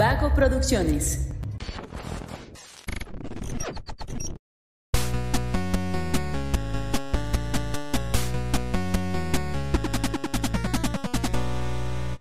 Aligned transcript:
Vago 0.00 0.34
Producciones. 0.34 1.28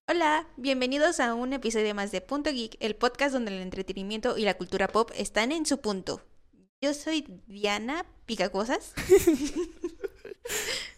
Hola, 0.10 0.46
bienvenidos 0.58 1.22
a 1.22 1.34
un 1.34 1.54
episodio 1.54 1.96
más 1.96 2.12
de 2.12 2.20
Punto 2.20 2.52
Geek, 2.52 2.76
el 2.82 2.98
podcast 2.98 3.32
donde 3.32 3.56
el 3.56 3.62
entretenimiento 3.62 4.38
y 4.38 4.42
la 4.42 4.56
cultura 4.56 4.90
pop 4.90 5.12
están 5.16 5.54
en 5.54 5.66
su 5.66 5.80
punto. 5.80 6.22
Yo 6.82 6.94
soy 6.94 7.42
Diana 7.48 8.06
Picacosas. 8.26 8.94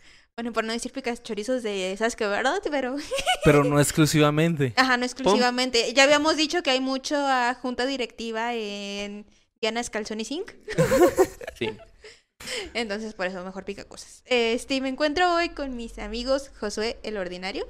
bueno, 0.41 0.53
por 0.53 0.63
no 0.63 0.73
decir 0.73 0.91
picas 0.91 1.21
chorizos 1.21 1.61
de 1.61 1.95
Sasuke, 1.99 2.21
¿verdad? 2.21 2.59
Pero, 2.71 2.95
Pero 3.45 3.63
no 3.63 3.79
exclusivamente. 3.79 4.73
ajá, 4.75 4.97
no 4.97 5.05
exclusivamente. 5.05 5.93
Ya 5.93 6.01
habíamos 6.03 6.35
dicho 6.35 6.63
que 6.63 6.71
hay 6.71 6.79
mucho 6.79 7.15
a 7.15 7.53
junta 7.53 7.85
directiva 7.85 8.55
en 8.55 9.27
Diana 9.61 9.83
Calzones 9.83 10.31
Inc. 10.31 10.49
Sí. 11.59 11.69
Entonces, 12.73 13.13
por 13.13 13.27
eso 13.27 13.45
mejor 13.45 13.65
pica 13.65 13.83
cosas. 13.83 14.23
Este, 14.25 14.81
me 14.81 14.89
encuentro 14.89 15.31
hoy 15.35 15.49
con 15.49 15.75
mis 15.75 15.99
amigos 15.99 16.49
Josué 16.59 16.97
el 17.03 17.17
Ordinario 17.17 17.69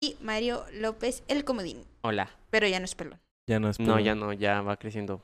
y 0.00 0.16
Mario 0.20 0.64
López 0.74 1.24
el 1.26 1.44
Comodín. 1.44 1.82
Hola. 2.02 2.30
Pero 2.50 2.68
ya 2.68 2.78
no 2.78 2.84
es 2.84 2.94
pelón. 2.94 3.18
Ya 3.48 3.58
no 3.58 3.68
es 3.68 3.80
No, 3.80 3.86
pelón. 3.96 4.04
ya 4.04 4.14
no, 4.14 4.32
ya 4.32 4.62
va 4.62 4.76
creciendo. 4.76 5.20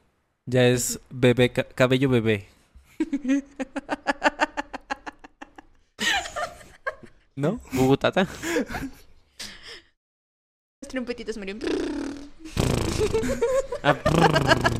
Ya 0.47 0.67
es 0.67 0.98
bebé, 1.11 1.53
ca- 1.53 1.62
cabello 1.62 2.09
bebé. 2.09 2.48
¿No? 7.36 7.60
Bugutata. 7.72 8.27
Los 10.80 10.88
trompetitos 10.88 11.36
Mario. 11.39 11.56
Ah. 13.83 13.97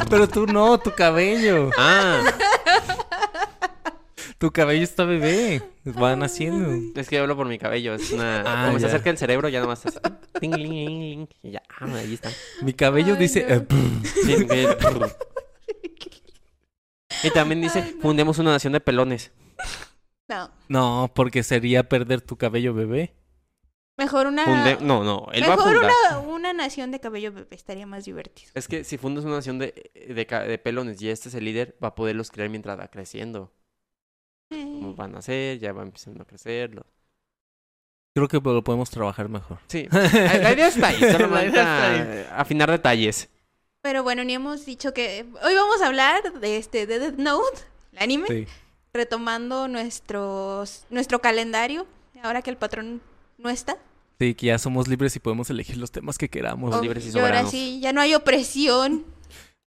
Pero 0.09 0.29
tú 0.29 0.47
no, 0.47 0.79
tu 0.79 0.93
cabello. 0.95 1.71
Ah, 1.77 2.23
Tu 4.39 4.51
cabello 4.53 4.85
está 4.85 5.05
bebé. 5.05 5.63
Van 5.85 6.23
haciendo. 6.23 7.01
es 7.01 7.09
que 7.09 7.19
hablo 7.19 7.35
por 7.37 7.47
mi 7.49 7.59
cabello. 7.59 7.95
Es 7.95 8.13
una. 8.13 8.43
Ah, 8.47 8.67
como 8.67 8.79
se 8.79 8.83
ya. 8.83 8.89
acerca 8.89 9.11
el 9.11 9.19
cerebro, 9.19 9.49
ya 9.49 9.61
nomás 9.61 9.85
hace. 9.87 9.99
ting, 10.41 10.55
ling, 10.55 10.73
ling, 10.73 11.01
ling, 11.01 11.29
y 11.43 11.51
ya, 11.53 11.63
ah, 11.81 11.87
ahí 11.97 12.15
está. 12.15 12.31
Mi 12.61 12.73
cabello 12.75 13.15
Ay, 13.15 13.21
dice. 13.21 13.45
no. 13.49 13.55
eh, 13.55 13.59
brr. 13.59 14.03
Sí, 14.05 14.47
y 17.29 17.31
también 17.31 17.61
dice, 17.61 17.81
Ay, 17.83 17.93
no. 17.97 18.03
fundemos 18.03 18.39
una 18.39 18.53
nación 18.53 18.73
de 18.75 18.81
pelones. 18.81 19.33
No, 20.33 20.51
no, 20.69 21.13
porque 21.15 21.43
sería 21.43 21.89
perder 21.89 22.21
tu 22.21 22.37
cabello 22.37 22.75
bebé. 22.75 23.15
mejor 23.99 24.27
una. 24.27 24.45
Funde- 24.45 24.81
No, 24.81 25.05
no, 25.05 25.29
él 25.33 25.43
va 25.43 25.55
a 25.55 25.57
mejor 25.57 25.75
fundar. 25.75 25.93
una, 26.11 26.19
una 26.21 26.53
nación 26.53 26.91
de 26.91 27.01
cabello 27.01 27.33
bebé 27.33 27.55
estaría 27.55 27.87
más 27.87 28.05
divertido. 28.05 28.51
Es 28.55 28.67
que 28.69 28.85
si 28.85 28.99
fundas 28.99 29.25
una 29.25 29.37
nación 29.37 29.59
de, 29.59 29.91
de, 29.95 30.59
pelones 30.59 31.01
y 31.03 31.09
este 31.11 31.29
es 31.29 31.35
el 31.35 31.45
líder, 31.45 31.77
va 31.83 31.89
a 31.89 31.95
poderlos 31.95 32.31
crear 32.31 32.49
mientras 32.49 32.79
va 32.79 32.89
creciendo. 32.89 33.53
Como 34.51 34.95
van 34.95 35.15
a 35.17 35.23
ser, 35.23 35.59
ya 35.59 35.73
va 35.73 35.83
empezando 35.83 36.23
a 36.23 36.27
crecer. 36.27 36.75
lo- 36.75 36.85
Creo 38.15 38.29
que 38.29 38.39
lo 38.39 38.63
podemos 38.63 38.91
trabajar 38.91 39.29
mejor. 39.31 39.59
Sí, 39.69 39.89
la 39.91 40.53
idea 40.53 40.69
está 40.69 40.89
ahí, 40.89 41.01
solo 41.01 41.29
La 41.29 41.45
idea 41.47 41.49
está 41.49 42.15
falta 42.27 42.37
afinar 42.41 42.71
detalles. 42.71 43.31
Pero 43.81 44.03
bueno, 44.03 44.23
ni 44.25 44.35
hemos 44.35 44.67
dicho 44.67 44.93
que. 44.93 45.25
Hoy 45.43 45.55
vamos 45.55 45.81
a 45.81 45.87
hablar 45.87 46.35
de 46.41 46.59
este 46.59 46.87
de 46.87 46.99
Death 46.99 47.17
Note, 47.19 47.59
el 47.93 47.99
anime, 48.01 48.27
Sí. 48.29 48.47
Retomando 48.95 49.69
nuestros, 49.69 50.85
nuestro 50.91 51.21
calendario, 51.21 51.87
ahora 52.23 52.43
que 52.43 52.51
el 52.51 52.57
patrón 52.57 53.01
no 53.39 53.49
está. 53.51 53.77
Sí, 54.19 54.35
que 54.35 54.47
ya 54.47 54.59
somos 54.59 54.87
libres 54.87 55.17
y 55.17 55.21
podemos 55.21 55.51
elegir 55.51 55.77
los 55.79 55.91
temas 55.91 56.19
que 56.19 56.29
queramos. 56.29 56.75
Oh. 56.75 56.83
libres 56.83 57.05
y 57.07 57.09
y 57.09 57.13
ahora 57.13 57.43
soberanos. 57.43 57.51
sí, 57.51 57.81
ya 57.81 57.93
no 57.93 58.01
hay 58.01 58.15
opresión. 58.15 59.05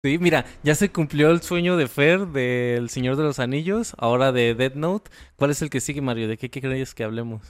Sí, 0.05 0.16
mira, 0.19 0.47
ya 0.62 0.76
se 0.76 0.91
cumplió 0.91 1.31
el 1.31 1.42
sueño 1.42 1.76
de 1.76 1.88
Fer 1.88 2.28
del 2.28 2.88
Señor 2.88 3.16
de 3.16 3.25
los 3.25 3.41
Anillos, 3.41 3.94
ahora 3.98 4.31
de 4.31 4.54
Dead 4.54 4.75
Note. 4.75 5.10
¿Cuál 5.34 5.50
es 5.50 5.60
el 5.60 5.71
que 5.71 5.81
sigue, 5.81 6.00
Mario? 6.00 6.28
¿De 6.28 6.38
qué, 6.38 6.50
qué 6.50 6.60
crees 6.60 6.94
que 6.94 7.03
hablemos? 7.03 7.42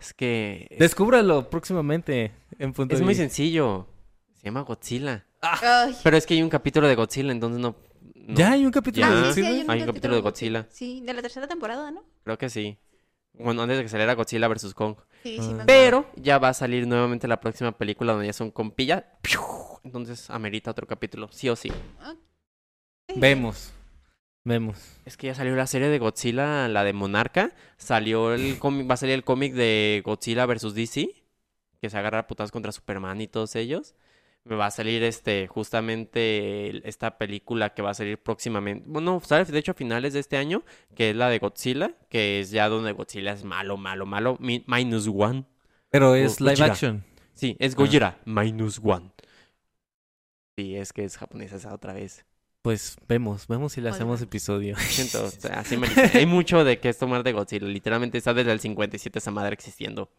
Es 0.00 0.14
que 0.14 0.74
Descúbralo 0.78 1.50
próximamente 1.50 2.32
en 2.58 2.72
punto 2.72 2.94
es 2.94 3.02
muy 3.02 3.14
sencillo. 3.14 3.86
Se 4.34 4.46
llama 4.46 4.62
Godzilla. 4.62 5.26
Ay. 5.42 5.94
Pero 6.02 6.16
es 6.16 6.26
que 6.26 6.34
hay 6.34 6.42
un 6.42 6.48
capítulo 6.48 6.88
de 6.88 6.94
Godzilla, 6.94 7.30
entonces 7.32 7.60
no. 7.60 7.76
No. 8.26 8.34
Ya 8.36 8.52
hay 8.52 8.66
un 8.66 8.72
capítulo 8.72 9.06
Ya. 9.06 9.14
de 9.14 9.20
Ah, 9.28 9.32
sí, 9.32 9.34
sí, 9.34 9.40
Godzilla? 9.42 9.48
hay 9.58 9.64
un 9.64 9.70
Hay 9.70 9.80
un 9.80 9.86
capítulo 9.86 10.14
de 10.16 10.20
Godzilla. 10.20 10.66
Sí, 10.70 11.00
de 11.04 11.14
la 11.14 11.22
tercera 11.22 11.46
temporada, 11.48 11.90
¿no? 11.90 12.04
Creo 12.24 12.36
que 12.38 12.48
sí. 12.50 12.76
Bueno, 13.32 13.62
antes 13.62 13.76
de 13.76 13.82
que 13.82 13.88
saliera 13.88 14.14
Godzilla 14.14 14.48
vs. 14.48 14.72
Kong. 14.74 14.96
Sí, 15.22 15.38
sí, 15.40 15.50
Ah. 15.58 15.64
Pero 15.66 16.06
ya 16.16 16.38
va 16.38 16.48
a 16.50 16.54
salir 16.54 16.86
nuevamente 16.86 17.28
la 17.28 17.40
próxima 17.40 17.72
película 17.72 18.12
donde 18.12 18.26
ya 18.28 18.32
son 18.32 18.50
compillas. 18.50 19.04
Entonces 19.84 20.30
amerita 20.30 20.70
otro 20.70 20.86
capítulo, 20.86 21.28
sí 21.30 21.48
o 21.48 21.56
sí. 21.56 21.70
Vemos. 23.14 23.72
Vemos. 24.44 24.78
Es 25.04 25.16
que 25.16 25.26
ya 25.28 25.34
salió 25.34 25.54
la 25.56 25.66
serie 25.66 25.88
de 25.88 25.98
Godzilla, 25.98 26.68
la 26.68 26.84
de 26.84 26.92
Monarca. 26.92 27.52
Salió 27.76 28.32
el 28.32 28.58
cómic, 28.58 28.88
va 28.88 28.94
a 28.94 28.96
salir 28.96 29.14
el 29.14 29.24
cómic 29.24 29.54
de 29.54 30.02
Godzilla 30.04 30.46
vs. 30.46 30.74
DC. 30.74 31.08
Que 31.80 31.90
se 31.90 31.98
agarra 31.98 32.20
a 32.20 32.26
putas 32.26 32.50
contra 32.50 32.72
Superman 32.72 33.20
y 33.20 33.26
todos 33.28 33.54
ellos. 33.56 33.94
Me 34.48 34.54
va 34.54 34.66
a 34.66 34.70
salir 34.70 35.02
este, 35.02 35.48
justamente 35.48 36.86
esta 36.88 37.18
película 37.18 37.74
que 37.74 37.82
va 37.82 37.90
a 37.90 37.94
salir 37.94 38.16
próximamente. 38.22 38.84
Bueno, 38.88 39.20
sale 39.24 39.44
de 39.44 39.58
hecho 39.58 39.72
a 39.72 39.74
finales 39.74 40.12
de 40.12 40.20
este 40.20 40.36
año. 40.36 40.62
Que 40.94 41.10
es 41.10 41.16
la 41.16 41.28
de 41.28 41.38
Godzilla. 41.40 41.94
Que 42.08 42.38
es 42.40 42.50
ya 42.50 42.68
donde 42.68 42.92
Godzilla 42.92 43.32
es 43.32 43.42
malo, 43.44 43.76
malo, 43.76 44.06
malo. 44.06 44.36
mi- 44.40 44.64
Minus 44.68 45.08
one. 45.08 45.44
Pero 45.90 46.14
es 46.14 46.38
Go- 46.38 46.44
live 46.44 46.56
Gojira. 46.56 46.72
action. 46.72 47.04
Sí, 47.34 47.56
es 47.58 47.72
Ah. 47.74 47.76
Gojira. 47.76 48.20
Minus 48.24 48.80
one. 48.82 49.10
Sí, 50.56 50.76
es 50.76 50.92
que 50.92 51.04
es 51.04 51.16
japonesa 51.18 51.56
esa 51.56 51.74
otra 51.74 51.92
vez. 51.92 52.24
Pues 52.62 52.96
vemos, 53.08 53.46
vemos 53.46 53.72
si 53.74 53.80
le 53.80 53.90
hacemos 53.90 54.20
episodio. 54.22 54.76
Siento, 54.78 55.24
o 55.24 55.30
sea, 55.30 55.60
así 55.60 55.76
me 55.76 55.86
Hay 56.14 56.26
mucho 56.26 56.64
de 56.64 56.78
qué 56.80 56.88
es 56.88 56.98
tomar 56.98 57.22
de 57.22 57.32
Godzilla. 57.32 57.66
Literalmente 57.66 58.18
está 58.18 58.32
desde 58.32 58.52
el 58.52 58.60
57 58.60 59.18
esa 59.18 59.30
madre 59.30 59.54
existiendo. 59.54 60.10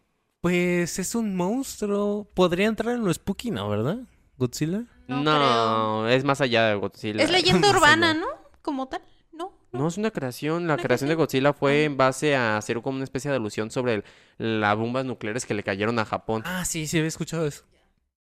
Pues 0.42 1.00
es 1.00 1.16
un 1.16 1.36
monstruo. 1.36 2.30
Podría 2.34 2.68
entrar 2.68 2.96
en 2.96 3.04
lo 3.04 3.14
spooky, 3.14 3.52
¿no? 3.52 3.68
¿Verdad? 3.70 4.00
Godzilla. 4.38 4.84
No 5.08 5.24
No, 5.24 6.08
es 6.10 6.24
más 6.24 6.42
allá 6.42 6.68
de 6.68 6.76
Godzilla. 6.76 7.24
Es 7.24 7.32
leyenda 7.32 7.70
urbana. 7.76 8.14
¿no? 8.14 8.26
Como 8.62 8.88
tal, 8.88 9.02
¿no? 9.32 9.52
No, 9.72 9.88
es 9.88 9.98
una 9.98 10.12
creación. 10.12 10.68
La 10.68 10.76
¿Una 10.76 10.84
creación 10.84 11.10
de? 11.10 11.16
Godzilla 11.16 11.54
fue 11.54 11.86
en 11.86 11.98
base 11.98 12.36
a 12.36 12.58
hacer 12.58 12.82
como 12.82 12.96
una 12.98 13.04
especie 13.04 13.32
de 13.32 13.38
alusión 13.38 13.72
sobre 13.72 14.04
las 14.38 14.78
bombas 14.78 15.06
nucleares 15.06 15.46
que 15.46 15.54
le 15.54 15.64
cayeron 15.64 15.98
a 16.00 16.06
Japón. 16.06 16.44
Ah, 16.46 16.66
sí, 16.66 16.88
sí 16.88 16.98
había 16.98 17.08
escuchado 17.08 17.46
eso. 17.48 17.64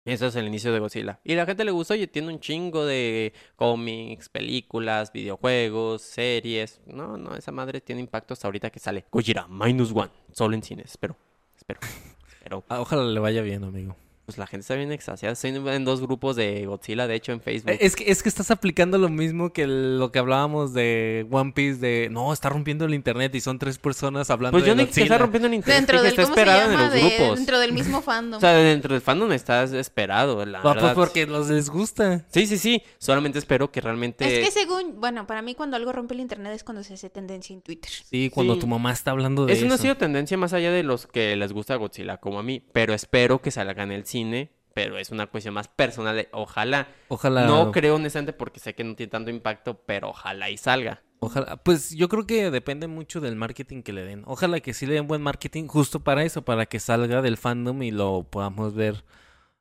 Eso 0.04 0.26
es 0.26 0.34
el 0.34 0.48
inicio 0.48 0.72
de 0.72 0.80
Godzilla. 0.80 1.20
Y 1.22 1.36
la 1.36 1.46
gente 1.46 1.64
le 1.64 1.70
gustó 1.70 1.94
y 1.94 2.08
tiene 2.08 2.26
un 2.32 2.40
chingo 2.40 2.84
de 2.84 3.32
cómics, 3.54 4.28
películas, 4.28 5.12
videojuegos, 5.12 6.02
series. 6.02 6.80
No, 6.86 7.16
no, 7.16 7.36
esa 7.36 7.52
madre 7.52 7.80
tiene 7.80 8.00
impacto 8.00 8.34
hasta 8.34 8.48
ahorita 8.48 8.70
que 8.70 8.80
sale. 8.80 9.04
Gojira, 9.12 9.46
minus 9.48 9.92
one. 9.94 10.10
Solo 10.32 10.56
en 10.56 10.64
cines, 10.64 10.90
espero. 10.90 11.16
Espero. 11.56 11.78
Pero 12.42 12.64
Ah, 12.68 12.80
ojalá 12.80 13.04
le 13.04 13.20
vaya 13.20 13.42
bien, 13.42 13.62
amigo. 13.62 13.94
Pues 14.24 14.38
la 14.38 14.46
gente 14.46 14.62
está 14.62 14.74
bien 14.76 14.92
extasiada. 14.92 15.32
Estoy 15.32 15.50
en 15.50 15.84
dos 15.84 16.00
grupos 16.00 16.36
de 16.36 16.64
Godzilla, 16.66 17.06
de 17.06 17.14
hecho, 17.14 17.32
en 17.32 17.40
Facebook. 17.40 17.76
Es 17.80 17.96
que, 17.96 18.10
es 18.10 18.22
que 18.22 18.28
estás 18.28 18.50
aplicando 18.50 18.96
lo 18.98 19.08
mismo 19.08 19.52
que 19.52 19.62
el- 19.62 19.98
lo 19.98 20.12
que 20.12 20.18
hablábamos 20.20 20.72
de 20.74 21.26
One 21.30 21.52
Piece, 21.52 21.80
de 21.80 22.08
no, 22.10 22.32
está 22.32 22.48
rompiendo 22.48 22.84
el 22.84 22.94
internet 22.94 23.34
y 23.34 23.40
son 23.40 23.58
tres 23.58 23.78
personas 23.78 24.30
hablando 24.30 24.52
Pues 24.56 24.64
yo 24.64 24.72
de 24.72 24.76
no 24.76 24.82
dije 24.82 24.94
que 24.94 25.00
Godzilla. 25.00 25.14
está 25.14 25.18
rompiendo 25.18 25.48
el 25.48 25.54
internet. 25.54 25.76
Dentro 25.80 26.02
del, 26.02 26.06
está 26.10 26.22
¿cómo 26.22 26.34
se 26.34 26.40
esperado 26.40 26.62
en 26.62 26.70
llama? 26.70 26.84
los 26.84 26.92
De- 26.94 27.00
grupos. 27.16 27.36
dentro 27.38 27.58
del 27.60 27.72
mismo 27.72 28.02
fandom. 28.02 28.38
O 28.38 28.40
sea, 28.40 28.52
dentro 28.52 28.92
del 28.94 29.02
fandom 29.02 29.32
estás 29.32 29.72
esperado, 29.72 30.44
la 30.46 30.58
Ah, 30.58 30.62
pues 30.62 30.74
verdad. 30.76 30.94
porque 30.94 31.26
los 31.26 31.48
les 31.50 31.68
gusta. 31.68 32.24
Sí, 32.32 32.46
sí, 32.46 32.58
sí. 32.58 32.82
Solamente 32.98 33.38
espero 33.38 33.70
que 33.72 33.80
realmente... 33.80 34.40
Es 34.40 34.46
que 34.46 34.52
según, 34.52 35.00
bueno, 35.00 35.26
para 35.26 35.42
mí 35.42 35.54
cuando 35.54 35.76
algo 35.76 35.92
rompe 35.92 36.14
el 36.14 36.20
internet 36.20 36.52
es 36.54 36.64
cuando 36.64 36.82
se 36.84 36.94
hace 36.94 37.10
tendencia 37.10 37.54
en 37.54 37.60
Twitter. 37.62 37.90
Sí, 37.90 38.30
cuando 38.32 38.54
Sí. 38.54 38.60
tu 38.60 38.66
mamá 38.66 38.92
está 38.92 39.10
hablando 39.10 39.46
de 39.46 39.52
Eso 39.52 39.66
no 39.66 39.72
ha 39.72 39.74
eso. 39.74 39.82
sido 39.82 39.96
tendencia 39.96 40.36
más 40.38 40.52
allá 40.52 40.70
de 40.70 40.82
los 40.82 41.06
que 41.06 41.34
les 41.36 41.52
gusta 41.52 41.74
Godzilla, 41.76 42.18
como 42.18 42.38
a 42.38 42.42
mí. 42.42 42.62
Pero 42.72 42.94
espero 42.94 43.40
que 43.42 43.50
salga 43.50 43.82
en 43.82 43.92
el 43.92 44.04
cine. 44.12 44.50
Pero 44.74 44.96
es 44.96 45.10
una 45.10 45.26
cuestión 45.26 45.52
más 45.52 45.68
personal 45.68 46.16
de 46.16 46.28
ojalá. 46.32 46.88
Ojalá. 47.08 47.46
No 47.46 47.72
creo 47.72 47.96
honestamente 47.96 48.32
porque 48.32 48.58
sé 48.58 48.74
que 48.74 48.84
no 48.84 48.94
tiene 48.94 49.10
tanto 49.10 49.30
impacto, 49.30 49.82
pero 49.84 50.10
ojalá 50.10 50.48
y 50.48 50.56
salga. 50.56 51.02
Ojalá, 51.20 51.56
pues 51.58 51.90
yo 51.94 52.08
creo 52.08 52.26
que 52.26 52.50
depende 52.50 52.86
mucho 52.86 53.20
del 53.20 53.36
marketing 53.36 53.82
que 53.82 53.92
le 53.92 54.02
den. 54.02 54.22
Ojalá 54.26 54.60
que 54.60 54.72
sí 54.72 54.86
le 54.86 54.94
den 54.94 55.06
buen 55.06 55.20
marketing 55.20 55.66
justo 55.66 56.00
para 56.00 56.24
eso, 56.24 56.42
para 56.42 56.64
que 56.66 56.80
salga 56.80 57.20
del 57.20 57.36
fandom 57.36 57.82
y 57.82 57.90
lo 57.90 58.24
podamos 58.30 58.74
ver 58.74 59.04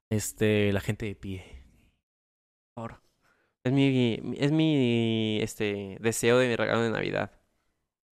este 0.09 0.71
la 0.71 0.79
gente 0.79 1.05
de 1.05 1.15
pie. 1.15 1.63
Ahora. 2.77 3.01
Es 3.63 3.73
mi, 3.73 4.19
es 4.37 4.51
mi 4.51 5.39
este 5.41 5.97
deseo 5.99 6.37
de 6.39 6.47
mi 6.47 6.55
regalo 6.55 6.81
de 6.81 6.89
Navidad. 6.89 7.31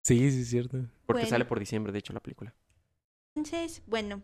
Sí, 0.04 0.31
sí 0.31 0.42
es 0.42 0.50
cierto. 0.50 0.78
Porque 1.06 1.22
Bueno. 1.22 1.30
sale 1.30 1.45
por 1.45 1.60
diciembre, 1.60 1.94
de 1.94 2.00
hecho, 2.00 2.12
la 2.12 2.19
película. 2.22 2.54
Entonces, 3.36 3.81
bueno, 3.86 4.24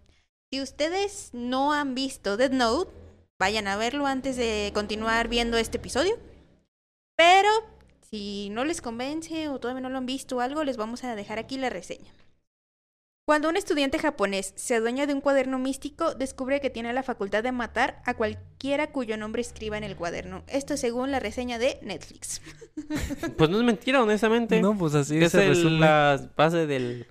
si 0.54 0.62
ustedes 0.62 1.32
no 1.34 1.74
han 1.74 1.96
visto 1.96 2.38
Dead 2.38 2.52
Note, 2.52 2.92
vayan 3.40 3.66
a 3.66 3.76
verlo 3.76 4.06
antes 4.06 4.38
de 4.38 4.70
continuar 4.76 5.28
viendo 5.28 5.58
este 5.58 5.78
episodio. 5.78 6.16
Pero 7.16 7.50
si 8.12 8.50
no 8.52 8.64
les 8.64 8.80
convence 8.80 9.50
o 9.50 9.60
todavía 9.60 9.82
no 9.82 9.90
lo 9.90 9.98
han 9.98 10.06
visto 10.06 10.38
o 10.38 10.42
algo, 10.42 10.64
les 10.64 10.78
vamos 10.78 11.04
a 11.04 11.16
dejar 11.16 11.40
aquí 11.40 11.58
la 11.58 11.72
reseña. 11.72 12.12
Cuando 13.26 13.50
un 13.50 13.58
estudiante 13.58 13.98
japonés 13.98 14.54
se 14.56 14.76
adueña 14.76 15.08
de 15.08 15.16
un 15.16 15.22
cuaderno 15.22 15.58
místico, 15.58 16.14
descubre 16.14 16.62
que 16.62 16.70
tiene 16.70 16.94
la 16.94 17.02
facultad 17.02 17.42
de 17.42 17.52
matar 17.52 18.04
a 18.06 18.14
cualquiera 18.14 18.92
cuyo 18.92 19.18
nombre 19.18 19.42
escriba 19.42 19.80
en 19.80 19.84
el 19.84 19.96
cuaderno. 19.96 20.44
Esto 20.46 20.78
según 20.78 21.10
la 21.10 21.20
reseña 21.20 21.58
de 21.58 21.80
Netflix. 21.82 22.44
Pues 23.38 23.50
no 23.50 23.58
es 23.58 23.64
mentira, 23.64 24.04
honestamente. 24.04 24.62
No, 24.62 24.78
pues 24.78 24.94
así 24.94 25.18
es 25.18 25.34
el- 25.34 25.48
resume. 25.50 25.80
la 25.80 26.30
base 26.38 26.68
del... 26.68 27.08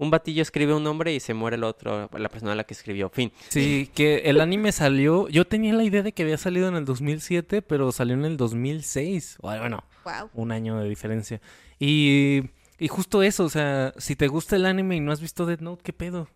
Un 0.00 0.10
batillo 0.10 0.40
escribe 0.42 0.72
un 0.74 0.82
nombre 0.82 1.12
y 1.14 1.20
se 1.20 1.34
muere 1.34 1.56
el 1.56 1.64
otro, 1.64 2.08
la 2.16 2.28
persona 2.30 2.52
a 2.52 2.54
la 2.54 2.64
que 2.64 2.72
escribió. 2.74 3.10
Fin. 3.10 3.30
Sí, 3.48 3.90
que 3.94 4.22
el 4.24 4.40
anime 4.40 4.72
salió. 4.72 5.28
Yo 5.28 5.46
tenía 5.46 5.74
la 5.74 5.84
idea 5.84 6.02
de 6.02 6.12
que 6.12 6.22
había 6.22 6.38
salido 6.38 6.68
en 6.68 6.74
el 6.74 6.86
2007, 6.86 7.60
pero 7.62 7.92
salió 7.92 8.14
en 8.14 8.24
el 8.24 8.36
2006. 8.38 9.36
O, 9.42 9.48
Bueno, 9.56 9.84
Wow. 10.04 10.30
un 10.32 10.52
año 10.52 10.78
de 10.80 10.88
diferencia. 10.88 11.40
Y, 11.78 12.40
y 12.78 12.88
justo 12.88 13.22
eso, 13.22 13.44
o 13.44 13.50
sea, 13.50 13.92
si 13.98 14.16
te 14.16 14.26
gusta 14.28 14.56
el 14.56 14.64
anime 14.64 14.96
y 14.96 15.00
no 15.00 15.12
has 15.12 15.20
visto 15.20 15.44
Death 15.44 15.60
Note, 15.60 15.82
¿qué 15.84 15.92
pedo? 15.92 16.28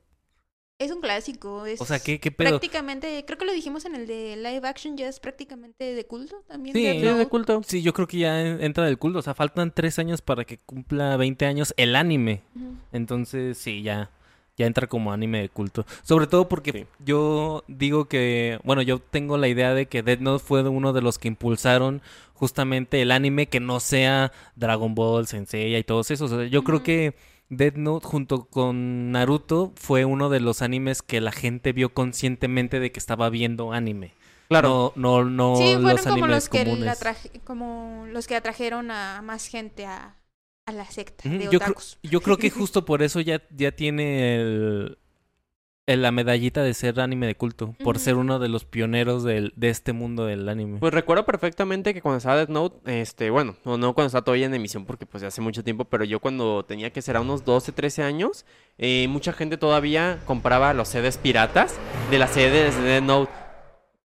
Es 0.78 0.90
un 0.90 1.00
clásico. 1.00 1.66
Es 1.66 1.80
O 1.80 1.84
sea, 1.84 2.00
¿qué, 2.00 2.18
qué 2.18 2.32
pedo? 2.32 2.48
prácticamente, 2.50 3.24
creo 3.24 3.38
que 3.38 3.44
lo 3.44 3.52
dijimos 3.52 3.84
en 3.84 3.94
el 3.94 4.06
de 4.08 4.36
live 4.36 4.66
action, 4.66 4.96
ya 4.96 5.08
es 5.08 5.20
prácticamente 5.20 5.94
de 5.94 6.04
culto 6.06 6.42
también. 6.48 6.74
Sí, 6.74 6.82
Death 6.82 7.04
es 7.04 7.18
de 7.18 7.26
culto. 7.28 7.60
Sí, 7.64 7.80
yo 7.82 7.92
creo 7.92 8.08
que 8.08 8.18
ya 8.18 8.40
en- 8.40 8.60
entra 8.62 8.84
del 8.84 8.98
culto. 8.98 9.20
O 9.20 9.22
sea, 9.22 9.34
faltan 9.34 9.72
tres 9.72 9.98
años 10.00 10.20
para 10.20 10.44
que 10.44 10.58
cumpla 10.58 11.16
20 11.16 11.46
años 11.46 11.72
el 11.76 11.94
anime. 11.94 12.42
Entonces, 12.92 13.56
sí, 13.56 13.82
ya, 13.82 14.10
ya 14.56 14.66
entra 14.66 14.88
como 14.88 15.12
anime 15.12 15.40
de 15.42 15.48
culto. 15.48 15.86
Sobre 16.02 16.26
todo 16.26 16.48
porque 16.48 16.72
Sí. 16.72 16.86
yo 17.04 17.62
digo 17.68 18.06
que, 18.08 18.58
bueno, 18.64 18.82
yo 18.82 18.98
tengo 18.98 19.36
la 19.38 19.46
idea 19.48 19.74
de 19.74 19.86
que 19.86 20.02
Death 20.02 20.20
Note 20.20 20.44
fue 20.44 20.62
uno 20.68 20.92
de 20.92 21.02
los 21.02 21.18
que 21.18 21.28
impulsaron 21.28 22.02
justamente 22.34 23.00
el 23.00 23.12
anime 23.12 23.46
que 23.48 23.60
no 23.60 23.78
sea 23.78 24.32
Dragon 24.56 24.94
Ball, 24.96 25.28
Sensei 25.28 25.76
y 25.76 25.84
todos 25.84 26.10
esos. 26.10 26.32
O 26.32 26.38
sea, 26.40 26.48
yo 26.48 26.64
creo 26.64 26.82
que 26.82 27.14
Death 27.50 27.76
Note 27.76 28.06
junto 28.06 28.44
con 28.46 29.12
Naruto 29.12 29.72
fue 29.76 30.04
uno 30.04 30.28
de 30.30 30.40
los 30.40 30.62
animes 30.62 31.02
que 31.02 31.20
la 31.20 31.32
gente 31.32 31.72
vio 31.72 31.92
conscientemente 31.94 32.80
de 32.80 32.90
que 32.92 32.98
estaba 32.98 33.30
viendo 33.30 33.72
anime. 33.72 34.12
Claro. 34.48 34.92
No, 34.96 35.24
no, 35.24 35.52
no 35.52 35.56
sí, 35.56 35.74
fueron 35.74 35.82
los 35.84 36.02
como 36.02 36.12
animes 36.24 36.30
los 36.30 36.48
que 36.48 36.64
comunes. 36.64 36.84
la 36.84 36.96
traje- 36.96 37.30
como 37.44 38.04
los 38.08 38.26
que 38.26 38.36
atrajeron 38.36 38.90
a 38.90 39.22
más 39.22 39.46
gente 39.46 39.86
a, 39.86 40.16
a 40.66 40.72
la 40.72 40.84
secta 40.86 41.28
de 41.28 41.48
yo, 41.50 41.58
creo, 41.60 41.74
yo 42.02 42.20
creo 42.20 42.36
que 42.36 42.50
justo 42.50 42.84
por 42.84 43.02
eso 43.02 43.20
ya, 43.20 43.42
ya 43.56 43.72
tiene 43.72 44.36
el, 44.36 44.98
el- 45.86 46.02
la 46.02 46.10
medallita 46.12 46.62
de 46.62 46.72
ser 46.74 46.98
anime 47.00 47.26
de 47.26 47.34
culto, 47.34 47.74
por 47.84 47.98
ser 47.98 48.16
uno 48.16 48.38
de 48.38 48.48
los 48.48 48.64
pioneros 48.64 49.22
del, 49.22 49.52
de 49.56 49.68
este 49.68 49.92
mundo 49.92 50.24
del 50.26 50.48
anime. 50.48 50.78
Pues 50.78 50.94
recuerdo 50.94 51.26
perfectamente 51.26 51.92
que 51.92 52.00
cuando 52.00 52.18
estaba 52.18 52.36
Death 52.36 52.48
Note, 52.48 53.00
este, 53.00 53.30
bueno, 53.30 53.56
o 53.64 53.76
no 53.76 53.92
cuando 53.94 54.06
estaba 54.06 54.24
todavía 54.24 54.46
en 54.46 54.54
emisión 54.54 54.86
porque 54.86 55.04
pues 55.06 55.22
hace 55.22 55.40
mucho 55.40 55.62
tiempo, 55.62 55.84
pero 55.84 56.04
yo 56.04 56.20
cuando 56.20 56.64
tenía 56.64 56.90
que 56.92 57.02
ser 57.02 57.16
a 57.16 57.20
unos 57.20 57.44
12, 57.44 57.72
13 57.72 58.02
años, 58.02 58.46
eh, 58.78 59.06
mucha 59.08 59.32
gente 59.32 59.56
todavía 59.58 60.20
compraba 60.24 60.72
los 60.74 60.88
CDs 60.88 61.18
piratas 61.18 61.76
de 62.10 62.18
las 62.18 62.30
CDs 62.30 62.76
de 62.76 62.82
Death 62.82 63.04
Note. 63.04 63.32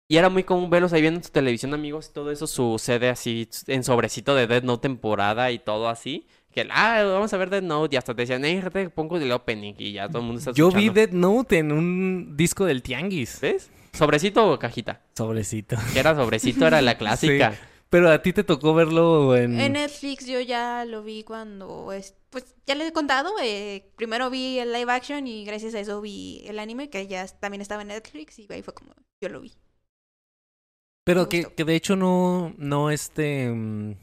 Y 0.09 0.15
era 0.15 0.29
muy 0.29 0.43
común 0.45 0.69
verlos 0.69 0.93
ahí 0.93 1.01
viendo 1.01 1.19
en 1.19 1.23
su 1.25 1.31
televisión, 1.31 1.73
amigos, 1.73 2.07
y 2.09 2.13
todo 2.13 2.31
eso, 2.31 2.47
su 2.47 2.77
CD 2.79 3.09
así 3.09 3.49
en 3.67 3.83
sobrecito 3.83 4.35
de 4.35 4.47
Death 4.47 4.63
Note 4.63 4.81
temporada 4.83 5.51
y 5.51 5.59
todo 5.59 5.89
así. 5.89 6.27
Que, 6.51 6.67
ah, 6.71 7.03
vamos 7.03 7.31
a 7.33 7.37
ver 7.37 7.49
Death 7.49 7.63
Note, 7.63 7.95
y 7.95 7.97
hasta 7.97 8.15
te 8.15 8.21
decían, 8.23 8.43
hey, 8.43 8.63
te 8.71 8.89
pongo 8.89 9.17
el 9.17 9.31
opening, 9.31 9.73
y 9.77 9.91
ya 9.93 10.07
todo 10.07 10.19
el 10.19 10.25
mundo 10.25 10.39
está 10.39 10.51
Yo 10.53 10.71
vi. 10.71 10.89
Death 10.89 11.11
Note 11.11 11.57
en 11.59 11.71
un 11.71 12.35
disco 12.35 12.65
del 12.65 12.81
Tianguis. 12.81 13.39
¿Ves? 13.41 13.69
¿Sobrecito 13.93 14.51
o 14.51 14.57
cajita? 14.59 15.01
Sobrecito. 15.15 15.75
Que 15.93 15.99
era 15.99 16.15
sobrecito, 16.15 16.65
era 16.65 16.81
la 16.81 16.97
clásica. 16.97 17.53
Pero 17.89 18.09
a 18.09 18.21
ti 18.21 18.33
te 18.33 18.43
tocó 18.43 18.73
verlo 18.73 19.35
en... 19.37 19.59
En 19.61 19.73
Netflix 19.73 20.25
yo 20.25 20.41
ya 20.41 20.83
lo 20.85 21.03
vi 21.03 21.23
cuando, 21.23 21.93
es- 21.93 22.15
pues 22.29 22.53
ya 22.65 22.75
le 22.75 22.85
he 22.87 22.91
contado, 22.91 23.31
eh, 23.41 23.89
primero 23.95 24.29
vi 24.29 24.59
el 24.59 24.73
live 24.73 24.91
action 24.91 25.25
y 25.25 25.45
gracias 25.45 25.73
a 25.73 25.79
eso 25.79 26.01
vi 26.01 26.43
el 26.47 26.59
anime 26.59 26.89
que 26.89 27.07
ya 27.07 27.25
también 27.27 27.61
estaba 27.61 27.83
en 27.83 27.87
Netflix 27.87 28.39
y 28.39 28.47
ahí 28.51 28.61
fue 28.61 28.73
como 28.73 28.91
yo 29.21 29.29
lo 29.29 29.39
vi. 29.39 29.53
Pero 31.05 31.29
que, 31.29 31.45
que 31.45 31.63
de 31.63 31.75
hecho 31.75 31.95
no, 31.95 32.53
no 32.57 32.91
este... 32.91 33.95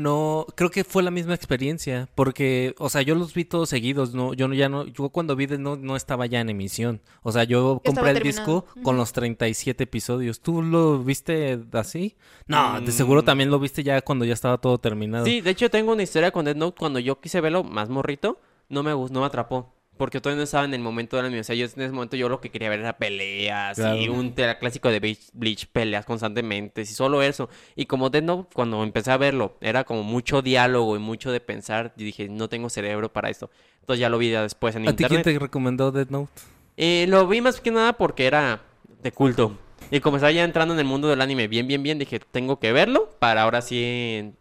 No, 0.00 0.46
creo 0.54 0.70
que 0.70 0.82
fue 0.84 1.02
la 1.02 1.10
misma 1.10 1.34
experiencia, 1.34 2.08
porque, 2.14 2.74
o 2.78 2.88
sea, 2.88 3.02
yo 3.02 3.14
los 3.14 3.34
vi 3.34 3.44
todos 3.44 3.68
seguidos, 3.68 4.14
no, 4.14 4.32
yo 4.34 4.48
no, 4.48 4.54
ya 4.54 4.68
no, 4.68 4.86
yo 4.86 5.10
cuando 5.10 5.36
vi 5.36 5.46
Note 5.46 5.82
no 5.82 5.94
estaba 5.96 6.26
ya 6.26 6.40
en 6.40 6.48
emisión, 6.50 7.00
o 7.22 7.32
sea, 7.32 7.44
yo 7.44 7.82
compré 7.84 8.10
el 8.12 8.22
disco 8.22 8.62
terminado. 8.62 8.82
con 8.84 8.94
Ujú. 8.94 9.00
los 9.02 9.12
37 9.12 9.84
episodios, 9.84 10.40
¿tú 10.40 10.62
lo 10.62 10.98
viste 11.04 11.58
así? 11.72 12.16
No, 12.46 12.80
de 12.80 12.92
seguro 12.92 13.22
Mm. 13.22 13.24
también 13.26 13.50
lo 13.50 13.58
viste 13.58 13.82
ya 13.82 14.00
cuando 14.02 14.24
ya 14.24 14.32
estaba 14.34 14.58
todo 14.58 14.78
terminado. 14.78 15.24
Sí, 15.26 15.40
de 15.40 15.50
hecho 15.50 15.70
tengo 15.70 15.92
una 15.92 16.02
historia 16.02 16.30
con 16.30 16.46
Note. 16.46 16.78
Cuando 16.78 16.98
yo 16.98 17.20
quise 17.20 17.40
verlo 17.40 17.62
más 17.64 17.88
morrito, 17.88 18.38
no 18.68 18.82
me 18.82 18.92
gustó, 18.94 19.14
no 19.14 19.20
me 19.20 19.26
atrapó. 19.26 19.74
Porque 20.00 20.18
todavía 20.18 20.38
no 20.38 20.44
estaba 20.44 20.64
en 20.64 20.72
el 20.72 20.80
momento 20.80 21.16
de 21.18 21.22
la 21.24 21.28
universidad. 21.28 21.56
Yo 21.58 21.66
en 21.66 21.82
ese 21.82 21.92
momento 21.92 22.16
yo 22.16 22.30
lo 22.30 22.40
que 22.40 22.48
quería 22.48 22.70
ver 22.70 22.80
era 22.80 22.96
peleas 22.96 23.76
y 23.76 23.82
Claro. 23.82 24.14
un 24.14 24.32
tela 24.34 24.58
clásico 24.58 24.88
de 24.88 24.98
Bleach, 24.98 25.28
Bleach, 25.34 25.66
peleas 25.66 26.06
constantemente. 26.06 26.80
Y 26.80 26.86
solo 26.86 27.20
eso. 27.22 27.50
Y 27.76 27.84
como 27.84 28.08
Death 28.08 28.24
Note, 28.24 28.48
cuando 28.54 28.82
empecé 28.82 29.10
a 29.10 29.18
verlo, 29.18 29.58
era 29.60 29.84
como 29.84 30.02
mucho 30.02 30.40
diálogo 30.40 30.96
y 30.96 31.00
mucho 31.00 31.30
de 31.30 31.40
pensar. 31.40 31.92
Y 31.98 32.04
dije, 32.04 32.30
no 32.30 32.48
tengo 32.48 32.70
cerebro 32.70 33.12
para 33.12 33.28
esto. 33.28 33.50
Entonces 33.80 34.00
ya 34.00 34.08
lo 34.08 34.16
vi 34.16 34.30
ya 34.30 34.40
después 34.40 34.74
en 34.74 34.88
¿A 34.88 34.92
ti 34.92 35.04
quién 35.04 35.18
internet. 35.18 35.24
te 35.24 35.38
recomendó 35.38 35.92
Death 35.92 36.08
Note? 36.08 36.32
Eh, 36.78 37.04
lo 37.06 37.28
vi 37.28 37.42
más 37.42 37.60
que 37.60 37.70
nada 37.70 37.92
porque 37.92 38.24
era 38.26 38.62
de 39.02 39.12
culto. 39.12 39.58
Y 39.90 40.00
como 40.00 40.16
estaba 40.16 40.32
ya 40.32 40.44
entrando 40.44 40.72
en 40.72 40.80
el 40.80 40.86
mundo 40.86 41.08
del 41.08 41.20
anime 41.20 41.46
bien, 41.46 41.66
bien, 41.66 41.82
bien, 41.82 41.98
dije, 41.98 42.20
tengo 42.20 42.58
que 42.58 42.72
verlo 42.72 43.10
para 43.18 43.42
ahora 43.42 43.60
sí 43.60 43.82
eh, 43.84 44.32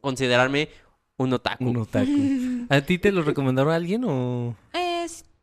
considerarme 0.00 0.70
un 1.18 1.32
otaku. 1.34 1.66
Un 1.68 1.76
otaku. 1.76 2.66
¿A 2.68 2.80
ti 2.80 2.98
te 2.98 3.12
lo 3.12 3.22
recomendaron 3.22 3.72
alguien 3.72 4.02
o...? 4.04 4.56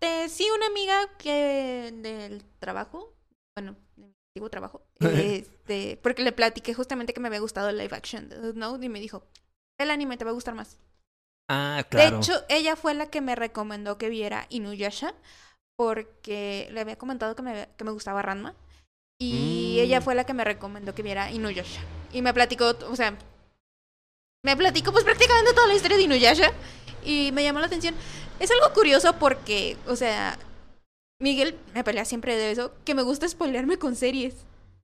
Este, 0.01 0.29
sí, 0.29 0.47
una 0.55 0.65
amiga 0.67 0.95
que 1.17 1.91
del 1.93 2.43
trabajo, 2.59 3.13
bueno, 3.55 3.75
de 3.95 4.07
mi 4.07 4.13
antiguo 4.29 4.49
trabajo, 4.49 4.81
este, 4.99 5.99
porque 6.01 6.23
le 6.23 6.31
platiqué 6.31 6.73
justamente 6.73 7.13
que 7.13 7.19
me 7.19 7.27
había 7.27 7.39
gustado 7.39 7.69
el 7.69 7.77
live 7.77 7.95
action 7.95 8.27
de 8.27 8.53
Note 8.53 8.85
y 8.85 8.89
me 8.89 8.99
dijo, 8.99 9.23
el 9.79 9.91
anime 9.91 10.17
te 10.17 10.25
va 10.25 10.31
a 10.31 10.33
gustar 10.35 10.55
más. 10.55 10.77
Ah, 11.49 11.85
claro. 11.89 12.17
De 12.17 12.17
hecho, 12.17 12.33
ella 12.49 12.75
fue 12.75 12.93
la 12.93 13.07
que 13.11 13.21
me 13.21 13.35
recomendó 13.35 13.97
que 13.97 14.09
viera 14.09 14.47
Inuyasha 14.49 15.13
porque 15.77 16.69
le 16.71 16.81
había 16.81 16.97
comentado 16.97 17.35
que 17.35 17.41
me, 17.41 17.69
que 17.77 17.83
me 17.83 17.91
gustaba 17.91 18.21
Ranma 18.21 18.55
y 19.19 19.75
Mm. 19.77 19.83
ella 19.83 20.01
fue 20.01 20.15
la 20.15 20.23
que 20.23 20.33
me 20.33 20.43
recomendó 20.43 20.95
que 20.95 21.03
viera 21.03 21.31
Inuyasha 21.31 21.81
y 22.11 22.21
me 22.23 22.33
platicó, 22.33 22.75
o 22.89 22.95
sea, 22.95 23.17
me 24.43 24.57
platicó 24.57 24.91
pues 24.91 25.03
prácticamente 25.03 25.53
toda 25.53 25.67
la 25.67 25.75
historia 25.75 25.97
de 25.97 26.03
Inuyasha 26.03 26.51
y 27.03 27.31
me 27.31 27.43
llamó 27.43 27.59
la 27.59 27.67
atención. 27.67 27.95
Es 28.39 28.49
algo 28.51 28.73
curioso 28.73 29.13
porque, 29.19 29.77
o 29.87 29.95
sea, 29.95 30.37
Miguel 31.19 31.55
me 31.73 31.83
pelea 31.83 32.05
siempre 32.05 32.35
de 32.35 32.51
eso, 32.51 32.73
que 32.85 32.95
me 32.95 33.03
gusta 33.03 33.27
spoilearme 33.27 33.77
con 33.77 33.95
series. 33.95 34.35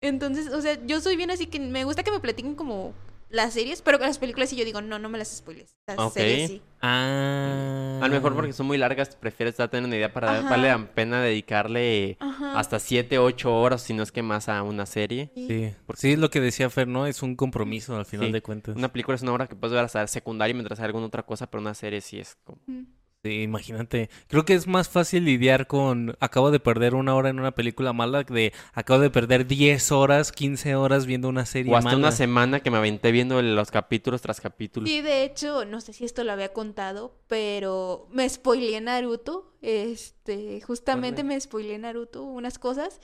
Entonces, 0.00 0.52
o 0.52 0.60
sea, 0.60 0.78
yo 0.86 1.00
soy 1.00 1.16
bien 1.16 1.30
así 1.30 1.46
que 1.46 1.60
me 1.60 1.84
gusta 1.84 2.02
que 2.02 2.10
me 2.10 2.20
platiquen 2.20 2.54
como 2.56 2.92
las 3.30 3.54
series, 3.54 3.82
pero 3.82 3.98
con 3.98 4.06
las 4.06 4.18
películas 4.18 4.50
sí 4.50 4.56
yo 4.56 4.64
digo, 4.64 4.80
no, 4.80 4.98
no 4.98 5.08
me 5.08 5.18
las 5.18 5.28
spoiles. 5.36 5.74
Las 5.86 6.12
series 6.12 6.50
sí. 6.50 6.62
Ah. 6.82 7.98
A 8.02 8.08
lo 8.08 8.14
mejor 8.14 8.34
porque 8.34 8.52
son 8.52 8.66
muy 8.66 8.76
largas, 8.78 9.16
prefieres 9.16 9.56
tener 9.56 9.84
una 9.84 9.96
idea 9.96 10.12
para 10.12 10.38
Ajá. 10.40 10.50
vale 10.50 10.68
la 10.68 10.86
pena 10.94 11.20
dedicarle 11.22 12.16
Ajá. 12.20 12.58
hasta 12.58 12.78
7, 12.78 13.18
8 13.18 13.52
horas, 13.56 13.82
si 13.82 13.94
no 13.94 14.02
es 14.02 14.12
que 14.12 14.22
más 14.22 14.48
a 14.48 14.62
una 14.62 14.86
serie. 14.86 15.30
Sí, 15.34 15.72
sí, 15.96 16.12
es 16.12 16.18
lo 16.18 16.30
que 16.30 16.40
decía 16.40 16.68
Fer, 16.70 16.86
¿no? 16.86 17.06
Es 17.06 17.22
un 17.22 17.34
compromiso 17.34 17.96
al 17.96 18.04
final 18.06 18.26
Sí. 18.26 18.32
de 18.32 18.42
cuentas. 18.42 18.76
Una 18.76 18.92
película 18.92 19.14
es 19.16 19.22
una 19.22 19.32
hora 19.32 19.46
que 19.46 19.56
puedes 19.56 19.74
ver 19.74 19.84
hasta 19.84 20.06
secundaria 20.06 20.54
mientras 20.54 20.78
haces 20.78 20.86
alguna 20.86 21.06
otra 21.06 21.22
cosa, 21.24 21.48
pero 21.50 21.60
una 21.60 21.74
serie 21.74 22.00
sí 22.00 22.18
es 22.20 22.36
como... 22.44 22.60
Mm. 22.66 22.82
Sí, 23.24 23.40
imagínate. 23.40 24.10
Creo 24.28 24.44
que 24.44 24.52
es 24.52 24.66
más 24.66 24.90
fácil 24.90 25.24
lidiar 25.24 25.66
con 25.66 26.14
acabo 26.20 26.50
de 26.50 26.60
perder 26.60 26.94
una 26.94 27.14
hora 27.14 27.30
en 27.30 27.40
una 27.40 27.52
película 27.52 27.94
mala 27.94 28.22
de 28.22 28.52
acabo 28.74 29.00
de 29.00 29.08
perder 29.08 29.46
10 29.46 29.92
horas, 29.92 30.30
15 30.30 30.74
horas 30.74 31.06
viendo 31.06 31.30
una 31.30 31.46
serie 31.46 31.72
O 31.72 31.76
hasta 31.78 31.86
mala. 31.88 31.96
una 31.98 32.12
semana 32.12 32.60
que 32.60 32.70
me 32.70 32.76
aventé 32.76 33.12
viendo 33.12 33.40
los 33.40 33.70
capítulos 33.70 34.20
tras 34.20 34.42
capítulos. 34.42 34.90
Sí, 34.90 35.00
de 35.00 35.24
hecho, 35.24 35.64
no 35.64 35.80
sé 35.80 35.94
si 35.94 36.04
esto 36.04 36.22
lo 36.22 36.32
había 36.32 36.52
contado, 36.52 37.16
pero 37.26 38.08
me 38.12 38.28
spoileé 38.28 38.82
Naruto. 38.82 39.54
Este, 39.62 40.60
justamente 40.60 41.24
me 41.24 41.40
spoileé 41.40 41.78
Naruto 41.78 42.22
unas 42.24 42.58
cosas. 42.58 43.00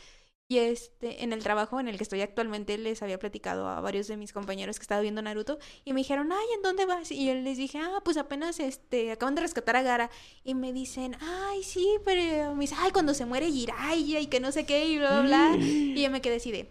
Y 0.50 0.58
este, 0.58 1.22
en 1.22 1.32
el 1.32 1.44
trabajo 1.44 1.78
en 1.78 1.86
el 1.86 1.96
que 1.96 2.02
estoy 2.02 2.22
actualmente 2.22 2.76
les 2.76 3.04
había 3.04 3.20
platicado 3.20 3.68
a 3.68 3.80
varios 3.80 4.08
de 4.08 4.16
mis 4.16 4.32
compañeros 4.32 4.80
que 4.80 4.82
estaba 4.82 5.00
viendo 5.00 5.22
Naruto 5.22 5.60
y 5.84 5.92
me 5.92 6.00
dijeron, 6.00 6.32
ay, 6.32 6.46
¿en 6.56 6.62
dónde 6.62 6.86
vas? 6.86 7.12
Y 7.12 7.24
yo 7.24 7.34
les 7.34 7.56
dije, 7.56 7.78
ah, 7.78 8.00
pues 8.04 8.16
apenas 8.16 8.58
este, 8.58 9.12
acaban 9.12 9.36
de 9.36 9.42
rescatar 9.42 9.76
a 9.76 9.82
Gara. 9.82 10.10
Y 10.42 10.56
me 10.56 10.72
dicen, 10.72 11.16
ay, 11.20 11.62
sí, 11.62 11.98
pero 12.04 12.56
me 12.56 12.62
dice, 12.62 12.74
ay, 12.76 12.90
cuando 12.90 13.14
se 13.14 13.26
muere 13.26 13.48
Jiraiya 13.48 14.18
y 14.18 14.26
que 14.26 14.40
no 14.40 14.50
sé 14.50 14.66
qué 14.66 14.86
y 14.86 14.98
bla, 14.98 15.20
bla, 15.20 15.52
bla. 15.52 15.64
Y 15.64 16.02
yo 16.02 16.10
me 16.10 16.20
quedé 16.20 16.34
así 16.34 16.50
de, 16.50 16.68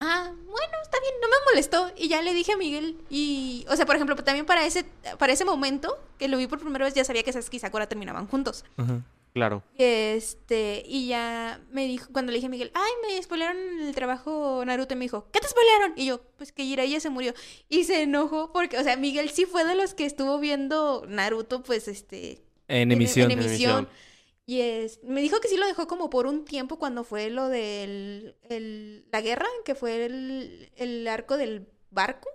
ah, 0.00 0.30
bueno, 0.32 0.72
está 0.80 1.00
bien, 1.00 1.14
no 1.20 1.26
me 1.26 1.50
molestó. 1.50 1.90
Y 1.96 2.06
ya 2.06 2.22
le 2.22 2.32
dije 2.32 2.52
a 2.52 2.56
Miguel. 2.56 2.96
Y, 3.10 3.66
o 3.68 3.74
sea, 3.74 3.86
por 3.86 3.96
ejemplo, 3.96 4.14
también 4.14 4.46
para 4.46 4.64
ese, 4.64 4.84
para 5.18 5.32
ese 5.32 5.44
momento 5.44 5.98
que 6.16 6.28
lo 6.28 6.36
vi 6.36 6.46
por 6.46 6.60
primera 6.60 6.84
vez, 6.84 6.94
ya 6.94 7.04
sabía 7.04 7.24
que 7.24 7.32
Sasuke 7.32 7.54
y 7.54 7.58
Sakura 7.58 7.88
terminaban 7.88 8.28
juntos. 8.28 8.64
Ajá. 8.76 9.02
Claro. 9.32 9.62
Este, 9.78 10.82
y 10.86 11.06
ya 11.06 11.60
me 11.70 11.86
dijo, 11.86 12.08
cuando 12.12 12.32
le 12.32 12.36
dije 12.38 12.46
a 12.46 12.50
Miguel, 12.50 12.72
ay, 12.74 12.90
me 13.06 13.22
spoilearon 13.22 13.80
el 13.80 13.94
trabajo 13.94 14.62
Naruto, 14.66 14.94
y 14.94 14.96
me 14.96 15.04
dijo, 15.04 15.28
¿qué 15.32 15.38
te 15.40 15.48
spoilearon? 15.48 15.92
Y 15.96 16.06
yo, 16.06 16.20
pues 16.36 16.50
que 16.52 16.64
Jiraiya 16.64 16.98
se 17.00 17.10
murió. 17.10 17.32
Y 17.68 17.84
se 17.84 18.02
enojó 18.02 18.52
porque, 18.52 18.76
o 18.78 18.82
sea, 18.82 18.96
Miguel 18.96 19.30
sí 19.30 19.44
fue 19.44 19.64
de 19.64 19.76
los 19.76 19.94
que 19.94 20.04
estuvo 20.04 20.38
viendo 20.40 21.04
Naruto, 21.08 21.62
pues, 21.62 21.86
este, 21.88 22.42
En 22.68 22.90
emisión. 22.90 23.30
en 23.30 23.38
En 23.38 23.44
emisión. 23.46 23.70
emisión. 23.78 24.10
Y 24.46 24.62
es, 24.62 24.98
me 25.04 25.20
dijo 25.20 25.38
que 25.38 25.46
sí 25.46 25.56
lo 25.56 25.64
dejó 25.66 25.86
como 25.86 26.10
por 26.10 26.26
un 26.26 26.44
tiempo 26.44 26.76
cuando 26.80 27.04
fue 27.04 27.30
lo 27.30 27.46
de 27.48 28.34
la 29.12 29.20
guerra, 29.20 29.46
que 29.64 29.76
fue 29.76 30.06
el, 30.06 30.72
el 30.74 31.06
arco 31.06 31.36
del 31.36 31.68
barco. 31.90 32.28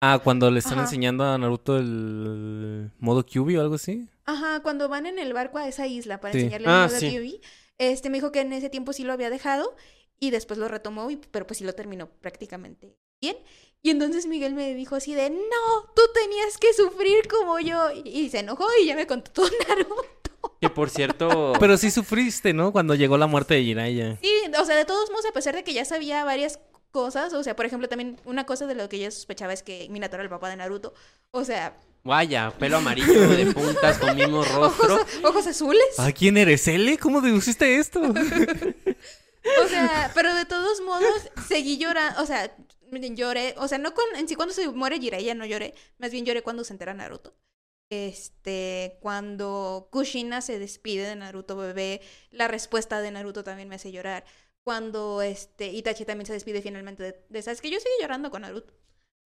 Ah, 0.00 0.20
cuando 0.22 0.50
le 0.50 0.60
están 0.60 0.74
Ajá. 0.74 0.82
enseñando 0.82 1.24
a 1.24 1.36
Naruto 1.38 1.76
el 1.76 2.92
modo 2.98 3.24
Kyuubi 3.26 3.56
o 3.56 3.60
algo 3.62 3.74
así. 3.74 4.08
Ajá, 4.24 4.60
cuando 4.62 4.88
van 4.88 5.06
en 5.06 5.18
el 5.18 5.32
barco 5.32 5.58
a 5.58 5.66
esa 5.66 5.86
isla 5.86 6.20
para 6.20 6.32
Sí. 6.32 6.38
enseñarle 6.40 6.68
Ah, 6.68 6.84
el 6.84 6.90
modo 6.92 7.00
sí. 7.00 7.40
Este 7.78 8.10
me 8.10 8.18
dijo 8.18 8.30
que 8.32 8.40
en 8.40 8.52
ese 8.52 8.70
tiempo 8.70 8.92
sí 8.92 9.02
lo 9.04 9.12
había 9.12 9.30
dejado 9.30 9.74
y 10.20 10.30
después 10.30 10.58
lo 10.58 10.68
retomó, 10.68 11.10
y, 11.10 11.16
pero 11.16 11.46
pues 11.46 11.58
sí 11.58 11.64
lo 11.64 11.72
terminó 11.74 12.08
prácticamente 12.20 12.96
bien. 13.20 13.36
Y 13.82 13.90
entonces 13.90 14.26
Miguel 14.26 14.54
me 14.54 14.74
dijo 14.74 14.96
así 14.96 15.14
de, 15.14 15.30
no, 15.30 15.92
tú 15.94 16.02
tenías 16.14 16.58
que 16.58 16.72
sufrir 16.74 17.28
como 17.28 17.58
yo. 17.60 17.90
Y, 17.92 18.08
y 18.08 18.28
se 18.30 18.40
enojó 18.40 18.66
y 18.82 18.86
ya 18.86 18.96
me 18.96 19.06
contó 19.06 19.30
todo 19.32 19.48
Naruto. 19.68 20.56
Que 20.60 20.70
por 20.70 20.90
cierto, 20.90 21.52
Pero 21.60 21.76
sí 21.76 21.90
sufriste, 21.90 22.52
¿no? 22.52 22.72
Cuando 22.72 22.94
llegó 22.94 23.16
la 23.18 23.26
muerte 23.28 23.54
de 23.54 23.62
Jiraiya. 23.64 24.18
Sí, 24.20 24.30
o 24.60 24.64
sea, 24.64 24.76
de 24.76 24.84
todos 24.84 25.10
modos, 25.10 25.26
a 25.26 25.32
pesar 25.32 25.54
de 25.54 25.62
que 25.64 25.72
ya 25.72 25.84
sabía 25.84 26.24
varias 26.24 26.58
cosas, 26.90 27.32
o 27.32 27.42
sea, 27.42 27.54
por 27.56 27.66
ejemplo, 27.66 27.88
también 27.88 28.20
una 28.24 28.46
cosa 28.46 28.66
de 28.66 28.74
lo 28.74 28.88
que 28.88 28.98
yo 28.98 29.10
sospechaba 29.10 29.52
es 29.52 29.62
que 29.62 29.88
Minato 29.90 30.16
era 30.16 30.24
el 30.24 30.30
papá 30.30 30.48
de 30.48 30.56
Naruto. 30.56 30.94
O 31.30 31.44
sea, 31.44 31.76
vaya, 32.04 32.52
pelo 32.58 32.78
amarillo 32.78 33.28
de 33.28 33.52
puntas 33.52 33.98
con 33.98 34.16
mismo 34.16 34.44
rostro. 34.54 34.94
ojos, 34.96 35.06
ojos 35.24 35.46
azules. 35.46 35.94
¿Ah, 35.98 36.12
quién 36.12 36.36
eres, 36.36 36.66
L? 36.68 36.98
¿Cómo 36.98 37.20
deduciste 37.20 37.76
esto? 37.76 38.00
O 39.64 39.68
sea, 39.68 40.10
pero 40.14 40.34
de 40.34 40.44
todos 40.44 40.80
modos, 40.82 41.30
seguí 41.46 41.78
llorando, 41.78 42.20
o 42.20 42.26
sea, 42.26 42.54
lloré, 42.90 43.54
o 43.58 43.68
sea, 43.68 43.78
no 43.78 43.94
con, 43.94 44.04
en 44.16 44.28
sí 44.28 44.34
cuando 44.34 44.54
se 44.54 44.68
muere 44.68 44.98
Jiraiya 44.98 45.34
no 45.34 45.46
lloré, 45.46 45.74
más 45.98 46.10
bien 46.10 46.24
lloré 46.24 46.42
cuando 46.42 46.64
se 46.64 46.74
entera 46.74 46.94
Naruto. 46.94 47.34
Este, 47.90 48.98
cuando 49.00 49.88
Kushina 49.90 50.42
se 50.42 50.58
despide 50.58 51.08
de 51.08 51.16
Naruto 51.16 51.56
bebé, 51.56 52.02
la 52.30 52.48
respuesta 52.48 53.00
de 53.00 53.10
Naruto 53.10 53.44
también 53.44 53.68
me 53.68 53.76
hace 53.76 53.92
llorar. 53.92 54.24
Cuando 54.68 55.22
este 55.22 55.68
Itachi 55.68 56.04
también 56.04 56.26
se 56.26 56.34
despide 56.34 56.60
finalmente 56.60 57.02
de, 57.02 57.24
de 57.30 57.40
sabes 57.40 57.62
que 57.62 57.70
yo 57.70 57.78
sigo 57.78 57.94
llorando 58.02 58.30
con 58.30 58.42
Naruto. 58.42 58.74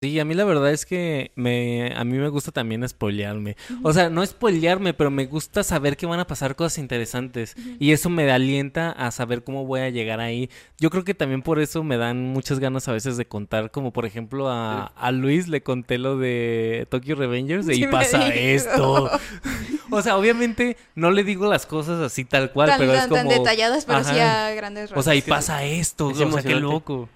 Sí, 0.02 0.18
a 0.18 0.24
mí 0.24 0.34
la 0.34 0.42
verdad 0.44 0.72
es 0.72 0.84
que 0.84 1.30
me, 1.36 1.94
a 1.94 2.02
mí 2.02 2.18
me 2.18 2.28
gusta 2.28 2.50
también 2.50 2.86
spoilearme. 2.88 3.56
O 3.84 3.92
sea, 3.92 4.10
no 4.10 4.26
spoilearme, 4.26 4.94
pero 4.94 5.12
me 5.12 5.26
gusta 5.26 5.62
saber 5.62 5.96
que 5.96 6.06
van 6.06 6.18
a 6.18 6.26
pasar 6.26 6.56
cosas 6.56 6.78
interesantes. 6.78 7.54
Y 7.78 7.92
eso 7.92 8.10
me 8.10 8.28
alienta 8.28 8.90
a 8.90 9.12
saber 9.12 9.44
cómo 9.44 9.64
voy 9.64 9.78
a 9.78 9.90
llegar 9.90 10.18
ahí. 10.18 10.50
Yo 10.80 10.90
creo 10.90 11.04
que 11.04 11.14
también 11.14 11.42
por 11.42 11.60
eso 11.60 11.84
me 11.84 11.98
dan 11.98 12.20
muchas 12.32 12.58
ganas 12.58 12.88
a 12.88 12.92
veces 12.92 13.16
de 13.16 13.26
contar, 13.26 13.70
como 13.70 13.92
por 13.92 14.04
ejemplo 14.04 14.50
a, 14.50 14.86
a 14.86 15.12
Luis 15.12 15.46
le 15.46 15.62
conté 15.62 15.98
lo 15.98 16.18
de 16.18 16.88
Tokyo 16.90 17.14
Revengers 17.14 17.68
y 17.68 17.86
pasa 17.86 18.28
esto. 18.34 19.08
O 19.94 20.00
sea, 20.00 20.16
obviamente 20.16 20.78
no 20.94 21.10
le 21.10 21.22
digo 21.22 21.50
las 21.50 21.66
cosas 21.66 22.00
así 22.00 22.24
tal 22.24 22.50
cual, 22.50 22.70
tan, 22.70 22.78
pero 22.78 22.94
es 22.94 23.00
tan- 23.00 23.08
como... 23.10 23.20
tan 23.20 23.28
detalladas, 23.28 23.84
pero 23.84 24.02
sí 24.02 24.18
a 24.18 24.50
grandes 24.54 24.84
rasgos. 24.88 24.98
O 24.98 25.02
sea, 25.04 25.14
y 25.14 25.18
Es 25.18 25.24
pasa 25.24 25.64
esto, 25.64 26.10
es 26.12 26.18
o 26.18 26.32
sea, 26.32 26.42
qué 26.42 26.54
loco. 26.54 27.10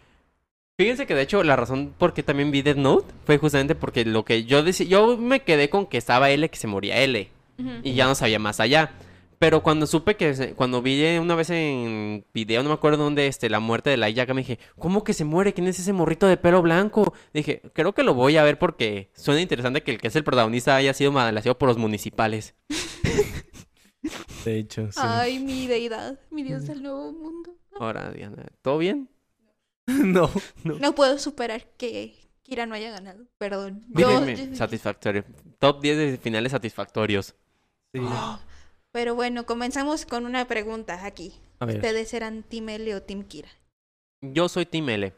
Fíjense 0.78 1.06
que 1.06 1.14
de 1.14 1.22
hecho 1.22 1.42
la 1.42 1.56
razón 1.56 1.94
por 1.96 2.12
qué 2.12 2.22
también 2.22 2.50
vi 2.50 2.60
Death 2.60 2.76
Note 2.76 3.06
fue 3.24 3.38
justamente 3.38 3.74
porque 3.74 4.04
lo 4.04 4.26
que 4.26 4.44
yo 4.44 4.62
decía, 4.62 4.86
yo 4.86 5.16
me 5.16 5.40
quedé 5.40 5.70
con 5.70 5.86
que 5.86 5.96
estaba 5.96 6.28
L 6.30 6.48
que 6.50 6.58
se 6.58 6.66
moría 6.66 7.00
L 7.02 7.30
Ujú. 7.58 7.70
y 7.82 7.94
ya 7.94 8.06
no 8.06 8.14
sabía 8.14 8.38
más 8.38 8.60
allá. 8.60 8.92
Pero 9.38 9.62
cuando 9.62 9.86
supe 9.86 10.16
que, 10.16 10.54
cuando 10.54 10.80
vi 10.80 11.02
una 11.18 11.34
vez 11.34 11.50
en 11.50 12.24
video, 12.32 12.62
no 12.62 12.70
me 12.70 12.74
acuerdo 12.74 13.04
dónde, 13.04 13.26
este, 13.26 13.50
la 13.50 13.60
muerte 13.60 13.90
de 13.90 13.98
la 13.98 14.08
Yaga, 14.08 14.32
me 14.32 14.40
dije, 14.40 14.58
¿cómo 14.78 15.04
que 15.04 15.12
se 15.12 15.24
muere? 15.26 15.52
¿Quién 15.52 15.66
es 15.66 15.78
ese 15.78 15.92
morrito 15.92 16.26
de 16.26 16.38
pelo 16.38 16.62
blanco? 16.62 17.12
Dije, 17.34 17.60
creo 17.74 17.92
que 17.92 18.02
lo 18.02 18.14
voy 18.14 18.38
a 18.38 18.44
ver 18.44 18.58
porque 18.58 19.10
suena 19.14 19.42
interesante 19.42 19.82
que 19.82 19.90
el 19.90 19.98
que 19.98 20.08
es 20.08 20.16
el 20.16 20.24
protagonista 20.24 20.76
haya 20.76 20.94
sido 20.94 21.12
malaseado 21.12 21.58
por 21.58 21.68
los 21.68 21.76
municipales. 21.76 22.54
De 24.44 24.58
hecho, 24.58 24.90
sí. 24.90 25.00
Ay, 25.02 25.38
mi 25.38 25.66
deidad, 25.66 26.18
mi 26.30 26.42
dios 26.42 26.66
del 26.66 26.82
nuevo 26.82 27.12
mundo. 27.12 27.50
Ahora, 27.78 28.10
Diana, 28.12 28.46
¿todo 28.62 28.78
bien? 28.78 29.08
no. 30.04 30.30
No 30.64 30.94
puedo 30.94 31.18
superar 31.18 31.66
que 31.76 32.14
Kira 32.42 32.66
no 32.66 32.74
haya 32.74 32.90
ganado. 32.90 33.24
Perdón. 33.38 33.84
Satisfactorio. 34.54 35.24
Top 35.58 35.80
10 35.80 35.96
de 35.96 36.18
finales 36.18 36.52
satisfactorios. 36.52 37.34
Sí. 37.92 38.00
Pero 38.92 39.14
bueno, 39.14 39.46
comenzamos 39.46 40.06
con 40.06 40.26
una 40.26 40.46
pregunta 40.46 41.04
aquí. 41.04 41.34
A 41.58 41.66
ver, 41.66 41.76
¿Ustedes 41.76 42.14
eran 42.14 42.42
Team 42.42 42.68
L 42.68 42.94
o 42.94 43.02
Team 43.02 43.24
Kira? 43.24 43.48
Yo 44.20 44.48
soy 44.48 44.66
Team 44.66 44.88
L. 44.88 45.12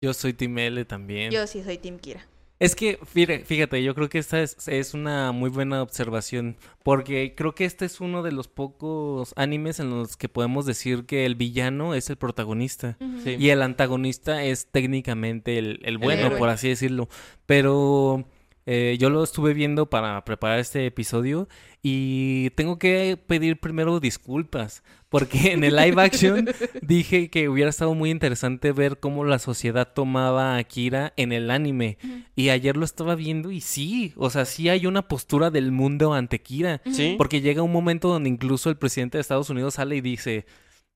yo 0.00 0.14
soy 0.14 0.34
Team 0.34 0.58
L 0.58 0.84
también. 0.84 1.30
Yo 1.30 1.46
sí 1.46 1.62
soy 1.62 1.78
Team 1.78 1.98
Kira. 1.98 2.26
Es 2.60 2.76
que, 2.76 2.98
fíjate, 3.04 3.82
yo 3.82 3.94
creo 3.96 4.08
que 4.08 4.18
esta 4.18 4.40
es, 4.40 4.68
es 4.68 4.94
una 4.94 5.32
muy 5.32 5.50
buena 5.50 5.82
observación, 5.82 6.56
porque 6.84 7.34
creo 7.36 7.54
que 7.54 7.64
este 7.64 7.84
es 7.84 8.00
uno 8.00 8.22
de 8.22 8.30
los 8.30 8.46
pocos 8.48 9.32
animes 9.36 9.80
en 9.80 9.90
los 9.90 10.16
que 10.16 10.28
podemos 10.28 10.64
decir 10.64 11.04
que 11.04 11.26
el 11.26 11.34
villano 11.34 11.94
es 11.94 12.10
el 12.10 12.16
protagonista 12.16 12.96
Sí. 13.24 13.36
y 13.38 13.50
el 13.50 13.60
antagonista 13.60 14.44
es 14.44 14.66
técnicamente 14.66 15.58
el, 15.58 15.80
el 15.82 15.98
bueno, 15.98 16.36
por 16.38 16.48
así 16.48 16.68
decirlo. 16.68 17.08
Pero 17.44 18.24
eh, 18.66 18.96
yo 18.98 19.10
lo 19.10 19.22
estuve 19.22 19.52
viendo 19.52 19.90
para 19.90 20.24
preparar 20.24 20.58
este 20.58 20.86
episodio 20.86 21.48
y 21.82 22.48
tengo 22.50 22.78
que 22.78 23.18
pedir 23.26 23.60
primero 23.60 24.00
disculpas, 24.00 24.82
porque 25.10 25.52
en 25.52 25.64
el 25.64 25.76
live 25.76 26.00
action 26.00 26.48
dije 26.80 27.28
que 27.28 27.50
hubiera 27.50 27.68
estado 27.68 27.94
muy 27.94 28.10
interesante 28.10 28.72
ver 28.72 29.00
cómo 29.00 29.24
la 29.24 29.38
sociedad 29.38 29.92
tomaba 29.92 30.56
a 30.56 30.64
Kira 30.64 31.12
en 31.16 31.32
el 31.32 31.50
anime. 31.50 31.98
Y 32.36 32.48
ayer 32.48 32.76
lo 32.76 32.86
estaba 32.86 33.14
viendo 33.14 33.50
y 33.50 33.60
sí, 33.60 34.14
o 34.16 34.30
sea, 34.30 34.46
sí 34.46 34.70
hay 34.70 34.86
una 34.86 35.08
postura 35.08 35.50
del 35.50 35.70
mundo 35.70 36.14
ante 36.14 36.40
Kira. 36.40 36.80
Sí. 36.90 37.16
Porque 37.18 37.42
llega 37.42 37.62
un 37.62 37.72
momento 37.72 38.08
donde 38.08 38.30
incluso 38.30 38.70
el 38.70 38.78
presidente 38.78 39.18
de 39.18 39.22
Estados 39.22 39.50
Unidos 39.50 39.74
sale 39.74 39.96
y 39.96 40.00
dice, 40.00 40.46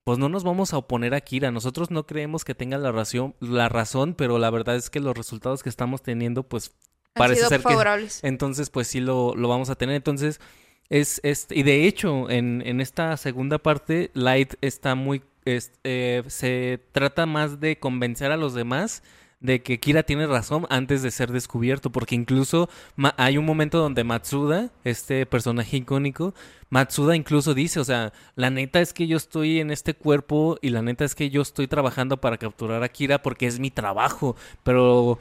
pues 0.05 0.19
no 0.19 0.31
nos 0.31 0.43
vamos 0.43 0.73
a 0.73 0.79
oponer 0.79 1.13
a 1.13 1.21
Kira, 1.21 1.51
nosotros 1.51 1.91
no 1.91 2.07
creemos 2.07 2.47
que 2.47 2.55
tenga 2.55 2.79
la 2.79 2.93
razón, 2.93 3.35
la 3.41 3.69
razón, 3.69 4.15
pero 4.15 4.39
la 4.39 4.49
verdad 4.49 4.77
es 4.77 4.89
que 4.89 5.01
los 5.01 5.15
resultados 5.15 5.63
que 5.63 5.69
estamos 5.69 6.01
teniendo, 6.01 6.45
pues 6.45 6.75
Han 7.15 7.21
parece 7.21 7.41
sido 7.41 7.49
ser 7.49 7.59
que 7.61 7.63
favorables. 7.65 8.23
entonces, 8.25 8.71
pues 8.71 8.87
sí 8.89 9.01
lo, 9.01 9.35
lo 9.35 9.49
vamos 9.49 9.71
a 9.71 9.75
tener. 9.75 9.97
Entonces, 9.97 10.41
es, 10.89 11.21
es 11.25 11.47
y 11.51 11.63
de 11.65 11.87
hecho, 11.87 12.31
en, 12.31 12.63
en 12.65 12.81
esta 12.81 13.17
segunda 13.17 13.59
parte, 13.59 14.11
Light 14.15 14.55
está 14.61 14.95
muy, 14.95 15.23
es- 15.45 15.73
eh, 15.85 16.23
se 16.29 16.81
trata 16.93 17.27
más 17.27 17.61
de 17.61 17.79
convencer 17.79 18.31
a 18.33 18.37
los 18.37 18.55
demás 18.55 19.03
de 19.41 19.63
que 19.63 19.79
Kira 19.79 20.03
tiene 20.03 20.27
razón 20.27 20.67
antes 20.69 21.01
de 21.03 21.13
ser 21.13 21.31
descubierto, 21.31 21.91
porque 21.93 22.17
incluso 22.17 22.69
hay 23.17 23.39
un 23.39 23.45
momento 23.45 23.79
donde 23.79 24.03
Matsuda, 24.03 24.71
este 24.83 25.27
personaje 25.27 25.77
icónico, 25.77 26.35
Matsuda 26.71 27.15
incluso 27.15 27.55
dice, 27.55 27.79
o 27.79 27.85
sea, 27.85 28.13
la 28.35 28.51
neta 28.51 28.81
es 28.81 28.93
que 28.93 29.07
yo 29.07 29.17
estoy 29.17 29.61
en 29.61 29.71
este 29.71 29.95
cuerpo 29.95 30.59
y 30.61 30.71
la 30.71 30.83
neta 30.83 31.05
es 31.05 31.15
que 31.15 31.31
yo 31.31 31.43
estoy 31.43 31.69
trabajando 31.69 32.17
para 32.21 32.37
capturar 32.37 32.83
a 32.83 32.89
Kira 32.89 33.23
porque 33.23 33.47
es 33.47 33.61
mi 33.61 33.71
trabajo, 33.71 34.35
pero 34.65 35.21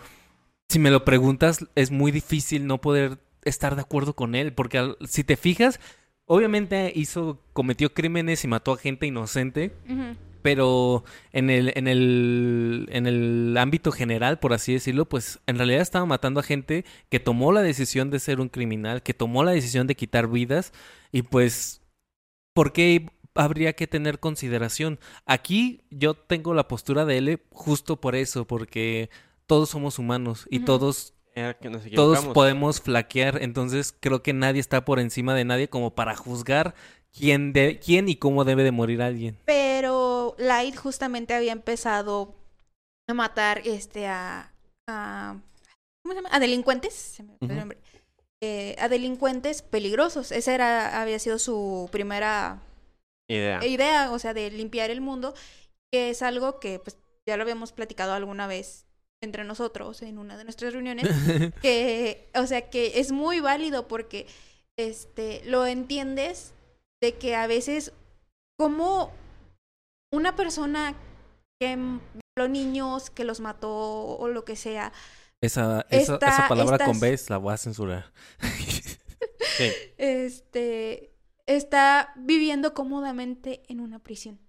si 0.70 0.80
me 0.80 0.92
lo 0.92 1.06
preguntas, 1.06 1.66
es 1.76 1.92
muy 1.92 2.12
difícil 2.12 2.68
no 2.68 2.80
poder 2.80 3.20
estar 3.44 3.76
de 3.76 3.82
acuerdo 3.82 4.14
con 4.16 4.36
él, 4.36 4.54
porque 4.54 4.78
al- 4.78 4.98
si 5.08 5.24
te 5.24 5.38
fijas, 5.38 5.80
obviamente 6.26 6.92
hizo, 6.96 7.42
cometió 7.54 7.94
crímenes 7.94 8.44
y 8.44 8.48
mató 8.48 8.74
a 8.74 8.78
gente 8.78 9.06
inocente, 9.08 9.72
pero 10.42 11.04
en 11.32 11.50
el, 11.50 11.72
en 11.76 11.88
el, 11.88 12.88
en 12.92 13.08
el 13.08 13.56
ámbito 13.58 13.92
general, 13.92 14.40
por 14.40 14.54
así 14.54 14.74
decirlo, 14.74 15.06
pues 15.06 15.40
en 15.48 15.58
realidad 15.58 15.82
estaba 15.82 16.06
matando 16.06 16.40
a 16.40 16.44
gente 16.44 16.86
que 17.10 17.20
tomó 17.20 17.52
la 17.52 17.62
decisión 17.62 18.10
de 18.12 18.20
ser 18.20 18.40
un 18.40 18.50
criminal, 18.50 19.02
que 19.04 19.14
tomó 19.14 19.44
la 19.44 19.52
decisión 19.52 19.88
de 19.88 19.96
quitar 19.96 20.28
vidas, 20.28 20.74
y 21.12 21.22
pues, 21.24 21.82
¿por 22.54 22.74
qué 22.74 23.10
habría 23.36 23.74
que 23.74 23.88
tener 23.88 24.20
consideración? 24.20 25.00
Aquí 25.26 25.82
yo 25.92 26.14
tengo 26.16 26.54
la 26.54 26.68
postura 26.68 27.06
de 27.06 27.18
L 27.20 27.40
justo 27.52 28.00
por 28.02 28.16
eso, 28.16 28.46
porque 28.46 29.10
todos 29.48 29.70
somos 29.70 29.98
humanos 29.98 30.46
y 30.50 30.60
todos 30.60 31.14
todos 31.96 32.26
podemos 32.28 32.82
flaquear, 32.82 33.42
entonces 33.42 33.96
creo 34.00 34.24
que 34.24 34.34
nadie 34.34 34.60
está 34.60 34.86
por 34.86 35.00
encima 35.00 35.36
de 35.36 35.46
nadie 35.46 35.70
como 35.70 35.94
para 35.94 36.16
juzgar 36.16 36.74
quién, 37.12 37.54
de, 37.54 37.80
quién 37.80 38.10
y 38.10 38.16
cómo 38.16 38.44
debe 38.44 38.64
de 38.64 38.72
morir 38.72 39.02
alguien. 39.02 39.38
Pero 39.46 40.36
Light 40.38 40.76
justamente 40.76 41.34
había 41.34 41.52
empezado 41.52 42.36
a 43.08 43.14
matar 43.14 43.62
este 43.66 44.08
a, 44.08 44.52
a 44.88 45.38
¿cómo 46.04 46.14
se 46.14 46.22
llama? 46.22 46.30
A 46.32 46.40
delincuentes, 46.40 46.94
se 46.94 47.24
me. 47.24 47.38
Eh, 48.42 48.76
a 48.78 48.88
delincuentes 48.88 49.64
peligrosos. 49.64 50.32
Esa 50.32 50.54
era 50.54 51.02
había 51.02 51.18
sido 51.18 51.40
su 51.40 51.90
primera 51.92 52.62
Idea. 53.28 53.66
idea, 53.66 54.12
o 54.12 54.20
sea, 54.20 54.34
de 54.34 54.52
limpiar 54.52 54.92
el 54.92 55.02
mundo, 55.02 55.34
que 55.92 56.12
es 56.12 56.22
algo 56.22 56.60
que 56.60 56.80
pues 56.80 56.98
ya 57.28 57.36
lo 57.36 57.44
habíamos 57.44 57.72
platicado 57.72 58.14
alguna 58.14 58.48
vez 58.48 58.87
entre 59.24 59.44
nosotros 59.44 60.02
en 60.02 60.18
una 60.20 60.38
de 60.38 60.44
nuestras 60.44 60.74
reuniones, 60.74 61.08
que, 61.62 62.30
o 62.36 62.46
sea, 62.48 62.70
que 62.70 63.00
es 63.00 63.12
muy 63.12 63.40
válido 63.40 63.88
porque 63.88 64.28
este 64.78 65.42
lo 65.46 65.66
entiendes 65.66 66.54
de 67.02 67.14
que 67.18 67.36
a 67.36 67.48
veces 67.48 67.94
como 68.60 69.12
una 70.14 70.36
persona 70.36 70.96
que 71.60 71.76
violó 71.76 72.50
niños, 72.50 73.10
que 73.10 73.24
los 73.24 73.40
mató 73.40 73.72
o 74.18 74.28
lo 74.28 74.46
que 74.46 74.56
sea, 74.56 74.94
Esa, 75.42 75.86
esa, 75.90 76.14
Esta- 76.16 76.30
esa 76.30 76.48
palabra 76.48 76.78
con 76.86 77.00
B 77.00 77.20
la 77.30 77.38
voy 77.38 77.54
a 77.54 77.58
censurar. 77.58 78.12
Sí. 79.58 79.72
este, 79.98 81.16
está 81.48 82.14
viviendo 82.16 82.76
cómodamente 82.76 83.64
en 83.68 83.80
una 83.80 83.98
prisión. 83.98 84.40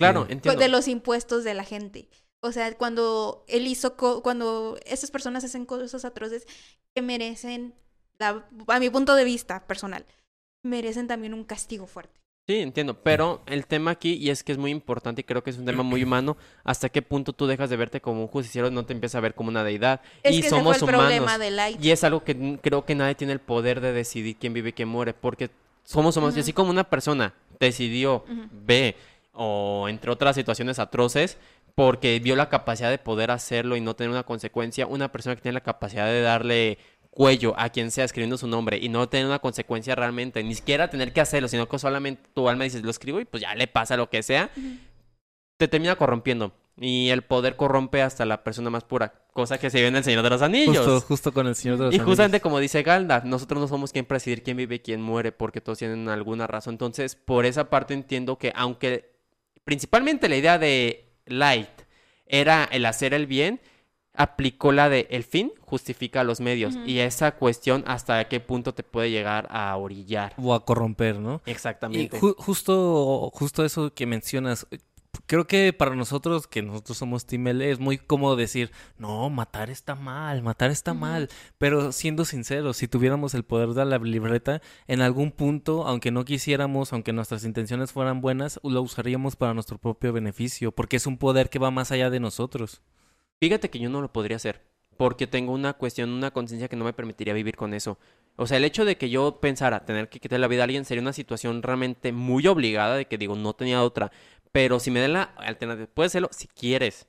Claro, 0.00 0.26
entiendo. 0.28 0.58
de 0.58 0.68
los 0.68 0.88
impuestos 0.88 1.44
de 1.44 1.54
la 1.54 1.62
gente. 1.62 2.08
O 2.42 2.52
sea, 2.52 2.72
cuando 2.76 3.44
él 3.48 3.66
hizo, 3.66 3.96
co- 3.96 4.22
cuando 4.22 4.78
esas 4.86 5.10
personas 5.10 5.44
hacen 5.44 5.66
cosas 5.66 6.04
atroces 6.04 6.46
que 6.94 7.02
merecen, 7.02 7.74
la- 8.18 8.46
a 8.68 8.80
mi 8.80 8.88
punto 8.90 9.14
de 9.14 9.24
vista 9.24 9.66
personal, 9.66 10.06
merecen 10.62 11.06
también 11.06 11.34
un 11.34 11.44
castigo 11.44 11.86
fuerte. 11.86 12.18
Sí, 12.48 12.56
entiendo. 12.58 12.94
Pero 13.02 13.42
el 13.46 13.66
tema 13.66 13.92
aquí, 13.92 14.14
y 14.14 14.30
es 14.30 14.42
que 14.42 14.50
es 14.52 14.58
muy 14.58 14.70
importante 14.72 15.20
y 15.20 15.24
creo 15.24 15.44
que 15.44 15.50
es 15.50 15.58
un 15.58 15.66
tema 15.66 15.82
muy 15.84 16.02
humano, 16.02 16.36
hasta 16.64 16.88
qué 16.88 17.00
punto 17.02 17.32
tú 17.32 17.46
dejas 17.46 17.70
de 17.70 17.76
verte 17.76 18.00
como 18.00 18.22
un 18.22 18.26
justiciero 18.28 18.68
y 18.68 18.70
no 18.72 18.84
te 18.84 18.92
empiezas 18.92 19.16
a 19.16 19.20
ver 19.20 19.34
como 19.34 19.50
una 19.50 19.62
deidad. 19.62 20.00
Es 20.22 20.36
y 20.36 20.42
que 20.42 20.48
somos 20.48 20.76
ese 20.76 20.84
fue 20.86 20.88
el 20.94 20.94
humanos. 20.96 21.14
problema 21.16 21.38
de 21.38 21.50
Light. 21.52 21.84
Y 21.84 21.90
es 21.92 22.02
algo 22.02 22.24
que 22.24 22.58
creo 22.60 22.84
que 22.84 22.94
nadie 22.96 23.14
tiene 23.14 23.34
el 23.34 23.38
poder 23.40 23.80
de 23.80 23.92
decidir 23.92 24.36
quién 24.36 24.52
vive 24.52 24.70
y 24.70 24.72
quién 24.72 24.88
muere, 24.88 25.14
porque 25.14 25.50
somos 25.84 26.16
humanos. 26.16 26.36
Y 26.36 26.40
así 26.40 26.52
como 26.52 26.70
una 26.70 26.84
persona 26.84 27.34
decidió 27.60 28.24
Ujú. 28.28 28.48
B 28.50 28.96
o 29.32 29.86
entre 29.88 30.10
otras 30.10 30.34
situaciones 30.34 30.80
atroces, 30.80 31.38
porque 31.74 32.18
vio 32.20 32.36
la 32.36 32.48
capacidad 32.48 32.90
de 32.90 32.98
poder 32.98 33.30
hacerlo 33.30 33.76
y 33.76 33.80
no 33.80 33.94
tener 33.94 34.10
una 34.10 34.24
consecuencia, 34.24 34.86
una 34.86 35.12
persona 35.12 35.36
que 35.36 35.42
tiene 35.42 35.54
la 35.54 35.62
capacidad 35.62 36.06
de 36.06 36.22
darle 36.22 36.78
cuello 37.10 37.54
a 37.58 37.70
quien 37.70 37.90
sea 37.90 38.04
escribiendo 38.04 38.38
su 38.38 38.46
nombre 38.46 38.78
y 38.78 38.88
no 38.88 39.08
tener 39.08 39.26
una 39.26 39.40
consecuencia 39.40 39.94
realmente, 39.94 40.42
ni 40.42 40.54
siquiera 40.54 40.88
tener 40.88 41.12
que 41.12 41.20
hacerlo, 41.20 41.48
sino 41.48 41.68
que 41.68 41.78
solamente 41.78 42.22
tu 42.32 42.48
alma 42.48 42.64
dices, 42.64 42.82
lo 42.82 42.90
escribo 42.90 43.20
y 43.20 43.24
pues 43.24 43.42
ya 43.42 43.54
le 43.54 43.66
pasa 43.66 43.96
lo 43.96 44.08
que 44.08 44.22
sea, 44.22 44.50
te 45.56 45.68
termina 45.68 45.96
corrompiendo. 45.96 46.52
Y 46.82 47.10
el 47.10 47.22
poder 47.22 47.56
corrompe 47.56 48.00
hasta 48.00 48.24
la 48.24 48.42
persona 48.42 48.70
más 48.70 48.84
pura, 48.84 49.12
cosa 49.34 49.58
que 49.58 49.68
se 49.68 49.82
ve 49.82 49.88
en 49.88 49.96
el 49.96 50.04
Señor 50.04 50.22
de 50.22 50.30
los 50.30 50.40
Anillos. 50.40 50.78
Justo, 50.78 51.00
justo 51.02 51.32
con 51.32 51.46
el 51.46 51.54
Señor 51.54 51.76
de 51.76 51.84
los 51.86 51.94
Y 51.94 51.98
justamente 51.98 52.36
Anillos. 52.36 52.42
como 52.42 52.58
dice 52.58 52.82
Galda, 52.82 53.22
nosotros 53.26 53.60
no 53.60 53.68
somos 53.68 53.92
quien 53.92 54.06
para 54.06 54.16
decidir 54.16 54.42
quién 54.42 54.56
vive 54.56 54.76
y 54.76 54.78
quién 54.78 55.02
muere, 55.02 55.30
porque 55.30 55.60
todos 55.60 55.78
tienen 55.78 56.08
alguna 56.08 56.46
razón. 56.46 56.74
Entonces, 56.74 57.16
por 57.16 57.44
esa 57.44 57.68
parte 57.68 57.92
entiendo 57.92 58.38
que 58.38 58.52
aunque 58.56 59.10
principalmente 59.64 60.28
la 60.30 60.36
idea 60.36 60.58
de 60.58 61.09
Light 61.32 61.68
era 62.26 62.64
el 62.70 62.86
hacer 62.86 63.14
el 63.14 63.26
bien, 63.26 63.60
aplicó 64.14 64.72
la 64.72 64.88
de 64.88 65.06
el 65.10 65.24
fin 65.24 65.52
justifica 65.60 66.24
los 66.24 66.40
medios. 66.40 66.76
Y 66.84 66.98
esa 66.98 67.32
cuestión 67.36 67.84
hasta 67.86 68.26
qué 68.28 68.40
punto 68.40 68.74
te 68.74 68.82
puede 68.82 69.10
llegar 69.10 69.46
a 69.50 69.76
orillar. 69.76 70.34
O 70.36 70.52
a 70.54 70.64
corromper, 70.64 71.18
¿no? 71.18 71.42
Y 71.46 71.50
Exactamente. 71.50 72.18
ju- 72.20 72.34
justo, 72.36 73.30
justo 73.32 73.64
eso 73.64 73.94
que 73.94 74.06
mencionas, 74.06 74.66
creo 75.26 75.46
que 75.46 75.72
para 75.72 75.94
nosotros, 75.94 76.46
que 76.46 76.62
nosotros 76.62 76.98
somos 76.98 77.26
Team 77.26 77.46
L, 77.48 77.70
es 77.70 77.78
muy 77.78 77.98
cómodo 77.98 78.36
decir, 78.36 78.70
no, 78.98 79.30
matar 79.30 79.70
está 79.70 79.94
mal, 79.94 80.42
matar 80.42 80.70
está 80.70 80.94
mal. 80.94 81.28
Pero 81.58 81.92
siendo 81.92 82.24
sinceros, 82.24 82.76
si 82.76 82.88
tuviéramos 82.88 83.34
el 83.34 83.44
poder 83.44 83.70
de 83.70 83.84
la 83.84 83.98
libreta, 83.98 84.60
en 84.86 85.00
algún 85.00 85.32
punto, 85.32 85.86
aunque 85.86 86.10
no 86.10 86.24
quisiéramos, 86.24 86.92
aunque 86.92 87.12
nuestras 87.12 87.44
intenciones 87.44 87.92
fueran 87.92 88.20
buenas, 88.20 88.60
lo 88.62 88.82
usaríamos 88.82 89.36
para 89.36 89.54
nuestro 89.54 89.78
propio 89.78 90.12
beneficio, 90.12 90.72
porque 90.72 90.96
es 90.96 91.06
un 91.06 91.18
poder 91.18 91.50
que 91.50 91.58
va 91.58 91.70
más 91.70 91.92
allá 91.92 92.10
de 92.10 92.20
nosotros. 92.20 92.82
Fíjate 93.40 93.70
que 93.70 93.78
yo 93.78 93.88
no 93.88 94.02
lo 94.02 94.12
podría 94.12 94.36
hacer, 94.36 94.62
porque 94.96 95.26
tengo 95.26 95.52
una 95.52 95.72
cuestión, 95.74 96.10
una 96.10 96.30
conciencia 96.30 96.68
que 96.68 96.76
no 96.76 96.84
me 96.84 96.92
permitiría 96.92 97.34
vivir 97.34 97.56
con 97.56 97.72
eso. 97.72 97.98
O 98.36 98.46
sea, 98.46 98.56
el 98.56 98.64
hecho 98.64 98.84
de 98.84 98.96
que 98.96 99.10
yo 99.10 99.38
pensara 99.40 99.84
tener 99.84 100.08
que 100.08 100.18
quitar 100.18 100.40
la 100.40 100.48
vida 100.48 100.62
a 100.62 100.64
alguien 100.64 100.84
sería 100.84 101.02
una 101.02 101.12
situación 101.12 101.62
realmente 101.62 102.12
muy 102.12 102.46
obligada, 102.46 102.96
de 102.96 103.06
que 103.06 103.18
digo, 103.18 103.36
no 103.36 103.52
tenía 103.52 103.82
otra. 103.82 104.12
Pero 104.52 104.80
si 104.80 104.90
me 104.90 105.00
dan 105.00 105.12
la 105.14 105.22
alternativa, 105.22 105.88
puedes 105.92 106.10
hacerlo 106.12 106.28
si 106.32 106.48
quieres. 106.48 107.06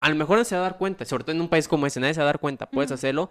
A 0.00 0.08
lo 0.10 0.16
mejor 0.16 0.36
nadie 0.36 0.46
se 0.46 0.56
va 0.56 0.62
a 0.62 0.70
dar 0.70 0.78
cuenta, 0.78 1.04
sobre 1.04 1.24
todo 1.24 1.34
en 1.34 1.42
un 1.42 1.48
país 1.48 1.68
como 1.68 1.86
ese, 1.86 2.00
nadie 2.00 2.14
se 2.14 2.20
va 2.20 2.24
a 2.24 2.26
dar 2.28 2.40
cuenta, 2.40 2.70
puedes 2.70 2.90
Ujú. 2.90 2.94
hacerlo, 2.94 3.30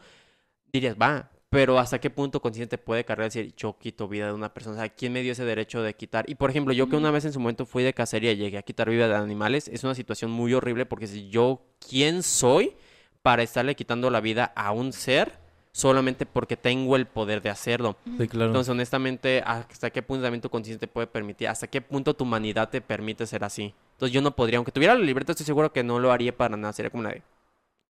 dirías, 0.74 0.98
va, 1.02 1.32
pero 1.50 1.80
hasta 1.80 2.00
qué 2.00 2.10
punto 2.10 2.42
consciente 2.42 2.78
puede 2.78 3.06
cargar 3.06 3.28
decir, 3.28 3.54
yo 3.56 3.78
quito 3.80 4.08
vida 4.08 4.28
de 4.28 4.34
una 4.34 4.54
persona, 4.54 4.76
o 4.76 4.80
sea, 4.80 4.90
¿quién 4.90 5.14
me 5.14 5.22
dio 5.22 5.32
ese 5.34 5.46
derecho 5.46 5.84
de 5.84 5.96
quitar? 5.96 6.30
Y 6.30 6.36
por 6.36 6.50
ejemplo, 6.50 6.74
yo 6.74 6.90
que 6.90 6.98
una 6.98 7.12
vez 7.12 7.26
en 7.26 7.34
su 7.34 7.40
momento 7.40 7.66
fui 7.66 7.84
de 7.84 7.94
cacería 7.94 8.34
y 8.34 8.38
llegué 8.38 8.58
a 8.58 8.64
quitar 8.64 8.90
vida 8.90 9.08
de 9.08 9.16
animales, 9.16 9.68
es 9.70 9.84
una 9.84 9.96
situación 9.96 10.32
muy 10.32 10.54
horrible 10.54 10.86
porque 10.86 11.08
si 11.08 11.30
yo, 11.30 11.66
¿quién 11.88 12.24
soy 12.24 12.76
para 13.22 13.44
estarle 13.44 13.76
quitando 13.76 14.10
la 14.10 14.22
vida 14.22 14.46
a 14.56 14.72
un 14.72 14.94
ser 14.94 15.45
solamente 15.76 16.26
porque 16.26 16.56
tengo 16.56 16.96
el 16.96 17.06
poder 17.06 17.42
de 17.42 17.50
hacerlo? 17.50 17.98
Sí, 18.18 18.28
claro. 18.30 18.46
Entonces, 18.48 18.70
honestamente, 18.72 19.44
¿hasta 19.46 19.90
qué 19.90 20.02
punto 20.02 20.24
también 20.24 20.42
tu 20.42 20.50
conciencia 20.50 20.80
te 20.80 20.88
puede 20.88 21.08
permitir? 21.08 21.50
¿Hasta 21.50 21.68
qué 21.68 21.82
punto 21.82 22.14
tu 22.14 22.24
humanidad 22.24 22.70
te 22.70 22.80
permite 22.80 23.28
ser 23.28 23.44
así? 23.44 23.74
Entonces, 23.94 24.14
yo 24.14 24.22
no 24.22 24.36
podría, 24.36 24.58
aunque 24.58 24.72
tuviera 24.72 24.96
la 24.96 25.02
libertad, 25.04 25.32
estoy 25.32 25.46
seguro 25.46 25.74
que 25.74 25.84
no 25.84 26.00
lo 26.00 26.14
haría 26.14 26.36
para 26.36 26.56
nada. 26.56 26.72
Sería 26.72 26.90
como 26.92 27.04
la 27.04 27.10
de, 27.10 27.22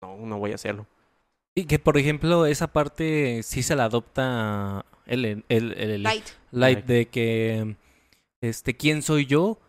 no, 0.01 0.17
no 0.17 0.37
voy 0.39 0.51
a 0.51 0.55
hacerlo. 0.55 0.85
Y 1.55 1.65
que, 1.65 1.79
por 1.79 1.97
ejemplo, 1.97 2.45
esa 2.45 2.67
parte 2.71 3.41
sí 3.43 3.63
se 3.63 3.75
la 3.75 3.85
adopta 3.85 4.85
el, 5.05 5.25
el, 5.25 5.43
el- 5.49 5.73
el- 5.73 6.03
Light. 6.03 6.25
Light 6.51 6.85
de 6.85 7.07
que, 7.07 7.75
este, 8.41 8.77
¿quién 8.77 9.01
soy 9.01 9.25
yo? 9.25 9.59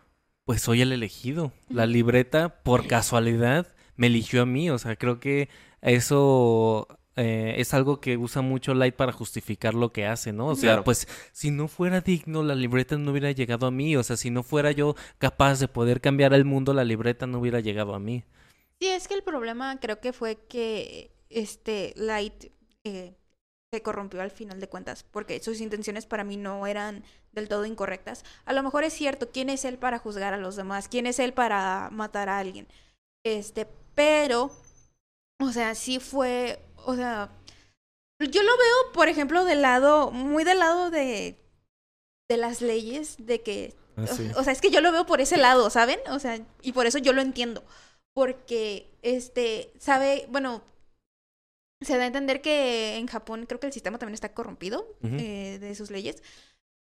Pues 0.45 0.61
soy 0.61 0.81
el 0.81 0.91
elegido. 0.91 1.51
La 1.69 1.85
libreta, 1.85 2.61
por 2.63 2.87
casualidad, 2.87 3.67
me 3.95 4.07
eligió 4.07 4.43
a 4.43 4.45
mí. 4.45 4.69
O 4.69 4.77
sea, 4.77 4.95
creo 4.97 5.19
que 5.19 5.49
eso 5.81 6.87
eh, 7.15 7.55
es 7.57 7.73
algo 7.73 7.99
que 8.01 8.17
usa 8.17 8.41
mucho 8.41 8.73
Light 8.73 8.95
para 8.95 9.11
justificar 9.11 9.73
lo 9.73 9.91
que 9.93 10.05
hace, 10.07 10.33
¿no? 10.33 10.47
O 10.47 10.55
sea, 10.55 10.71
Claro. 10.71 10.83
pues 10.83 11.07
si 11.31 11.51
no 11.51 11.67
fuera 11.67 12.01
digno, 12.01 12.43
la 12.43 12.55
libreta 12.55 12.97
no 12.97 13.11
hubiera 13.11 13.31
llegado 13.31 13.67
a 13.67 13.71
mí. 13.71 13.95
O 13.95 14.03
sea, 14.03 14.17
si 14.17 14.29
no 14.31 14.43
fuera 14.43 14.71
yo 14.71 14.95
capaz 15.19 15.59
de 15.59 15.67
poder 15.67 16.01
cambiar 16.01 16.33
el 16.33 16.45
mundo, 16.45 16.73
la 16.73 16.83
libreta 16.83 17.27
no 17.27 17.39
hubiera 17.39 17.59
llegado 17.59 17.93
a 17.93 17.99
mí. 17.99 18.23
Sí, 18.79 18.87
es 18.87 19.07
que 19.07 19.13
el 19.13 19.23
problema 19.23 19.79
creo 19.79 19.99
que 19.99 20.11
fue 20.13 20.37
que 20.47 21.11
este 21.29 21.93
Light 21.95 22.51
eh, 22.83 23.15
se 23.71 23.81
corrompió 23.81 24.21
al 24.21 24.31
final 24.31 24.59
de 24.59 24.67
cuentas, 24.67 25.03
porque 25.03 25.39
sus 25.41 25.61
intenciones 25.61 26.05
para 26.05 26.23
mí 26.23 26.37
no 26.37 26.67
eran 26.67 27.03
del 27.31 27.47
todo 27.47 27.65
incorrectas. 27.65 28.23
A 28.45 28.53
lo 28.53 28.61
mejor 28.61 28.83
es 28.83 28.93
cierto, 28.93 29.29
¿quién 29.31 29.49
es 29.49 29.65
él 29.65 29.77
para 29.77 29.97
juzgar 29.99 30.33
a 30.33 30.37
los 30.37 30.55
demás? 30.55 30.87
¿Quién 30.89 31.07
es 31.07 31.17
él 31.19 31.33
para 31.33 31.89
matar 31.91 32.29
a 32.29 32.37
alguien? 32.39 32.67
Este, 33.23 33.67
pero, 33.95 34.51
o 35.39 35.51
sea, 35.51 35.73
sí 35.75 35.99
fue, 35.99 36.59
o 36.85 36.95
sea, 36.95 37.29
yo 38.19 38.43
lo 38.43 38.57
veo, 38.57 38.91
por 38.93 39.09
ejemplo, 39.09 39.45
del 39.45 39.61
lado, 39.61 40.11
muy 40.11 40.43
del 40.43 40.59
lado 40.59 40.91
de, 40.91 41.37
de 42.29 42.37
las 42.37 42.61
leyes, 42.61 43.15
de 43.19 43.41
que 43.41 43.75
Así. 43.95 44.31
o 44.35 44.43
sea, 44.43 44.53
es 44.53 44.61
que 44.61 44.71
yo 44.71 44.81
lo 44.81 44.91
veo 44.91 45.05
por 45.05 45.21
ese 45.21 45.37
lado, 45.37 45.69
¿saben? 45.69 45.99
O 46.09 46.19
sea, 46.19 46.39
y 46.61 46.71
por 46.71 46.85
eso 46.85 46.97
yo 46.97 47.13
lo 47.13 47.21
entiendo. 47.21 47.63
Porque, 48.13 48.91
este, 49.01 49.73
sabe, 49.79 50.25
bueno, 50.29 50.63
se 51.81 51.97
da 51.97 52.03
a 52.03 52.07
entender 52.07 52.41
que 52.41 52.97
en 52.97 53.07
Japón 53.07 53.45
creo 53.47 53.59
que 53.59 53.67
el 53.67 53.73
sistema 53.73 53.97
también 53.97 54.13
está 54.13 54.33
corrompido 54.33 54.87
eh, 55.03 55.57
de 55.59 55.75
sus 55.75 55.91
leyes. 55.91 56.21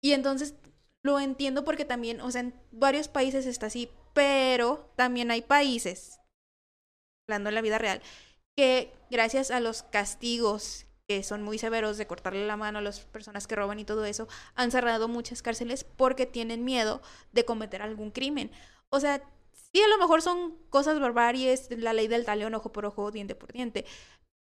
Y 0.02 0.14
entonces 0.14 0.56
lo 1.04 1.20
entiendo 1.20 1.64
porque 1.64 1.86
también, 1.86 2.22
o 2.22 2.32
sea, 2.32 2.42
en 2.42 2.54
varios 2.72 3.08
países 3.08 3.46
está 3.46 3.68
así, 3.68 3.90
pero 4.14 4.92
también 4.96 5.32
hay 5.32 5.42
países, 5.42 6.20
hablando 7.28 7.50
en 7.50 7.56
la 7.56 7.62
vida 7.62 7.78
real, 7.78 8.02
que 8.56 8.94
gracias 9.10 9.52
a 9.52 9.60
los 9.60 9.84
castigos 9.84 10.86
que 11.08 11.24
son 11.24 11.44
muy 11.44 11.58
severos 11.58 11.98
de 11.98 12.08
cortarle 12.08 12.48
la 12.48 12.58
mano 12.58 12.80
a 12.80 12.82
las 12.82 13.02
personas 13.02 13.46
que 13.48 13.56
roban 13.56 13.80
y 13.80 13.86
todo 13.86 14.06
eso, 14.06 14.28
han 14.56 14.72
cerrado 14.72 15.08
muchas 15.08 15.42
cárceles 15.42 15.84
porque 15.84 16.26
tienen 16.26 16.64
miedo 16.64 17.02
de 17.34 17.46
cometer 17.46 17.82
algún 17.82 18.12
crimen. 18.12 18.52
O 18.90 19.00
sea, 19.00 19.22
sí, 19.52 19.82
a 19.82 19.88
lo 19.90 19.98
mejor 19.98 20.22
son 20.22 20.56
cosas 20.70 21.00
barbaries, 21.00 21.68
la 21.78 21.94
ley 21.94 22.08
del 22.08 22.26
talión, 22.26 22.56
ojo 22.56 22.72
por 22.72 22.86
ojo, 22.86 23.12
diente 23.12 23.36
por 23.36 23.52
diente, 23.52 23.86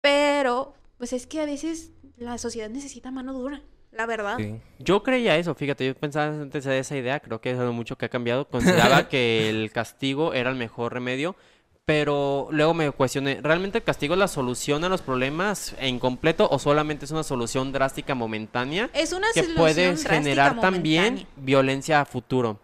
pero 0.02 0.74
pues 0.98 1.12
es 1.12 1.26
que 1.26 1.40
a 1.40 1.46
veces 1.46 1.92
la 2.16 2.36
sociedad 2.36 2.68
necesita 2.68 3.10
mano 3.10 3.32
dura, 3.32 3.62
la 3.90 4.04
verdad. 4.04 4.36
Sí. 4.36 4.60
Yo 4.78 5.02
creía 5.02 5.38
eso, 5.38 5.54
fíjate, 5.54 5.86
yo 5.86 5.94
pensaba 5.94 6.26
antes 6.26 6.64
de 6.64 6.78
esa 6.78 6.96
idea, 6.96 7.20
creo 7.20 7.40
que 7.40 7.52
es 7.52 7.58
algo 7.58 7.72
mucho 7.72 7.96
que 7.96 8.04
ha 8.04 8.10
cambiado. 8.10 8.46
Consideraba 8.48 9.08
que 9.08 9.48
el 9.48 9.72
castigo 9.72 10.34
era 10.34 10.50
el 10.50 10.56
mejor 10.56 10.92
remedio, 10.92 11.36
pero 11.84 12.48
luego 12.52 12.72
me 12.74 12.90
cuestioné, 12.92 13.40
¿realmente 13.42 13.78
el 13.78 13.84
castigo 13.84 14.14
es 14.14 14.20
la 14.20 14.28
solución 14.28 14.84
a 14.84 14.88
los 14.88 15.02
problemas 15.02 15.74
en 15.80 15.98
completo 15.98 16.48
o 16.50 16.58
solamente 16.58 17.04
es 17.04 17.10
una 17.10 17.24
solución 17.24 17.72
drástica 17.72 18.14
momentánea 18.14 18.90
Es 18.92 19.12
una 19.12 19.26
que 19.34 19.40
solución 19.40 19.56
puede 19.56 19.86
drástica 19.88 20.14
generar 20.14 20.60
también 20.60 21.02
momentánea. 21.14 21.26
violencia 21.36 22.00
a 22.00 22.04
futuro? 22.04 22.60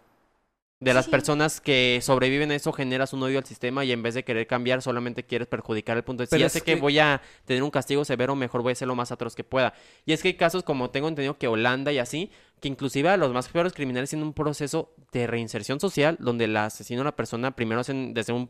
De 0.79 0.91
Sí, 0.91 0.95
las 0.95 1.09
personas 1.09 1.61
que 1.63 2.01
sobreviven 2.03 2.51
a 2.51 2.55
eso 2.55 2.71
generas 2.71 3.15
un 3.15 3.23
odio 3.23 3.39
al 3.39 3.47
sistema 3.47 3.83
y 3.87 3.93
en 3.93 4.03
vez 4.03 4.13
de 4.15 4.25
querer 4.25 4.47
cambiar 4.47 4.83
solamente 4.83 5.25
quieres 5.25 5.49
perjudicar 5.49 5.97
el 5.97 6.05
punto 6.05 6.23
de 6.23 6.27
si 6.27 6.39
ya 6.39 6.51
sé 6.51 6.61
que 6.61 6.75
que- 6.75 6.81
voy 6.81 6.99
a 6.99 7.23
tener 7.47 7.63
un 7.63 7.71
castigo 7.71 8.05
severo, 8.05 8.37
mejor 8.37 8.61
voy 8.61 8.73
a 8.73 8.75
hacer 8.75 8.87
lo 8.87 8.95
más 8.95 9.11
atroz 9.11 9.35
que 9.35 9.43
pueda. 9.43 9.73
Y 10.05 10.13
es 10.13 10.21
que 10.21 10.29
hay 10.29 10.35
casos 10.35 10.63
como 10.65 10.91
tengo 10.91 11.09
entendido 11.09 11.39
que 11.39 11.49
Holanda 11.49 11.93
y 11.93 11.99
así, 11.99 12.31
que 12.61 12.69
inclusive 12.69 13.09
a 13.09 13.17
los 13.17 13.33
más 13.33 13.49
peores 13.49 13.73
criminales 13.73 14.11
tienen 14.11 14.27
un 14.27 14.35
proceso 14.35 14.93
de 15.13 15.27
reinserción 15.27 15.81
social 15.81 16.19
donde 16.21 16.45
el 16.45 16.55
asesino 16.59 17.01
o 17.01 17.05
la 17.05 17.17
persona 17.17 17.57
primero 17.57 17.81
hacen 17.81 18.13
desde 18.13 18.35
un 18.35 18.47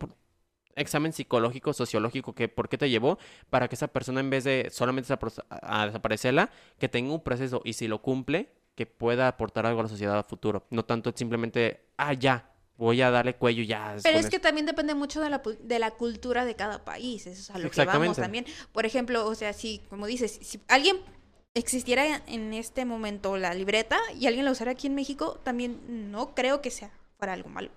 examen 0.77 1.13
psicológico, 1.13 1.73
sociológico, 1.73 2.35
que 2.35 2.49
por 2.49 2.69
qué 2.69 2.79
te 2.79 2.89
llevó, 2.89 3.19
para 3.51 3.69
que 3.69 3.75
esa 3.75 3.89
persona 3.89 4.21
en 4.21 4.31
vez 4.31 4.45
de 4.45 4.69
solamente 4.71 5.13
a 5.49 5.87
desaparecerla, 5.87 6.51
que 6.79 6.89
tenga 6.89 7.13
un 7.13 7.23
proceso 7.23 7.63
y 7.65 7.73
si 7.73 7.89
lo 7.89 8.03
cumple, 8.03 8.53
que 8.75 8.87
pueda 8.87 9.27
aportar 9.27 9.67
algo 9.67 9.81
a 9.81 9.85
la 9.85 9.89
sociedad 9.89 10.19
a 10.19 10.23
futuro. 10.23 10.67
No 10.71 10.85
tanto 10.85 11.13
simplemente, 11.17 11.87
ah, 11.97 12.13
ya, 12.13 12.53
voy 12.77 13.01
a 13.01 13.11
darle 13.11 13.35
cuello 13.35 13.63
ya. 13.63 13.97
Pero 14.03 14.19
es 14.19 14.29
que 14.29 14.37
eso". 14.37 14.43
también 14.43 14.67
depende 14.67 14.95
mucho 14.95 15.21
de 15.21 15.31
la, 15.31 15.43
de 15.61 15.79
la 15.79 15.91
cultura 15.93 16.45
de 16.45 16.55
cada 16.55 16.85
país, 16.85 17.27
eso 17.27 17.41
es 17.41 17.51
a 17.51 17.59
lo 17.59 17.71
que 17.71 17.85
vamos 17.85 18.17
también. 18.17 18.47
Por 18.73 18.87
ejemplo, 18.87 19.27
o 19.27 19.35
sea, 19.35 19.53
si, 19.53 19.81
como 19.89 20.07
dices, 20.07 20.39
si 20.43 20.61
alguien 20.69 20.99
existiera 21.55 22.23
en 22.27 22.53
este 22.53 22.85
momento 22.85 23.39
la 23.39 23.55
libreta 23.55 23.99
y 24.15 24.27
alguien 24.27 24.45
la 24.45 24.51
usara 24.51 24.73
aquí 24.73 24.87
en 24.87 24.95
México, 24.95 25.41
también 25.43 26.11
no 26.13 26.35
creo 26.35 26.61
que 26.61 26.71
sea 26.71 26.91
para 27.17 27.33
algo 27.33 27.49
malo. 27.49 27.71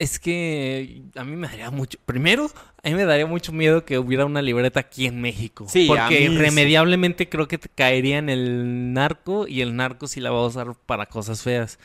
Es 0.00 0.18
que 0.18 1.02
a 1.14 1.24
mí 1.24 1.36
me 1.36 1.46
daría 1.46 1.70
mucho. 1.70 1.98
Primero, 2.06 2.50
a 2.82 2.88
mí 2.88 2.94
me 2.94 3.04
daría 3.04 3.26
mucho 3.26 3.52
miedo 3.52 3.84
que 3.84 3.98
hubiera 3.98 4.24
una 4.24 4.40
libreta 4.42 4.80
aquí 4.80 5.06
en 5.06 5.20
México. 5.20 5.66
Sí, 5.68 5.84
a 5.84 5.88
porque 5.88 6.16
sí. 6.18 6.24
irremediablemente 6.24 7.28
creo 7.28 7.46
que 7.48 7.58
te 7.58 7.68
caería 7.68 8.16
en 8.18 8.30
el 8.30 8.94
narco 8.94 9.46
y 9.46 9.60
el 9.60 9.76
narco 9.76 10.08
sí 10.08 10.20
la 10.20 10.30
va 10.30 10.40
a 10.40 10.46
usar 10.46 10.74
para 10.86 11.04
cosas 11.06 11.42
feas. 11.42 11.78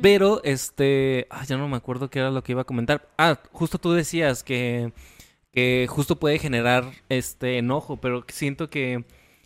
Pero, 0.00 0.42
este. 0.44 1.26
ah, 1.30 1.44
ya 1.46 1.56
no 1.56 1.68
me 1.68 1.76
acuerdo 1.76 2.10
qué 2.10 2.18
era 2.18 2.30
lo 2.32 2.42
que 2.42 2.52
iba 2.52 2.62
a 2.62 2.64
comentar. 2.64 3.08
Ah, 3.16 3.38
justo 3.52 3.78
tú 3.78 3.92
decías 3.92 4.42
que. 4.42 4.92
Que 5.52 5.86
justo 5.88 6.18
puede 6.18 6.38
generar 6.38 6.90
este 7.10 7.58
enojo, 7.58 8.00
pero 8.00 8.24
siento 8.28 8.70
que. 8.70 9.04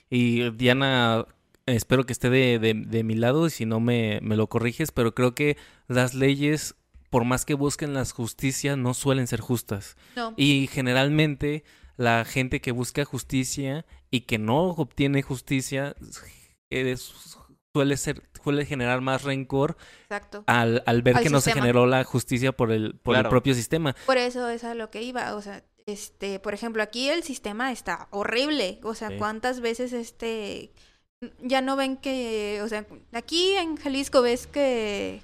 Y 0.09 0.51
Diana, 0.53 1.27
espero 1.67 2.07
que 2.07 2.13
esté 2.13 2.31
de, 2.31 2.59
de- 2.61 2.75
de 2.75 3.03
mi 3.05 3.15
lado 3.17 3.47
y 3.47 3.51
si 3.51 3.67
no 3.67 3.81
me, 3.81 4.21
me 4.23 4.37
lo 4.37 4.47
corriges, 4.49 4.93
pero 4.93 5.15
creo 5.15 5.35
que 5.35 5.57
las 5.89 6.15
leyes, 6.15 6.77
por 7.17 7.25
más 7.25 7.47
que 7.47 7.55
busquen 7.55 7.95
la 7.95 8.05
justicia, 8.05 8.77
no 8.77 8.93
suelen 8.93 9.27
ser 9.27 9.41
justas. 9.41 9.97
No. 10.17 10.35
Y 10.37 10.67
generalmente 10.71 11.65
la 11.97 12.27
gente 12.27 12.61
que 12.61 12.73
busca 12.73 13.07
justicia 13.07 13.87
y 14.11 14.21
que 14.27 14.37
no 14.37 14.65
obtiene 14.73 15.23
justicia 15.23 15.97
es- 16.69 17.15
suele 17.73 17.97
ser 17.97 18.23
suele 18.45 18.67
generar 18.67 19.01
más 19.01 19.23
rencor 19.23 19.79
Exacto. 20.03 20.45
al, 20.47 20.83
al 20.85 21.01
ver 21.01 21.17
Al 21.17 21.23
que 21.23 21.31
no 21.31 21.41
se 21.41 21.55
generó 21.55 21.87
la 21.87 22.05
justicia 22.05 22.53
por 22.53 22.71
el 22.71 22.97
por 22.97 23.17
el 23.17 23.27
propio 23.31 23.55
sistema. 23.55 23.97
Por 24.05 24.19
eso 24.19 24.51
es 24.51 24.63
a 24.65 24.75
lo 24.75 24.91
que 24.91 25.01
iba, 25.01 25.35
o 25.37 25.41
sea, 25.41 25.65
este, 25.87 26.39
por 26.39 26.53
ejemplo, 26.53 26.83
aquí 26.83 27.09
el 27.09 27.23
sistema 27.23 27.73
está 27.73 28.09
horrible, 28.11 28.79
o 28.83 28.95
sea, 28.95 29.09
Sí. 29.09 29.17
cuántas 29.17 29.61
veces 29.61 29.95
este 29.95 30.71
ya 31.41 31.63
no 31.63 31.77
ven 31.77 31.97
que, 31.97 32.61
o 32.63 32.69
sea, 32.69 32.85
aquí 33.13 33.53
en 33.53 33.77
Jalisco 33.77 34.21
ves 34.21 34.47
que 34.47 35.23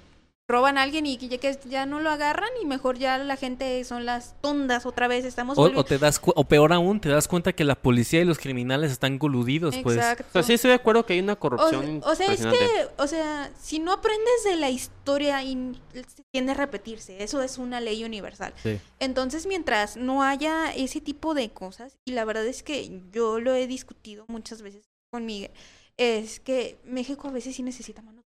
roban 0.49 0.77
a 0.77 0.81
alguien 0.81 1.05
y 1.05 1.17
que 1.17 1.29
ya, 1.29 1.37
que 1.37 1.57
ya 1.69 1.85
no 1.85 1.99
lo 2.01 2.09
agarran 2.09 2.49
y 2.61 2.65
mejor 2.65 2.97
ya 2.97 3.17
la 3.17 3.37
gente 3.37 3.81
son 3.85 4.05
las 4.05 4.35
tundas 4.41 4.85
otra 4.85 5.07
vez, 5.07 5.23
estamos 5.23 5.57
O, 5.57 5.83
te 5.85 5.97
das 5.97 6.19
cu- 6.19 6.33
o 6.35 6.43
peor 6.43 6.73
aún, 6.73 6.99
te 6.99 7.09
das 7.09 7.27
cuenta 7.29 7.53
que 7.53 7.63
la 7.63 7.75
policía 7.75 8.21
y 8.21 8.25
los 8.25 8.37
criminales 8.39 8.91
están 8.91 9.17
coludidos, 9.19 9.75
pues. 9.81 9.95
Exacto. 9.97 10.25
O 10.29 10.31
sea, 10.33 10.43
sí 10.43 10.53
estoy 10.53 10.69
de 10.69 10.75
acuerdo 10.75 11.05
que 11.05 11.13
hay 11.13 11.19
una 11.19 11.37
corrupción 11.37 12.01
o 12.03 12.15
sea, 12.15 12.31
es 12.33 12.45
que, 12.45 12.87
o 12.97 13.07
sea, 13.07 13.51
si 13.59 13.79
no 13.79 13.93
aprendes 13.93 14.43
de 14.45 14.57
la 14.57 14.69
historia 14.69 15.41
y 15.43 15.79
se 15.93 16.23
tiende 16.31 16.51
a 16.51 16.55
repetirse, 16.55 17.23
eso 17.23 17.41
es 17.41 17.57
una 17.57 17.79
ley 17.79 18.03
universal. 18.03 18.53
Sí. 18.61 18.79
Entonces, 18.99 19.45
mientras 19.47 19.95
no 19.95 20.23
haya 20.23 20.73
ese 20.73 20.99
tipo 20.99 21.33
de 21.33 21.51
cosas, 21.51 21.97
y 22.05 22.11
la 22.11 22.25
verdad 22.25 22.45
es 22.45 22.63
que 22.63 23.01
yo 23.11 23.39
lo 23.39 23.55
he 23.55 23.65
discutido 23.65 24.25
muchas 24.27 24.61
veces 24.61 24.83
con 25.09 25.25
Miguel, 25.25 25.51
es 25.95 26.39
que 26.41 26.77
México 26.83 27.27
a 27.29 27.31
veces 27.31 27.55
sí 27.55 27.63
necesita 27.63 28.01
mano. 28.01 28.22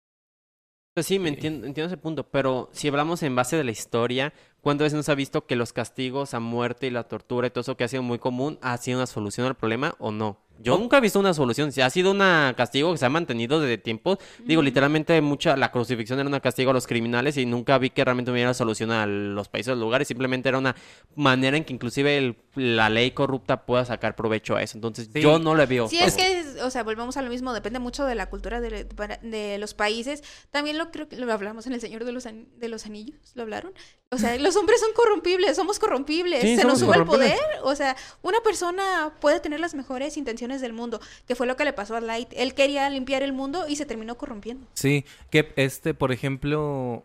Pues 0.98 1.06
sí, 1.06 1.20
me 1.20 1.30
entiendo, 1.30 1.68
entiendo 1.68 1.94
ese 1.94 2.02
punto, 2.02 2.24
pero 2.24 2.72
si 2.74 2.88
hablamos 2.88 3.22
en 3.22 3.36
base 3.36 3.56
de 3.56 3.64
la 3.64 3.70
historia, 3.70 4.34
¿cuántas 4.62 4.86
veces 4.88 4.98
nos 4.98 5.10
ha 5.10 5.14
visto 5.14 5.46
que 5.46 5.56
los 5.56 5.72
castigos 5.72 6.34
a 6.34 6.40
muerte 6.40 6.88
y 6.88 6.90
la 6.90 7.04
tortura 7.04 7.46
y 7.46 7.52
todo 7.52 7.62
eso 7.62 7.78
que 7.78 7.84
ha 7.84 7.88
sido 7.88 8.02
muy 8.02 8.18
común 8.18 8.58
ha 8.64 8.76
sido 8.78 8.98
una 8.98 9.06
solución 9.06 9.46
al 9.46 9.54
problema 9.54 9.94
o 10.00 10.12
no? 10.12 10.40
Yo 10.60 10.74
O- 10.74 10.80
nunca 10.80 10.98
he 10.98 11.02
visto 11.02 11.20
una 11.20 11.36
solución. 11.36 11.72
Si 11.72 11.82
ha 11.82 11.90
sido 11.92 12.10
un 12.10 12.18
castigo 12.56 12.92
que 12.92 12.98
se 12.98 13.06
ha 13.06 13.10
mantenido 13.10 13.60
desde 13.60 13.78
tiempos, 13.78 14.18
digo, 14.44 14.64
literalmente 14.64 15.22
mucha, 15.22 15.56
la 15.56 15.72
crucifixión 15.72 16.20
era 16.20 16.28
un 16.28 16.40
castigo 16.40 16.72
a 16.72 16.74
los 16.74 16.88
criminales 16.88 17.38
y 17.38 17.46
nunca 17.46 17.78
vi 17.78 17.92
que 17.92 18.04
realmente 18.04 18.32
hubiera 18.32 18.56
solución 18.56 18.90
a 18.90 19.06
los 19.06 19.50
países 19.50 19.74
o 19.74 19.76
los 19.76 19.82
lugares. 19.82 20.08
Simplemente 20.08 20.50
era 20.50 20.58
una 20.58 20.76
manera 21.16 21.58
en 21.58 21.64
que 21.64 21.74
inclusive 21.74 22.18
el- 22.18 22.38
la 22.56 22.90
ley 22.90 23.12
corrupta 23.12 23.68
pueda 23.68 23.86
sacar 23.86 24.16
provecho 24.16 24.56
a 24.56 24.64
eso. 24.64 24.80
Entonces 24.80 25.12
Sí. 25.14 25.22
yo 25.22 25.38
no 25.38 25.54
le 25.54 25.68
veo. 25.68 25.88
Sí, 25.90 26.00
es 26.00 26.16
que, 26.16 26.44
o 26.62 26.70
sea, 26.70 26.84
volvemos 26.84 27.17
a 27.17 27.22
lo 27.22 27.30
mismo, 27.30 27.54
depende 27.54 27.80
mucho 27.80 28.06
de 28.06 28.15
la 28.15 28.30
cultura 28.30 28.62
de, 28.62 28.84
de 28.86 29.58
los 29.58 29.74
países. 29.74 30.24
También 30.52 30.78
lo 30.78 30.91
creo 30.91 31.08
que 31.08 31.15
lo 31.17 31.32
hablamos 31.32 31.67
en 31.67 31.74
El 31.74 31.82
Señor 31.82 32.06
de 32.06 32.12
los, 32.12 32.26
An- 32.26 32.48
de 32.58 32.70
los 32.70 32.86
Anillos, 32.86 33.32
¿lo 33.36 33.43
hablaron? 33.43 33.74
O 34.10 34.17
sea, 34.17 34.38
los 34.38 34.56
hombres 34.56 34.80
son 34.80 34.93
corrompibles, 34.93 35.56
somos 35.56 35.80
corrompibles, 35.80 36.41
Sí, 36.41 36.56
se 36.56 36.63
nos 36.63 36.80
sube 36.80 36.96
el 36.98 37.04
poder. 37.06 37.38
O 37.63 37.76
sea, 37.76 37.96
una 38.22 38.39
persona 38.41 39.13
puede 39.20 39.39
tener 39.39 39.60
las 39.60 39.74
mejores 39.76 40.15
intenciones 40.17 40.62
del 40.62 40.74
mundo, 40.74 41.00
que 41.28 41.36
fue 41.36 41.46
lo 41.48 41.56
que 41.58 41.65
le 41.65 41.74
pasó 41.74 41.96
a 41.96 42.02
Light. 42.02 42.30
Él 42.36 42.54
quería 42.54 42.89
limpiar 42.89 43.22
el 43.24 43.34
mundo 43.34 43.67
y 43.67 43.76
se 43.76 43.86
terminó 43.86 44.17
corrompiendo. 44.17 44.65
Sí, 44.74 45.04
que 45.30 45.52
este, 45.58 45.93
por 45.93 46.12
ejemplo, 46.12 47.04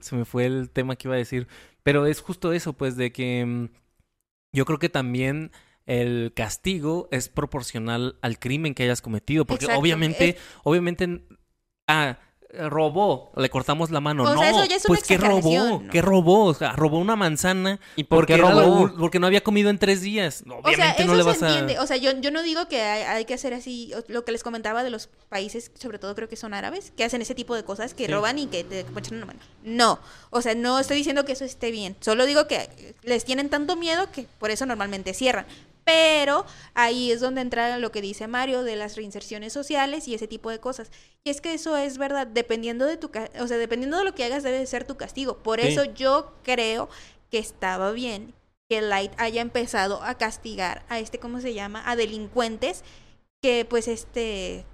se 0.00 0.16
me 0.16 0.24
fue 0.24 0.46
el 0.46 0.70
tema 0.70 0.96
que 0.96 1.08
iba 1.08 1.14
a 1.14 1.18
decir, 1.18 1.46
pero 1.82 2.06
es 2.06 2.20
justo 2.20 2.52
eso, 2.52 2.72
pues, 2.72 2.96
de 2.96 3.12
que 3.12 3.44
mm, 3.44 3.68
yo 4.54 4.64
creo 4.64 4.78
que 4.78 4.88
también 4.88 5.52
el 5.86 6.32
castigo 6.34 7.08
es 7.10 7.28
proporcional 7.28 8.16
al 8.22 8.38
crimen 8.38 8.74
que 8.74 8.84
hayas 8.84 9.02
cometido, 9.02 9.44
porque 9.44 9.66
Exacto, 9.66 9.80
obviamente, 9.80 10.28
es- 10.30 10.36
obviamente, 10.62 11.24
ah, 11.88 12.18
robó, 12.56 13.32
le 13.36 13.50
cortamos 13.50 13.90
la 13.90 14.00
mano, 14.00 14.22
O 14.22 14.26
sea, 14.28 14.36
no, 14.36 14.42
eso 14.60 14.64
ya 14.64 14.76
es 14.76 14.84
una 14.84 14.96
pues 14.96 15.02
¿qué 15.08 15.18
robó? 15.18 15.80
¿no? 15.82 15.90
¿Qué 15.90 16.00
robó? 16.00 16.44
O 16.44 16.54
sea, 16.54 16.70
robó 16.72 16.98
una 17.00 17.16
manzana 17.16 17.80
¿Y 17.96 18.04
por 18.04 18.18
porque 18.20 18.36
la 18.38 18.48
robó? 18.48 18.92
porque 18.96 19.18
no 19.18 19.26
había 19.26 19.42
comido 19.42 19.70
en 19.70 19.78
tres 19.78 20.02
días. 20.02 20.42
O 20.42 20.44
sea, 20.50 20.58
Obviamente 20.58 21.02
eso 21.02 21.06
no 21.10 21.16
le 21.16 21.22
se 21.24 21.28
vas 21.28 21.42
a 21.42 21.48
entiende. 21.48 21.80
O 21.80 21.86
sea, 21.88 21.96
yo, 21.96 22.12
yo 22.20 22.30
no 22.30 22.44
digo 22.44 22.68
que 22.68 22.80
hay, 22.80 23.02
hay 23.02 23.24
que 23.24 23.34
hacer 23.34 23.54
así, 23.54 23.92
lo 24.06 24.24
que 24.24 24.30
les 24.30 24.44
comentaba 24.44 24.84
de 24.84 24.90
los 24.90 25.08
países, 25.28 25.72
sobre 25.74 25.98
todo 25.98 26.14
creo 26.14 26.28
que 26.28 26.36
son 26.36 26.54
árabes, 26.54 26.92
que 26.96 27.02
hacen 27.02 27.20
ese 27.22 27.34
tipo 27.34 27.56
de 27.56 27.64
cosas, 27.64 27.92
que 27.92 28.06
Sí. 28.06 28.12
roban 28.12 28.38
y 28.38 28.46
que 28.46 28.62
te 28.62 28.80
echan 28.80 29.16
una 29.16 29.26
mano. 29.26 29.40
No, 29.64 29.98
o 30.30 30.40
sea, 30.40 30.54
no 30.54 30.78
estoy 30.78 30.96
diciendo 30.98 31.24
que 31.24 31.32
eso 31.32 31.44
esté 31.44 31.72
bien. 31.72 31.96
Solo 32.00 32.24
digo 32.24 32.46
que 32.46 32.94
les 33.02 33.24
tienen 33.24 33.48
tanto 33.50 33.74
miedo 33.74 34.12
que 34.12 34.28
por 34.38 34.52
eso 34.52 34.64
normalmente 34.64 35.12
cierran. 35.12 35.44
Pero 35.84 36.46
ahí 36.74 37.12
es 37.12 37.20
donde 37.20 37.40
entra 37.42 37.78
lo 37.78 37.92
que 37.92 38.00
dice 38.00 38.26
Mario 38.26 38.62
de 38.62 38.76
las 38.76 38.96
reinserciones 38.96 39.52
sociales 39.52 40.08
y 40.08 40.14
ese 40.14 40.26
tipo 40.26 40.50
de 40.50 40.58
cosas. 40.60 40.90
Y 41.24 41.30
es 41.30 41.40
que 41.40 41.52
eso 41.54 41.76
es 41.76 41.98
verdad, 41.98 42.26
dependiendo 42.26 42.86
de 42.86 42.96
tu, 42.96 43.10
o 43.40 43.46
sea, 43.46 43.58
dependiendo 43.58 43.98
de 43.98 44.04
lo 44.04 44.14
que 44.14 44.24
hagas 44.24 44.42
debe 44.42 44.64
ser 44.66 44.84
tu 44.86 44.96
castigo. 44.96 45.38
Por 45.42 45.60
Sí. 45.60 45.68
eso 45.68 45.84
yo 45.84 46.32
creo 46.42 46.88
que 47.30 47.38
estaba 47.38 47.92
bien 47.92 48.32
que 48.70 48.80
Light 48.80 49.12
haya 49.18 49.42
empezado 49.42 50.02
a 50.02 50.16
castigar 50.16 50.84
a 50.88 50.98
este, 50.98 51.18
¿cómo 51.18 51.40
se 51.40 51.52
llama? 51.52 51.82
A 51.88 51.96
delincuentes 51.96 52.82
que 53.42 53.66
pues 53.68 53.88
este 53.88 54.64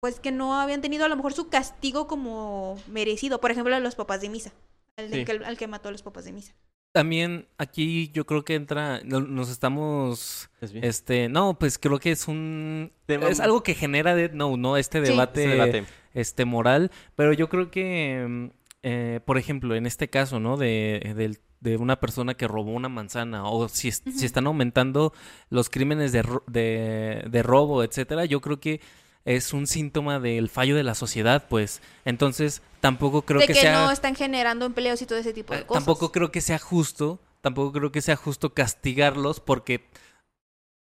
pues 0.00 0.20
que 0.20 0.30
no 0.30 0.60
habían 0.60 0.82
tenido 0.82 1.04
a 1.06 1.08
lo 1.08 1.16
mejor 1.16 1.32
su 1.32 1.48
castigo 1.48 2.06
como 2.06 2.78
merecido. 2.86 3.40
Por 3.40 3.50
ejemplo, 3.50 3.74
a 3.74 3.80
los 3.80 3.94
papás 3.94 4.20
de 4.20 4.28
misa. 4.28 4.52
Al, 4.98 5.10
Sí. 5.10 5.24
que, 5.24 5.32
al 5.32 5.56
que 5.56 5.66
mató 5.66 5.88
a 5.88 5.92
los 5.92 6.02
papás 6.02 6.26
de 6.26 6.32
misa. 6.32 6.54
También 6.94 7.48
aquí 7.58 8.08
yo 8.14 8.24
creo 8.24 8.44
que 8.44 8.54
entra, 8.54 9.00
no- 9.04 9.18
nos 9.18 9.50
estamos 9.50 10.48
Es 10.60 10.72
bien. 10.72 10.84
Este, 10.84 11.28
no, 11.28 11.58
pues 11.58 11.76
creo 11.76 11.98
que 11.98 12.12
es 12.12 12.28
un 12.28 12.92
Tema- 13.06 13.28
es 13.28 13.40
algo 13.40 13.64
que 13.64 13.74
genera 13.74 14.14
de, 14.14 14.28
no, 14.28 14.56
no 14.56 14.76
este 14.76 15.04
Sí. 15.04 15.10
debate, 15.10 15.84
este 16.14 16.44
moral, 16.44 16.92
pero 17.16 17.32
yo 17.32 17.48
creo 17.48 17.68
que 17.72 18.48
eh, 18.84 19.18
por 19.24 19.38
ejemplo, 19.38 19.74
en 19.74 19.86
este 19.86 20.08
caso, 20.08 20.38
¿no? 20.38 20.56
De, 20.56 21.14
del- 21.16 21.38
de 21.58 21.78
una 21.78 21.98
persona 21.98 22.34
que 22.34 22.46
robó 22.46 22.70
una 22.70 22.88
manzana 22.88 23.42
o 23.48 23.68
si, 23.68 23.88
es- 23.88 24.02
si 24.14 24.24
están 24.24 24.46
aumentando 24.46 25.12
los 25.50 25.70
crímenes 25.70 26.12
de, 26.12 26.22
ro- 26.22 26.44
de, 26.46 27.24
de 27.28 27.42
robo, 27.42 27.82
etcétera, 27.82 28.24
yo 28.26 28.40
creo 28.40 28.60
que 28.60 28.80
es 29.24 29.52
un 29.52 29.66
síntoma 29.66 30.20
del 30.20 30.48
fallo 30.48 30.76
de 30.76 30.82
la 30.82 30.94
sociedad, 30.94 31.46
pues. 31.48 31.80
Entonces, 32.04 32.62
tampoco 32.80 33.22
creo 33.22 33.40
de 33.40 33.46
que, 33.46 33.54
que, 33.54 33.60
sea 33.60 33.84
no 33.84 33.90
están 33.90 34.14
generando 34.14 34.66
empleos 34.66 35.00
y 35.02 35.06
todo 35.06 35.18
ese 35.18 35.32
tipo 35.32 35.54
de 35.54 35.60
eh, 35.60 35.66
cosas. 35.66 35.84
Tampoco 35.84 36.12
creo 36.12 36.30
que 36.30 36.40
sea 36.40 36.58
justo, 36.58 37.20
tampoco 37.40 37.72
creo 37.72 37.92
que 37.92 38.02
sea 38.02 38.16
justo 38.16 38.52
castigarlos 38.52 39.40
porque 39.40 39.86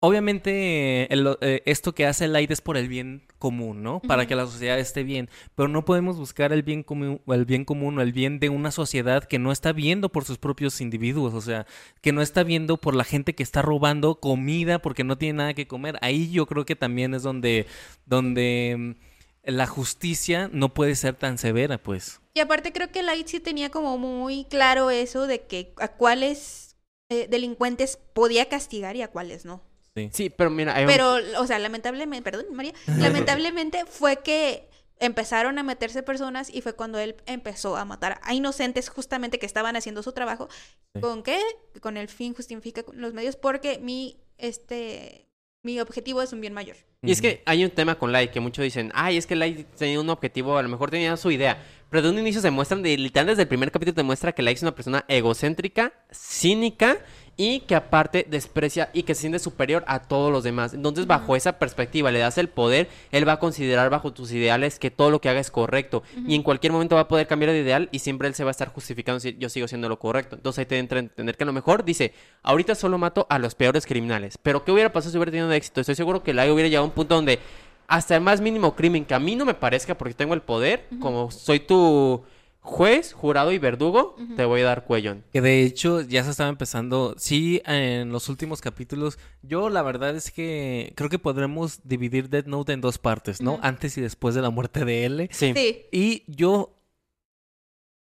obviamente 0.00 1.12
el- 1.12 1.36
eh, 1.40 1.62
esto 1.66 1.94
que 1.94 2.06
hace 2.06 2.28
Light 2.28 2.50
es 2.50 2.60
por 2.60 2.76
el 2.76 2.88
bien 2.88 3.22
común, 3.38 3.82
¿no? 3.82 4.00
Para 4.00 4.26
que 4.26 4.34
la 4.34 4.46
sociedad 4.46 4.78
esté 4.78 5.02
bien, 5.02 5.28
pero 5.54 5.68
no 5.68 5.84
podemos 5.84 6.16
buscar 6.18 6.52
el 6.52 6.62
bien 6.62 6.82
común, 6.82 7.20
el 7.26 7.44
bien 7.44 7.64
común 7.64 7.98
o 7.98 8.02
el 8.02 8.12
bien 8.12 8.38
de 8.40 8.48
una 8.48 8.70
sociedad 8.70 9.24
que 9.24 9.38
no 9.38 9.52
está 9.52 9.72
viendo 9.72 10.08
por 10.08 10.24
sus 10.24 10.38
propios 10.38 10.80
individuos, 10.80 11.34
o 11.34 11.40
sea, 11.40 11.66
que 12.00 12.12
no 12.12 12.22
está 12.22 12.42
viendo 12.42 12.76
por 12.76 12.94
la 12.94 13.04
gente 13.04 13.34
que 13.34 13.42
está 13.42 13.62
robando 13.62 14.20
comida 14.20 14.80
porque 14.80 15.04
no 15.04 15.18
tiene 15.18 15.38
nada 15.38 15.54
que 15.54 15.66
comer. 15.68 15.98
Ahí 16.02 16.30
yo 16.30 16.46
creo 16.46 16.64
que 16.64 16.76
también 16.76 17.14
es 17.14 17.22
donde 17.22 17.66
donde 18.06 18.76
mm, 18.78 19.50
la 19.50 19.66
justicia 19.66 20.50
no 20.52 20.74
puede 20.74 20.94
ser 20.94 21.14
tan 21.14 21.38
severa, 21.38 21.78
pues. 21.78 22.20
Y 22.34 22.40
aparte 22.40 22.72
creo 22.72 22.90
que 22.92 23.02
Light 23.02 23.26
sí 23.26 23.40
tenía 23.40 23.70
como 23.70 23.98
muy 23.98 24.44
claro 24.44 24.90
eso 24.90 25.26
de 25.26 25.42
que 25.42 25.72
a 25.78 25.88
cuáles 25.88 26.76
eh, 27.10 27.26
delincuentes 27.28 27.98
podía 28.12 28.48
castigar 28.48 28.94
y 28.96 29.02
a 29.02 29.08
cuáles 29.08 29.44
no. 29.44 29.62
Sí. 29.98 30.10
Sí, 30.12 30.30
pero 30.30 30.50
mira, 30.50 30.74
hay 30.74 30.84
un- 30.84 30.90
Pero, 30.90 31.16
o 31.38 31.46
sea, 31.46 31.58
lamentablemente, 31.58 32.22
perdón, 32.30 32.46
María, 32.54 32.72
lamentablemente 32.98 33.84
fue 33.86 34.18
que 34.22 34.68
empezaron 35.00 35.58
a 35.58 35.62
meterse 35.62 36.02
personas 36.02 36.50
y 36.52 36.60
fue 36.60 36.72
cuando 36.74 36.98
él 36.98 37.16
empezó 37.26 37.76
a 37.76 37.84
matar 37.84 38.20
a 38.24 38.34
inocentes 38.34 38.88
justamente 38.88 39.38
que 39.38 39.46
estaban 39.46 39.76
haciendo 39.76 40.02
su 40.02 40.12
trabajo. 40.12 40.48
Sí. 40.94 41.00
¿Con 41.00 41.22
qué? 41.22 41.38
Con 41.80 41.96
el 41.96 42.08
fin 42.08 42.34
justifica 42.34 42.82
los 42.92 43.12
medios 43.14 43.36
porque 43.36 43.78
mi, 43.78 44.18
este, 44.38 45.28
mi 45.62 45.78
objetivo 45.80 46.20
es 46.22 46.32
un 46.32 46.40
bien 46.40 46.52
mayor. 46.52 46.76
Y 47.00 47.12
es 47.12 47.20
que 47.22 47.42
hay 47.46 47.64
un 47.64 47.70
tema 47.70 47.96
con 47.96 48.10
Light 48.10 48.32
que 48.32 48.40
muchos 48.40 48.64
dicen, 48.64 48.90
ay, 48.92 49.16
es 49.18 49.26
que 49.28 49.36
Light 49.36 49.68
tenía 49.76 50.00
un 50.00 50.10
objetivo, 50.10 50.58
a 50.58 50.62
lo 50.64 50.68
mejor 50.68 50.90
tenía 50.90 51.16
su 51.16 51.30
idea, 51.30 51.64
pero 51.90 52.02
de 52.02 52.10
un 52.10 52.18
inicio 52.18 52.40
se 52.40 52.50
muestran, 52.50 52.82
de, 52.82 52.96
literal 52.96 53.28
desde 53.28 53.42
el 53.42 53.48
primer 53.48 53.70
capítulo 53.70 53.94
te 53.94 54.02
muestra 54.02 54.32
que 54.32 54.42
Light 54.42 54.56
es 54.56 54.62
una 54.62 54.74
persona 54.74 55.04
egocéntrica, 55.06 55.92
cínica 56.10 56.98
y 57.38 57.60
que 57.60 57.76
aparte 57.76 58.26
desprecia 58.28 58.90
y 58.92 59.04
que 59.04 59.14
se 59.14 59.22
siente 59.22 59.38
superior 59.38 59.84
a 59.86 60.00
todos 60.00 60.32
los 60.32 60.42
demás. 60.42 60.74
Entonces, 60.74 61.06
bajo 61.06 61.36
esa 61.36 61.58
perspectiva, 61.58 62.10
le 62.10 62.18
das 62.18 62.36
el 62.36 62.48
poder, 62.48 62.88
él 63.12 63.26
va 63.26 63.34
a 63.34 63.38
considerar 63.38 63.88
bajo 63.90 64.12
tus 64.12 64.32
ideales 64.32 64.80
que 64.80 64.90
todo 64.90 65.10
lo 65.10 65.20
que 65.20 65.28
haga 65.28 65.38
es 65.38 65.52
correcto. 65.52 66.02
Y 66.26 66.34
en 66.34 66.42
cualquier 66.42 66.72
momento 66.72 66.96
va 66.96 67.02
a 67.02 67.08
poder 67.08 67.28
cambiar 67.28 67.52
de 67.52 67.60
ideal 67.60 67.88
y 67.92 68.00
siempre 68.00 68.26
él 68.26 68.34
se 68.34 68.42
va 68.42 68.50
a 68.50 68.52
estar 68.52 68.68
justificando 68.68 69.20
si 69.20 69.36
yo 69.38 69.48
sigo 69.48 69.68
siendo 69.68 69.88
lo 69.88 70.00
correcto. 70.00 70.34
Entonces 70.34 70.58
ahí 70.58 70.66
te 70.66 70.78
entra 70.78 70.98
a 70.98 71.00
entender 71.00 71.36
que 71.36 71.44
a 71.44 71.46
lo 71.46 71.52
mejor 71.52 71.84
dice, 71.84 72.12
ahorita 72.42 72.74
solo 72.74 72.98
mato 72.98 73.28
a 73.30 73.38
los 73.38 73.54
peores 73.54 73.86
criminales. 73.86 74.36
Pero 74.42 74.64
¿qué 74.64 74.72
hubiera 74.72 74.92
pasado 74.92 75.12
si 75.12 75.18
hubiera 75.18 75.30
tenido 75.30 75.52
éxito? 75.52 75.80
Estoy 75.80 75.94
seguro 75.94 76.24
que 76.24 76.34
la 76.34 76.52
hubiera 76.52 76.68
llegado 76.68 76.84
a 76.84 76.88
un 76.88 76.94
punto 76.94 77.14
donde 77.14 77.38
hasta 77.86 78.16
el 78.16 78.20
más 78.20 78.40
mínimo 78.40 78.74
crimen 78.74 79.04
que 79.04 79.14
a 79.14 79.20
mí 79.20 79.36
no 79.36 79.44
me 79.44 79.54
parezca 79.54 79.96
porque 79.96 80.14
tengo 80.14 80.34
el 80.34 80.42
poder, 80.42 80.86
como 81.00 81.30
soy 81.30 81.60
tu 81.60 82.22
juez, 82.60 83.12
jurado 83.12 83.52
y 83.52 83.58
verdugo, 83.58 84.16
te 84.36 84.44
voy 84.44 84.60
a 84.60 84.64
dar 84.64 84.84
cuello. 84.84 85.16
Que 85.32 85.40
de 85.40 85.62
hecho 85.62 86.02
ya 86.02 86.22
se 86.24 86.30
estaba 86.30 86.50
empezando. 86.50 87.14
Sí, 87.18 87.62
en 87.64 88.10
los 88.10 88.28
últimos 88.28 88.60
capítulos. 88.60 89.18
Yo 89.42 89.70
la 89.70 89.82
verdad 89.82 90.14
es 90.14 90.30
que 90.30 90.92
creo 90.94 91.08
que 91.08 91.18
podremos 91.18 91.80
dividir 91.84 92.28
Dead 92.28 92.46
Note 92.46 92.72
en 92.72 92.80
dos 92.80 92.98
partes, 92.98 93.40
¿no? 93.40 93.58
Antes 93.62 93.96
y 93.96 94.00
después 94.00 94.34
de 94.34 94.42
la 94.42 94.50
muerte 94.50 94.84
de 94.84 95.04
L. 95.06 95.28
Sí. 95.32 95.52
Sí. 95.54 95.86
Y 95.90 96.24
yo. 96.26 96.74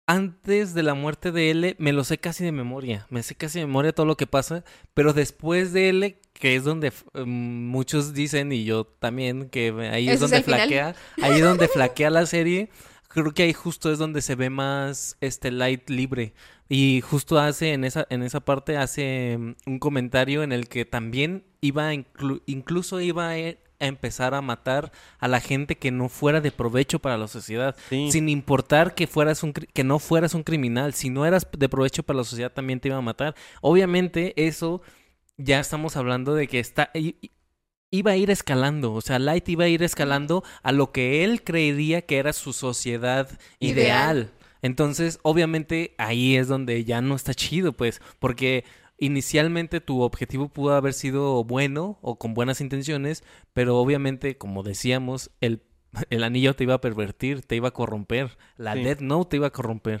Antes 0.04 0.74
de 0.74 0.82
la 0.82 0.94
muerte 0.94 1.30
de 1.30 1.50
L, 1.52 1.76
me 1.78 1.92
lo 1.92 2.02
sé 2.02 2.18
casi 2.18 2.44
de 2.44 2.52
memoria. 2.52 3.06
Me 3.08 3.22
sé 3.22 3.36
casi 3.36 3.60
de 3.60 3.66
memoria 3.66 3.92
todo 3.94 4.04
lo 4.04 4.16
que 4.16 4.26
pasa. 4.26 4.64
Pero 4.94 5.12
después 5.12 5.72
de 5.72 5.88
L, 5.90 6.18
que 6.34 6.56
es 6.56 6.64
donde 6.64 6.92
mm, 7.14 7.68
muchos 7.68 8.12
dicen, 8.12 8.52
y 8.52 8.64
yo 8.64 8.84
también, 8.84 9.48
que 9.48 9.70
ahí 9.90 10.10
es 10.10 10.20
donde 10.20 10.42
final. 10.42 10.60
flaquea. 10.60 10.96
Ahí 11.22 11.34
es 11.38 11.44
donde 11.44 11.68
flaquea 11.68 12.10
la 12.10 12.26
serie. 12.26 12.68
Creo 13.12 13.32
que 13.32 13.42
ahí 13.42 13.52
justo 13.52 13.92
es 13.92 13.98
donde 13.98 14.22
se 14.22 14.34
ve 14.34 14.50
más 14.50 15.16
este 15.20 15.50
light 15.50 15.88
libre. 15.90 16.32
Y 16.68 17.02
justo 17.02 17.38
hace 17.38 17.72
en 17.74 17.84
esa, 17.84 18.06
en 18.08 18.22
esa 18.22 18.40
parte 18.40 18.76
hace 18.78 19.36
mm, 19.38 19.54
un 19.66 19.78
comentario 19.78 20.42
en 20.42 20.52
el 20.52 20.68
que 20.68 20.84
también 20.84 21.44
iba 21.60 21.88
a 21.88 21.94
inclu- 21.94 22.42
incluso 22.46 23.00
iba 23.00 23.28
a, 23.28 23.38
e- 23.38 23.58
a 23.80 23.86
empezar 23.86 24.32
a 24.34 24.40
matar 24.40 24.92
a 25.18 25.28
la 25.28 25.40
gente 25.40 25.76
que 25.76 25.90
no 25.90 26.08
fuera 26.08 26.40
de 26.40 26.52
provecho 26.52 27.00
para 27.00 27.18
la 27.18 27.28
sociedad. 27.28 27.76
Sí. 27.90 28.10
Sin 28.12 28.28
importar 28.28 28.94
que 28.94 29.06
fueras 29.06 29.42
un 29.42 29.52
que 29.52 29.84
no 29.84 29.98
fueras 29.98 30.34
un 30.34 30.44
criminal. 30.44 30.94
Si 30.94 31.10
no 31.10 31.26
eras 31.26 31.46
de 31.56 31.68
provecho 31.68 32.02
para 32.04 32.18
la 32.18 32.24
sociedad, 32.24 32.52
también 32.52 32.80
te 32.80 32.88
iba 32.88 32.96
a 32.96 33.02
matar. 33.02 33.34
Obviamente, 33.60 34.32
eso 34.46 34.80
ya 35.36 35.60
estamos 35.60 35.96
hablando 35.96 36.34
de 36.34 36.46
que 36.48 36.60
está. 36.60 36.90
Iba 37.94 38.12
a 38.12 38.16
ir 38.16 38.30
escalando, 38.30 38.94
o 38.94 39.02
sea, 39.02 39.18
Light 39.18 39.48
iba 39.50 39.64
a 39.64 39.68
ir 39.68 39.82
escalando 39.82 40.42
a 40.62 40.72
lo 40.72 40.92
que 40.92 41.22
él 41.24 41.44
creería 41.44 42.02
que 42.02 42.16
era 42.16 42.32
su 42.32 42.52
sociedad 42.54 43.28
ideal. 43.60 44.16
Ideal. 44.16 44.30
Entonces, 44.62 45.20
obviamente, 45.22 45.94
ahí 45.98 46.36
es 46.36 46.48
donde 46.48 46.84
ya 46.84 47.02
no 47.02 47.14
está 47.14 47.34
chido, 47.34 47.72
pues, 47.74 48.00
porque 48.18 48.64
inicialmente 48.98 49.80
tu 49.80 50.00
objetivo 50.00 50.48
pudo 50.48 50.74
haber 50.74 50.94
sido 50.94 51.44
bueno 51.44 51.98
o 52.00 52.18
con 52.18 52.34
buenas 52.34 52.60
intenciones, 52.62 53.24
pero 53.52 53.76
obviamente, 53.76 54.38
como 54.38 54.62
decíamos, 54.62 55.30
el, 55.40 55.62
el 56.10 56.24
anillo 56.24 56.54
te 56.54 56.64
iba 56.64 56.74
a 56.74 56.80
pervertir, 56.80 57.42
te 57.42 57.56
iba 57.56 57.68
a 57.68 57.72
corromper, 57.72 58.38
la 58.56 58.74
Sí. 58.74 58.84
Death 58.84 59.00
Note 59.00 59.30
te 59.30 59.36
iba 59.36 59.48
a 59.48 59.52
corromper. 59.52 60.00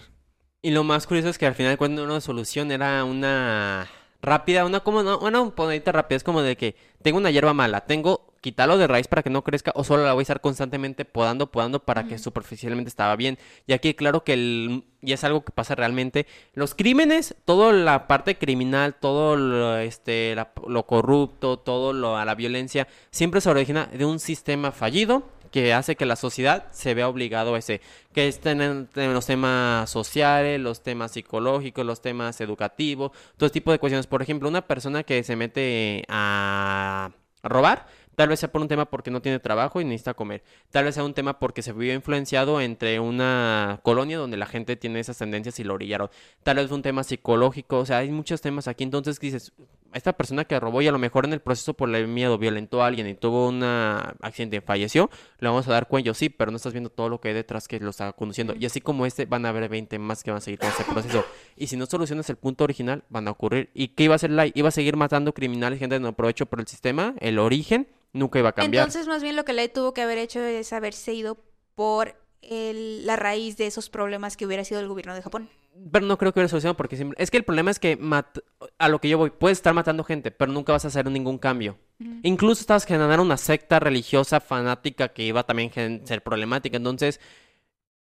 Y 0.62 0.70
lo 0.70 0.84
más 0.84 1.06
curioso 1.06 1.28
es 1.28 1.36
que 1.38 1.46
al 1.46 1.56
final 1.56 1.76
cuando 1.76 2.04
una 2.04 2.20
solución 2.20 2.70
era 2.70 3.04
una 3.04 3.90
rápida, 4.22 4.64
una 4.64 4.80
como 4.80 5.02
no, 5.02 5.18
una 5.18 5.50
ponedita 5.50 5.92
rápida, 5.92 6.16
es 6.16 6.24
como 6.24 6.40
de 6.42 6.56
que 6.56 6.76
tengo 7.02 7.18
una 7.18 7.30
hierba 7.30 7.52
mala, 7.52 7.82
tengo 7.82 8.28
quitarlo 8.40 8.76
de 8.78 8.86
raíz 8.88 9.06
para 9.06 9.22
que 9.22 9.30
no 9.30 9.44
crezca 9.44 9.72
o 9.76 9.84
solo 9.84 10.04
la 10.04 10.14
voy 10.14 10.22
a 10.22 10.22
estar 10.22 10.40
constantemente 10.40 11.04
podando, 11.04 11.50
podando 11.52 11.80
para 11.84 12.06
que 12.08 12.18
superficialmente 12.18 12.88
estaba 12.88 13.14
bien. 13.16 13.38
Y 13.66 13.72
aquí 13.72 13.94
claro 13.94 14.24
que 14.24 14.32
el 14.32 14.84
y 15.00 15.12
es 15.12 15.22
algo 15.24 15.44
que 15.44 15.52
pasa 15.52 15.74
realmente, 15.74 16.26
los 16.54 16.74
crímenes, 16.74 17.34
toda 17.44 17.72
la 17.72 18.06
parte 18.06 18.38
criminal, 18.38 18.94
todo 18.94 19.36
lo, 19.36 19.76
este 19.78 20.34
la- 20.36 20.52
lo 20.66 20.86
corrupto, 20.86 21.58
todo 21.58 21.92
lo 21.92 22.16
a 22.16 22.24
la 22.24 22.34
violencia 22.36 22.86
siempre 23.10 23.40
se 23.40 23.50
origina 23.50 23.86
de 23.86 24.04
un 24.04 24.18
sistema 24.20 24.70
fallido 24.72 25.24
que 25.52 25.74
hace 25.74 25.94
que 25.94 26.06
la 26.06 26.16
sociedad 26.16 26.66
se 26.72 26.94
vea 26.94 27.08
obligado 27.08 27.54
a 27.54 27.58
ese, 27.58 27.80
que 28.12 28.26
estén 28.26 28.60
en, 28.62 28.88
en 28.96 29.14
los 29.14 29.26
temas 29.26 29.88
sociales, 29.90 30.58
los 30.58 30.82
temas 30.82 31.12
psicológicos, 31.12 31.86
los 31.86 32.00
temas 32.00 32.40
educativos, 32.40 33.12
todo 33.36 33.50
tipo 33.50 33.70
de 33.70 33.78
cuestiones. 33.78 34.06
Por 34.08 34.22
ejemplo, 34.22 34.48
una 34.48 34.66
persona 34.66 35.04
que 35.04 35.22
se 35.22 35.36
mete 35.36 36.04
a 36.08 37.12
robar, 37.42 37.86
tal 38.16 38.28
vez 38.28 38.40
sea 38.40 38.50
por 38.50 38.62
un 38.62 38.68
tema 38.68 38.86
porque 38.86 39.10
no 39.10 39.20
tiene 39.20 39.38
trabajo 39.40 39.80
y 39.80 39.84
necesita 39.84 40.14
comer. 40.14 40.42
Tal 40.70 40.84
vez 40.84 40.94
sea 40.94 41.04
un 41.04 41.14
tema 41.14 41.38
porque 41.38 41.62
se 41.62 41.72
vio 41.72 41.92
influenciado 41.92 42.60
entre 42.60 42.98
una 42.98 43.80
colonia 43.82 44.18
donde 44.18 44.38
la 44.38 44.46
gente 44.46 44.76
tiene 44.76 45.00
esas 45.00 45.18
tendencias 45.18 45.58
y 45.60 45.64
lo 45.64 45.74
orillaron. 45.74 46.10
Tal 46.42 46.56
vez 46.56 46.70
un 46.70 46.82
tema 46.82 47.04
psicológico, 47.04 47.78
o 47.78 47.86
sea, 47.86 47.98
hay 47.98 48.10
muchos 48.10 48.40
temas 48.40 48.68
aquí. 48.68 48.84
Entonces 48.84 49.20
dices, 49.20 49.52
esta 49.94 50.12
persona 50.12 50.44
que 50.44 50.58
robó 50.60 50.82
y 50.82 50.88
a 50.88 50.92
lo 50.92 50.98
mejor 50.98 51.24
en 51.24 51.32
el 51.32 51.40
proceso 51.40 51.74
por 51.74 51.94
el 51.94 52.08
miedo 52.08 52.38
violentó 52.38 52.82
a 52.82 52.86
alguien 52.86 53.06
y 53.08 53.14
tuvo 53.14 53.48
un 53.48 53.62
accidente 53.62 54.56
y 54.56 54.60
falleció, 54.60 55.10
le 55.38 55.48
vamos 55.48 55.66
a 55.68 55.72
dar 55.72 55.88
cuello, 55.88 56.14
sí, 56.14 56.28
pero 56.28 56.50
no 56.50 56.56
estás 56.56 56.72
viendo 56.72 56.90
todo 56.90 57.08
lo 57.08 57.20
que 57.20 57.28
hay 57.28 57.34
detrás 57.34 57.68
que 57.68 57.78
lo 57.80 57.90
está 57.90 58.12
conduciendo. 58.12 58.54
Y 58.58 58.66
así 58.66 58.80
como 58.80 59.06
este, 59.06 59.26
van 59.26 59.46
a 59.46 59.50
haber 59.50 59.68
20 59.68 59.98
más 59.98 60.22
que 60.22 60.30
van 60.30 60.38
a 60.38 60.40
seguir 60.40 60.58
con 60.60 60.68
ese 60.68 60.84
proceso. 60.84 61.24
Y 61.56 61.66
si 61.66 61.76
no 61.76 61.86
solucionas 61.86 62.28
el 62.30 62.36
punto 62.36 62.64
original, 62.64 63.04
van 63.08 63.28
a 63.28 63.30
ocurrir. 63.32 63.70
¿Y 63.74 63.88
qué 63.88 64.04
iba 64.04 64.14
a 64.14 64.16
hacer 64.16 64.30
Light? 64.30 64.56
Iba 64.56 64.68
a 64.68 64.72
seguir 64.72 64.96
matando 64.96 65.32
criminales, 65.34 65.78
gente 65.78 65.94
de 65.96 66.00
no 66.00 66.12
provecho 66.14 66.46
por 66.46 66.60
el 66.60 66.66
sistema, 66.66 67.14
el 67.20 67.38
origen 67.38 67.88
nunca 68.12 68.38
iba 68.38 68.50
a 68.50 68.52
cambiar. 68.52 68.84
Entonces, 68.86 69.06
más 69.08 69.22
bien 69.22 69.36
lo 69.36 69.44
que 69.44 69.52
Light 69.52 69.72
tuvo 69.72 69.94
que 69.94 70.02
haber 70.02 70.18
hecho 70.18 70.40
es 70.40 70.72
haberse 70.72 71.14
ido 71.14 71.38
por 71.74 72.14
el- 72.42 73.06
la 73.06 73.16
raíz 73.16 73.56
de 73.56 73.66
esos 73.66 73.88
problemas 73.88 74.36
que 74.36 74.44
hubiera 74.46 74.64
sido 74.64 74.80
el 74.80 74.88
gobierno 74.88 75.14
de 75.14 75.22
Japón. 75.22 75.48
Pero 75.90 76.06
no 76.06 76.18
creo 76.18 76.32
que 76.32 76.38
hubiera 76.38 76.48
solucionado 76.48 76.76
porque 76.76 76.96
siempre... 76.96 77.22
Es 77.22 77.30
que 77.30 77.38
el 77.38 77.44
problema 77.44 77.70
es 77.70 77.78
que 77.78 77.96
mat- 77.96 78.38
a 78.78 78.88
lo 78.88 79.00
que 79.00 79.08
yo 79.08 79.18
voy, 79.18 79.30
puedes 79.30 79.58
estar 79.58 79.74
matando 79.74 80.04
gente, 80.04 80.30
pero 80.30 80.52
nunca 80.52 80.72
vas 80.72 80.84
a 80.84 80.88
hacer 80.88 81.10
ningún 81.10 81.38
cambio. 81.38 81.78
Incluso 82.22 82.60
estabas 82.60 82.84
generando 82.84 83.22
una 83.22 83.36
secta 83.36 83.80
religiosa 83.80 84.40
fanática 84.40 85.08
que 85.08 85.22
iba 85.24 85.44
también 85.44 85.70
a 85.70 86.06
ser 86.06 86.22
problemática. 86.22 86.76
Entonces, 86.76 87.20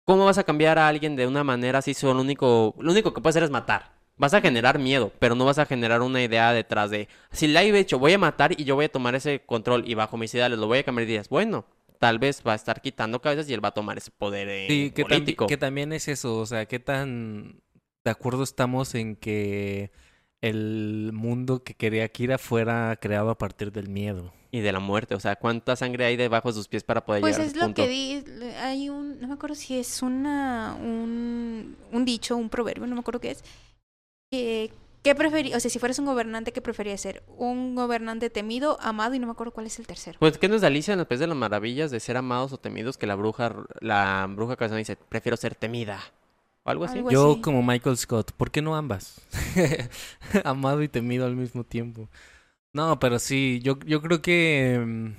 ¿cómo 0.04 0.26
vas 0.26 0.38
a 0.38 0.44
cambiar 0.44 0.80
a 0.80 0.88
alguien 0.88 1.16
de 1.16 1.28
una 1.28 1.44
manera 1.44 1.80
así? 1.80 1.94
Solo 1.94 2.16
lo 2.16 2.22
único, 2.22 2.76
lo 2.80 2.92
único 2.92 3.14
que 3.14 3.22
puedes 3.22 3.36
hacer 3.36 3.44
es 3.44 3.52
matar. 3.52 3.94
Vas 4.16 4.34
a 4.34 4.42
generar 4.42 4.78
miedo, 4.80 5.12
pero 5.20 5.36
no 5.36 5.46
vas 5.46 5.58
a 5.58 5.66
generar 5.66 6.02
una 6.02 6.22
idea 6.22 6.54
detrás 6.54 6.92
de... 6.92 7.08
Si 7.32 7.48
la 7.48 7.64
he 7.64 7.78
hecho, 7.78 8.00
voy 8.00 8.14
a 8.14 8.18
matar 8.18 8.60
y 8.60 8.64
yo 8.64 8.76
voy 8.76 8.86
a 8.86 8.92
tomar 8.92 9.16
ese 9.16 9.42
control 9.46 9.84
y 9.88 9.96
bajo 9.96 10.18
mis 10.18 10.34
ideales 10.34 10.60
lo 10.60 10.68
voy 10.68 10.80
a 10.80 10.84
cambiar 10.84 11.04
y 11.04 11.08
dirías, 11.08 11.30
bueno, 11.30 11.66
tal 12.04 12.20
vez 12.20 12.44
va 12.46 12.52
a 12.52 12.56
estar 12.56 12.82
quitando 12.82 13.22
cabezas 13.22 13.50
y 13.50 13.54
él 13.54 13.64
va 13.64 13.70
a 13.70 13.74
tomar 13.74 13.98
ese 13.98 14.12
poder 14.12 14.50
eh, 14.50 14.68
Sí, 14.68 14.92
que, 14.92 15.04
político. 15.06 15.48
que 15.48 15.56
también 15.56 15.94
es 15.94 16.10
eso, 16.10 16.38
o 16.38 16.46
sea, 16.46 16.66
qué 16.66 16.78
tan 16.78 17.62
de 18.04 18.12
acuerdo 18.12 18.44
estamos 18.44 18.94
en 18.94 19.16
que 19.16 19.90
el 20.42 21.12
mundo 21.14 21.64
que 21.64 21.76
quería 21.76 22.10
Kira 22.10 22.38
fuera 22.38 22.98
creado 23.00 23.30
a 23.30 23.38
partir 23.38 23.72
del 23.72 23.88
miedo. 23.88 24.34
Y 24.52 24.60
de 24.60 24.74
la 24.74 24.82
muerte, 24.82 25.16
o 25.16 25.20
sea, 25.22 25.38
¿cuánta 25.38 25.78
sangre 25.78 26.04
hay 26.04 26.18
debajo 26.18 26.50
de 26.50 26.56
sus 26.56 26.68
pies 26.68 26.84
para 26.84 27.06
poder 27.06 27.22
Pues 27.22 27.38
llegar 27.38 27.48
a 27.48 27.50
es 27.52 27.56
lo 27.56 27.64
punto? 27.68 27.84
que 27.84 27.88
di, 27.88 28.24
hay 28.62 28.90
un, 28.90 29.22
no 29.22 29.30
me 29.30 29.36
acuerdo 29.36 29.56
si 29.56 29.80
es 29.80 30.02
una, 30.02 30.76
un, 30.82 31.78
un 31.94 32.04
dicho, 32.04 32.36
un 32.36 32.50
proverbio, 32.50 32.86
no 32.86 32.96
me 32.96 33.00
acuerdo 33.00 33.22
qué 33.22 33.32
es, 33.32 33.44
que, 34.30 34.74
¿qué 35.04 35.14
preferí, 35.14 35.54
o 35.54 35.60
sea, 35.60 35.70
si 35.70 35.80
fueras 35.80 36.00
un 36.00 36.06
gobernante, 36.06 36.52
¿qué 36.52 36.62
preferías 36.62 37.02
ser? 37.02 37.24
¿Un 37.28 37.76
gobernante 37.76 38.30
temido, 38.30 38.78
amado 38.82 39.14
y 39.14 39.20
no 39.20 39.28
me 39.28 39.34
acuerdo 39.34 39.54
cuál 39.54 39.68
es 39.68 39.78
el 39.78 39.86
tercero? 39.86 40.18
Pues, 40.20 40.38
¿qué 40.38 40.48
nos 40.48 40.62
da 40.62 40.68
Alicia 40.68 40.94
en 40.94 41.00
el 41.00 41.06
País 41.06 41.20
de 41.20 41.28
las 41.28 41.38
Maravillas 41.38 41.92
de 41.92 42.00
ser 42.00 42.18
amados 42.18 42.54
o 42.54 42.58
temidos 42.58 42.98
que 42.98 43.06
la 43.06 43.16
bruja, 43.16 43.54
la 43.82 44.28
bruja 44.30 44.56
cabezona 44.56 44.80
dice, 44.80 44.96
prefiero 44.96 45.38
ser 45.38 45.56
temida? 45.56 46.00
O 46.64 46.70
algo 46.70 46.86
así. 46.86 46.98
Algo 46.98 47.12
Yo 47.12 47.32
así. 47.34 47.42
como 47.42 47.62
Michael 47.62 47.98
Scott, 47.98 48.32
¿por 48.32 48.50
qué 48.50 48.62
no 48.62 48.76
ambas? 48.76 49.22
Amado 50.46 50.82
y 50.82 50.88
temido 50.88 51.26
al 51.26 51.36
mismo 51.36 51.66
tiempo. 51.66 52.10
No, 52.72 53.00
pero 53.00 53.20
sí, 53.20 53.60
yo, 53.62 53.78
yo 53.86 54.02
creo 54.02 54.22
que 54.22 54.82
mm, 54.84 55.12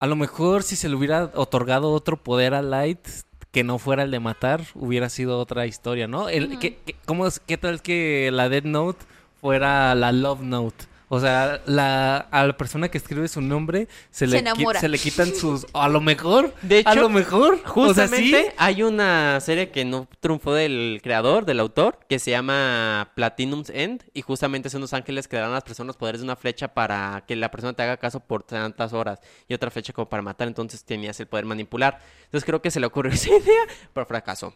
a 0.00 0.06
lo 0.08 0.16
mejor 0.16 0.64
si 0.64 0.74
se 0.74 0.88
le 0.88 0.96
hubiera 0.96 1.30
otorgado 1.34 1.92
otro 1.92 2.20
poder 2.22 2.54
a 2.54 2.62
Light 2.62 3.06
que 3.52 3.62
no 3.64 3.78
fuera 3.78 4.02
el 4.02 4.10
de 4.10 4.18
matar, 4.18 4.62
hubiera 4.74 5.08
sido 5.10 5.38
otra 5.38 5.66
historia, 5.66 6.08
¿no? 6.08 6.28
El, 6.28 6.46
Ujú. 6.52 6.58
¿qué, 6.58 6.78
qué- 6.84 6.96
cómo 7.04 7.26
es- 7.26 7.38
¿Qué 7.40 7.56
tal 7.58 7.82
que 7.82 8.30
la 8.32 8.48
Dead 8.48 8.64
Note 8.64 9.04
fuera 9.40 9.94
la 9.94 10.10
Love 10.10 10.40
Note? 10.40 10.86
O 11.14 11.20
sea, 11.20 11.60
la, 11.66 12.16
a 12.16 12.46
la 12.46 12.56
persona 12.56 12.88
que 12.90 12.96
escribe 12.96 13.28
su 13.28 13.42
nombre 13.42 13.86
se, 14.10 14.26
Se 14.26 14.26
le, 14.28 14.42
qui- 14.42 14.78
se 14.80 14.88
le 14.88 14.98
quitan 14.98 15.34
sus... 15.34 15.66
A 15.74 15.86
lo 15.90 16.00
mejor, 16.00 16.54
De 16.62 16.76
a 16.76 16.78
hecho, 16.78 16.94
lo 17.02 17.10
mejor. 17.10 17.60
o 17.66 17.92
sea, 17.92 18.08
sí. 18.08 18.14
Justamente 18.16 18.54
hay 18.56 18.82
una 18.82 19.38
serie 19.40 19.68
que 19.70 19.84
no 19.84 20.08
triunfó 20.20 20.54
del 20.54 21.00
creador, 21.02 21.44
del 21.44 21.60
autor, 21.60 21.98
que 22.08 22.18
se 22.18 22.30
llama 22.30 23.10
Platinum's 23.14 23.68
End, 23.68 24.04
y 24.14 24.22
justamente 24.22 24.70
son 24.70 24.78
unos 24.80 24.94
ángeles 24.94 25.28
que 25.28 25.36
le 25.36 25.42
dan 25.42 25.50
a 25.50 25.56
las 25.56 25.64
personas 25.64 25.88
los 25.88 25.96
poderes 25.98 26.22
de 26.22 26.24
una 26.24 26.34
flecha 26.34 26.68
para 26.72 27.22
que 27.28 27.36
la 27.36 27.50
persona 27.50 27.74
te 27.74 27.82
haga 27.82 27.98
caso 27.98 28.20
por 28.20 28.42
tantas 28.42 28.94
horas, 28.94 29.20
y 29.48 29.52
otra 29.52 29.70
flecha 29.70 29.92
como 29.92 30.08
para 30.08 30.22
matar, 30.22 30.48
entonces 30.48 30.82
tenías 30.82 31.20
el 31.20 31.26
poder 31.26 31.44
manipular. 31.44 32.00
Entonces 32.24 32.46
creo 32.46 32.62
que 32.62 32.70
se 32.70 32.80
le 32.80 32.86
ocurrió 32.86 33.12
esa 33.12 33.28
idea, 33.28 33.64
pero 33.92 34.06
fracasó. 34.06 34.54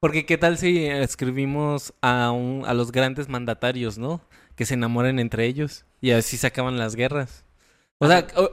Porque 0.00 0.24
qué 0.24 0.38
tal 0.38 0.56
si 0.56 0.86
escribimos 0.86 1.92
a, 2.00 2.30
un, 2.30 2.64
a 2.66 2.72
los 2.72 2.90
grandes 2.90 3.28
mandatarios, 3.28 3.98
¿no? 3.98 4.22
Que 4.56 4.64
se 4.64 4.72
enamoren 4.72 5.18
entre 5.18 5.44
ellos 5.44 5.84
y 6.00 6.10
así 6.12 6.36
se 6.36 6.46
acaban 6.46 6.78
las 6.78 6.94
guerras. 6.96 7.44
O 7.98 8.06
sea, 8.08 8.26
o- 8.36 8.50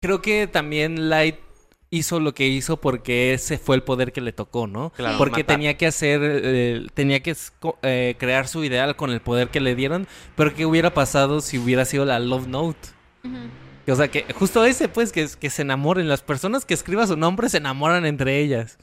creo 0.00 0.20
que 0.22 0.46
también 0.46 1.08
Light 1.08 1.36
hizo 1.90 2.20
lo 2.20 2.34
que 2.34 2.46
hizo 2.46 2.76
porque 2.78 3.32
ese 3.32 3.56
fue 3.56 3.74
el 3.76 3.82
poder 3.82 4.12
que 4.12 4.20
le 4.20 4.32
tocó, 4.32 4.66
¿no? 4.66 4.90
Claro, 4.90 5.16
porque 5.16 5.42
matar. 5.42 5.56
tenía 5.56 5.76
que 5.78 5.86
hacer, 5.86 6.20
eh, 6.22 6.86
tenía 6.92 7.20
que 7.20 7.34
eh, 7.82 8.14
crear 8.18 8.46
su 8.46 8.62
ideal 8.62 8.94
con 8.96 9.10
el 9.10 9.20
poder 9.20 9.48
que 9.48 9.60
le 9.60 9.74
dieron, 9.74 10.06
pero 10.36 10.54
¿qué 10.54 10.66
hubiera 10.66 10.92
pasado 10.92 11.40
si 11.40 11.56
hubiera 11.58 11.84
sido 11.86 12.04
la 12.04 12.18
Love 12.18 12.46
Note? 12.46 12.88
O 13.90 13.96
sea, 13.96 14.08
que 14.08 14.26
justo 14.34 14.66
ese, 14.66 14.88
pues, 14.88 15.12
que, 15.12 15.26
que 15.40 15.48
se 15.48 15.62
enamoren. 15.62 16.08
Las 16.08 16.20
personas 16.20 16.66
que 16.66 16.74
escriban 16.74 17.08
su 17.08 17.16
nombre 17.16 17.48
se 17.48 17.56
enamoran 17.56 18.04
entre 18.04 18.38
ellas. 18.38 18.76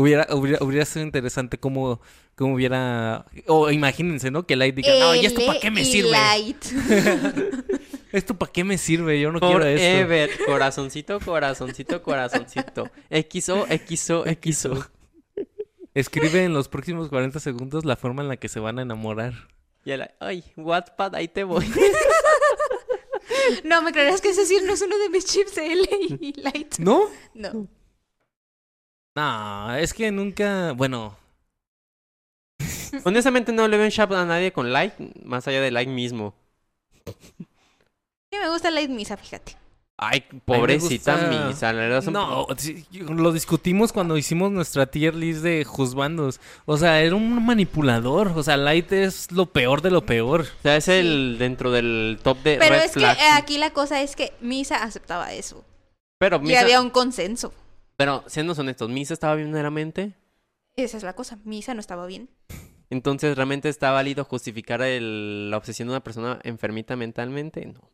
Hubiera, 0.00 0.26
hubiera, 0.30 0.64
hubiera 0.64 0.84
sido 0.86 1.04
interesante 1.04 1.58
cómo, 1.58 2.00
cómo 2.34 2.54
hubiera... 2.54 3.26
O 3.46 3.70
imagínense, 3.70 4.30
¿no? 4.30 4.46
Que 4.46 4.56
Light 4.56 4.74
diga, 4.74 4.98
no, 4.98 5.14
¿y 5.14 5.26
esto 5.26 5.44
para 5.44 5.60
qué 5.60 5.70
me 5.70 5.84
sirve? 5.84 6.10
Light. 6.10 6.64
¿Esto 8.12 8.34
para 8.34 8.50
qué 8.50 8.64
me 8.64 8.78
sirve? 8.78 9.20
Yo 9.20 9.30
no 9.30 9.40
quiero 9.40 9.64
esto. 9.64 10.44
Corazoncito, 10.46 11.20
corazoncito, 11.20 12.02
corazoncito. 12.02 12.90
XO, 13.10 13.66
XO, 13.66 14.24
XO. 14.42 14.86
Escribe 15.92 16.44
en 16.44 16.54
los 16.54 16.68
próximos 16.68 17.10
40 17.10 17.38
segundos 17.40 17.84
la 17.84 17.96
forma 17.96 18.22
en 18.22 18.28
la 18.28 18.38
que 18.38 18.48
se 18.48 18.58
van 18.58 18.78
a 18.78 18.82
enamorar. 18.82 19.34
Y 19.84 19.90
él, 19.90 20.08
ay, 20.18 20.42
Wattpad, 20.56 21.14
ahí 21.16 21.28
te 21.28 21.44
voy. 21.44 21.66
No, 23.64 23.82
me 23.82 23.92
creerás 23.92 24.20
que 24.20 24.30
ese 24.30 24.44
sí 24.46 24.58
no 24.64 24.74
es 24.74 24.82
uno 24.82 24.98
de 24.98 25.08
mis 25.08 25.24
chips 25.24 25.56
L 25.56 25.88
y 26.20 26.32
Light. 26.40 26.78
¿No? 26.78 27.08
No. 27.34 27.68
No, 29.16 29.74
es 29.76 29.92
que 29.94 30.10
nunca... 30.10 30.72
Bueno, 30.72 31.16
Honestamente 33.04 33.52
no 33.52 33.66
le 33.68 33.76
veo 33.76 33.86
en 33.86 33.90
Shop 33.92 34.12
a 34.12 34.24
nadie 34.24 34.52
con 34.52 34.72
like, 34.72 35.12
más 35.24 35.46
allá 35.48 35.60
de 35.60 35.70
like 35.70 35.90
mismo. 35.90 36.34
Sí 37.06 38.38
me 38.38 38.48
gusta 38.50 38.70
Light 38.70 38.90
Misa, 38.90 39.16
fíjate. 39.16 39.56
Ay, 40.02 40.24
pobrecita 40.46 41.12
gusta- 41.14 41.46
misa. 41.48 41.72
la 41.74 41.80
verdad 41.82 42.02
No, 42.04 42.46
lo 42.92 43.32
discutimos 43.32 43.92
cuando 43.92 44.16
hicimos 44.16 44.50
nuestra 44.50 44.86
tier 44.86 45.14
list 45.14 45.42
de 45.42 45.64
juzbandos. 45.64 46.40
O 46.64 46.78
sea, 46.78 47.02
era 47.02 47.14
un 47.16 47.44
manipulador. 47.44 48.28
O 48.34 48.42
sea, 48.42 48.56
Light 48.56 48.90
es 48.92 49.30
lo 49.30 49.46
peor 49.46 49.82
de 49.82 49.90
lo 49.90 50.06
peor. 50.06 50.42
O 50.42 50.62
sea, 50.62 50.76
es 50.76 50.88
el 50.88 51.36
dentro 51.38 51.70
del 51.70 52.18
top 52.22 52.38
de 52.42 52.56
Pero 52.56 52.76
red 52.76 52.84
es 52.84 52.92
que 52.92 53.02
eh, 53.04 53.30
aquí 53.34 53.58
la 53.58 53.70
cosa 53.74 54.00
es 54.00 54.16
que 54.16 54.32
Misa 54.40 54.82
aceptaba 54.82 55.34
eso. 55.34 55.62
Pero, 56.18 56.36
Y 56.36 56.40
Misa- 56.46 56.60
había 56.60 56.80
un 56.80 56.90
consenso. 56.90 57.52
Pero 58.00 58.24
siendo 58.28 58.54
honestos, 58.54 58.88
Misa 58.88 59.12
estaba 59.12 59.34
bien 59.34 59.50
meramente. 59.50 60.14
Esa 60.74 60.96
es 60.96 61.02
la 61.02 61.12
cosa. 61.14 61.38
Misa 61.44 61.74
no 61.74 61.80
estaba 61.80 62.06
bien. 62.06 62.30
Entonces, 62.88 63.36
¿realmente 63.36 63.68
está 63.68 63.90
válido 63.90 64.24
justificar 64.24 64.80
el- 64.80 65.50
la 65.50 65.58
obsesión 65.58 65.88
de 65.88 65.92
una 65.92 66.02
persona 66.02 66.40
enfermita 66.42 66.96
mentalmente? 66.96 67.66
No. 67.66 67.90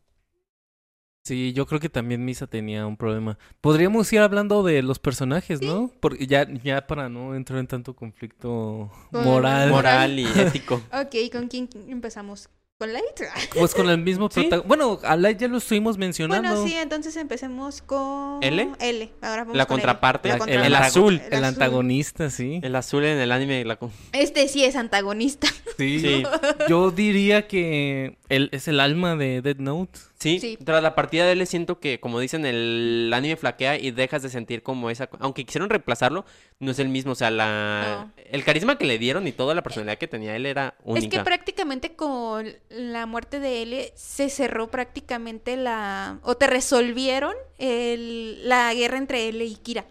Sí, 1.25 1.51
yo 1.51 1.65
creo 1.65 1.81
que 1.81 1.89
también 1.89 2.23
Misa 2.23 2.47
tenía 2.47 2.87
un 2.87 2.95
problema. 2.95 3.37
Podríamos 3.59 4.13
ir 4.13 4.19
hablando 4.21 4.63
de 4.63 4.81
los 4.81 4.97
personajes, 4.97 5.61
¿no? 5.61 5.91
Porque 5.99 6.25
ya, 6.25 6.47
ya 6.63 6.87
para 6.87 7.09
no 7.09 7.35
entrar 7.35 7.59
en 7.59 7.67
tanto 7.67 7.93
conflicto 7.93 8.89
Con- 9.11 9.25
moral. 9.25 9.69
Moral 9.69 10.17
y 10.19 10.25
ético. 10.39 10.75
Ok, 10.93 11.15
¿con 11.33 11.49
quién 11.49 11.67
empezamos? 11.89 12.47
¿Con 12.79 12.93
Light? 12.93 13.05
Pues 13.57 13.73
con 13.73 13.89
el 13.89 13.97
mismo 13.97 14.27
Sí. 14.29 14.41
protagonista. 14.41 14.67
Bueno, 14.67 14.99
a 15.03 15.15
Light 15.15 15.39
ya 15.39 15.47
lo 15.47 15.57
estuvimos 15.57 15.97
mencionando. 15.97 16.47
Bueno, 16.49 16.67
sí, 16.67 16.75
entonces 16.75 17.15
empecemos 17.15 17.81
con... 17.81 18.43
¿L? 18.43 18.69
L. 18.79 19.11
Ahora 19.21 19.43
vamos 19.43 19.57
La 19.57 19.65
con 19.65 19.77
L. 19.79 19.81
contraparte, 19.81 20.29
La 20.29 20.35
el 20.35 20.39
contraparte. 20.39 20.77
azul. 20.85 21.21
El 21.31 21.43
antagonista, 21.43 22.29
sí. 22.29 22.59
El 22.61 22.75
azul 22.75 23.03
en 23.03 23.17
el 23.17 23.31
anime. 23.31 23.65
La... 23.65 23.79
Este 24.11 24.47
sí 24.47 24.63
es 24.63 24.75
antagonista. 24.75 25.47
Sí. 25.77 25.99
Sí. 25.99 26.23
Yo 26.69 26.91
diría 26.91 27.47
que 27.47 28.17
él 28.29 28.49
es 28.51 28.67
el 28.67 28.79
alma 28.79 29.15
de 29.15 29.41
Dead 29.41 29.57
Note. 29.57 29.99
Sí, 30.19 30.39
Sí. 30.39 30.57
tras 30.63 30.81
la 30.81 30.95
partida 30.95 31.25
de 31.27 31.33
él 31.33 31.45
siento 31.45 31.79
que, 31.79 31.99
como 31.99 32.19
dicen, 32.19 32.43
el 32.45 33.11
anime 33.13 33.35
flaquea 33.35 33.77
y 33.77 33.91
dejas 33.91 34.23
de 34.23 34.29
sentir 34.29 34.63
como 34.63 34.89
esa... 34.89 35.09
Aunque 35.19 35.45
quisieron 35.45 35.69
reemplazarlo, 35.69 36.25
no 36.59 36.71
es 36.71 36.79
el 36.79 36.89
mismo. 36.89 37.11
O 37.11 37.15
sea, 37.15 37.29
la... 37.29 38.11
el 38.31 38.43
carisma 38.43 38.79
que 38.79 38.85
le 38.85 38.97
dieron 38.97 39.27
y 39.27 39.31
toda 39.31 39.53
la 39.53 39.61
personalidad 39.61 39.99
que 39.99 40.07
tenía 40.07 40.35
él 40.35 40.47
era 40.47 40.75
única. 40.83 41.05
Es 41.05 41.11
que 41.13 41.19
prácticamente 41.23 41.95
con 41.95 42.51
la 42.69 43.05
muerte 43.05 43.39
de 43.39 43.61
L 43.61 43.91
se 43.95 44.29
cerró 44.29 44.71
prácticamente 44.71 45.55
la... 45.55 46.19
O 46.23 46.35
te 46.35 46.47
resolvieron 46.47 47.35
el- 47.59 48.47
la 48.49 48.73
guerra 48.73 48.97
entre 48.97 49.27
L 49.27 49.45
y 49.45 49.55
Kira. 49.57 49.85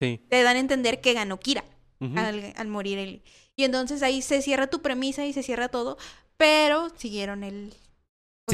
Sí. 0.00 0.20
Te 0.28 0.42
dan 0.42 0.56
a 0.56 0.60
entender 0.60 1.00
que 1.00 1.12
ganó 1.12 1.38
Kira 1.38 1.62
al, 2.00 2.54
al 2.56 2.66
morir 2.68 2.98
L. 2.98 3.22
Y 3.54 3.64
entonces 3.64 4.02
ahí 4.02 4.20
se 4.22 4.42
cierra 4.42 4.66
tu 4.68 4.82
premisa 4.82 5.24
y 5.26 5.32
se 5.32 5.42
cierra 5.44 5.68
todo, 5.68 5.96
pero 6.36 6.88
siguieron 6.96 7.44
el... 7.44 7.72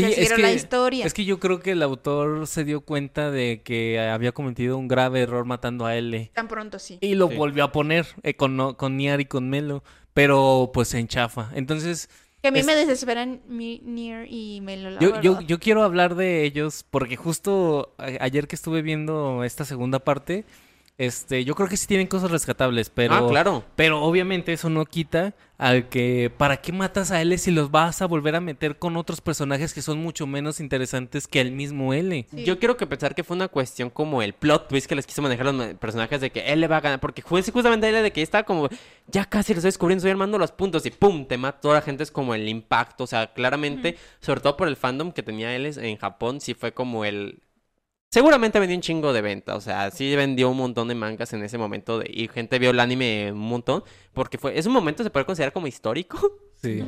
O 0.04 0.08
Sí, 0.08 0.12
sea, 0.14 0.22
es 0.24 0.30
la 0.38 0.48
que- 0.48 0.54
historia. 0.54 1.06
Es 1.06 1.14
que 1.14 1.24
yo 1.24 1.38
creo 1.40 1.60
que 1.60 1.72
el 1.72 1.82
autor 1.82 2.46
se 2.46 2.64
dio 2.64 2.80
cuenta 2.82 3.30
de 3.30 3.62
que 3.64 3.98
había 4.00 4.32
cometido 4.32 4.76
un 4.78 4.88
grave 4.88 5.20
error 5.20 5.44
matando 5.44 5.86
a 5.86 5.96
L. 5.96 6.30
Tan 6.34 6.48
pronto 6.48 6.78
sí. 6.78 6.98
Y 7.00 7.14
lo 7.14 7.28
Sí. 7.28 7.36
volvió 7.36 7.64
a 7.64 7.72
poner 7.72 8.06
eh, 8.22 8.34
con, 8.34 8.56
no- 8.56 8.76
con 8.76 8.96
Niar 8.96 9.20
y 9.20 9.24
con 9.26 9.48
Melo. 9.48 9.82
Pero 10.14 10.70
pues 10.72 10.88
se 10.88 10.98
enchafa. 10.98 11.50
Entonces, 11.54 12.08
Que 12.42 12.48
a 12.48 12.50
mí 12.50 12.60
es- 12.60 12.66
me 12.66 12.74
desesperan 12.74 13.40
Nier 13.48 14.26
y 14.30 14.60
Melo, 14.62 14.90
la 14.90 15.00
yo, 15.00 15.40
yo, 15.40 15.58
quiero 15.58 15.82
hablar 15.82 16.14
de 16.14 16.44
ellos 16.44 16.84
porque 16.90 17.16
justo 17.16 17.94
a- 17.98 18.24
ayer 18.24 18.46
que 18.48 18.54
estuve 18.56 18.82
viendo 18.82 19.44
esta 19.44 19.64
segunda 19.64 19.98
parte, 19.98 20.44
este, 20.98 21.44
yo 21.44 21.54
creo 21.54 21.68
que 21.68 21.76
sí 21.76 21.86
tienen 21.86 22.06
cosas 22.06 22.30
rescatables, 22.30 22.90
pero... 22.90 23.14
Ah, 23.14 23.28
claro. 23.28 23.64
Pero 23.76 24.02
obviamente 24.02 24.52
eso 24.52 24.70
no 24.70 24.84
quita 24.86 25.34
al 25.58 25.88
que 25.88 26.30
¿para 26.36 26.58
qué 26.58 26.72
matas 26.72 27.10
a 27.10 27.20
L 27.22 27.36
si 27.38 27.50
los 27.50 27.70
vas 27.70 28.02
a 28.02 28.06
volver 28.06 28.36
a 28.36 28.40
meter 28.40 28.78
con 28.78 28.96
otros 28.96 29.20
personajes 29.20 29.72
que 29.72 29.80
son 29.80 29.98
mucho 29.98 30.26
menos 30.26 30.60
interesantes 30.60 31.26
que 31.26 31.40
el 31.40 31.52
mismo 31.52 31.94
L? 31.94 32.26
Sí. 32.30 32.44
Yo 32.44 32.58
quiero 32.58 32.76
que 32.76 32.86
pensar 32.86 33.14
que 33.14 33.24
fue 33.24 33.36
una 33.36 33.48
cuestión 33.48 33.90
como 33.90 34.22
el 34.22 34.32
plot 34.32 34.68
twist 34.68 34.86
que 34.86 34.94
les 34.94 35.06
quiso 35.06 35.22
manejar 35.22 35.46
los 35.46 35.74
personajes 35.74 36.20
de 36.20 36.30
que 36.30 36.52
él 36.52 36.60
le 36.60 36.68
va 36.68 36.78
a 36.78 36.80
ganar. 36.80 37.00
Porque 37.00 37.22
fue 37.22 37.42
justamente 37.42 37.88
él 37.88 38.02
de 38.02 38.12
que 38.12 38.22
estaba 38.22 38.44
como, 38.44 38.68
ya 39.06 39.24
casi 39.24 39.52
lo 39.52 39.58
estoy 39.58 39.68
descubriendo, 39.68 40.00
estoy 40.00 40.10
armando 40.10 40.38
los 40.38 40.52
puntos 40.52 40.84
y 40.86 40.90
pum, 40.90 41.26
te 41.26 41.38
mata 41.38 41.60
toda 41.60 41.74
la 41.76 41.82
gente. 41.82 42.02
Es 42.02 42.10
como 42.10 42.34
el 42.34 42.48
impacto. 42.48 43.04
O 43.04 43.06
sea, 43.06 43.32
claramente, 43.32 43.96
sobre 44.20 44.40
todo 44.40 44.56
por 44.56 44.68
el 44.68 44.76
fandom 44.76 45.12
que 45.12 45.22
tenía 45.22 45.54
él 45.54 45.66
en 45.66 45.96
Japón, 45.96 46.40
sí 46.40 46.54
fue 46.54 46.72
como 46.72 47.04
el. 47.04 47.42
Seguramente 48.16 48.58
vendió 48.58 48.74
un 48.74 48.80
chingo 48.80 49.12
de 49.12 49.20
venta, 49.20 49.56
o 49.56 49.60
sea, 49.60 49.90
sí 49.90 50.16
vendió 50.16 50.48
un 50.48 50.56
montón 50.56 50.88
de 50.88 50.94
mangas 50.94 51.34
en 51.34 51.42
ese 51.42 51.58
momento 51.58 51.98
de, 51.98 52.10
y 52.10 52.28
gente 52.28 52.58
vio 52.58 52.70
el 52.70 52.80
anime 52.80 53.30
un 53.30 53.40
montón, 53.40 53.84
porque 54.14 54.38
fue, 54.38 54.58
es 54.58 54.64
un 54.64 54.72
momento 54.72 55.04
se 55.04 55.10
puede 55.10 55.26
considerar 55.26 55.52
como 55.52 55.66
histórico. 55.66 56.18
Sí. 56.62 56.82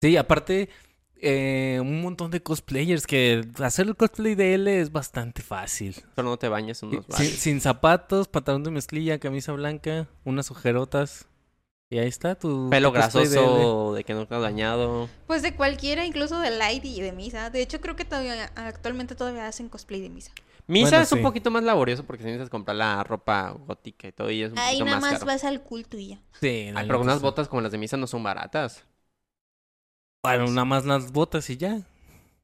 Sí, 0.00 0.16
aparte, 0.16 0.68
eh, 1.16 1.78
un 1.82 2.00
montón 2.00 2.30
de 2.30 2.40
cosplayers 2.40 3.04
que 3.04 3.44
hacer 3.60 3.88
el 3.88 3.96
cosplay 3.96 4.36
de 4.36 4.54
L 4.54 4.80
es 4.80 4.92
bastante 4.92 5.42
fácil. 5.42 5.96
Solo 6.14 6.30
no 6.30 6.38
te 6.38 6.48
bañes 6.48 6.80
unos 6.84 7.04
Sin, 7.08 7.26
sin 7.26 7.60
zapatos, 7.60 8.28
pantalón 8.28 8.62
de 8.62 8.70
mezclilla, 8.70 9.18
camisa 9.18 9.50
blanca, 9.50 10.06
unas 10.24 10.52
ojerotas. 10.52 11.26
Y 11.90 11.98
ahí 11.98 12.08
está 12.08 12.36
tu 12.36 12.70
Pelo 12.70 12.92
tu 12.92 12.92
de 12.92 12.98
grasoso, 12.98 13.94
de 13.94 14.04
que 14.04 14.14
no 14.14 14.26
te 14.26 14.34
has 14.36 14.40
dañado. 14.42 15.08
Pues 15.26 15.42
de 15.42 15.54
cualquiera, 15.56 16.04
incluso 16.06 16.38
de 16.38 16.50
Light 16.50 16.84
y 16.84 17.00
de 17.00 17.12
Misa. 17.12 17.50
De 17.50 17.60
hecho, 17.62 17.80
creo 17.80 17.96
que 17.96 18.04
todavía, 18.04 18.52
actualmente 18.54 19.14
todavía 19.16 19.46
hacen 19.48 19.68
cosplay 19.68 20.00
de 20.00 20.08
Misa. 20.08 20.32
Misa 20.68 20.98
Bueno, 20.98 21.02
es 21.02 21.12
un 21.12 21.22
poquito 21.22 21.50
más 21.50 21.64
laborioso 21.64 22.04
porque 22.04 22.22
si 22.22 22.26
necesitas 22.28 22.48
comprar 22.50 22.76
la 22.76 23.02
ropa 23.02 23.50
gótica 23.66 24.06
y 24.08 24.12
todo 24.12 24.30
y 24.30 24.42
es 24.42 24.52
un 24.52 24.58
Ahí 24.58 24.78
poquito 24.78 24.84
nada 24.84 25.00
más 25.00 25.02
más 25.02 25.12
caro. 25.14 25.26
vas 25.26 25.44
al 25.44 25.62
culto 25.62 25.98
y 25.98 26.08
ya. 26.10 26.22
Sí, 26.40 26.70
Ay, 26.74 26.86
neta 26.86 26.86
pero 26.86 27.00
unas 27.00 27.20
botas 27.20 27.48
como 27.48 27.60
las 27.62 27.72
de 27.72 27.78
Misa 27.78 27.96
no 27.96 28.06
son 28.06 28.22
baratas. 28.22 28.84
Bueno, 30.22 30.46
nada 30.48 30.64
más 30.64 30.84
las 30.84 31.12
botas 31.12 31.48
y 31.50 31.56
ya. 31.56 31.82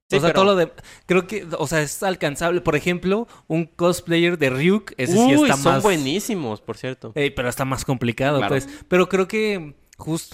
Sí, 0.09 0.17
o 0.17 0.21
sea, 0.21 0.29
pero- 0.29 0.35
todo 0.35 0.45
lo 0.45 0.57
de... 0.57 0.73
Creo 1.07 1.27
que, 1.27 1.47
o 1.59 1.67
sea, 1.67 1.83
es 1.83 2.03
alcanzable. 2.03 2.61
Por 2.61 2.77
ejemplo, 2.77 3.27
un 3.49 3.65
cosplayer 3.67 4.39
de 4.39 4.51
Ryuk, 4.51 4.93
ese 4.99 5.15
sí 5.15 5.19
Uy, 5.19 5.33
está 5.51 5.57
son 5.57 5.73
más... 5.75 5.83
buenísimos, 5.83 6.61
por 6.61 6.77
cierto. 6.77 7.13
Pero 7.13 7.49
está 7.49 7.65
más 7.65 7.85
complicado, 7.85 8.39
Claro. 8.39 8.53
pues. 8.53 8.69
Pero 8.89 9.09
creo 9.09 9.27
que 9.27 9.75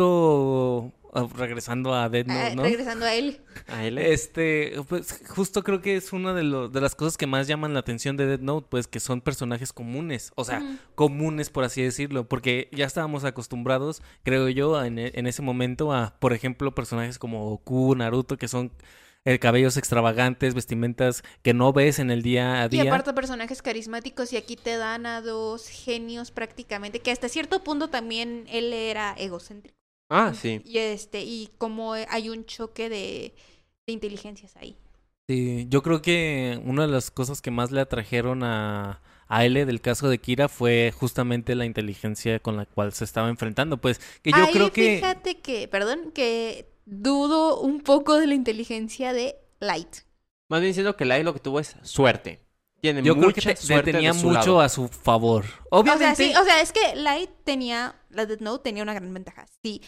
justo 0.06 0.92
ah, 1.14 1.26
regresando 1.37 1.94
a 1.94 2.08
Dead 2.08 2.26
Note, 2.26 2.40
Ah, 2.40 2.54
¿no? 2.54 2.62
Regresando 2.64 3.04
a 3.06 3.14
él. 3.14 3.40
A 3.68 3.85
él. 3.85 3.98
Este, 3.98 4.74
pues 4.88 5.22
justo 5.28 5.62
creo 5.62 5.80
que 5.80 5.96
es 5.96 6.12
una 6.12 6.35
de, 6.35 6.42
lo- 6.42 6.68
de 6.68 6.80
las 6.80 6.94
cosas 6.94 7.16
que 7.16 7.26
más 7.26 7.46
llaman 7.46 7.72
la 7.74 7.80
atención 7.80 8.16
de 8.16 8.26
Dead 8.26 8.40
Note, 8.40 8.66
pues 8.70 8.87
que 8.87 9.00
son 9.00 9.20
personajes 9.20 9.72
comunes, 9.72 10.32
o 10.35 10.44
sea, 10.44 10.62
comunes 10.94 11.50
por 11.50 11.64
así 11.64 11.82
decirlo, 11.82 12.28
porque 12.28 12.68
ya 12.72 12.85
estábamos 12.87 13.24
acostumbrados, 13.24 14.02
creo 14.22 14.48
yo, 14.48 14.82
en, 14.85 14.98
e- 14.98 15.12
en 15.14 15.26
ese 15.26 15.42
momento 15.42 15.92
a, 15.92 16.14
por 16.18 16.32
ejemplo, 16.32 16.75
personajes 16.75 17.18
como 17.18 17.48
Goku, 17.50 17.94
Naruto, 17.94 18.37
que 18.37 18.48
son 18.48 18.73
eh, 19.25 19.38
cabellos 19.38 19.77
extravagantes, 19.77 20.54
vestimentas 20.54 21.23
que 21.42 21.54
no 21.54 21.73
ves 21.73 21.98
en 21.98 22.10
el 22.10 22.23
día 22.23 22.62
a 22.62 22.66
Y 22.66 22.68
día. 22.68 22.83
aparte 22.83 23.12
personajes 23.12 23.62
carismáticos 23.62 24.33
y 24.33 24.37
aquí 24.37 24.56
te 24.56 24.77
dan 24.77 25.06
a 25.06 25.20
dos 25.20 25.68
genios 25.68 26.31
prácticamente, 26.31 27.00
que 27.00 27.10
hasta 27.12 27.29
cierto 27.29 27.62
punto 27.62 27.88
también 27.88 28.46
él 28.48 28.73
era 28.73 29.14
egocéntrico. 29.18 29.77
Ah, 30.08 30.33
sí. 30.35 30.60
Y 30.64 30.79
este, 30.79 31.23
y 31.23 31.50
como 31.58 31.92
hay 31.94 32.29
un 32.29 32.44
choque 32.44 32.88
de, 32.88 33.35
de 33.87 33.92
inteligencias 33.92 34.56
ahí. 34.56 34.77
Sí, 35.29 35.66
yo 35.68 35.83
creo 35.83 36.02
que 36.02 36.60
una 36.64 36.83
de 36.83 36.88
las 36.92 37.10
cosas 37.10 37.40
que 37.40 37.50
más 37.50 37.70
le 37.70 37.81
atrajeron 37.81 38.42
a, 38.42 39.00
a 39.29 39.44
L 39.44 39.64
del 39.64 39.81
caso 39.81 40.08
de 40.08 40.18
Kira 40.18 40.48
fue 40.48 40.92
justamente 40.94 41.54
la 41.54 41.64
inteligencia 41.64 42.40
con 42.40 42.56
la 42.56 42.66
cual 42.66 42.92
se 42.92 43.04
estaba 43.04 43.29
enfrentando. 43.29 43.79
Pues 43.81 44.00
que 44.23 44.33
yo 44.33 44.44
Ahí 44.44 44.52
creo 44.52 44.73
que... 44.73 44.96
fíjate 44.96 45.40
que, 45.40 45.68
perdón, 45.68 46.10
que 46.12 46.71
dudo 46.85 47.60
un 47.60 47.80
poco 47.80 48.16
de 48.16 48.26
la 48.26 48.35
inteligencia 48.35 49.12
de 49.12 49.37
Light. 49.60 49.98
Más 50.48 50.60
bien 50.60 50.74
siento 50.74 50.96
que 50.96 51.04
Lai 51.04 51.22
lo 51.22 51.33
que 51.33 51.40
tuvo 51.40 51.60
es 51.60 51.76
suerte. 51.83 52.40
Tiene 52.80 53.02
Yo 53.02 53.16
creo 53.16 53.33
que 53.33 53.40
te- 53.40 53.56
suerte 53.56 53.92
tenía 53.92 54.12
de 54.12 54.18
su 54.18 54.26
mucho 54.26 54.38
lado. 54.38 54.60
a 54.60 54.68
su 54.68 54.88
favor. 54.88 55.44
O 55.70 55.83
sea, 55.85 55.94
Obviamente. 55.94 56.24
sí, 56.24 56.35
o 56.37 56.44
sea, 56.44 56.60
es 56.60 56.72
que 56.72 56.96
Light 56.96 57.30
tenía, 57.44 57.94
la 58.10 58.26
Death 58.26 58.40
Note 58.40 58.64
tenía 58.64 58.83
una 58.83 58.92
gran 58.92 59.14
ventaja, 59.14 59.46
sí, 59.62 59.80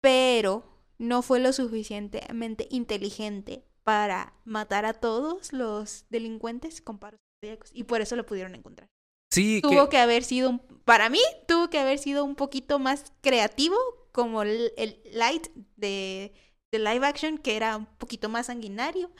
pero 0.00 0.64
no 0.98 1.22
fue 1.22 1.38
lo 1.38 1.52
suficientemente 1.52 2.66
inteligente 2.70 3.64
para 3.84 4.34
matar 4.44 4.84
a 4.84 4.94
todos 4.94 5.52
los 5.52 6.06
delincuentes 6.10 6.80
con 6.80 6.98
paros 6.98 7.20
cardíacos 7.40 7.70
y 7.72 7.84
por 7.84 8.00
eso 8.00 8.16
lo 8.16 8.26
pudieron 8.26 8.54
encontrar. 8.54 8.88
sí, 9.30 9.60
Tuvo 9.62 9.84
que- 9.84 9.90
que 9.90 9.98
haber 9.98 10.24
sido, 10.24 10.58
para 10.84 11.08
mí, 11.10 11.20
tuvo 11.46 11.70
que 11.70 11.78
haber 11.78 11.98
sido 11.98 12.24
un 12.24 12.34
poquito 12.34 12.78
más 12.78 13.12
creativo 13.20 13.76
como 14.18 14.42
el, 14.42 14.72
el 14.76 15.00
Light 15.12 15.46
de, 15.76 16.32
de 16.72 16.78
live 16.80 17.06
action, 17.06 17.38
que 17.38 17.54
era 17.54 17.76
un 17.76 17.86
poquito 17.86 18.28
más 18.28 18.46
sanguinario, 18.46 19.12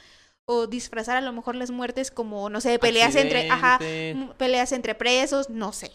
o 0.45 0.67
disfrazar 0.67 1.15
a 1.15 1.21
lo 1.21 1.31
mejor 1.31 1.55
las 1.55 1.71
muertes 1.71 2.11
como, 2.11 2.49
no 2.49 2.59
sé, 2.59 2.79
peleas 2.79 3.15
entre, 3.15 3.49
ajá, 3.49 3.75
Accidente. 3.75 4.09
m- 4.09 4.33
peleas 4.37 4.73
entre 4.73 4.95
presos, 4.95 5.49
no 5.49 5.71
sé. 5.71 5.89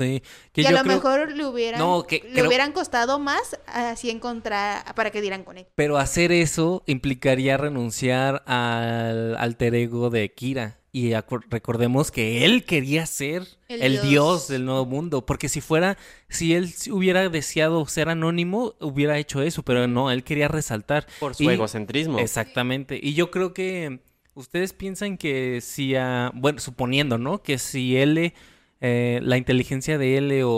sí, 0.00 0.22
que 0.52 0.62
y 0.62 0.66
a 0.66 0.70
yo 0.70 0.76
lo 0.78 0.82
creo- 0.84 0.94
mejor 0.96 1.32
le 1.32 1.44
hubieran, 1.44 1.78
No, 1.80 2.04
que 2.04 2.20
le 2.24 2.32
creo- 2.32 2.46
hubieran 2.46 2.72
costado 2.72 3.18
más 3.18 3.58
así 3.66 4.08
encontrar, 4.08 4.94
para 4.94 5.10
que 5.10 5.20
dieran 5.20 5.44
con 5.44 5.58
él. 5.58 5.66
Pero 5.74 5.98
hacer 5.98 6.32
eso 6.32 6.84
implicaría 6.86 7.58
renunciar 7.58 8.42
al 8.46 9.36
alter 9.36 9.74
ego 9.74 10.08
de 10.08 10.32
Kira. 10.32 10.77
Y 10.90 11.12
recordemos 11.50 12.10
que 12.10 12.44
él 12.46 12.64
quería 12.64 13.04
ser 13.04 13.46
el, 13.68 13.82
El 13.82 13.92
dios. 13.94 14.08
dios. 14.08 14.48
del 14.48 14.64
nuevo 14.64 14.86
mundo. 14.86 15.26
Porque 15.26 15.48
si 15.50 15.60
fuera, 15.60 15.98
si 16.30 16.54
él 16.54 16.72
hubiera 16.90 17.28
deseado 17.28 17.84
ser 17.86 18.08
anónimo, 18.08 18.74
hubiera 18.80 19.18
hecho 19.18 19.42
eso. 19.42 19.62
Pero 19.62 19.86
no, 19.86 20.10
él 20.10 20.24
quería 20.24 20.48
resaltar. 20.48 21.06
Por 21.20 21.34
su 21.34 21.42
Y- 21.44 21.48
egocentrismo. 21.48 22.18
Exactamente. 22.18 22.98
Y 23.02 23.12
yo 23.14 23.30
creo 23.30 23.52
que 23.52 24.00
ustedes 24.34 24.72
piensan 24.72 25.18
que 25.18 25.60
si, 25.60 25.94
a- 25.94 26.32
bueno, 26.34 26.58
suponiendo, 26.58 27.18
¿no? 27.18 27.42
Que 27.42 27.58
si 27.58 27.96
L, 27.98 28.32
eh, 28.80 29.20
la 29.22 29.36
inteligencia 29.36 29.98
de 29.98 30.16
L 30.16 30.42
o, 30.44 30.50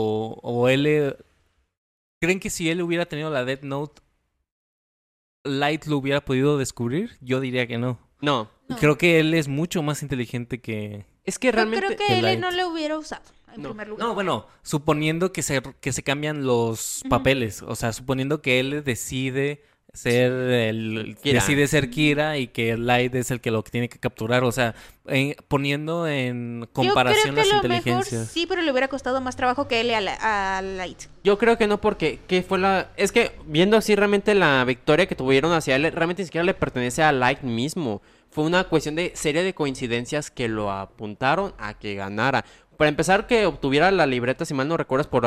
o 0.42 0.68
L, 0.68 1.16
¿creen 2.20 2.38
que 2.38 2.50
si 2.50 2.70
él 2.70 2.82
hubiera 2.82 3.06
tenido 3.06 3.30
la 3.30 3.44
Death 3.44 3.62
Note, 3.64 4.00
Light 5.44 5.86
lo 5.86 5.96
hubiera 5.96 6.24
podido 6.24 6.58
descubrir? 6.58 7.16
Yo 7.20 7.40
diría 7.40 7.66
que 7.66 7.78
no. 7.78 7.98
No. 8.20 8.50
No. 8.70 8.76
Creo 8.78 8.96
que 8.98 9.20
él 9.20 9.34
es 9.34 9.48
mucho 9.48 9.82
más 9.82 10.02
inteligente 10.02 10.60
que... 10.60 11.04
Es 11.24 11.38
que 11.38 11.48
Yo 11.48 11.52
realmente. 11.52 11.86
creo 11.86 11.98
que 11.98 12.04
que 12.06 12.14
él 12.18 12.22
Light. 12.22 12.40
no 12.40 12.50
lo 12.50 12.68
hubiera 12.68 12.98
usado, 12.98 13.22
en 13.54 13.62
No. 13.62 13.68
primer 13.70 13.88
lugar. 13.88 14.06
No, 14.08 14.14
bueno, 14.14 14.46
suponiendo 14.62 15.32
que 15.32 15.42
se, 15.42 15.60
que 15.80 15.92
se 15.92 16.02
cambian 16.02 16.44
los 16.44 17.02
papeles, 17.08 17.62
o 17.62 17.74
sea, 17.76 17.92
suponiendo 17.92 18.40
que 18.42 18.58
él 18.60 18.82
decide 18.84 19.62
ser 19.92 20.30
el 20.32 21.16
Kira. 21.20 21.40
decide 21.40 21.66
ser 21.66 21.90
Kira 21.90 22.38
y 22.38 22.46
que 22.46 22.76
Light 22.76 23.12
es 23.16 23.32
el 23.32 23.40
que 23.40 23.50
lo 23.50 23.62
tiene 23.64 23.88
que 23.88 23.98
capturar, 23.98 24.44
o 24.44 24.52
sea, 24.52 24.74
en- 25.06 25.34
poniendo 25.48 26.06
en 26.06 26.68
comparación 26.72 27.30
Yo 27.30 27.32
creo 27.32 27.34
que 27.34 27.40
las 27.40 27.50
a 27.50 27.54
lo 27.54 27.56
inteligencias. 27.74 28.12
mejor 28.12 28.26
sí, 28.32 28.46
pero 28.46 28.62
le 28.62 28.70
hubiera 28.70 28.86
costado 28.86 29.20
más 29.20 29.34
trabajo 29.34 29.66
que 29.66 29.80
él 29.80 29.90
a, 29.92 30.00
la- 30.00 30.58
a 30.58 30.62
Light. 30.62 30.98
Yo 31.24 31.38
creo 31.38 31.58
que 31.58 31.66
no, 31.66 31.80
porque 31.80 32.20
¿qué 32.28 32.42
fue 32.42 32.58
la. 32.60 32.92
Es 32.96 33.10
que 33.10 33.32
viendo 33.46 33.76
así 33.76 33.96
realmente 33.96 34.32
la 34.36 34.64
victoria 34.64 35.06
que 35.06 35.16
tuvieron 35.16 35.52
hacia 35.52 35.74
él, 35.74 35.90
realmente 35.92 36.22
ni 36.22 36.26
siquiera 36.26 36.44
le 36.44 36.54
pertenece 36.54 37.02
a 37.02 37.10
Light 37.10 37.40
mismo. 37.42 38.00
Fue 38.30 38.44
una 38.44 38.64
cuestión 38.64 38.94
de 38.94 39.12
serie 39.14 39.42
de 39.42 39.54
coincidencias 39.54 40.30
que 40.30 40.48
lo 40.48 40.70
apuntaron 40.70 41.52
a 41.58 41.74
que 41.74 41.96
ganara. 41.96 42.44
Para 42.76 42.88
empezar, 42.88 43.26
que 43.26 43.44
obtuviera 43.44 43.90
la 43.90 44.06
libreta, 44.06 44.44
si 44.44 44.54
mal 44.54 44.68
no 44.68 44.76
recuerdas, 44.76 45.06
por, 45.08 45.26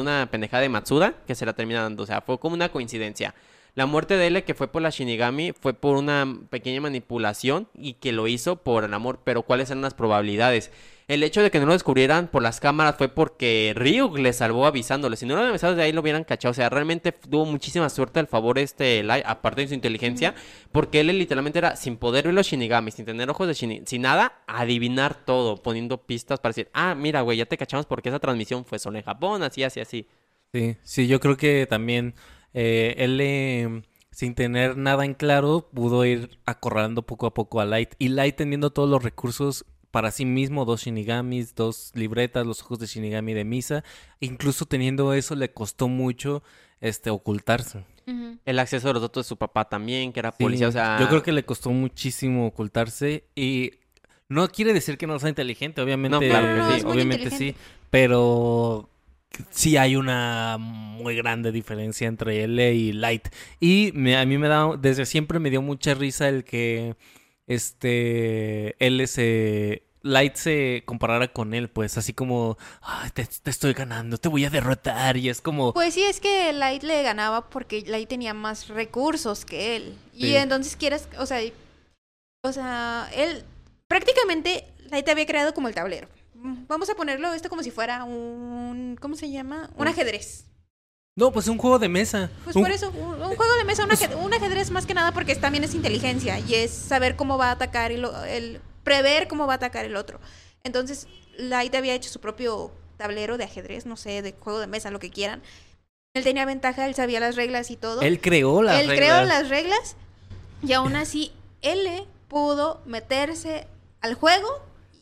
una 0.00 0.28
pendejada 0.30 0.62
de 0.62 0.68
Matsuda, 0.68 1.14
que 1.26 1.34
se 1.34 1.46
la 1.46 1.52
termina 1.52 1.82
dando. 1.82 2.02
O 2.02 2.06
sea, 2.06 2.22
fue 2.22 2.38
como 2.38 2.54
una 2.54 2.70
coincidencia. 2.70 3.34
La 3.74 3.86
muerte 3.86 4.16
de 4.16 4.28
L, 4.28 4.42
que 4.44 4.54
fue 4.54 4.68
por 4.68 4.82
la 4.82 4.90
Shinigami, 4.90 5.52
fue 5.52 5.74
por 5.74 5.96
una 5.96 6.26
pequeña 6.48 6.80
manipulación 6.80 7.68
y 7.74 7.94
que 7.94 8.12
lo 8.12 8.26
hizo 8.26 8.56
por 8.56 8.84
el 8.84 8.94
amor. 8.94 9.20
Pero 9.22 9.42
¿cuáles 9.42 9.70
eran 9.70 9.82
las 9.82 9.94
probabilidades? 9.94 10.72
El 11.06 11.22
hecho 11.22 11.42
de 11.42 11.50
que 11.50 11.60
no 11.60 11.66
lo 11.66 11.74
descubrieran 11.74 12.28
por 12.28 12.42
las 12.42 12.60
cámaras 12.60 12.96
fue 12.96 13.08
porque 13.08 13.74
Ryuk 13.76 14.16
le 14.18 14.32
salvó 14.32 14.64
avisándole. 14.66 15.16
Si 15.16 15.26
no 15.26 15.34
lo 15.34 15.40
hubieran 15.40 15.50
avisado, 15.50 15.74
de 15.74 15.82
ahí 15.82 15.92
lo 15.92 16.00
hubieran 16.00 16.24
cachado. 16.24 16.52
O 16.52 16.54
sea, 16.54 16.70
realmente 16.70 17.12
tuvo 17.12 17.44
muchísima 17.44 17.90
suerte 17.90 18.20
al 18.20 18.26
favor 18.26 18.58
este 18.58 19.02
Light, 19.02 19.24
aparte 19.26 19.60
de 19.60 19.68
su 19.68 19.74
inteligencia, 19.74 20.34
porque 20.72 21.00
él 21.00 21.08
literalmente 21.08 21.58
era 21.58 21.76
sin 21.76 21.98
poder 21.98 22.24
ver 22.24 22.34
los 22.34 22.46
Shinigami, 22.46 22.90
sin 22.90 23.04
tener 23.04 23.28
ojos 23.28 23.46
de 23.46 23.52
Shinigami, 23.52 23.86
sin 23.86 24.02
nada, 24.02 24.42
adivinar 24.46 25.14
todo, 25.26 25.62
poniendo 25.62 26.06
pistas 26.06 26.40
para 26.40 26.50
decir, 26.50 26.70
ah, 26.72 26.94
mira, 26.94 27.20
güey, 27.20 27.36
ya 27.36 27.46
te 27.46 27.58
cachamos 27.58 27.84
porque 27.84 28.08
esa 28.08 28.18
transmisión 28.18 28.64
fue 28.64 28.78
solo 28.78 28.96
en 28.96 29.04
Japón, 29.04 29.42
así, 29.42 29.62
así, 29.62 29.80
así. 29.80 30.08
Sí, 30.54 30.76
sí, 30.84 31.06
yo 31.06 31.20
creo 31.20 31.36
que 31.36 31.66
también 31.66 32.14
eh, 32.54 32.94
él, 32.96 33.20
eh, 33.20 33.82
sin 34.10 34.34
tener 34.34 34.78
nada 34.78 35.04
en 35.04 35.12
claro, 35.12 35.68
pudo 35.74 36.06
ir 36.06 36.38
acorralando 36.46 37.02
poco 37.02 37.26
a 37.26 37.34
poco 37.34 37.60
a 37.60 37.66
Light. 37.66 37.94
Y 37.98 38.08
Light 38.08 38.36
teniendo 38.36 38.70
todos 38.70 38.88
los 38.88 39.02
recursos 39.02 39.66
para 39.94 40.10
sí 40.10 40.24
mismo, 40.24 40.64
dos 40.64 40.82
Shinigamis, 40.82 41.54
dos 41.54 41.92
libretas, 41.94 42.44
los 42.44 42.60
ojos 42.62 42.80
de 42.80 42.86
Shinigami 42.88 43.32
de 43.32 43.44
Misa. 43.44 43.84
Incluso 44.18 44.66
teniendo 44.66 45.14
eso 45.14 45.36
le 45.36 45.52
costó 45.52 45.86
mucho 45.86 46.42
este 46.80 47.10
ocultarse. 47.10 47.84
El 48.44 48.58
acceso 48.58 48.90
a 48.90 48.92
los 48.92 49.00
datos 49.02 49.24
de 49.24 49.28
su 49.28 49.36
papá 49.36 49.68
también, 49.68 50.12
que 50.12 50.18
era 50.18 50.32
Sí, 50.32 50.42
policía, 50.42 50.66
o 50.66 50.72
sea... 50.72 50.98
Yo 50.98 51.08
creo 51.08 51.22
que 51.22 51.30
le 51.30 51.44
costó 51.44 51.70
muchísimo 51.70 52.44
ocultarse 52.48 53.22
y 53.36 53.70
no 54.28 54.48
quiere 54.48 54.72
decir 54.72 54.98
que 54.98 55.06
no 55.06 55.16
sea 55.20 55.28
inteligente, 55.28 55.80
obviamente, 55.80 56.10
No, 56.16 56.18
claro 56.20 56.46
que 56.48 56.80
sí. 56.80 56.84
obviamente 56.86 57.30
sí, 57.30 57.54
pero 57.88 58.90
sí 59.50 59.76
hay 59.76 59.94
una 59.94 60.56
muy 60.58 61.14
grande 61.14 61.52
diferencia 61.52 62.08
entre 62.08 62.42
él 62.42 62.58
y 62.58 62.92
Light. 62.92 63.28
Y 63.60 63.92
me- 63.94 64.16
a 64.16 64.26
mí 64.26 64.38
me 64.38 64.48
da, 64.48 64.76
desde 64.76 65.06
siempre 65.06 65.38
me 65.38 65.50
dio 65.50 65.62
mucha 65.62 65.94
risa 65.94 66.28
el 66.28 66.42
que 66.42 66.96
este 67.46 68.74
él 68.84 69.06
se 69.08 69.82
Light 70.02 70.34
se 70.36 70.82
comparara 70.84 71.32
con 71.32 71.54
él, 71.54 71.70
pues 71.70 71.96
así 71.96 72.12
como, 72.12 72.58
"Ay, 72.82 73.08
te, 73.10 73.24
te 73.24 73.50
estoy 73.50 73.72
ganando, 73.72 74.18
te 74.18 74.28
voy 74.28 74.44
a 74.44 74.50
derrotar 74.50 75.16
y 75.16 75.30
es 75.30 75.40
como, 75.40 75.72
Pues 75.72 75.94
sí, 75.94 76.02
es 76.02 76.20
que 76.20 76.52
Light 76.52 76.82
le 76.82 77.02
ganaba 77.02 77.48
porque 77.48 77.82
Light 77.86 78.08
tenía 78.10 78.34
más 78.34 78.68
recursos 78.68 79.46
que 79.46 79.76
él. 79.76 79.96
Sí. 80.12 80.26
Y 80.26 80.34
entonces 80.36 80.76
quieres, 80.76 81.08
o 81.18 81.24
sea, 81.24 81.40
o 82.44 82.52
sea, 82.52 83.08
él 83.14 83.44
prácticamente 83.88 84.66
Light 84.90 85.08
había 85.08 85.24
creado 85.24 85.54
como 85.54 85.68
el 85.68 85.74
tablero. 85.74 86.06
Vamos 86.68 86.90
a 86.90 86.94
ponerlo 86.94 87.32
esto 87.32 87.48
como 87.48 87.62
si 87.62 87.70
fuera 87.70 88.04
un, 88.04 88.98
¿cómo 89.00 89.16
se 89.16 89.30
llama? 89.30 89.70
Un- 89.76 89.88
ajedrez. 89.88 90.44
No, 91.16 91.30
pues 91.30 91.46
un 91.46 91.58
juego 91.58 91.78
de 91.78 91.88
mesa. 91.88 92.28
Pues 92.42 92.56
Un- 92.56 92.62
por 92.62 92.72
eso, 92.72 92.90
un, 92.90 93.22
un 93.22 93.36
juego 93.36 93.54
de 93.56 93.64
mesa, 93.64 93.84
un 93.84 93.92
ajedrez, 93.92 94.16
un 94.18 94.34
ajedrez 94.34 94.70
más 94.70 94.84
que 94.84 94.94
nada 94.94 95.12
porque 95.12 95.32
es- 95.32 95.40
también 95.40 95.62
es 95.62 95.74
inteligencia 95.74 96.40
y 96.40 96.54
es 96.56 96.72
saber 96.72 97.14
cómo 97.14 97.38
va 97.38 97.48
a 97.48 97.52
atacar 97.52 97.92
y 97.92 97.96
lo- 97.98 98.24
el 98.24 98.60
prever 98.82 99.28
cómo 99.28 99.46
va 99.46 99.52
a 99.54 99.56
atacar 99.56 99.84
el 99.84 99.94
otro. 99.96 100.20
Entonces, 100.64 101.06
Light 101.38 101.74
había 101.76 101.94
hecho 101.94 102.10
su 102.10 102.20
propio 102.20 102.72
tablero 102.96 103.38
de 103.38 103.44
ajedrez, 103.44 103.86
no 103.86 103.96
sé, 103.96 104.22
de 104.22 104.32
juego 104.32 104.58
de 104.58 104.66
mesa, 104.66 104.90
lo 104.90 104.98
que 104.98 105.10
quieran. 105.10 105.40
Él 106.14 106.24
tenía 106.24 106.44
ventaja, 106.46 106.86
él 106.86 106.94
sabía 106.96 107.20
las 107.20 107.36
reglas 107.36 107.70
y 107.70 107.76
todo. 107.76 108.00
Él 108.02 108.20
creó 108.20 108.62
las 108.62 108.80
él 108.80 108.88
reglas. 108.88 108.98
creó 109.08 109.24
las 109.24 109.48
reglas 109.48 109.96
y 110.62 110.72
aún 110.72 110.96
así 110.96 111.32
él 111.62 112.06
pudo 112.28 112.80
meterse 112.86 113.66
al 114.00 114.14
juego 114.14 114.48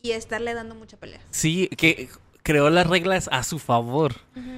y 0.03 0.13
estarle 0.13 0.53
dando 0.55 0.75
mucha 0.75 0.97
pelea. 0.99 1.21
Sí, 1.31 1.69
que 1.77 2.09
creó 2.43 2.71
las 2.71 2.87
reglas 2.87 3.29
a 3.33 3.43
su 3.43 3.59
favor. 3.59 4.15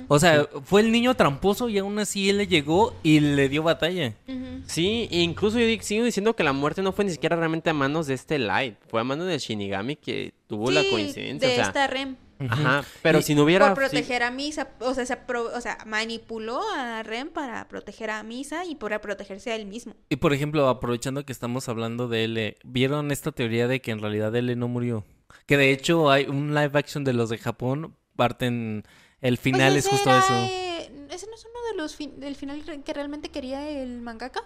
O 0.09 0.19
sea, 0.19 0.47
fue 0.65 0.81
el 0.83 0.93
niño 0.93 1.15
tramposo 1.15 1.69
y 1.69 1.79
aún 1.79 1.99
así 1.99 2.29
él 2.31 2.39
le 2.39 2.47
llegó 2.47 2.95
y 3.03 3.21
le 3.21 3.49
dio 3.49 3.63
batalla. 3.63 4.15
Ujú. 4.29 4.63
Sí, 4.67 5.09
e 5.11 5.21
incluso 5.21 5.59
yo 5.59 5.83
sigo 5.83 6.05
diciendo 6.05 6.35
que 6.37 6.45
la 6.45 6.53
muerte 6.53 6.83
no 6.83 6.93
fue 6.93 7.05
ni 7.05 7.11
siquiera 7.11 7.37
realmente 7.37 7.71
a 7.71 7.75
manos 7.75 8.07
de 8.07 8.15
este 8.15 8.39
Light, 8.39 8.77
fue 8.89 9.01
a 9.01 9.05
manos 9.05 9.27
del 9.27 9.39
Shinigami 9.39 9.97
que 9.97 10.33
tuvo 10.47 10.71
la 10.71 10.83
Sí, 10.83 10.91
coincidencia. 10.91 11.49
de 11.49 11.55
o 11.55 11.57
sea, 11.57 11.67
esta 11.67 11.87
Rem. 11.87 12.17
Ajá, 12.49 12.85
pero 13.01 13.21
Y- 13.21 13.23
si 13.23 13.35
no 13.35 13.45
hubiera... 13.45 13.73
por 13.75 13.85
sí- 13.85 13.91
proteger 13.91 14.23
a 14.25 14.31
Misa, 14.31 14.69
o 14.81 14.93
sea, 14.93 15.07
se 15.07 15.17
o 15.55 15.61
sea, 15.61 15.79
manipuló 15.87 16.61
a 16.77 17.03
Rem 17.03 17.29
para 17.31 17.67
proteger 17.69 18.11
a 18.11 18.23
Misa 18.25 18.65
y 18.67 18.75
para 18.75 19.01
protegerse 19.01 19.53
a 19.53 19.57
él 19.57 19.67
mismo. 19.67 19.95
Y 20.09 20.17
por 20.17 20.35
ejemplo, 20.35 20.69
aprovechando 20.69 21.25
que 21.25 21.33
estamos 21.33 21.69
hablando 21.69 22.09
de 22.09 22.25
L, 22.25 22.57
¿vieron 22.65 23.13
esta 23.13 23.31
teoría 23.33 23.69
de 23.69 23.81
que 23.81 23.93
en 23.93 24.01
realidad 24.01 24.35
L 24.35 24.55
no 24.57 24.69
murió? 24.69 25.05
Que 25.47 25.57
de 25.57 25.71
hecho 25.73 26.11
hay 26.11 26.25
un 26.27 26.55
live 26.55 26.79
action 26.79 27.05
de 27.05 27.13
los 27.13 27.29
de 27.31 27.39
Japón, 27.39 27.97
parten... 28.17 28.85
El 29.21 29.39
final 29.39 29.73
Pues 29.73 29.87
es 29.87 29.87
ese 29.87 29.97
justo 29.97 30.11
era, 30.11 30.19
eso. 30.19 30.35
eh, 30.35 31.07
¿Ese 31.11 31.27
no 31.29 31.35
es 31.35 31.45
uno 31.47 31.61
de 31.71 31.77
los 31.79 31.97
fin- 31.97 32.21
del 32.21 32.37
final 32.37 32.83
que 32.85 32.93
realmente 32.93 33.31
quería 33.31 33.67
el 33.71 34.03
mangaka? 34.03 34.43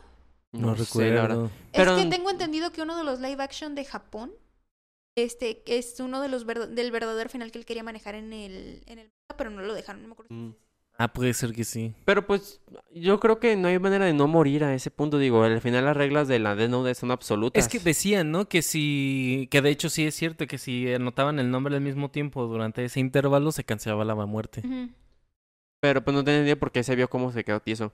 No, 0.52 0.76
sé, 0.76 0.82
recuerdo. 0.84 1.50
Pero- 1.72 1.96
Es 1.96 2.04
que 2.04 2.10
tengo 2.10 2.30
entendido 2.30 2.70
que 2.70 2.82
uno 2.82 2.96
de 2.96 3.02
los 3.02 3.18
live 3.18 3.42
action 3.42 3.74
de 3.74 3.84
Japón 3.84 4.32
este 5.16 5.62
es 5.66 5.98
uno 5.98 6.20
de 6.22 6.28
los 6.28 6.46
del 6.46 6.90
verdadero 6.92 7.28
final 7.28 7.50
que 7.50 7.58
él 7.58 7.64
quería 7.66 7.82
manejar 7.82 8.14
en 8.14 8.32
el 8.32 8.82
en 8.86 9.00
el 9.00 9.06
manga, 9.28 9.36
pero 9.36 9.50
no 9.50 9.62
lo 9.62 9.74
dejaron, 9.74 10.00
no 10.02 10.08
me 10.08 10.12
acuerdo. 10.12 10.32
Mm. 10.32 10.54
Ah, 11.00 11.06
puede 11.12 11.32
ser 11.32 11.52
que 11.52 11.62
sí. 11.62 11.94
Pero 12.04 12.26
pues 12.26 12.60
yo 12.92 13.20
creo 13.20 13.38
que 13.38 13.54
no 13.54 13.68
hay 13.68 13.78
manera 13.78 14.04
de 14.04 14.12
no 14.12 14.26
morir 14.26 14.64
a 14.64 14.74
ese 14.74 14.90
punto. 14.90 15.18
Digo, 15.18 15.44
al 15.44 15.60
final 15.60 15.84
las 15.84 15.96
reglas 15.96 16.26
de 16.26 16.40
la 16.40 16.56
Death 16.56 16.70
Note 16.70 16.92
son 16.96 17.12
absolutas. 17.12 17.64
Es 17.64 17.70
que 17.70 17.78
decían, 17.78 18.32
¿no? 18.32 18.48
Que 18.48 18.62
si... 18.62 19.46
Que 19.52 19.62
de 19.62 19.70
hecho 19.70 19.90
sí 19.90 20.04
es 20.04 20.16
cierto 20.16 20.48
que 20.48 20.58
si 20.58 20.92
anotaban 20.92 21.38
el 21.38 21.52
nombre 21.52 21.76
al 21.76 21.82
mismo 21.82 22.10
tiempo 22.10 22.46
durante 22.46 22.84
ese 22.84 22.98
intervalo 22.98 23.52
se 23.52 23.62
cancelaba 23.62 24.04
la 24.04 24.16
muerte. 24.16 24.62
Pero 25.80 26.02
pues 26.02 26.14
no 26.16 26.24
tenía 26.24 26.42
idea 26.42 26.58
por 26.58 26.72
qué 26.72 26.82
se 26.82 26.96
vio 26.96 27.08
cómo 27.08 27.30
se 27.30 27.44
quedó 27.44 27.60
tieso. 27.60 27.92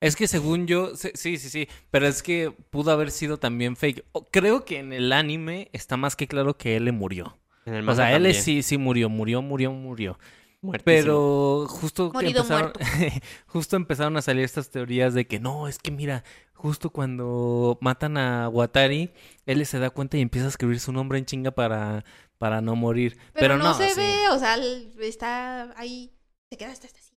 Es 0.00 0.16
que 0.16 0.26
según 0.26 0.66
yo, 0.66 0.94
sí, 0.96 1.10
sí, 1.14 1.38
sí, 1.38 1.68
pero 1.90 2.06
es 2.06 2.22
que 2.22 2.50
pudo 2.70 2.90
haber 2.90 3.12
sido 3.12 3.38
también 3.38 3.76
fake. 3.76 4.04
Creo 4.30 4.64
que 4.64 4.80
en 4.80 4.92
el 4.92 5.12
anime 5.12 5.70
está 5.72 5.96
más 5.96 6.16
que 6.16 6.26
claro 6.26 6.58
que 6.58 6.76
L 6.76 6.90
murió. 6.92 7.38
En 7.64 7.74
el 7.74 7.88
O 7.88 7.94
sea, 7.94 8.14
L 8.16 8.34
también. 8.34 8.34
sí, 8.34 8.62
sí 8.62 8.76
murió, 8.78 9.08
murió, 9.08 9.40
murió, 9.42 9.72
murió. 9.72 10.18
Muertísimo. 10.62 11.02
Pero 11.02 11.66
justo 11.68 12.12
empezaron, 12.20 12.72
justo 13.46 13.76
empezaron 13.76 14.16
a 14.16 14.22
salir 14.22 14.44
estas 14.44 14.70
teorías 14.70 15.12
de 15.12 15.26
que 15.26 15.40
no, 15.40 15.66
es 15.66 15.78
que 15.78 15.90
mira, 15.90 16.22
justo 16.54 16.90
cuando 16.90 17.78
matan 17.80 18.16
a 18.16 18.48
Watari, 18.48 19.12
él 19.44 19.66
se 19.66 19.80
da 19.80 19.90
cuenta 19.90 20.16
y 20.16 20.20
empieza 20.20 20.46
a 20.46 20.50
escribir 20.50 20.78
su 20.78 20.92
nombre 20.92 21.18
en 21.18 21.26
chinga 21.26 21.50
para, 21.50 22.04
para 22.38 22.60
no 22.60 22.76
morir. 22.76 23.18
Pero, 23.32 23.54
Pero, 23.54 23.58
no, 23.58 23.74
se 23.74 23.88
sí. 23.90 24.00
ve, 24.00 24.28
o 24.30 24.38
sea, 24.38 24.56
está 25.00 25.76
ahí, 25.76 26.12
se 26.48 26.56
queda 26.56 26.70
hasta, 26.70 26.86
hasta 26.86 27.00
así, 27.00 27.12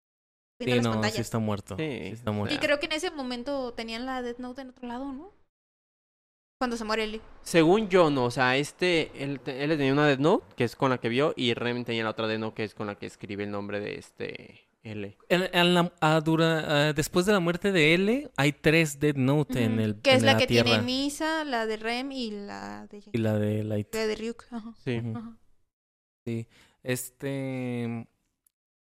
Sí, 0.58 0.80
no, 0.80 1.02
sí 1.02 1.20
está 1.20 1.38
muerto. 1.38 1.76
Sí. 1.76 1.82
sí 1.84 2.08
está 2.12 2.30
muerto. 2.30 2.54
Y 2.54 2.58
creo 2.58 2.80
que 2.80 2.86
en 2.86 2.92
ese 2.92 3.10
momento 3.10 3.74
tenían 3.74 4.06
la 4.06 4.22
Death 4.22 4.38
Note 4.38 4.62
en 4.62 4.70
otro 4.70 4.88
lado, 4.88 5.12
¿no? 5.12 5.33
Cuando 6.64 6.78
se 6.78 6.84
muere 6.84 7.04
L. 7.04 7.20
Según 7.42 7.90
yo, 7.90 8.08
no. 8.08 8.24
O 8.24 8.30
sea, 8.30 8.56
este, 8.56 9.10
él, 9.22 9.38
él 9.44 9.70
tenía 9.76 9.92
una 9.92 10.06
Death 10.06 10.18
Note, 10.18 10.46
que 10.56 10.64
es 10.64 10.76
con 10.76 10.88
la 10.88 10.96
que 10.98 11.10
vio, 11.10 11.34
y 11.36 11.52
Rem 11.52 11.84
tenía 11.84 12.04
la 12.04 12.10
otra 12.10 12.26
Death 12.26 12.40
Note, 12.40 12.54
que 12.54 12.64
es 12.64 12.74
con 12.74 12.86
la 12.86 12.94
que 12.94 13.04
escribe 13.04 13.44
el 13.44 13.50
nombre 13.50 13.80
de 13.80 13.96
este 13.98 14.66
L. 14.82 15.14
En- 15.28 15.50
en 15.52 15.74
la- 15.74 15.92
ah, 16.00 16.22
dura- 16.24 16.88
ah, 16.88 16.92
después 16.94 17.26
de 17.26 17.32
la 17.32 17.40
muerte 17.40 17.70
de 17.70 17.92
L, 17.92 18.30
hay 18.38 18.52
tres 18.52 18.98
Dead 18.98 19.14
Note 19.14 19.62
en 19.62 19.78
el 19.78 19.96
Que 20.00 20.14
es 20.14 20.22
la 20.22 20.38
que 20.38 20.46
Tierra. 20.46 20.64
tiene 20.70 20.82
Misa, 20.84 21.44
la 21.44 21.66
de 21.66 21.76
Rem 21.76 22.12
y 22.12 22.30
la 22.30 22.86
de, 22.86 23.02
Y 23.12 23.18
la 23.18 23.38
de 23.38 23.62
Light. 23.62 23.94
la 23.94 24.06
de 24.06 24.14
Ryuk. 24.16 24.44
Ajá, 24.50 24.72
Sí. 24.82 25.02
Sí. 26.26 26.46
Este. 26.82 28.06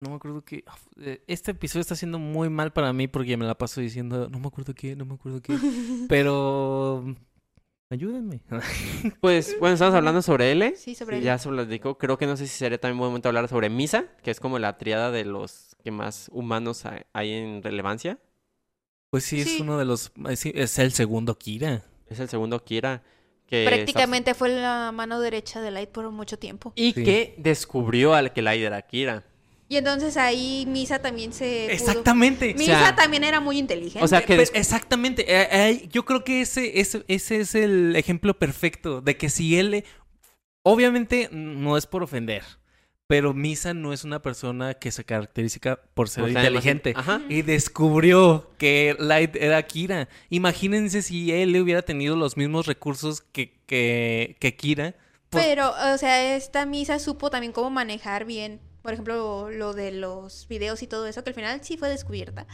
No 0.02 0.10
me 0.10 0.16
acuerdo 0.16 0.44
qué. 0.46 0.64
eh, 1.02 1.22
Este 1.28 1.52
episodio 1.52 1.82
está 1.82 1.96
siendo 1.96 2.18
muy 2.20 2.50
mal 2.50 2.72
para 2.72 2.92
mí 2.94 3.08
porque 3.10 3.36
me 3.38 3.46
la 3.46 3.58
paso 3.58 3.82
diciendo, 3.82 4.30
no 4.30 4.40
me 4.40 4.48
acuerdo 4.48 4.74
qué, 4.74 4.96
no 4.96 5.04
me 5.06 5.16
acuerdo 5.16 5.42
qué. 5.42 5.54
Pero. 6.10 7.16
Ayúdenme. 7.94 8.42
Pues, 9.22 9.56
bueno, 9.60 9.76
estamos 9.76 9.94
hablando 9.94 10.22
sobre 10.24 10.52
L. 10.52 10.76
Sí, 10.76 10.96
sobre 10.96 11.22
Ya 11.22 11.38
se 11.38 11.52
lo 11.52 11.64
dijo. 11.66 11.98
Creo 12.00 12.18
que 12.18 12.26
no 12.26 12.36
sé 12.36 12.48
si 12.48 12.58
sería 12.58 12.80
también 12.80 12.98
buen 12.98 13.10
momento 13.12 13.30
hablar 13.30 13.48
sobre 13.48 13.70
Misa, 13.70 14.06
que 14.24 14.32
es 14.32 14.40
como 14.40 14.58
la 14.58 14.78
triada 14.80 15.12
de 15.12 15.26
los 15.26 15.76
que 15.84 15.92
más 15.92 16.28
humanos 16.34 16.86
hay- 16.86 17.32
en 17.34 17.62
relevancia. 17.62 18.18
Pues 19.12 19.26
sí, 19.26 19.42
es 19.42 19.50
Sí. 19.52 19.62
uno 19.62 19.78
de 19.78 19.86
los. 19.86 20.12
sí, 20.36 20.52
es 20.56 20.80
el 20.80 20.92
segundo 20.92 21.38
Kira. 21.38 21.84
Es 22.08 22.20
el 22.20 22.30
segundo 22.30 22.64
Kira. 22.64 23.04
Que 23.46 23.64
está- 23.66 23.76
Prácticamente 23.76 24.34
fue 24.34 24.50
la 24.50 24.92
mano 24.92 25.20
derecha 25.20 25.62
de 25.62 25.70
Light 25.70 25.90
por 25.90 26.10
mucho 26.10 26.40
tiempo. 26.40 26.74
Y 26.76 26.94
Sí. 26.94 27.04
que 27.04 27.36
descubrió 27.38 28.16
al 28.16 28.34
que 28.34 28.42
Light 28.42 28.64
era 28.64 28.82
Kira. 28.82 29.24
Y 29.74 29.78
entonces 29.78 30.18
ahí 30.18 30.66
Misa 30.68 31.00
también 31.00 31.34
se. 31.34 31.66
pudo- 31.66 31.72
Exactamente. 31.74 32.54
Misa 32.54 32.78
sea, 32.80 32.96
también 32.96 33.24
era 33.24 33.40
muy 33.40 33.58
inteligente. 33.58 34.04
o 34.04 34.08
sea, 34.08 34.24
que 34.24 34.38
des- 34.38 34.52
exactamente. 34.54 35.24
eh, 35.28 35.48
eh, 35.52 35.90
yo 35.92 36.06
creo 36.06 36.24
que 36.24 36.42
ese, 36.42 36.80
ese, 36.80 37.04
ese 37.08 37.38
es 37.40 37.56
el 37.56 37.96
ejemplo 37.96 38.38
perfecto 38.38 39.02
de 39.02 39.18
que 39.18 39.30
si 39.30 39.58
él. 39.58 39.84
Obviamente 40.62 41.28
no 41.32 41.76
es 41.76 41.88
por 41.88 42.04
ofender. 42.04 42.44
Pero 43.08 43.34
Misa 43.34 43.74
no 43.74 43.94
es 43.94 44.04
una 44.04 44.22
persona 44.22 44.76
que 44.76 44.92
se 44.92 45.04
caracteriza 45.04 45.80
por 45.96 46.08
ser 46.08 46.24
o 46.24 46.28
sea, 46.30 46.40
además- 46.42 46.64
inteligente. 46.66 46.94
Ajá. 46.96 47.22
Y 47.30 47.42
descubrió 47.42 48.52
que 48.60 48.96
Light 49.00 49.36
era 49.36 49.62
Kira. 49.64 50.08
Imagínense 50.30 51.02
si 51.02 51.32
él 51.32 51.60
hubiera 51.60 51.82
tenido 51.82 52.16
los 52.16 52.38
mismos 52.38 52.66
recursos 52.68 53.22
que, 53.22 53.60
que, 53.66 54.38
que 54.40 54.56
Kira. 54.56 54.96
pues- 55.30 55.44
Pero, 55.46 55.72
o 55.94 55.98
sea, 55.98 56.36
esta 56.36 56.66
Misa 56.66 57.00
supo 57.00 57.30
también 57.30 57.52
cómo 57.54 57.70
manejar 57.72 58.24
bien. 58.26 58.62
Por 58.84 58.94
ejemplo, 58.94 59.50
lo 59.50 59.74
de 59.74 59.94
los 59.94 60.48
videos 60.50 60.84
y 60.84 60.88
todo 60.88 61.08
eso, 61.08 61.24
que 61.24 61.30
al 61.30 61.34
final 61.34 61.64
sí 61.64 61.78
fue 61.78 61.88
descubierta. 61.90 62.46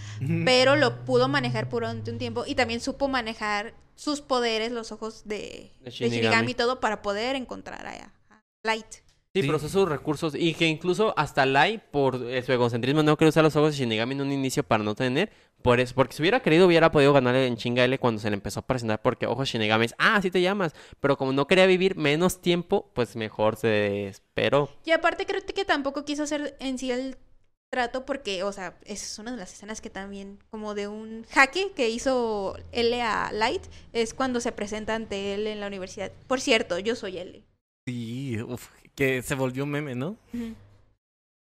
Pero 0.45 0.75
lo 0.75 1.03
pudo 1.03 1.27
manejar 1.27 1.67
por 1.69 1.83
un 1.83 2.03
tiempo. 2.03 2.45
Y 2.45 2.53
también 2.53 2.79
supo 2.79 3.07
manejar 3.07 3.73
sus 3.95 4.21
poderes, 4.21 4.71
los 4.71 4.91
ojos 4.91 5.23
de, 5.25 5.71
De 5.79 5.85
de 5.85 5.91
Shinigami. 5.91 6.15
Shinigami 6.15 6.51
y 6.51 6.53
todo 6.53 6.79
para 6.79 7.01
poder 7.01 7.35
encontrar 7.35 7.85
a, 7.85 8.13
a 8.29 8.43
Light. 8.63 8.85
Sí, 9.33 9.41
Sí. 9.41 9.47
pero 9.47 9.59
son 9.59 9.69
sus 9.69 9.87
recursos. 9.87 10.33
Y 10.35 10.55
que 10.55 10.65
incluso 10.65 11.13
hasta 11.15 11.45
Light, 11.45 11.81
por 11.91 12.15
eh, 12.29 12.41
su 12.41 12.51
egocentrismo, 12.51 13.03
no 13.03 13.15
quiere 13.15 13.29
usar 13.29 13.43
los 13.43 13.55
ojos 13.55 13.73
de 13.73 13.77
Shinigami 13.77 14.13
en 14.15 14.21
un 14.21 14.31
inicio 14.31 14.63
para 14.63 14.83
no 14.83 14.95
tener. 14.95 15.31
Por 15.61 15.79
eso, 15.79 15.93
porque 15.93 16.13
si 16.15 16.21
hubiera 16.23 16.39
querido, 16.41 16.65
hubiera 16.65 16.91
podido 16.91 17.13
ganarle 17.13 17.45
en 17.45 17.55
chinga 17.57 17.83
L 17.83 17.99
cuando 17.99 18.19
se 18.21 18.29
le 18.29 18.33
empezó 18.35 18.61
a 18.61 18.65
presentar. 18.65 19.01
Porque 19.03 19.27
ojos 19.27 19.47
Shinigami 19.49 19.85
es, 19.85 19.93
ah, 19.99 20.15
así 20.15 20.31
te 20.31 20.41
llamas. 20.41 20.73
Pero 20.99 21.15
como 21.17 21.31
no 21.31 21.45
quería 21.45 21.67
vivir 21.67 21.95
menos 21.95 22.41
tiempo, 22.41 22.89
pues 22.95 23.15
mejor 23.15 23.55
se 23.55 24.07
esperó. 24.07 24.69
Y 24.85 24.91
aparte 24.91 25.25
creo 25.27 25.41
que 25.45 25.65
tampoco 25.65 26.05
quiso 26.05 26.23
hacer 26.23 26.55
en 26.59 26.79
sí 26.79 26.89
el 26.91 27.17
trato 27.71 28.03
porque, 28.07 28.41
o 28.41 28.51
sea, 28.51 28.79
esa 28.85 29.05
es 29.05 29.19
una 29.19 29.29
de 29.29 29.37
las 29.37 29.53
escenas 29.53 29.79
que 29.79 29.91
también, 29.91 30.39
como 30.49 30.73
de 30.73 30.87
un 30.87 31.23
jaque 31.29 31.71
que 31.75 31.87
hizo 31.89 32.55
L 32.71 32.99
a 33.03 33.31
Light, 33.31 33.61
es 33.93 34.15
cuando 34.15 34.39
se 34.39 34.51
presenta 34.53 34.95
ante 34.95 35.35
él 35.35 35.45
en 35.45 35.59
la 35.59 35.67
universidad. 35.67 36.11
Por 36.25 36.41
cierto, 36.41 36.79
yo 36.79 36.95
soy 36.95 37.19
L. 37.19 37.43
Sí, 37.87 38.41
uf, 38.41 38.69
que 38.99 39.21
se 39.21 39.33
volvió 39.33 39.65
meme, 39.65 39.95
¿no? 39.95 40.17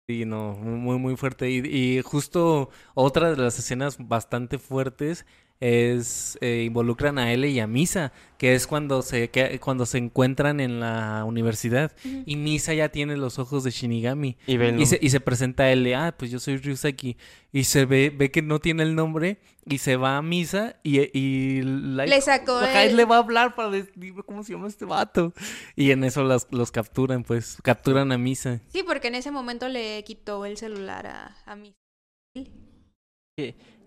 Sí, 0.09 0.25
no, 0.25 0.53
muy, 0.53 0.97
muy 0.97 1.17
fuerte. 1.17 1.51
Y, 1.51 1.59
y 1.67 2.03
justo 2.03 2.71
otra 2.95 3.33
de 3.33 3.37
las 3.37 3.59
escenas 3.59 3.99
bastante 3.99 4.59
fuertes 4.59 5.27
es 5.61 6.39
eh, 6.41 6.65
involucran 6.67 7.19
a 7.19 7.33
L 7.33 7.49
y 7.49 7.59
a 7.61 7.67
Misa, 7.67 8.13
que 8.39 8.55
es 8.55 8.67
cuando 8.67 9.03
se 9.03 9.29
que- 9.31 9.59
cuando 9.59 9.87
se 9.87 9.99
encuentran 9.99 10.61
en 10.61 10.79
la 10.81 11.25
universidad. 11.27 11.93
Y 12.27 12.37
Misa 12.37 12.75
ya 12.75 12.91
tiene 12.91 13.17
los 13.17 13.39
ojos 13.39 13.65
de 13.65 13.71
Shinigami. 13.73 14.37
Y 14.47 14.57
ven, 14.57 14.79
y 14.81 14.87
se, 14.87 14.99
y 15.03 15.11
se 15.11 15.19
presenta 15.21 15.65
a 15.65 15.73
L, 15.73 15.95
ah, 15.97 16.15
pues 16.17 16.31
yo 16.31 16.39
soy 16.39 16.59
Ryusaki 16.59 17.17
y 17.53 17.65
se 17.65 17.87
ve 17.87 18.11
ve 18.17 18.31
que 18.31 18.43
no 18.43 18.61
tiene 18.61 18.83
el 18.85 18.95
nombre 18.95 19.39
y 19.67 19.79
se 19.79 19.97
va 19.97 20.17
a 20.17 20.23
Misa 20.23 20.77
y, 20.85 21.01
y 21.19 21.63
Light- 21.63 22.09
Le 22.09 22.21
sacó 22.21 22.61
el- 22.61 22.97
le 22.97 23.05
va 23.05 23.17
a 23.17 23.19
hablar 23.19 23.55
para 23.57 23.71
decir 23.71 23.93
cómo 24.27 24.45
se 24.45 24.53
llama 24.53 24.69
este 24.69 24.85
vato 24.85 25.33
y 25.75 25.91
en 25.91 26.05
eso 26.05 26.23
los, 26.23 26.47
los 26.53 26.71
capturan, 26.71 27.25
pues 27.25 27.59
capturan 27.63 28.13
a 28.13 28.19
Misa. 28.19 28.61
Sí, 28.69 28.83
porque 28.87 29.09
en 29.09 29.17
ese 29.17 29.31
momento 29.33 29.69
le 29.69 30.05
quitó 30.05 30.45
el 30.47 30.57
celular 30.57 31.07
a, 31.09 31.37
a 31.47 31.57
mí. 31.57 31.75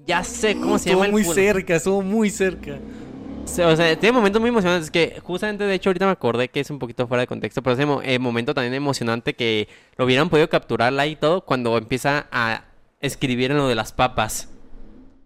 Ya 0.05 0.23
sé 0.23 0.55
cómo 0.55 0.77
se 0.77 0.89
Estuvo 0.89 1.03
llama 1.03 1.05
el 1.05 1.11
muy 1.11 1.23
cerca, 1.23 1.75
estuvo 1.75 2.01
muy 2.01 2.29
cerca. 2.29 2.79
O 3.43 3.75
sea, 3.75 3.99
tiene 3.99 4.13
momentos 4.13 4.39
muy 4.39 4.49
emocionantes 4.49 4.89
que 4.91 5.19
justamente, 5.23 5.63
de 5.65 5.73
hecho, 5.73 5.89
ahorita 5.89 6.05
me 6.05 6.11
acordé 6.11 6.47
que 6.47 6.59
es 6.61 6.69
un 6.69 6.79
poquito 6.79 7.07
fuera 7.07 7.21
de 7.21 7.27
contexto, 7.27 7.61
pero 7.61 7.73
ese 7.73 7.85
mo- 7.85 8.01
eh, 8.03 8.17
momento 8.19 8.53
también 8.53 8.73
emocionante 8.73 9.33
que 9.33 9.67
lo 9.97 10.05
hubieran 10.05 10.29
podido 10.29 10.47
capturar 10.47 10.93
y 11.07 11.15
todo 11.15 11.41
cuando 11.41 11.77
empieza 11.77 12.27
a 12.31 12.65
escribir 13.01 13.51
en 13.51 13.57
lo 13.57 13.67
de 13.67 13.75
las 13.75 13.91
papas. 13.91 14.47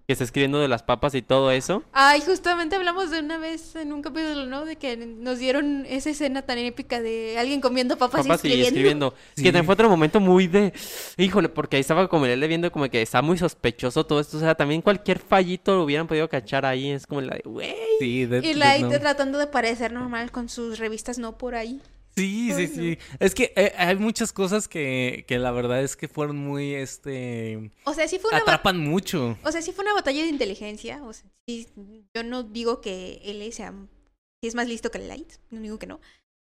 Que 0.07 0.13
está 0.13 0.23
escribiendo 0.23 0.59
de 0.59 0.67
las 0.67 0.83
papas 0.83 1.15
y 1.15 1.23
todo 1.23 1.49
eso. 1.49 1.81
Ay, 1.91 2.21
justamente 2.21 2.75
hablamos 2.75 3.09
de 3.09 3.21
una 3.21 3.39
vez 3.39 3.75
en 3.75 3.91
un 3.91 4.03
capítulo, 4.03 4.45
¿no? 4.45 4.63
De 4.63 4.75
que 4.75 4.95
nos 4.97 5.39
dieron 5.39 5.83
esa 5.89 6.11
escena 6.11 6.43
tan 6.43 6.59
épica 6.59 7.01
de 7.01 7.39
alguien 7.39 7.59
comiendo 7.59 7.97
papas, 7.97 8.21
Papas 8.27 8.45
y 8.45 8.49
y 8.49 8.61
escribiendo. 8.61 8.67
escribiendo. 8.67 9.13
Sí. 9.35 9.41
Que 9.43 9.49
también 9.49 9.65
fue 9.65 9.73
otro 9.73 9.89
momento 9.89 10.19
muy 10.19 10.45
de... 10.45 10.73
Híjole, 11.17 11.49
porque 11.49 11.77
ahí 11.77 11.81
estaba 11.81 12.07
como 12.07 12.27
él 12.27 12.47
viendo 12.47 12.71
como 12.71 12.87
que 12.87 13.01
está 13.01 13.23
muy 13.23 13.39
sospechoso 13.39 14.05
todo 14.05 14.19
esto. 14.19 14.37
O 14.37 14.39
sea, 14.39 14.53
también 14.53 14.83
cualquier 14.83 15.17
fallito 15.17 15.73
lo 15.75 15.83
hubieran 15.85 16.05
podido 16.05 16.29
cachar 16.29 16.67
ahí. 16.67 16.91
Es 16.91 17.07
como 17.07 17.21
la 17.21 17.33
de, 17.35 17.41
güey. 17.43 17.73
Sí, 17.99 18.19
Y 18.19 18.25
Death 18.27 18.55
Light 18.55 18.81
Note. 18.83 18.99
tratando 18.99 19.39
de 19.39 19.47
parecer 19.47 19.91
normal 19.91 20.29
con 20.31 20.49
sus 20.49 20.77
revistas 20.77 21.17
no 21.17 21.35
por 21.37 21.55
ahí. 21.55 21.81
Sí, 22.17 22.51
sí, 22.53 22.67
sí. 22.67 22.97
Es 23.19 23.35
que 23.35 23.51
eh, 23.57 23.73
hay 23.77 23.97
muchas 23.97 24.31
cosas 24.31 24.67
que, 24.69 25.25
que 25.27 25.37
la 25.37 25.51
verdad 25.51 25.83
es 25.83 25.97
que 25.97 26.07
fueron 26.07 26.37
muy, 26.37 26.73
este... 26.73 27.71
O 27.83 27.93
sea, 27.93 28.07
sí 28.07 28.19
fue 28.19 28.29
una 28.31 28.39
Atrapan 28.39 28.79
mucho. 28.79 29.37
o 29.43 29.51
sea, 29.51 29.61
sí 29.61 29.73
fue 29.73 29.83
una 29.83 29.93
batalla 29.93 30.21
de 30.21 30.29
inteligencia. 30.29 31.03
O 31.03 31.11
sea, 31.11 31.29
sí, 31.47 31.67
yo 32.15 32.23
no 32.23 32.43
digo 32.43 32.79
que 32.79 33.21
él 33.25 33.51
sea 33.51 33.73
sí 34.41 34.47
es 34.47 34.55
más 34.55 34.67
listo 34.67 34.91
que 34.91 34.99
Light, 34.99 35.33
no 35.49 35.59
digo 35.59 35.77
que 35.79 35.87
no. 35.87 35.99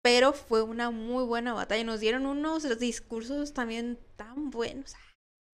Pero 0.05 0.33
fue 0.33 0.63
una 0.63 0.91
muy 0.93 1.25
buena 1.25 1.53
batalla. 1.53 1.83
Nos 1.83 1.99
dieron 1.99 2.27
unos 2.27 2.79
discursos 2.79 3.53
también 3.53 3.99
tan 4.17 4.51
buenos. 4.51 4.95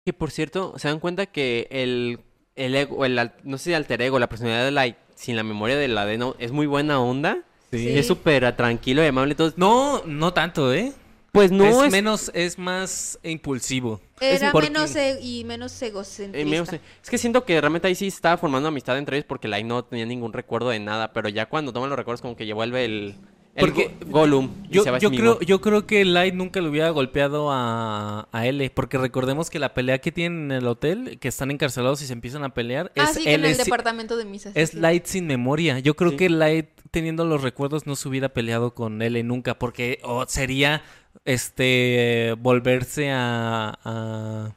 Que 0.06 0.14
por 0.14 0.30
cierto, 0.30 0.78
¿se 0.78 0.88
dan 0.88 1.00
cuenta 1.00 1.26
que 1.26 1.68
el, 1.70 2.20
el 2.54 2.74
ego, 2.74 3.04
el, 3.04 3.18
al- 3.18 3.34
no 3.44 3.58
sé 3.58 3.64
si 3.64 3.74
alter 3.74 4.00
ego, 4.00 4.18
la 4.18 4.28
personalidad 4.30 4.64
de 4.64 4.70
Light, 4.70 4.96
sin 5.14 5.36
la 5.36 5.42
memoria 5.42 5.76
de 5.76 5.88
la 5.88 6.06
Deno, 6.06 6.34
es 6.38 6.50
muy 6.52 6.66
buena 6.66 6.98
onda? 6.98 7.44
Sí. 7.70 7.98
Es 7.98 8.06
súper 8.06 8.56
tranquilo 8.56 9.02
y 9.02 9.06
amable 9.06 9.32
y 9.32 9.36
todo. 9.36 9.52
No, 9.56 10.02
no 10.06 10.32
tanto, 10.32 10.72
¿eh? 10.72 10.92
Pues 11.32 11.52
no 11.52 11.64
es, 11.64 11.76
es... 11.86 11.92
menos, 11.92 12.30
es 12.34 12.58
más 12.58 13.18
impulsivo. 13.22 14.00
Era 14.18 14.50
porque- 14.50 14.70
menos 14.70 14.96
e- 14.96 15.20
y 15.22 15.44
menos 15.44 15.80
eh, 15.82 15.88
egocentrista. 15.88 16.48
menos- 16.48 16.72
es 16.72 17.10
que 17.10 17.18
siento 17.18 17.44
que 17.44 17.60
realmente 17.60 17.86
ahí 17.86 17.94
sí 17.94 18.06
estaba 18.06 18.38
formando 18.38 18.68
amistad 18.68 18.96
entre 18.96 19.18
ellos 19.18 19.26
porque 19.28 19.46
Light 19.46 19.66
no 19.66 19.84
tenía 19.84 20.06
ningún 20.06 20.32
recuerdo 20.32 20.70
de 20.70 20.80
nada, 20.80 21.12
pero 21.12 21.28
ya 21.28 21.46
cuando 21.46 21.72
toma 21.72 21.86
los 21.86 21.98
recuerdos 21.98 22.22
como 22.22 22.34
que 22.34 22.46
ya 22.46 22.54
vuelve 22.54 22.86
el, 22.86 22.92
el 22.92 23.14
Porque 23.58 23.94
Go- 24.06 24.20
Gollum 24.20 24.50
Yo, 24.70 24.84
yo 24.98 25.10
creo, 25.10 25.40
yo 25.40 25.60
creo 25.60 25.86
que 25.86 26.04
Light 26.04 26.34
nunca 26.34 26.60
le 26.60 26.68
hubiera 26.68 26.90
golpeado 26.90 27.50
a, 27.50 28.28
a 28.32 28.46
L, 28.46 28.70
porque 28.70 28.98
recordemos 28.98 29.50
que 29.50 29.58
la 29.58 29.74
pelea 29.74 29.98
que 29.98 30.12
tienen 30.12 30.50
en 30.50 30.52
el 30.58 30.66
hotel, 30.66 31.18
que 31.20 31.28
están 31.28 31.50
encarcelados 31.50 32.00
y 32.02 32.06
se 32.06 32.12
empiezan 32.12 32.44
a 32.44 32.54
pelear, 32.54 32.92
Ah, 32.96 33.04
es 33.10 33.16
sí, 33.16 33.24
que 33.24 33.34
en 33.34 33.44
el 33.44 33.54
si- 33.54 33.64
departamento 33.64 34.16
de 34.16 34.24
misas. 34.24 34.52
es 34.56 34.70
sí. 34.70 34.76
Light 34.78 35.06
sin 35.06 35.26
memoria. 35.26 35.78
Yo 35.78 35.94
creo 35.94 36.10
Sí. 36.12 36.16
que 36.16 36.30
Light, 36.30 36.66
teniendo 36.90 37.24
los 37.24 37.42
recuerdos, 37.42 37.86
no 37.86 37.96
se 37.96 38.08
hubiera 38.08 38.28
peleado 38.30 38.74
con 38.74 39.02
L 39.02 39.22
nunca, 39.22 39.58
porque 39.58 39.98
oh, 40.02 40.24
sería 40.26 40.82
este 41.24 42.34
volverse 42.40 43.10
a, 43.10 43.78
a- 43.84 44.54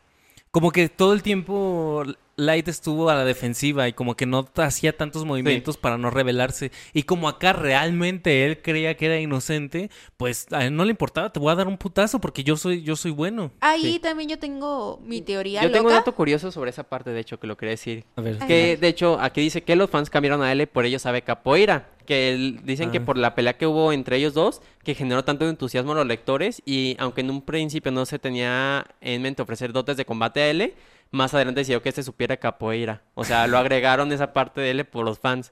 Como 0.51 0.71
que 0.71 0.89
todo 0.89 1.13
el 1.13 1.21
tiempo 1.23 2.03
Light 2.37 2.67
estuvo 2.67 3.09
a 3.09 3.15
la 3.15 3.25
defensiva 3.25 3.87
y 3.87 3.93
como 3.93 4.15
que 4.15 4.25
no 4.25 4.47
hacía 4.55 4.95
tantos 4.97 5.25
movimientos 5.25 5.77
para 5.77 5.97
no 5.97 6.09
rebelarse. 6.09 6.71
Y 6.93 7.03
como 7.03 7.27
acá 7.29 7.53
realmente 7.53 8.45
él 8.45 8.61
creía 8.61 8.95
que 8.97 9.05
era 9.07 9.19
inocente, 9.19 9.89
pues 10.17 10.47
a 10.51 10.65
él 10.65 10.75
no 10.75 10.85
le 10.85 10.91
importaba, 10.91 11.31
te 11.31 11.39
voy 11.39 11.51
a 11.51 11.55
dar 11.55 11.67
un 11.67 11.77
putazo 11.77 12.19
porque 12.19 12.43
yo 12.43 12.55
soy, 12.57 12.81
yo 12.83 12.95
soy 12.95 13.11
bueno. 13.11 13.51
Ahí 13.59 13.81
Sí. 13.93 13.99
también 13.99 14.29
yo 14.29 14.39
tengo 14.39 14.99
mi 15.03 15.21
teoría 15.21 15.61
Yo 15.61 15.71
tengo 15.71 15.87
un 15.89 15.93
dato 15.93 16.13
curioso 16.15 16.51
sobre 16.51 16.69
esa 16.71 16.83
parte, 16.83 17.11
de 17.11 17.19
hecho, 17.19 17.39
que 17.39 17.47
lo 17.47 17.57
quería 17.57 17.71
decir. 17.71 18.05
A 18.15 18.21
ver. 18.21 18.37
Que, 18.39 18.77
de 18.77 18.87
hecho, 18.87 19.19
aquí 19.19 19.41
dice 19.41 19.63
que 19.63 19.75
los 19.75 19.89
fans 19.89 20.09
cambiaron 20.09 20.41
a 20.41 20.51
L 20.51 20.65
por 20.67 20.85
ello 20.85 20.99
sabe 20.99 21.21
capoeira. 21.21 21.89
Que 22.05 22.33
el- 22.33 22.65
dicen 22.65 22.91
que 22.91 22.99
por 22.99 23.15
la 23.17 23.35
pelea 23.35 23.57
que 23.57 23.67
hubo 23.67 23.93
entre 23.93 24.17
ellos 24.17 24.33
dos, 24.33 24.61
que 24.83 24.95
generó 24.95 25.23
tanto 25.23 25.47
entusiasmo 25.47 25.91
a 25.91 25.95
los 25.95 26.07
lectores. 26.07 26.61
Y 26.65 26.95
aunque 26.99 27.21
en 27.21 27.29
un 27.29 27.41
principio 27.43 27.91
no 27.91 28.05
se 28.05 28.17
tenía 28.19 28.85
en 29.01 29.21
mente 29.21 29.41
ofrecer 29.43 29.71
dotes 29.71 29.95
de 29.97 30.03
combate 30.05 30.41
a 30.41 30.49
L, 30.49 30.73
más 31.11 31.33
adelante 31.33 31.61
decidió 31.61 31.81
que 31.81 31.89
este 31.89 32.03
supiera 32.03 32.37
capoeira. 32.37 33.03
O 33.15 33.23
sea, 33.23 33.47
lo 33.47 33.57
agregaron 33.57 34.11
esa 34.11 34.33
parte 34.33 34.61
de 34.61 34.71
L 34.71 34.85
por 34.85 35.05
los 35.05 35.19
fans. 35.19 35.51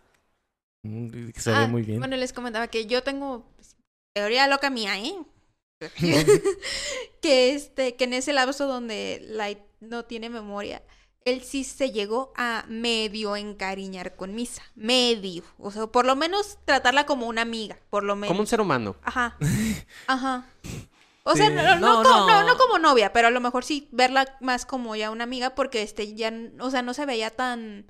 Mm, 0.83 1.29
Se 1.35 1.51
Ah, 1.51 1.61
ve 1.61 1.67
muy 1.67 1.81
bien. 1.83 1.99
Bueno, 1.99 2.15
les 2.17 2.33
comentaba 2.33 2.67
que 2.67 2.85
yo 2.85 3.03
tengo 3.03 3.45
pues, 3.55 3.75
teoría 4.13 4.47
loca 4.47 4.69
mía, 4.69 4.97
¿eh? 4.99 5.15
que 7.21 7.53
este, 7.53 7.95
que 7.95 8.03
en 8.03 8.13
ese 8.13 8.33
lapso 8.33 8.67
donde 8.67 9.21
Light 9.29 9.59
no 9.79 10.05
tiene 10.05 10.29
memoria, 10.29 10.83
él 11.25 11.41
sí 11.43 11.63
se 11.63 11.91
llegó 11.91 12.33
a 12.35 12.65
medio 12.67 13.35
encariñar 13.35 14.15
con 14.15 14.35
Misa. 14.35 14.63
Medio. 14.75 15.43
O 15.57 15.71
sea, 15.71 15.87
por 15.87 16.05
lo 16.05 16.15
menos 16.15 16.57
tratarla 16.65 17.05
como 17.05 17.27
una 17.27 17.41
amiga, 17.41 17.77
por 17.89 18.03
lo 18.03 18.15
menos. 18.15 18.29
Como 18.29 18.41
un 18.41 18.47
ser 18.47 18.61
humano. 18.61 18.95
Ajá. 19.03 19.37
Ajá. 20.07 20.45
O 21.23 21.35
sea, 21.35 21.49
no, 21.49 21.63
no, 21.79 21.79
No, 21.79 22.03
co- 22.03 22.09
no. 22.09 22.27
no, 22.27 22.43
no 22.47 22.57
como 22.57 22.79
novia, 22.79 23.13
pero 23.13 23.27
a 23.27 23.31
lo 23.31 23.39
mejor 23.39 23.63
sí 23.63 23.87
verla 23.91 24.25
más 24.41 24.65
como 24.65 24.95
ya 24.95 25.11
una 25.11 25.25
amiga 25.25 25.53
porque 25.55 25.81
este 25.83 26.13
ya, 26.15 26.33
o 26.59 26.71
sea, 26.71 26.81
no 26.81 26.93
se 26.93 27.05
veía 27.05 27.29
tan 27.29 27.85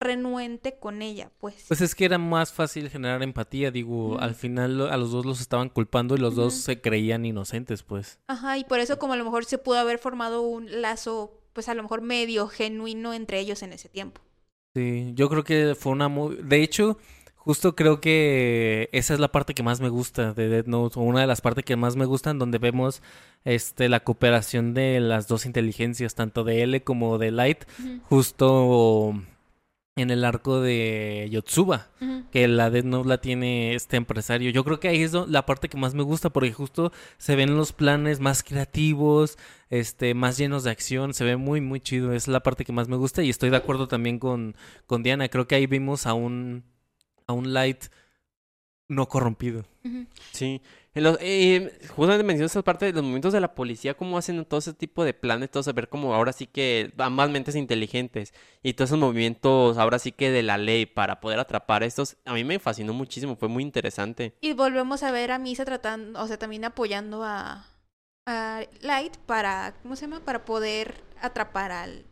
renuente 0.00 0.78
con 0.78 1.00
ella, 1.00 1.30
pues. 1.38 1.64
Pues 1.68 1.80
es 1.80 1.94
que 1.94 2.04
era 2.04 2.18
más 2.18 2.52
fácil 2.52 2.90
generar 2.90 3.22
empatía, 3.22 3.70
digo, 3.70 4.18
al 4.18 4.34
final 4.34 4.76
lo- 4.76 4.90
a 4.90 4.96
los 4.96 5.12
dos 5.12 5.24
los 5.24 5.40
estaban 5.40 5.68
culpando 5.68 6.16
y 6.16 6.18
los 6.18 6.34
dos 6.34 6.54
se 6.54 6.80
creían 6.80 7.24
inocentes, 7.24 7.82
pues. 7.82 8.18
Ajá, 8.26 8.58
y 8.58 8.64
por 8.64 8.80
eso 8.80 8.98
como 8.98 9.12
a 9.12 9.16
lo 9.16 9.24
mejor 9.24 9.44
se 9.44 9.58
pudo 9.58 9.78
haber 9.78 9.98
formado 9.98 10.42
un 10.42 10.82
lazo, 10.82 11.40
pues 11.52 11.68
a 11.68 11.74
lo 11.74 11.82
mejor 11.82 12.02
medio 12.02 12.48
genuino 12.48 13.14
entre 13.14 13.38
ellos 13.38 13.62
en 13.62 13.72
ese 13.72 13.88
tiempo. 13.88 14.20
Sí, 14.74 15.12
yo 15.14 15.28
creo 15.28 15.44
que 15.44 15.74
fue 15.74 15.92
una 15.92 16.08
muy... 16.08 16.36
De 16.36 16.62
hecho, 16.62 16.96
justo 17.44 17.74
creo 17.74 18.00
que 18.00 18.88
esa 18.92 19.14
es 19.14 19.20
la 19.20 19.32
parte 19.32 19.54
que 19.54 19.64
más 19.64 19.80
me 19.80 19.88
gusta 19.88 20.32
de 20.32 20.48
Dead 20.48 20.66
Note, 20.66 20.98
o 20.98 21.02
una 21.02 21.20
de 21.20 21.26
las 21.26 21.40
partes 21.40 21.64
que 21.64 21.76
más 21.76 21.96
me 21.96 22.04
gustan, 22.04 22.38
donde 22.38 22.58
vemos 22.58 23.02
este 23.44 23.88
la 23.88 24.00
cooperación 24.00 24.74
de 24.74 25.00
las 25.00 25.26
dos 25.26 25.44
inteligencias, 25.44 26.14
tanto 26.14 26.44
de 26.44 26.62
L 26.62 26.84
como 26.84 27.18
de 27.18 27.32
Light, 27.32 27.64
justo 28.08 29.14
en 29.96 30.10
el 30.10 30.24
arco 30.24 30.60
de 30.60 31.28
Yotsuba. 31.30 31.88
Que 32.30 32.48
la 32.48 32.70
Death 32.70 32.84
Note 32.84 33.08
la 33.08 33.18
tiene 33.18 33.74
este 33.74 33.98
empresario. 33.98 34.50
Yo 34.50 34.64
creo 34.64 34.80
que 34.80 34.88
ahí 34.88 35.02
es 35.02 35.12
la 35.12 35.44
parte 35.44 35.68
que 35.68 35.76
más 35.76 35.94
me 35.94 36.02
gusta 36.02 36.30
porque 36.30 36.52
justo 36.52 36.92
se 37.18 37.36
ven 37.36 37.56
los 37.56 37.72
planes 37.72 38.20
más 38.20 38.42
creativos, 38.42 39.36
este, 39.68 40.14
más 40.14 40.38
llenos 40.38 40.64
de 40.64 40.70
acción, 40.70 41.12
se 41.12 41.24
ve 41.24 41.36
muy 41.36 41.60
muy 41.60 41.80
chido, 41.80 42.12
es 42.12 42.28
la 42.28 42.40
parte 42.40 42.64
que 42.64 42.72
más 42.72 42.88
me 42.88 42.96
gusta 42.96 43.22
y 43.22 43.30
estoy 43.30 43.50
de 43.50 43.56
acuerdo 43.56 43.86
también 43.88 44.18
con, 44.18 44.56
con 44.86 45.02
Diana, 45.02 45.28
creo 45.28 45.46
que 45.46 45.56
ahí 45.56 45.66
vimos 45.66 46.06
a 46.06 46.14
un 46.14 46.64
a 47.32 47.36
un 47.36 47.52
Light 47.52 47.84
no 48.88 49.08
corrompido. 49.08 49.64
Sí. 50.32 50.60
En 50.94 51.04
los- 51.04 51.16
eh, 51.22 51.72
justamente 51.96 52.22
mencionas 52.24 52.50
esa 52.52 52.62
parte 52.62 52.84
de 52.84 52.92
los 52.92 53.02
movimientos 53.02 53.32
de 53.32 53.40
la 53.40 53.54
policía, 53.54 53.94
cómo 53.94 54.18
hacen 54.18 54.44
todo 54.44 54.58
ese 54.60 54.74
tipo 54.74 55.04
de 55.04 55.14
planes, 55.14 55.50
todo 55.50 55.62
saber 55.62 55.88
como 55.88 56.14
ahora 56.14 56.34
sí 56.34 56.46
que 56.46 56.92
ambas 56.98 57.30
mentes 57.30 57.56
inteligentes 57.56 58.34
y 58.62 58.74
todos 58.74 58.90
esos 58.90 58.98
movimientos 58.98 59.78
ahora 59.78 59.98
sí 59.98 60.12
que 60.12 60.30
de 60.30 60.42
la 60.42 60.58
ley 60.58 60.84
para 60.84 61.20
poder 61.20 61.38
atrapar 61.38 61.82
a 61.82 61.86
estos, 61.86 62.18
a 62.26 62.34
mí 62.34 62.44
me 62.44 62.58
fascinó 62.58 62.92
muchísimo, 62.92 63.36
fue 63.36 63.48
muy 63.48 63.62
interesante. 63.62 64.34
Y 64.42 64.52
volvemos 64.52 65.02
a 65.02 65.10
ver 65.12 65.30
a 65.30 65.38
Misa 65.38 65.64
tratando, 65.64 66.20
o 66.22 66.26
sea, 66.26 66.38
también 66.38 66.66
apoyando 66.66 67.24
a, 67.24 67.64
a 68.26 68.60
Light 68.82 69.16
para, 69.24 69.74
¿cómo 69.82 69.96
se 69.96 70.02
llama? 70.02 70.20
Para 70.20 70.44
poder 70.44 71.02
atrapar 71.22 71.72
al 71.72 72.04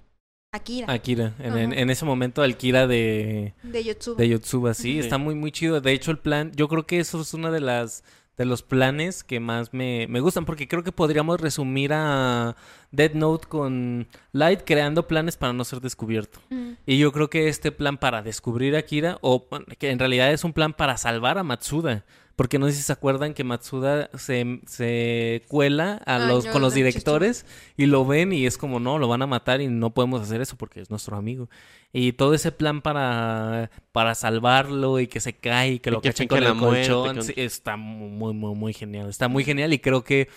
Akira 0.52 0.92
Akira, 0.92 1.34
en, 1.38 1.56
en- 1.56 1.72
Ajá. 1.72 1.80
en 1.80 1.90
ese 1.90 2.04
momento 2.04 2.42
al 2.42 2.56
Kira 2.56 2.88
de, 2.88 3.54
de 3.62 3.84
Yotsuba. 3.84 4.16
de 4.16 4.28
Yotsuba, 4.30 4.74
sí, 4.74 4.98
está 4.98 5.16
muy 5.16 5.36
muy 5.36 5.52
chido. 5.52 5.80
De 5.80 5.92
hecho, 5.92 6.10
el 6.10 6.18
plan, 6.18 6.50
yo 6.56 6.66
creo 6.66 6.86
que 6.86 6.98
eso 6.98 7.20
es 7.20 7.34
una 7.34 7.52
de 7.52 7.60
las 7.60 8.02
de 8.36 8.46
los 8.46 8.62
planes 8.62 9.22
que 9.22 9.38
más 9.38 9.72
me, 9.72 10.06
me 10.08 10.18
gustan, 10.18 10.46
porque 10.46 10.66
creo 10.66 10.82
que 10.82 10.90
podríamos 10.92 11.40
resumir 11.40 11.92
a 11.92 12.56
Dead 12.92 13.12
Note 13.14 13.46
con 13.48 14.08
Light 14.32 14.62
creando 14.64 15.06
planes 15.06 15.36
para 15.36 15.52
no 15.52 15.64
ser 15.64 15.80
descubierto. 15.80 16.40
Ujú. 16.50 16.76
Y 16.86 16.98
yo 16.98 17.12
creo 17.12 17.30
que 17.30 17.48
este 17.48 17.70
plan 17.72 17.98
para 17.98 18.22
descubrir 18.22 18.74
a 18.76 18.82
Kira, 18.82 19.18
o 19.20 19.46
que 19.78 19.90
en 19.90 19.98
realidad 19.98 20.32
es 20.32 20.44
un 20.44 20.52
plan 20.52 20.72
para 20.72 20.96
salvar 20.96 21.38
a 21.38 21.42
Matsuda. 21.42 22.04
Porque 22.36 22.58
no 22.58 22.66
sé 22.68 22.72
si 22.72 22.82
se 22.82 22.92
acuerdan 22.92 23.34
que 23.34 23.44
Matsuda 23.44 24.08
se, 24.16 24.60
se 24.66 25.42
cuela 25.48 26.00
a 26.06 26.16
Ay, 26.16 26.26
los, 26.28 26.46
no, 26.46 26.52
con 26.52 26.62
los 26.62 26.72
directores 26.72 27.44
y 27.76 27.84
lo 27.84 28.06
ven 28.06 28.32
y 28.32 28.46
es 28.46 28.56
como, 28.56 28.80
no, 28.80 28.98
lo 28.98 29.08
van 29.08 29.20
a 29.20 29.26
matar 29.26 29.60
y 29.60 29.68
no 29.68 29.92
podemos 29.92 30.22
hacer 30.22 30.40
eso 30.40 30.56
porque 30.56 30.80
es 30.80 30.88
nuestro 30.88 31.18
amigo. 31.18 31.50
Y 31.92 32.12
todo 32.14 32.32
ese 32.32 32.50
plan 32.50 32.80
para, 32.80 33.70
para 33.92 34.14
salvarlo 34.14 35.00
y 35.00 35.06
que 35.06 35.20
se 35.20 35.34
cae 35.34 35.72
y 35.72 35.78
que 35.80 35.90
Y 35.90 35.92
lo 35.92 36.00
que 36.00 36.08
cachen 36.10 36.28
con 36.28 36.42
la 36.42 36.50
el 36.50 36.54
muerte, 36.54 36.88
colchón, 36.88 37.16
con- 37.16 37.24
sí, 37.24 37.34
está 37.36 37.76
muy, 37.76 38.32
muy, 38.32 38.54
muy 38.54 38.72
genial. 38.72 39.10
Está 39.10 39.28
muy 39.28 39.44
genial 39.44 39.74
y 39.74 39.78
creo 39.78 40.02
que 40.02 40.28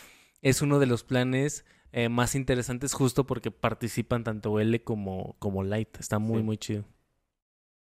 es 0.41 0.61
uno 0.61 0.79
de 0.79 0.87
los 0.87 1.05
planes 1.05 1.63
eh, 1.93 2.09
más 2.09 2.35
interesantes 2.35 2.93
justo 2.93 3.25
porque 3.25 3.51
participan 3.51 4.23
tanto 4.23 4.59
L 4.59 4.83
como, 4.83 5.35
como 5.39 5.63
Light. 5.63 5.97
Está 5.99 6.19
muy, 6.19 6.39
Sí. 6.39 6.43
muy 6.43 6.57
chido. 6.57 6.83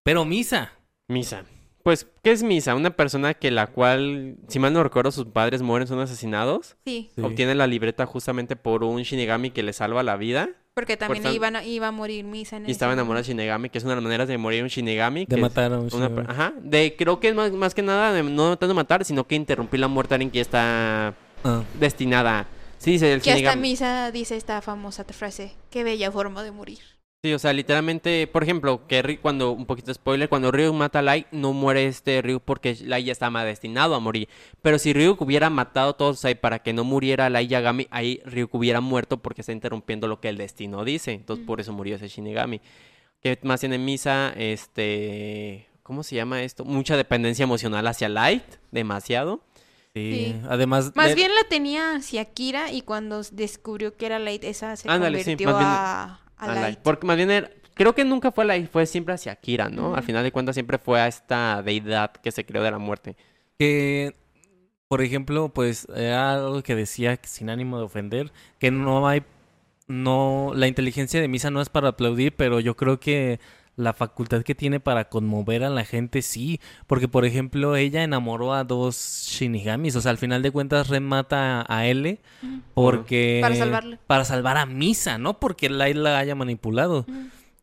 Pero 0.05 0.25
Misa. 0.25 0.73
Misa. 1.09 1.45
Pues, 1.83 2.07
¿qué 2.23 2.33
es 2.33 2.43
Misa? 2.43 2.75
Una 2.75 2.91
persona 2.97 3.35
que 3.35 3.51
la 3.53 3.69
cual, 3.69 4.37
si 4.49 4.59
mal 4.59 4.73
no 4.73 4.83
recuerdo, 4.83 5.13
sus 5.13 5.27
padres 5.27 5.63
mueren, 5.63 5.87
son 5.87 6.01
asesinados. 6.01 6.77
Sí, 6.85 7.11
Sí. 7.15 7.23
Obtiene 7.23 7.55
la 7.55 7.67
libreta 7.69 8.07
justamente 8.07 8.57
por 8.57 8.83
un 8.83 9.03
Shinigami 9.03 9.51
que 9.51 9.63
le 9.63 9.73
salva 9.73 10.03
la 10.03 10.17
vida. 10.17 10.49
porque 10.75 10.97
también 10.99 11.27
iban 11.33 11.57
a- 11.57 11.65
iba 11.65 11.87
a 11.89 11.91
morir 11.91 12.25
Misa 12.27 12.59
en 12.59 12.69
Y 12.69 12.71
estaba 12.71 12.93
enamorada 12.93 13.23
de 13.23 13.29
Shinigami, 13.29 13.71
que 13.71 13.79
es 13.79 13.85
una 13.85 13.93
de 13.95 13.97
las 13.97 14.05
maneras 14.05 14.29
de 14.29 14.37
morir 14.37 14.63
un 14.63 14.69
Shinigami. 14.69 15.21
De 15.21 15.37
que 15.37 15.41
matar 15.41 15.73
a 15.73 15.79
un 15.79 15.89
una- 15.93 16.09
Shinigami. 16.09 16.27
Ajá. 16.29 16.53
De, 16.61 16.95
creo 16.99 17.19
que 17.19 17.29
es 17.29 17.35
más, 17.35 17.51
más 17.53 17.75
que 17.75 17.81
nada 17.83 18.13
de 18.13 18.23
no 18.23 18.59
tanto 18.59 18.75
matar, 18.75 19.03
sino 19.05 19.27
que 19.27 19.37
interrumpir 19.37 19.81
la 19.81 19.89
muerte 19.89 20.11
de 20.11 20.15
alguien 20.17 20.31
que 20.31 20.37
ya 20.37 20.43
está 20.43 21.15
Ah, 21.45 21.63
destinada. 21.81 22.47
Sí, 22.87 23.05
el 23.05 23.21
Que 23.21 23.33
hasta. 23.33 23.57
Misa 23.57 24.11
dice 24.13 24.37
esta 24.37 24.63
famosa 24.63 25.05
frase, 25.05 25.53
qué 25.71 25.83
bella 25.85 26.11
forma 26.11 26.43
de 26.43 26.53
morir. 26.53 26.79
Sí, 27.25 27.33
o 27.33 27.39
sea, 27.41 27.53
literalmente, 27.53 28.29
por 28.29 28.45
ejemplo, 28.45 28.87
que 28.87 29.03
Ry- 29.03 29.19
cuando, 29.19 29.51
un 29.51 29.67
poquito 29.67 29.89
de 29.89 29.95
spoiler, 29.95 30.29
cuando 30.29 30.53
Ryu 30.53 30.73
mata 30.73 31.01
a 31.01 31.03
Light, 31.03 31.27
no 31.33 31.53
muere 31.53 31.87
este 31.87 32.23
Ryu 32.23 32.39
porque 32.39 32.77
Light 32.85 33.07
ya 33.07 33.13
estaba 33.13 33.45
destinado 33.45 33.97
a 33.97 34.01
morir. 34.01 34.29
Pero 34.63 34.79
si 34.79 34.93
Ryu 34.93 35.17
hubiera 35.19 35.51
matado 35.51 35.91
a 35.91 35.97
todos 35.97 36.25
ahí 36.25 36.37
para 36.37 36.61
que 36.61 36.73
no 36.73 36.85
muriera 36.85 37.29
Light 37.29 37.51
Yagami, 37.51 37.89
ahí 37.91 38.21
Ryu 38.25 38.49
hubiera 38.53 38.81
muerto 38.81 39.17
porque 39.17 39.41
está 39.41 39.51
interrumpiendo 39.53 40.07
lo 40.07 40.21
que 40.21 40.29
el 40.29 40.37
destino 40.37 40.85
dice. 40.85 41.13
Entonces, 41.13 41.45
por 41.45 41.61
eso 41.61 41.73
murió 41.73 41.97
ese 41.97 42.07
Shinigami. 42.07 42.61
Que 43.21 43.37
más 43.43 43.59
tiene 43.61 43.79
Misa, 43.79 44.33
este... 44.37 45.67
¿Cómo 45.83 46.03
se 46.03 46.17
llama 46.17 46.43
esto? 46.43 46.65
Mucha 46.65 46.97
dependencia 46.97 47.43
emocional 47.45 47.87
hacia 47.89 48.09
Light, 48.09 48.45
demasiado. 48.71 49.41
Sí. 50.01 50.35
Sí. 50.35 50.41
Además. 50.49 50.93
Más 50.95 51.09
de- 51.09 51.15
bien 51.15 51.31
la 51.35 51.49
tenía 51.49 51.97
hacia 51.97 52.25
Kira 52.27 52.71
y 52.73 52.83
cuando 52.83 53.23
descubrió 53.33 53.97
que 53.97 54.07
era 54.07 54.19
Light, 54.19 54.45
esa 54.45 54.77
se 54.77 54.89
Ándale, 54.91 55.19
sí, 55.19 55.25
convirtió 55.33 55.49
bien 55.49 55.61
a, 55.69 56.05
a 56.05 56.21
a 56.37 56.47
Light. 56.49 56.61
Light. 56.61 56.79
Porque 56.83 57.07
más 57.07 57.17
bien 57.17 57.31
era- 57.31 57.51
creo 57.75 57.95
que 57.95 58.05
nunca 58.05 58.31
fue 58.33 58.45
Light, 58.45 58.71
fue 58.71 58.87
siempre 58.87 59.15
hacia 59.15 59.35
Kira, 59.37 59.69
¿no? 59.69 59.95
Al 59.95 60.03
final 60.03 60.23
de 60.23 60.33
cuentas 60.33 60.55
siempre 60.55 60.79
fue 60.79 61.01
a 61.01 61.07
esta 61.09 61.63
deidad 61.63 62.13
que 62.13 62.31
se 62.33 62.45
creó 62.47 62.63
de 62.63 62.71
la 62.71 62.79
muerte. 62.79 63.17
Que, 63.59 64.15
por 64.89 65.03
ejemplo, 65.03 65.49
pues 65.49 65.87
era 65.97 66.35
algo 66.35 66.63
que 66.63 66.75
decía 66.75 67.19
sin 67.23 67.51
ánimo 67.51 67.79
de 67.79 67.85
ofender, 67.85 68.33
que 68.59 68.71
no 68.71 69.09
hay, 69.09 69.23
no, 69.89 70.53
la 70.55 70.67
inteligencia 70.69 71.21
de 71.21 71.29
Misa 71.29 71.51
no 71.51 71.61
es 71.61 71.69
para 71.69 71.89
aplaudir, 71.89 72.35
pero 72.35 72.61
yo 72.61 72.77
creo 72.77 72.99
que 73.01 73.41
la 73.77 73.93
facultad 73.93 74.43
que 74.43 74.55
tiene 74.55 74.81
para 74.81 75.09
conmover 75.09 75.63
a 75.63 75.71
la 75.71 75.85
gente 75.85 76.23
sí, 76.23 76.61
porque 76.87 77.09
por 77.09 77.25
ejemplo 77.25 77.77
ella 77.77 78.03
enamoró 78.03 78.55
a 78.55 78.65
dos 78.65 79.27
Shinigamis, 79.29 79.95
o 79.97 80.01
sea, 80.01 80.11
al 80.11 80.19
final 80.19 80.43
de 80.43 80.51
cuentas 80.51 80.89
Ren 80.89 81.05
mata 81.05 81.65
a 81.69 81.87
L 81.87 82.19
porque 82.75 83.39
Para 83.43 83.55
salvarle. 83.55 83.99
para 84.07 84.25
salvar 84.25 84.57
a 84.57 84.67
Misa, 84.67 85.19
no 85.19 85.39
porque 85.39 85.69
Light 85.69 85.97
la 85.97 86.19
haya 86.19 86.35
manipulado 86.35 87.07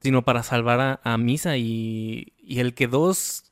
sino 0.01 0.23
para 0.23 0.43
salvar 0.43 0.81
a, 0.81 0.99
a 1.03 1.17
Misa. 1.17 1.57
Y, 1.57 2.33
y 2.37 2.59
el 2.59 2.73
que 2.73 2.87
dos 2.87 3.45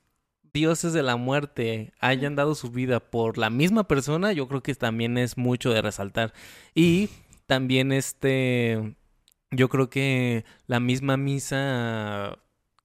dioses 0.54 0.92
de 0.92 1.02
la 1.02 1.16
muerte 1.16 1.94
hayan 2.02 2.36
dado 2.36 2.56
su 2.56 2.70
vida 2.72 3.00
por 3.00 3.38
la 3.38 3.50
misma 3.50 3.88
persona, 3.88 4.34
yo 4.34 4.50
creo 4.50 4.62
que 4.62 4.76
también 4.76 5.18
es 5.18 5.38
mucho 5.38 5.72
de 5.72 5.82
resaltar. 5.82 6.34
Y 6.76 7.10
también 7.48 7.94
este, 7.94 8.96
yo 9.50 9.70
creo 9.70 9.90
que 9.90 10.44
la 10.68 10.82
misma 10.82 11.16
Misa 11.16 12.38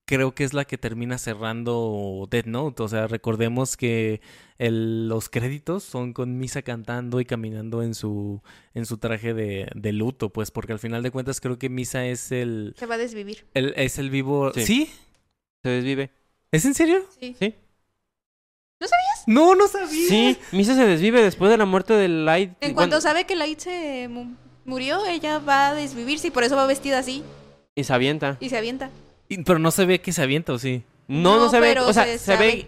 creo 0.06 0.34
que 0.34 0.44
es 0.44 0.54
la 0.54 0.64
que 0.64 0.78
termina 0.78 1.18
cerrando 1.18 2.26
Death 2.30 2.46
Note. 2.46 2.82
O 2.82 2.88
sea, 2.88 3.06
recordemos 3.08 3.76
que 3.76 4.20
el- 4.58 5.08
los 5.08 5.28
créditos 5.28 5.82
son 5.82 6.12
con 6.14 6.38
Misa 6.38 6.62
cantando 6.62 7.20
y 7.20 7.24
caminando 7.26 7.82
en 7.82 7.94
su, 7.94 8.40
en 8.72 8.86
su 8.86 8.98
traje 8.98 9.34
de, 9.34 9.68
de 9.74 9.92
luto, 9.92 10.30
pues, 10.30 10.50
porque 10.50 10.72
al 10.72 10.78
final 10.78 11.02
de 11.02 11.10
cuentas 11.10 11.40
creo 11.40 11.58
que 11.58 11.68
Misa 11.68 12.06
es 12.06 12.32
el, 12.32 12.74
Se 12.78 12.86
va 12.86 12.94
a 12.94 12.98
desvivir. 12.98 13.44
el- 13.54 13.74
es 13.76 13.98
el 13.98 14.08
vivo. 14.10 14.52
Sí. 14.54 14.64
¿Sí? 14.64 14.90
Se 15.62 15.70
desvive. 15.70 16.10
¿Es 16.52 16.64
en 16.64 16.74
serio? 16.74 17.04
Sí. 17.20 17.36
Sí. 17.38 17.54
No, 19.26 19.56
no 19.56 19.66
sabía. 19.66 19.88
Sí, 20.08 20.38
Misa 20.52 20.76
se 20.76 20.86
desvive 20.86 21.20
después 21.20 21.50
de 21.50 21.56
la 21.56 21.64
muerte 21.64 21.94
de 21.94 22.06
Light. 22.06 22.50
En 22.50 22.56
Bueno, 22.60 22.74
cuanto 22.76 23.00
sabe 23.00 23.24
que 23.26 23.34
Light 23.34 23.58
se 23.58 24.06
mu- 24.08 24.36
murió, 24.64 25.04
ella 25.06 25.40
va 25.40 25.70
a 25.70 25.74
desvivirse 25.74 26.28
y 26.28 26.30
por 26.30 26.44
eso 26.44 26.54
va 26.54 26.64
vestida 26.66 27.00
así 27.00 27.24
Y 27.74 27.82
se 27.82 27.92
avienta. 27.92 28.36
y 28.38 28.50
se 28.50 28.56
avienta. 28.56 28.90
Y- 29.28 29.42
Pero 29.42 29.58
no 29.58 29.70
se 29.70 29.84
ve 29.86 30.00
que 30.00 30.12
se 30.12 30.22
avienta, 30.22 30.52
¿o 30.52 30.58
sí? 30.58 30.82
No, 31.08 31.36
no, 31.36 31.44
No, 31.44 31.50
se 31.50 31.60
ve. 31.60 31.68
pero 31.68 31.86
O 31.88 31.92
sea, 31.92 32.04
se 32.04 32.18
se, 32.18 32.36
ve. 32.36 32.66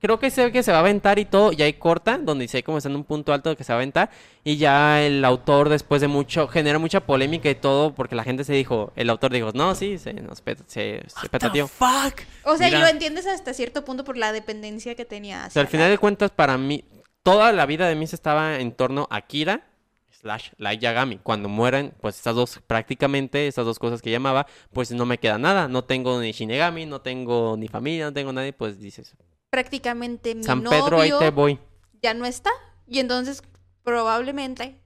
Creo 0.00 0.18
que 0.18 0.30
se 0.30 0.44
ve 0.46 0.52
que 0.52 0.62
se 0.62 0.70
va 0.72 0.78
a 0.78 0.80
aventar 0.80 1.18
y 1.18 1.26
todo. 1.26 1.52
Y 1.52 1.60
ahí 1.62 1.74
corta, 1.74 2.16
donde 2.16 2.44
dice 2.44 2.62
como 2.62 2.78
está 2.78 2.88
en 2.88 2.96
un 2.96 3.04
punto 3.04 3.34
alto 3.34 3.54
que 3.54 3.64
se 3.64 3.72
va 3.72 3.76
a 3.76 3.80
aventar. 3.80 4.10
Y 4.44 4.56
ya 4.56 5.02
el 5.02 5.22
autor, 5.26 5.68
después 5.68 6.00
de 6.00 6.08
mucho. 6.08 6.48
Genera 6.48 6.78
mucha 6.78 7.00
polémica 7.00 7.50
y 7.50 7.54
todo. 7.54 7.94
Porque 7.94 8.14
la 8.14 8.24
gente 8.24 8.44
se 8.44 8.54
dijo. 8.54 8.92
El 8.96 9.10
autor 9.10 9.30
dijo, 9.32 9.50
no, 9.52 9.74
sí, 9.74 9.98
se 9.98 10.14
nos 10.14 10.40
peta- 10.40 10.64
se, 10.66 11.02
se 11.06 11.28
the 11.28 11.66
fuck? 11.66 12.20
O 12.44 12.56
sea, 12.56 12.68
Mira. 12.68 12.78
y 12.78 12.82
lo 12.82 12.88
entiendes 12.88 13.26
hasta 13.26 13.52
cierto 13.52 13.84
punto 13.84 14.04
por 14.04 14.16
la 14.16 14.32
dependencia 14.32 14.94
que 14.94 15.04
tenía. 15.04 15.36
O 15.36 15.40
hacia 15.40 15.50
sea, 15.50 15.62
al 15.62 15.68
final 15.68 15.90
de 15.90 15.98
cuentas, 15.98 16.30
para 16.30 16.56
mí, 16.56 16.84
toda 17.22 17.52
la 17.52 17.66
vida 17.66 17.86
de 17.86 17.94
Misa 17.94 18.16
estaba 18.16 18.58
en 18.58 18.72
torno 18.72 19.06
a 19.10 19.20
Kira 19.20 19.66
slash 20.10 20.50
Light 20.58 20.80
Yagami. 20.80 21.18
Cuando 21.18 21.48
mueren, 21.48 21.94
pues 22.00 22.16
estas 22.16 22.34
dos, 22.34 22.60
prácticamente, 22.66 23.46
estas 23.46 23.64
dos 23.64 23.78
cosas 23.78 24.02
que 24.02 24.10
llamaba, 24.10 24.46
pues 24.72 24.90
no 24.92 25.06
me 25.06 25.18
queda 25.18 25.38
nada. 25.38 25.68
No 25.68 25.84
tengo 25.84 26.20
ni 26.20 26.32
Shinigami, 26.32 26.86
no 26.86 27.00
tengo 27.00 27.56
ni 27.56 27.68
familia, 27.68 28.06
no 28.06 28.12
tengo 28.12 28.32
nadie, 28.32 28.52
pues 28.52 28.78
dices, 28.78 29.16
Prácticamente 29.50 30.34
mi 30.34 30.44
San 30.44 30.62
novio 30.62 30.84
Pedro, 30.84 31.00
ahí 31.00 31.12
te 31.18 31.30
voy. 31.30 31.58
ya 32.02 32.14
no 32.14 32.24
está. 32.24 32.50
Y 32.86 32.98
entonces, 33.00 33.42
probablemente, 33.82 34.80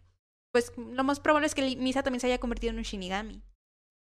pues 0.52 0.72
lo 0.76 1.04
más 1.04 1.20
probable 1.20 1.46
es 1.46 1.54
que 1.54 1.76
Misa 1.76 2.02
también 2.02 2.20
se 2.20 2.28
haya 2.28 2.38
convertido 2.38 2.70
en 2.72 2.78
un 2.78 2.84
Shinigami. 2.84 3.42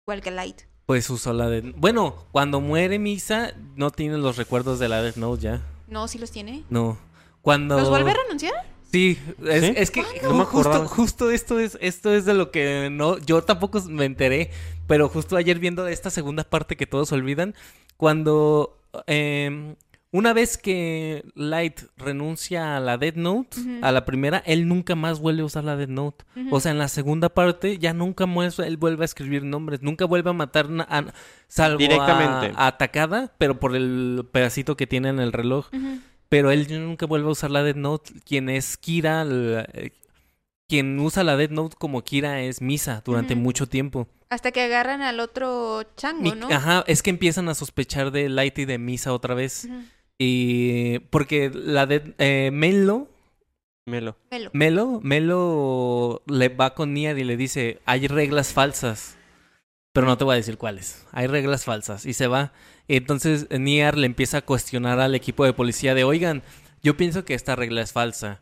Igual 0.05 0.21
que 0.21 0.32
Light. 0.32 0.61
Pues 0.86 1.09
usó 1.09 1.32
la 1.32 1.47
de... 1.47 1.61
Bueno, 1.61 2.28
cuando 2.32 2.59
muere 2.59 2.99
Misa, 2.99 3.53
no 3.76 3.89
tiene 3.91 4.17
los 4.17 4.36
recuerdos 4.38 4.80
de 4.80 4.89
la 4.89 5.01
Death 5.01 5.15
Note 5.15 5.41
ya. 5.41 5.61
No, 5.88 6.07
sí 6.07 6.17
los 6.17 6.32
tiene. 6.32 6.63
No. 6.69 6.97
Cuando... 7.41 7.78
¿Los 7.78 7.89
vuelve 7.89 8.11
a 8.11 8.15
renunciar? 8.15 8.53
Sí, 8.94 9.18
es, 9.46 9.66
¿Sí? 9.66 9.74
es 9.76 9.89
que 9.91 10.04
No 10.22 10.36
me 10.36 10.44
ju- 10.44 10.46
justo, 10.46 10.88
justo 10.88 11.32
esto 11.32 11.60
es, 11.60 11.78
esto 11.82 12.14
es 12.14 12.26
de 12.26 12.36
lo 12.36 12.52
que 12.52 12.89
no, 12.91 13.18
yo 13.18 13.41
tampoco 13.44 13.82
me 13.89 14.06
enteré, 14.06 14.52
pero 14.88 15.10
justo 15.10 15.36
ayer 15.36 15.58
viendo 15.60 15.88
esta 15.88 16.10
segunda 16.12 16.44
parte 16.44 16.78
que 16.78 16.86
todos 16.86 17.12
olvidan, 17.12 17.56
cuando 17.98 18.80
em, 19.08 19.76
una 20.12 20.32
vez 20.34 20.60
que 20.60 21.26
Light 21.34 21.82
renuncia 21.98 22.78
a 22.78 22.80
la 22.80 23.00
Death 23.00 23.16
Note, 23.16 23.58
a 23.82 23.91
la 23.91 24.06
primera, 24.06 24.44
él 24.46 24.68
nunca 24.68 24.94
más 24.94 25.20
vuelve 25.20 25.41
a 25.41 25.46
usar 25.46 25.64
la 25.64 25.76
Death 25.76 25.89
Note. 25.89 26.24
O 26.52 26.60
sea, 26.60 26.72
en 26.72 26.78
la 26.78 26.88
segunda 26.88 27.30
parte 27.30 27.80
ya 27.80 27.94
nunca 27.96 28.28
más 28.28 28.60
él 28.60 28.78
vuelve 28.78 29.04
a 29.04 29.06
escribir 29.06 29.44
nombres, 29.44 29.82
nunca 29.82 30.06
vuelve 30.06 30.30
a 30.30 30.34
matar 30.34 30.68
a, 30.88 31.06
salvo 31.48 31.80
Directamente. 31.80 32.52
a 32.56 32.68
atacada, 32.68 33.34
pero 33.39 33.60
por 33.60 33.76
el 33.76 34.24
pedacito 34.32 34.78
que 34.78 34.86
tiene 34.86 35.10
en 35.10 35.20
el 35.20 35.32
reloj. 35.34 35.70
Ujú. 35.74 35.98
Pero 36.34 36.49
él 36.49 36.65
nunca 36.84 37.05
vuelve 37.05 37.27
a 37.27 37.31
usar 37.31 37.51
la 37.51 37.61
Death 37.61 37.75
Note. 37.75 38.11
Quien 38.25 38.49
es 38.49 38.75
Kira, 38.77 39.23
la- 39.23 39.67
eh, 39.73 39.91
quien 40.67 40.99
usa 40.99 41.23
la 41.23 41.38
Death 41.38 41.51
Note 41.51 41.75
como 41.77 42.03
Kira 42.03 42.41
es 42.41 42.59
Misa 42.59 43.03
durante 43.05 43.36
mucho 43.36 43.67
tiempo. 43.67 44.07
Hasta 44.31 44.51
que 44.51 44.61
agarran 44.63 45.03
al 45.03 45.19
otro 45.19 45.84
chango, 45.95 46.23
Mi- 46.23 46.31
¿no? 46.31 46.47
Ajá, 46.49 46.84
es 46.88 47.03
que 47.03 47.11
empiezan 47.11 47.49
a 47.49 47.53
sospechar 47.53 48.09
de 48.09 48.29
Light 48.29 48.57
y 48.57 48.65
de 48.65 48.79
Misa 48.79 49.13
otra 49.13 49.36
vez. 49.36 49.67
Y 50.17 50.97
porque 51.11 51.51
la 51.53 51.86
de 51.86 52.15
eh, 52.17 52.49
Melo, 52.51 53.09
Melo. 53.86 54.17
Melo. 54.31 54.49
Melo, 54.53 54.99
Melo 55.03 56.23
le 56.25 56.49
va 56.49 56.73
con 56.73 56.95
Nier 56.95 57.19
y 57.19 57.25
le 57.25 57.38
dice, 57.38 57.79
hay 57.86 58.07
reglas 58.07 58.53
falsas. 58.53 59.17
Pero 59.93 60.07
no 60.07 60.17
te 60.17 60.23
voy 60.23 60.34
a 60.34 60.38
decir 60.38 60.57
cuáles. 60.57 61.05
Hay 61.11 61.27
reglas 61.27 61.63
falsas. 61.65 62.07
Y 62.07 62.13
se 62.13 62.25
va. 62.25 62.53
Entonces 62.88 63.47
Nier 63.49 63.97
le 63.97 64.05
empieza 64.05 64.38
a 64.39 64.41
cuestionar 64.41 64.99
al 64.99 65.15
equipo 65.15 65.45
de 65.45 65.53
policía 65.53 65.95
de, 65.95 66.03
oigan, 66.03 66.43
yo 66.81 66.97
pienso 66.97 67.23
que 67.25 67.34
esta 67.34 67.55
regla 67.55 67.81
es 67.81 67.91
falsa. 67.93 68.41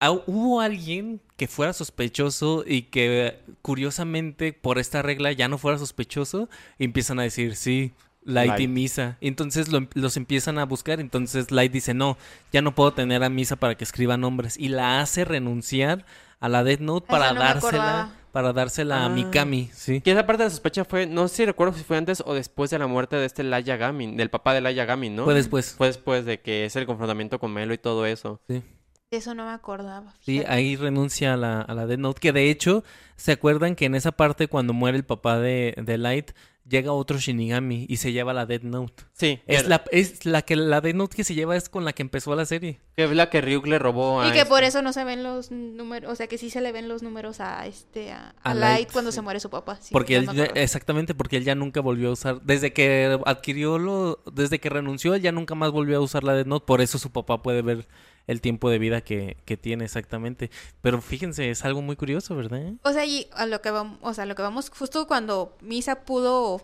Ah, 0.00 0.10
¿Hubo 0.10 0.60
alguien 0.60 1.20
que 1.36 1.46
fuera 1.48 1.72
sospechoso 1.72 2.64
y 2.66 2.82
que 2.82 3.38
curiosamente 3.62 4.52
por 4.52 4.78
esta 4.78 5.02
regla 5.02 5.32
ya 5.32 5.48
no 5.48 5.58
fuera 5.58 5.78
sospechoso? 5.78 6.48
Y 6.78 6.84
empiezan 6.84 7.18
a 7.18 7.22
decir, 7.22 7.56
sí, 7.56 7.92
Light, 8.24 8.58
y. 8.60 8.68
Misa. 8.68 9.16
Y 9.20 9.28
entonces 9.28 9.68
lo- 9.68 9.86
los 9.94 10.16
empiezan 10.16 10.58
a 10.58 10.64
buscar. 10.64 10.98
Entonces 11.00 11.50
Light 11.50 11.72
dice, 11.72 11.94
no, 11.94 12.18
ya 12.52 12.60
no 12.60 12.74
puedo 12.74 12.92
tener 12.92 13.22
a 13.22 13.28
Misa 13.30 13.56
para 13.56 13.76
que 13.76 13.84
escriba 13.84 14.16
nombres. 14.16 14.58
Y 14.58 14.68
la 14.68 15.00
hace 15.00 15.24
renunciar 15.24 16.04
a 16.40 16.48
la 16.48 16.64
Death 16.64 16.80
Note 16.80 17.06
para 17.08 17.32
no 17.32 17.40
dársela. 17.40 18.12
Para 18.36 18.52
dársela 18.52 18.98
a 19.02 19.06
Ah. 19.06 19.08
Mikami, 19.08 19.70
sí. 19.72 20.02
Que 20.02 20.10
esa 20.12 20.26
parte 20.26 20.42
de 20.42 20.48
la 20.48 20.50
sospecha 20.50 20.84
fue, 20.84 21.06
no 21.06 21.26
sé 21.26 21.36
si 21.36 21.46
recuerdo 21.46 21.72
si 21.72 21.84
fue 21.84 21.96
antes 21.96 22.22
o 22.26 22.34
después 22.34 22.68
de 22.68 22.78
la 22.78 22.86
muerte 22.86 23.16
de 23.16 23.24
este 23.24 23.42
Light 23.42 23.64
Yagami, 23.64 24.14
del 24.14 24.28
papá 24.28 24.52
de 24.52 24.60
Light 24.60 24.76
Yagami, 24.76 25.08
¿no? 25.08 25.24
Fue 25.24 25.32
después. 25.32 25.72
Fue 25.72 25.86
después 25.86 26.26
de 26.26 26.40
que 26.42 26.66
es 26.66 26.76
el 26.76 26.84
confrontamiento 26.84 27.38
con 27.38 27.50
Melo 27.54 27.72
y 27.72 27.78
todo 27.78 28.04
eso. 28.04 28.42
Sí. 28.46 28.62
Eso 29.10 29.34
no 29.34 29.46
me 29.46 29.52
acordaba. 29.52 30.12
Sí, 30.20 30.42
ahí 30.46 30.76
renuncia 30.76 31.32
a 31.32 31.36
la, 31.38 31.62
a 31.62 31.72
la 31.72 31.86
Death 31.86 31.98
Note. 31.98 32.20
Que 32.20 32.32
de 32.32 32.50
hecho, 32.50 32.84
¿se 33.16 33.32
acuerdan 33.32 33.74
que 33.74 33.86
en 33.86 33.94
esa 33.94 34.12
parte 34.12 34.48
cuando 34.48 34.74
muere 34.74 34.98
el 34.98 35.04
papá 35.06 35.38
de, 35.38 35.74
de 35.82 35.96
Light, 35.96 36.32
llega 36.68 36.92
otro 36.92 37.18
Shinigami 37.18 37.86
y 37.88 37.96
se 37.98 38.12
lleva 38.12 38.32
la 38.34 38.46
Death 38.46 38.62
Note? 38.62 39.04
Sí, 39.12 39.40
Es 39.46 39.68
la, 39.68 39.84
es 39.92 40.24
la 40.26 40.42
que 40.42 40.56
la 40.56 40.80
Death 40.80 40.94
Note 40.96 41.16
que 41.16 41.24
se 41.24 41.34
lleva 41.34 41.56
es 41.56 41.68
con 41.68 41.84
la 41.84 41.92
que 41.92 42.02
empezó 42.02 42.34
la 42.34 42.44
serie. 42.46 42.80
que 42.96 43.04
es 43.04 43.10
la 43.10 43.30
que 43.30 43.40
Ryuk 43.40 43.66
le 43.66 43.78
robó 43.78 44.20
a 44.20 44.28
Y 44.28 44.32
que 44.32 44.38
este- 44.38 44.48
por 44.48 44.64
eso 44.64 44.82
no 44.82 44.92
se 44.92 45.04
ven 45.04 45.22
los 45.22 45.50
números, 45.50 46.10
o 46.12 46.14
sea 46.16 46.26
que 46.26 46.38
sí 46.38 46.50
se 46.50 46.60
le 46.60 46.72
ven 46.72 46.88
los 46.88 47.02
números 47.02 47.40
a 47.40 47.66
este 47.66 48.12
a, 48.12 48.34
a 48.42 48.50
A 48.50 48.54
Light, 48.54 48.72
Light, 48.78 48.92
cuando 48.92 49.10
sí. 49.12 49.16
se 49.16 49.22
muere 49.22 49.40
su 49.40 49.50
papá. 49.50 49.76
Sí, 49.80 49.90
porque 49.92 50.16
él 50.16 50.28
exactamente, 50.54 51.14
porque 51.14 51.36
él 51.36 51.44
ya 51.44 51.54
nunca 51.54 51.80
volvió 51.80 52.08
a 52.08 52.12
usar, 52.12 52.40
desde 52.42 52.72
que 52.72 53.18
adquirió 53.26 53.78
lo, 53.78 54.22
desde 54.32 54.58
que 54.58 54.68
renunció, 54.70 55.14
él 55.14 55.22
ya 55.22 55.32
nunca 55.32 55.54
más 55.54 55.70
volvió 55.70 55.98
a 55.98 56.00
usar 56.00 56.24
la 56.24 56.34
Death 56.34 56.46
Note, 56.46 56.66
por 56.66 56.80
eso 56.80 56.98
su 56.98 57.10
papá 57.12 57.42
puede 57.42 57.62
ver 57.62 57.86
el 58.26 58.40
tiempo 58.40 58.70
de 58.70 58.78
vida 58.78 59.00
que, 59.02 59.36
que 59.44 59.56
tiene 59.56 59.84
exactamente. 59.84 60.50
Pero 60.82 61.00
fíjense, 61.00 61.50
es 61.50 61.64
algo 61.64 61.82
muy 61.82 61.96
curioso, 61.96 62.34
¿verdad? 62.36 62.72
O 62.82 62.92
sea, 62.92 63.04
y 63.04 63.28
a 63.32 63.46
lo 63.46 63.60
que 63.62 63.70
vamos, 63.70 63.98
o 64.02 64.12
sea, 64.14 64.24
a 64.24 64.26
lo 64.26 64.34
que 64.34 64.42
vamos 64.42 64.70
justo 64.70 65.06
cuando 65.06 65.56
Misa 65.60 66.04
pudo 66.04 66.60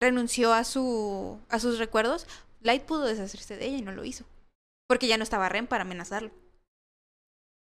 renunció 0.00 0.52
a 0.52 0.64
su 0.64 1.38
a 1.48 1.58
sus 1.60 1.78
recuerdos, 1.78 2.26
Light 2.60 2.82
pudo 2.82 3.04
deshacerse 3.04 3.56
de 3.56 3.66
ella 3.66 3.78
y 3.78 3.82
no 3.82 3.92
lo 3.92 4.04
hizo. 4.04 4.24
Porque 4.88 5.06
ya 5.06 5.16
no 5.16 5.22
estaba 5.22 5.48
Ren 5.48 5.66
para 5.66 5.82
amenazarlo. 5.82 6.30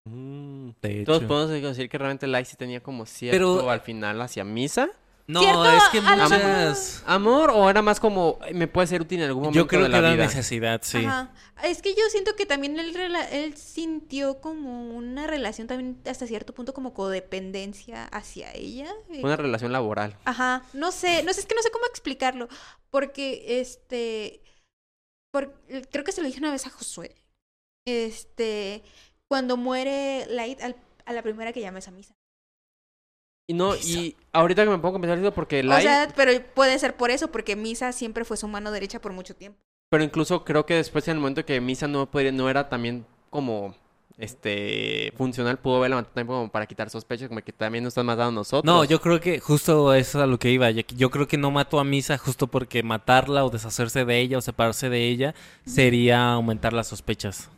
Mm. 0.05 0.69
De 0.81 1.03
Todos 1.03 1.23
podemos 1.23 1.49
decir 1.49 1.89
que 1.89 1.97
realmente 1.97 2.27
Light 2.27 2.47
sí 2.47 2.55
tenía 2.55 2.81
como 2.81 3.05
cierto 3.05 3.35
Pero- 3.57 3.69
al 3.69 3.81
final 3.81 4.21
hacia 4.21 4.43
Misa. 4.43 4.89
No, 5.31 5.41
Cierto, 5.41 5.71
es 5.71 5.83
que 5.91 5.99
a 5.99 6.15
muchas... 6.15 7.03
¿Amor 7.05 7.51
o 7.51 7.69
era 7.69 7.83
más 7.83 7.99
como 7.99 8.39
me 8.51 8.67
puede 8.67 8.87
ser 8.87 9.01
útil 9.01 9.19
en 9.21 9.27
algún 9.27 9.43
momento 9.43 9.59
Yo 9.59 9.67
creo 9.67 9.81
de 9.81 9.85
que 9.87 9.91
la 9.91 9.97
era 9.99 10.11
vida? 10.13 10.25
necesidad, 10.25 10.81
sí. 10.83 11.05
Ajá. 11.05 11.31
Es 11.63 11.83
que 11.83 11.93
yo 11.93 12.01
siento 12.09 12.35
que 12.35 12.47
también 12.47 12.79
él, 12.79 12.95
él 13.31 13.55
sintió 13.55 14.41
como 14.41 14.89
una 14.95 15.27
relación 15.27 15.67
también 15.67 16.01
hasta 16.09 16.25
cierto 16.25 16.55
punto 16.55 16.73
como 16.73 16.95
codependencia 16.95 18.05
hacia 18.05 18.51
ella. 18.55 18.91
eh, 19.11 19.21
Una 19.23 19.35
relación 19.35 19.71
laboral. 19.71 20.17
Ajá, 20.25 20.63
no 20.73 20.91
sé, 20.91 21.21
no 21.21 21.31
sé, 21.31 21.41
es 21.41 21.45
que 21.45 21.53
no 21.53 21.61
sé 21.61 21.69
cómo 21.69 21.85
explicarlo, 21.85 22.47
porque 22.89 23.59
este, 23.61 24.41
por- 25.31 25.53
creo 25.91 26.03
que 26.03 26.11
se 26.11 26.21
lo 26.21 26.27
dije 26.27 26.39
una 26.39 26.51
vez 26.51 26.65
a 26.65 26.71
Josué, 26.71 27.13
este, 27.85 28.83
cuando 29.27 29.57
muere 29.57 30.25
Light 30.27 30.59
al- 30.61 30.75
a 31.05 31.13
la 31.13 31.21
primera 31.21 31.53
que 31.53 31.61
llama 31.61 31.79
esa 31.79 31.91
misa. 31.91 32.15
Y 33.49 33.55
no, 33.55 33.75
y 33.75 34.15
ahorita 34.31 34.63
que 34.63 34.69
me 34.69 34.77
pongo 34.77 34.99
a 34.99 35.01
pensar 35.01 35.17
eso 35.17 35.33
porque 35.33 35.61
O 35.61 35.63
Light, 35.63 35.81
sea, 35.81 36.07
pero 36.15 36.31
puede 36.53 36.77
ser 36.77 36.95
por 36.95 37.09
eso, 37.09 37.31
porque 37.31 37.55
Misa 37.55 37.91
siempre 37.93 38.23
fue 38.23 38.37
su 38.37 38.47
mano 38.47 38.69
derecha 38.69 39.01
por 39.01 39.11
mucho 39.11 39.35
tiempo. 39.35 39.57
pero 39.89 40.03
incluso 40.03 40.45
creo 40.45 40.67
que 40.67 40.75
después 40.75 41.07
en 41.07 41.13
el 41.15 41.19
momento 41.19 41.43
que 41.43 41.59
Misa 41.59 41.87
no 41.87 42.05
podía, 42.11 42.31
no 42.31 42.47
era 42.47 42.69
también 42.69 43.07
como 43.31 43.73
este 44.19 45.11
funcional, 45.17 45.57
pudo 45.57 45.77
haber 45.77 45.89
levantado 45.89 46.13
también 46.13 46.27
como 46.37 46.51
para 46.51 46.67
quitar 46.67 46.91
sospechas, 46.91 47.27
como 47.27 47.41
que 47.41 47.51
también 47.51 47.83
nos 47.83 47.89
están 47.91 48.05
matando 48.05 48.29
a 48.29 48.41
nosotros. 48.41 48.63
No, 48.71 48.83
yo 48.83 49.01
creo 49.01 49.19
que 49.19 49.39
justo 49.39 49.95
eso 49.95 50.19
es 50.19 50.23
a 50.23 50.27
lo 50.27 50.37
que 50.37 50.51
iba. 50.51 50.69
Yo, 50.69 50.83
yo 50.95 51.09
creo 51.09 51.27
que 51.27 51.37
no 51.39 51.49
mató 51.49 51.79
a 51.79 51.83
Misa 51.83 52.19
justo 52.19 52.45
porque 52.45 52.83
matarla 52.83 53.45
o 53.45 53.49
deshacerse 53.49 54.05
de 54.05 54.19
ella 54.19 54.37
o 54.37 54.41
separarse 54.41 54.89
de 54.89 55.07
ella 55.07 55.33
sería 55.65 56.33
aumentar 56.33 56.71
las 56.73 56.85
sospechas. 56.85 57.49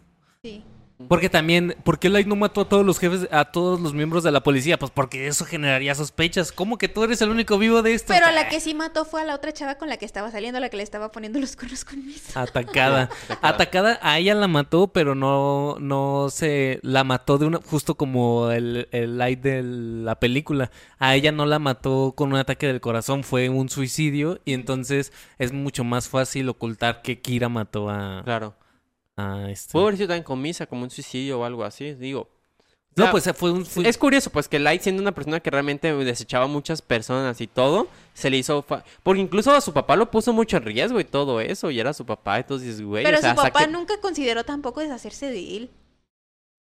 Sí. 0.41 0.63
Porque 1.07 1.29
también, 1.29 1.75
¿por 1.83 1.99
qué 1.99 2.09
Light 2.09 2.27
no 2.27 2.35
mató 2.35 2.61
a 2.61 2.69
todos 2.69 2.85
los 2.85 2.99
jefes, 2.99 3.27
a 3.31 3.45
todos 3.45 3.79
los 3.79 3.93
miembros 3.93 4.23
de 4.23 4.31
la 4.31 4.41
policía? 4.41 4.79
Pues 4.79 4.91
porque 4.91 5.27
eso 5.27 5.45
generaría 5.45 5.93
sospechas. 5.95 6.51
¿Cómo 6.51 6.77
que 6.77 6.87
tú 6.87 7.03
eres 7.03 7.21
el 7.21 7.29
único 7.29 7.57
vivo 7.57 7.81
de 7.81 7.93
esto? 7.93 8.13
Pero 8.13 8.27
a 8.27 8.31
la 8.31 8.49
que 8.49 8.59
sí 8.59 8.73
mató 8.73 9.05
fue 9.05 9.21
a 9.21 9.25
la 9.25 9.35
otra 9.35 9.51
chava 9.51 9.75
con 9.75 9.89
la 9.89 9.97
que 9.97 10.05
estaba 10.05 10.31
saliendo, 10.31 10.59
la 10.59 10.69
que 10.69 10.77
le 10.77 10.83
estaba 10.83 11.11
poniendo 11.11 11.39
los 11.39 11.55
cuernos 11.55 11.85
con 11.85 12.05
misa. 12.05 12.41
Atacada. 12.41 13.09
Atacada, 13.41 13.99
a 14.01 14.19
ella 14.19 14.35
la 14.35 14.47
mató, 14.47 14.87
pero 14.87 15.15
no, 15.15 15.77
no 15.79 16.29
se 16.29 16.79
la 16.83 17.03
mató 17.03 17.37
de 17.37 17.45
una, 17.45 17.59
justo 17.63 17.95
como 17.95 18.51
el, 18.51 18.87
el 18.91 19.17
light 19.17 19.41
de 19.41 19.63
la 19.63 20.19
película. 20.19 20.71
A 20.99 21.15
ella 21.15 21.31
no 21.31 21.45
la 21.45 21.59
mató 21.59 22.13
con 22.15 22.33
un 22.33 22.39
ataque 22.39 22.67
del 22.67 22.81
corazón, 22.81 23.23
fue 23.23 23.49
un 23.49 23.69
suicidio 23.69 24.39
y 24.45 24.53
entonces 24.53 25.11
es 25.37 25.51
mucho 25.51 25.83
más 25.83 26.09
fácil 26.09 26.49
ocultar 26.49 27.01
que 27.01 27.21
Kira 27.21 27.49
mató 27.49 27.89
a, 27.89 28.21
Claro. 28.23 28.55
A 29.21 29.49
este. 29.51 29.71
Pudo 29.71 29.83
haber 29.83 29.95
sido 29.97 30.07
también 30.09 30.23
con 30.23 30.41
misa, 30.41 30.65
como 30.65 30.83
un 30.83 30.89
suicidio 30.89 31.39
o 31.39 31.43
algo 31.45 31.63
así, 31.63 31.93
digo. 31.93 32.21
O 32.21 32.93
No, 32.97 33.03
sea, 33.05 33.11
pues 33.11 33.31
fue 33.37 33.51
un... 33.51 33.65
fue- 33.65 33.87
Es 33.87 33.97
curioso, 33.97 34.29
pues, 34.31 34.49
que 34.49 34.59
Light, 34.59 34.81
siendo 34.81 35.01
una 35.01 35.13
persona 35.13 35.39
que 35.39 35.49
realmente 35.49 35.93
desechaba 35.93 36.45
a 36.45 36.47
muchas 36.49 36.81
personas 36.81 37.39
y 37.39 37.47
todo, 37.47 37.87
se 38.13 38.29
le 38.29 38.37
hizo... 38.37 38.61
fa- 38.63 38.83
Porque 39.03 39.21
incluso 39.21 39.51
a 39.51 39.61
su 39.61 39.71
papá 39.71 39.95
lo 39.95 40.11
puso 40.11 40.33
mucho 40.33 40.57
en 40.57 40.63
riesgo 40.63 40.99
y 40.99 41.05
todo 41.05 41.39
eso, 41.39 41.71
y 41.71 41.79
era 41.79 41.93
su 41.93 42.05
papá, 42.05 42.37
entonces, 42.39 42.81
güey... 42.81 43.03
Pero 43.05 43.17
o 43.19 43.21
sea, 43.21 43.29
su 43.35 43.41
papá 43.41 43.65
que- 43.65 43.71
nunca 43.71 44.01
consideró 44.01 44.43
tampoco 44.43 44.81
deshacerse 44.81 45.27
de 45.31 45.57
él. 45.57 45.69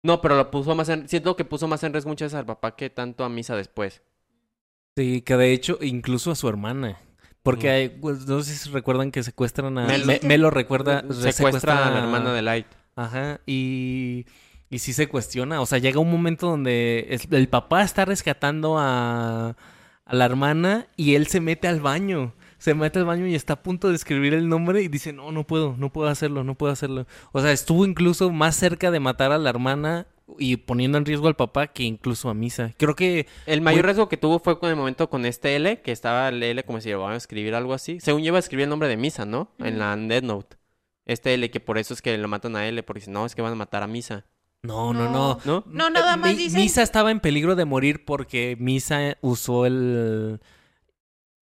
No, 0.05 0.21
pero 0.21 0.37
lo 0.37 0.51
puso 0.51 0.75
más 0.75 0.89
en... 0.91 1.09
Siento 1.09 1.35
que 1.35 1.45
puso 1.47 1.67
más 1.67 1.83
en 1.83 1.93
riesgo 1.95 2.11
muchas 2.11 2.27
veces 2.27 2.39
al 2.41 2.47
papá 2.47 2.77
que 2.77 2.91
tanto 2.91 3.25
a 3.25 3.29
misa 3.31 3.57
después. 3.57 4.03
Sí, 4.99 5.23
que 5.23 5.37
de 5.37 5.53
hecho, 5.53 5.79
incluso 5.81 6.31
a 6.31 6.35
su 6.37 6.47
hermana. 6.49 7.01
Porque 7.43 7.71
hay- 7.71 7.89
pues, 7.89 8.27
no 8.27 8.43
sé 8.43 8.55
si 8.55 8.71
recuerdan 8.71 9.11
que 9.11 9.23
secuestran 9.23 9.79
a... 9.79 9.87
Mel- 9.87 10.05
Me, 10.05 10.21
me 10.23 10.39
lo 10.39 10.51
recuerda... 10.51 11.03
Secuestra 11.33 11.87
a 11.87 11.91
la 11.91 11.99
hermana 12.01 12.33
de 12.33 12.43
Light. 12.43 12.67
Ajá, 12.97 13.41
y, 13.47 14.27
y 14.71 14.79
sí 14.81 14.93
se 14.93 15.09
cuestiona. 15.09 15.61
O 15.61 15.67
sea, 15.67 15.79
llega 15.79 16.01
un 16.01 16.11
momento 16.11 16.49
donde 16.49 17.07
es- 17.11 17.29
el 17.31 17.49
papá 17.49 17.83
está 17.85 18.05
rescatando 18.05 18.77
a, 18.79 19.51
a 20.05 20.15
la 20.15 20.25
hermana 20.25 20.89
y 20.97 21.15
él 21.15 21.27
se 21.29 21.41
mete 21.41 21.69
al 21.69 21.81
baño. 21.81 22.35
Se 22.59 22.75
mete 22.75 22.99
al 22.99 23.05
baño 23.05 23.27
y 23.29 23.37
está 23.37 23.53
a 23.53 23.63
punto 23.63 23.89
de 23.89 23.95
escribir 23.95 24.35
el 24.35 24.49
nombre 24.49 24.83
y 24.83 24.89
dice, 24.89 25.13
no, 25.13 25.31
no 25.31 25.47
puedo, 25.47 25.77
no 25.79 25.93
puedo 25.93 26.09
hacerlo, 26.09 26.43
no 26.43 26.57
puedo 26.57 26.73
hacerlo. 26.73 27.07
O 27.31 27.41
sea, 27.41 27.53
estuvo 27.53 27.87
incluso 27.87 28.31
más 28.33 28.57
cerca 28.57 28.91
de 28.91 28.99
matar 28.99 29.31
a 29.31 29.39
la 29.39 29.49
hermana 29.49 30.09
y 30.39 30.57
poniendo 30.57 30.99
en 30.99 31.05
riesgo 31.07 31.29
al 31.29 31.37
papá 31.37 31.69
que 31.69 31.85
incluso 31.85 32.29
a 32.29 32.35
Misa. 32.35 32.75
Creo 32.77 32.95
que 32.97 33.27
El 33.47 33.61
mayor 33.61 33.85
riesgo 33.87 34.09
que 34.09 34.17
tuvo 34.17 34.39
fue 34.41 34.59
con 34.59 34.69
el 34.71 34.77
momento 34.77 35.09
con 35.09 35.25
este 35.25 35.57
L, 35.57 35.81
que 35.81 35.93
estaba 35.93 36.29
el 36.29 36.43
L 36.43 36.63
como 36.65 36.81
si 36.81 36.91
lo 36.91 37.01
van 37.01 37.15
a 37.15 37.17
escribir 37.17 37.55
algo 37.55 37.73
así. 37.75 37.99
Según 38.01 38.23
lleva 38.23 38.37
a 38.37 38.41
escribir 38.41 38.65
el 38.65 38.71
nombre 38.71 38.89
de 38.89 38.97
Misa, 38.97 39.25
¿no? 39.25 39.53
En 39.59 39.79
la 39.79 39.97
Dead 39.97 40.23
Note. 40.23 40.57
Este 41.07 41.33
L, 41.35 41.51
que 41.51 41.61
por 41.61 41.79
eso 41.79 41.95
es 41.95 42.03
que 42.03 42.17
lo 42.19 42.29
matan 42.29 42.55
a 42.57 42.67
L, 42.69 42.83
porque 42.83 43.01
si 43.01 43.11
no, 43.11 43.25
es 43.25 43.35
que 43.35 43.41
van 43.43 43.53
a 43.53 43.57
matar 43.57 43.83
a 43.83 43.87
Misa. 43.87 44.27
no, 44.63 44.93
no, 44.93 45.11
no. 45.11 45.39
¿No? 45.45 45.65
No, 45.67 45.89
nada 45.89 46.17
más 46.17 46.33
Mi- 46.35 46.37
dicen- 46.39 46.61
Misa 46.61 46.83
estaba 46.83 47.11
en 47.11 47.21
peligro 47.21 47.55
de 47.57 47.65
morir 47.65 48.05
porque 48.05 48.57
Misa 48.61 49.17
usó 49.23 49.65
el 49.67 50.41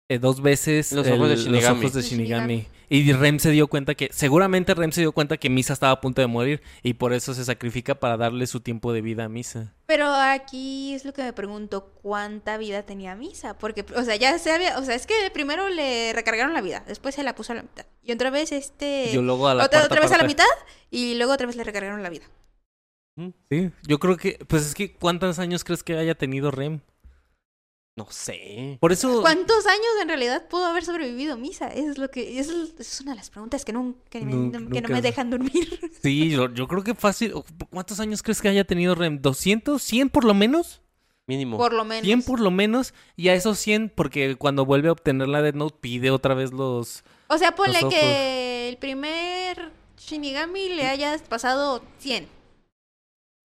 eh, 0.10 0.20
dos 0.20 0.42
veces 0.42 0.92
Los 0.92 1.08
el- 1.08 1.14
ojos 1.14 1.30
de 1.30 1.36
Shinigami. 1.38 1.80
ojos 1.80 1.94
de 1.94 2.02
De 2.02 2.08
Shinigami. 2.08 2.68
Y 2.94 3.12
Rem 3.12 3.40
se 3.40 3.50
dio 3.50 3.66
cuenta 3.70 3.96
que, 3.96 4.10
seguramente 4.12 4.76
Rem 4.76 4.92
se 4.92 5.02
dio 5.02 5.14
cuenta 5.14 5.38
que 5.38 5.50
Misa 5.50 5.74
estaba 5.74 5.94
a 5.94 6.00
punto 6.00 6.22
de 6.22 6.28
morir 6.28 6.62
y 6.84 6.94
por 6.94 7.12
eso 7.12 7.34
se 7.34 7.44
sacrifica 7.44 7.96
para 7.96 8.18
darle 8.18 8.46
su 8.46 8.60
tiempo 8.60 8.94
de 8.94 9.02
vida 9.02 9.24
a 9.24 9.30
Misa. 9.30 9.74
Pero 9.88 10.14
aquí 10.14 10.94
es 10.94 11.04
lo 11.04 11.12
que 11.12 11.24
me 11.24 11.34
pregunto, 11.34 11.92
¿cuánta 12.04 12.56
vida 12.60 12.84
tenía 12.84 13.16
Misa? 13.16 13.58
Porque, 13.58 13.84
o 13.96 14.04
sea, 14.04 14.16
ya 14.16 14.38
se 14.38 14.52
había, 14.52 14.78
o 14.78 14.84
sea, 14.84 14.94
es 14.94 15.08
que 15.08 15.16
primero 15.34 15.70
le 15.70 16.14
recargaron 16.14 16.54
la 16.54 16.62
vida, 16.62 16.84
después 16.86 17.16
se 17.16 17.24
la 17.24 17.34
puso 17.34 17.54
a 17.54 17.56
la 17.56 17.64
mitad. 17.64 17.88
Y 18.04 18.12
otra 18.12 18.30
vez 18.30 18.52
este... 18.52 19.10
Yo 19.12 19.24
luego 19.24 19.48
a 19.48 19.56
la 19.56 19.66
otra, 19.66 19.86
otra 19.86 20.00
vez 20.00 20.12
a 20.12 20.18
la 20.20 20.26
mitad 20.26 20.46
y 20.92 21.16
luego 21.16 21.34
otra 21.34 21.48
vez 21.48 21.56
le 21.56 21.64
recargaron 21.64 22.04
la 22.04 22.12
vida. 22.12 22.26
Sí, 23.50 23.72
yo 23.88 23.98
creo 23.98 24.18
que, 24.18 24.38
pues 24.48 24.68
es 24.68 24.76
que, 24.76 24.94
¿cuántos 24.94 25.40
años 25.40 25.64
crees 25.64 25.82
que 25.82 25.98
haya 25.98 26.14
tenido 26.14 26.52
Rem? 26.52 26.82
No 27.96 28.08
sé. 28.10 28.78
Por 28.80 28.92
eso, 28.92 29.22
¿Cuántos 29.22 29.68
años 29.68 29.86
en 30.02 30.08
realidad 30.08 30.48
pudo 30.48 30.66
haber 30.66 30.84
sobrevivido 30.84 31.38
Misa? 31.38 31.68
Eso 31.68 31.92
es 31.92 31.98
lo 32.00 32.10
que, 32.10 32.40
eso 32.40 32.64
es, 32.64 32.74
es 32.80 33.02
una 33.02 33.12
de 33.12 33.18
las 33.18 33.30
preguntas 33.30 33.64
que, 33.64 33.72
nun- 33.72 33.96
que, 34.10 34.22
me- 34.22 34.34
no 34.34 34.60
nunca- 34.60 34.88
me 34.90 35.02
dejan 35.02 35.30
dormir. 35.30 35.80
sí, 36.02 36.32
yo, 36.32 36.52
yo 36.52 36.68
creo 36.68 36.84
que 36.84 36.96
fácil, 36.96 37.34
¿cuántos 37.70 38.00
años 38.00 38.24
crees 38.24 38.42
que 38.42 38.50
haya 38.50 38.64
tenido 38.64 38.96
Rem? 38.96 39.22
¿200? 39.22 39.76
¿100 39.76 40.10
por 40.10 40.24
lo 40.24 40.34
menos? 40.34 40.82
Mínimo. 41.28 41.56
Por 41.58 41.72
lo 41.74 41.86
menos. 41.86 42.04
100 42.06 42.24
por 42.24 42.40
lo 42.40 42.50
menos, 42.50 42.96
y 43.16 43.28
a 43.30 43.36
esos 43.36 43.60
100, 43.60 43.92
porque 43.96 44.36
cuando 44.38 44.66
vuelve 44.66 44.90
a 44.90 44.94
obtener 44.94 45.28
la 45.28 45.44
Death 45.44 45.56
Note 45.56 45.78
pide 45.80 46.10
otra 46.10 46.34
vez 46.34 46.52
los... 46.52 47.04
O 47.28 47.38
sea, 47.38 47.54
ponle 47.56 47.74
Los 47.74 47.84
ojos. 47.84 47.94
que 47.94 48.70
el 48.70 48.78
primer 48.78 49.72
Shinigami 50.00 50.70
le 50.70 50.88
hayas 50.88 51.22
pasado 51.22 51.84
100. 52.00 52.28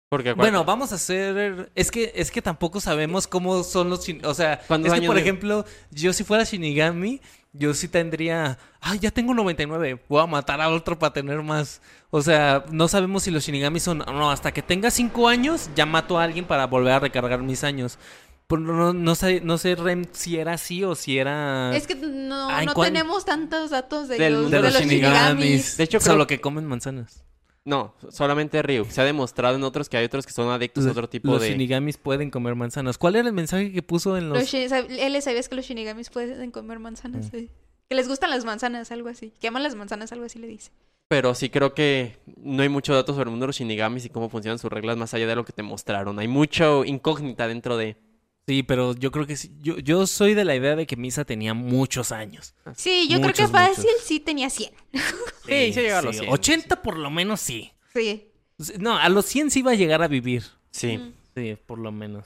Porque 0.10 0.34
Bueno, 0.34 0.66
vamos 0.66 0.92
a 0.92 0.96
hacer... 0.96 1.72
Es 1.76 1.92
que, 1.92 2.12
es 2.16 2.32
que 2.32 2.42
tampoco 2.42 2.82
sabemos 2.82 3.28
cómo 3.28 3.64
son 3.64 3.92
los... 3.92 4.08
shin- 4.08 4.26
O 4.26 4.34
sea, 4.34 4.60
¿Cuántos 4.68 4.92
es 4.92 5.00
que, 5.00 5.06
por 5.06 5.16
de- 5.16 5.22
ejemplo, 5.22 5.66
yo 5.92 6.14
si 6.14 6.24
fuera 6.24 6.44
Shinigami, 6.44 7.22
yo 7.54 7.76
sí 7.76 7.88
tendría... 7.88 8.58
Ay, 8.82 8.98
ya 8.98 9.12
tengo 9.12 9.36
99, 9.36 10.04
voy 10.10 10.24
a 10.24 10.26
matar 10.26 10.62
a 10.62 10.70
otro 10.70 10.98
para 10.98 11.14
tener 11.14 11.44
más. 11.44 11.80
O 12.10 12.24
sea, 12.24 12.66
no 12.72 12.88
sabemos 12.88 13.22
si 13.22 13.30
los 13.30 13.44
Shinigami 13.46 13.80
son... 13.80 14.00
No, 14.00 14.32
hasta 14.32 14.52
que 14.52 14.64
tenga 14.64 14.90
5 14.90 15.28
años, 15.28 15.70
ya 15.76 15.86
mato 15.86 16.18
a 16.18 16.24
alguien 16.24 16.46
para 16.46 16.66
volver 16.66 16.94
a 16.94 17.00
recargar 17.00 17.44
mis 17.44 17.64
años. 17.64 18.00
Pero 18.48 18.62
no, 18.62 18.94
no 18.94 19.14
sé, 19.14 19.42
no 19.42 19.60
sé, 19.60 19.76
Rem, 19.76 20.06
si 20.12 20.38
era 20.38 20.54
así 20.54 20.84
o 20.84 20.96
si 20.96 21.20
era... 21.20 21.70
Es 21.78 21.86
que 21.86 21.94
no, 21.94 22.50
Ay, 22.50 22.66
no 22.66 22.74
¿cuán- 22.74 22.92
tenemos 22.94 23.26
tantos 23.26 23.70
datos 23.70 24.08
de, 24.08 24.18
Del 24.18 24.34
los, 24.42 24.50
de 24.50 24.60
los 24.60 24.74
Shinigamis. 24.74 25.12
Shinigamis. 25.12 25.78
De 25.78 25.84
hecho, 25.84 26.00
Solo 26.00 26.26
creo- 26.26 26.40
que 26.40 26.42
comen 26.42 26.66
manzanas. 26.66 27.24
No, 27.70 27.94
solamente 28.10 28.64
Ryuk. 28.64 28.90
Se 28.90 29.00
ha 29.00 29.04
demostrado 29.04 29.56
en 29.56 29.64
otros 29.64 29.90
que 29.90 29.98
hay 29.98 30.06
otros 30.06 30.26
que 30.26 30.34
son 30.34 30.50
adictos 30.50 30.86
a 30.86 30.88
Los, 30.88 30.98
otro 30.98 31.08
tipo 31.08 31.28
los 31.32 31.42
de... 31.42 31.50
Shinigamis 31.52 31.98
pueden 31.98 32.32
comer 32.32 32.56
manzanas. 32.56 32.98
¿Cuál 32.98 33.16
era 33.16 33.28
el 33.28 33.34
mensaje 33.34 33.72
que 33.72 33.84
puso 33.84 34.18
en 34.18 34.28
los... 34.30 34.40
Los 34.40 34.52
shi- 34.52 34.68
sab- 34.68 34.88
Él 34.90 35.22
sabías 35.22 35.48
que 35.50 35.56
los 35.56 35.66
Shinigamis 35.66 36.10
pueden 36.10 36.50
comer 36.50 36.80
manzanas. 36.80 37.28
Mm. 37.28 37.30
sí. 37.32 37.50
Que 37.88 37.94
les 37.96 38.08
gustan 38.08 38.32
las 38.32 38.44
manzanas, 38.44 38.92
algo 38.92 39.08
así. 39.10 39.34
Que 39.40 39.50
aman 39.50 39.62
las 39.62 39.76
manzanas, 39.76 40.12
algo 40.12 40.26
así 40.26 40.40
le 40.40 40.48
dice. 40.48 40.72
Pero 41.10 41.36
sí 41.36 41.50
creo 41.52 41.76
que 41.76 42.18
no 42.38 42.64
hay 42.64 42.70
mucho 42.70 42.96
datos 42.96 43.16
sobre 43.16 43.28
el 43.28 43.32
mundo 43.32 43.44
de 43.44 43.48
los 43.50 43.56
Shinigamis 43.58 44.06
y 44.06 44.10
cómo 44.10 44.30
funcionan 44.30 44.58
sus 44.58 44.72
reglas 44.72 44.98
más 44.98 45.14
allá 45.14 45.28
de 45.28 45.36
lo 45.36 45.46
que 45.46 45.54
te 45.54 45.62
mostraron. 45.62 46.18
Hay 46.18 46.28
mucho 46.28 46.86
incógnita 46.86 47.48
dentro 47.48 47.78
de... 47.78 47.98
Sí, 48.50 48.64
pero 48.64 48.96
yo 48.96 49.12
creo 49.12 49.28
que 49.28 49.38
sí. 49.38 49.52
Yo, 49.62 49.78
yo 49.78 50.08
soy 50.08 50.34
de 50.34 50.44
la 50.44 50.56
idea 50.56 50.76
de 50.76 50.88
que 50.88 50.96
Misa 50.96 51.24
tenía 51.24 51.54
muchos 51.54 52.12
años. 52.12 52.56
Sí, 52.76 53.08
yo 53.08 53.20
Muchos, 53.20 53.34
creo 53.36 53.48
que 53.48 53.54
fácil 53.54 53.86
muchos. 53.92 54.06
sí 54.08 54.20
tenía 54.20 54.50
100. 54.50 54.72
Sí, 55.46 55.74
sí 55.74 55.82
llega 55.82 56.00
a 56.00 56.02
los 56.02 56.16
100, 56.18 56.30
80 56.32 56.82
por 56.82 56.98
lo 56.98 57.12
menos 57.12 57.40
sí. 57.42 57.72
Sí. 57.94 58.32
No, 58.80 58.98
a 58.98 59.08
los 59.10 59.26
100 59.28 59.52
sí 59.52 59.60
iba 59.60 59.72
a 59.72 59.76
llegar 59.76 60.02
a 60.02 60.08
vivir. 60.08 60.44
Sí. 60.72 60.98
Mm. 60.98 61.14
Sí, 61.36 61.58
por 61.68 61.78
lo 61.78 61.92
menos. 61.92 62.26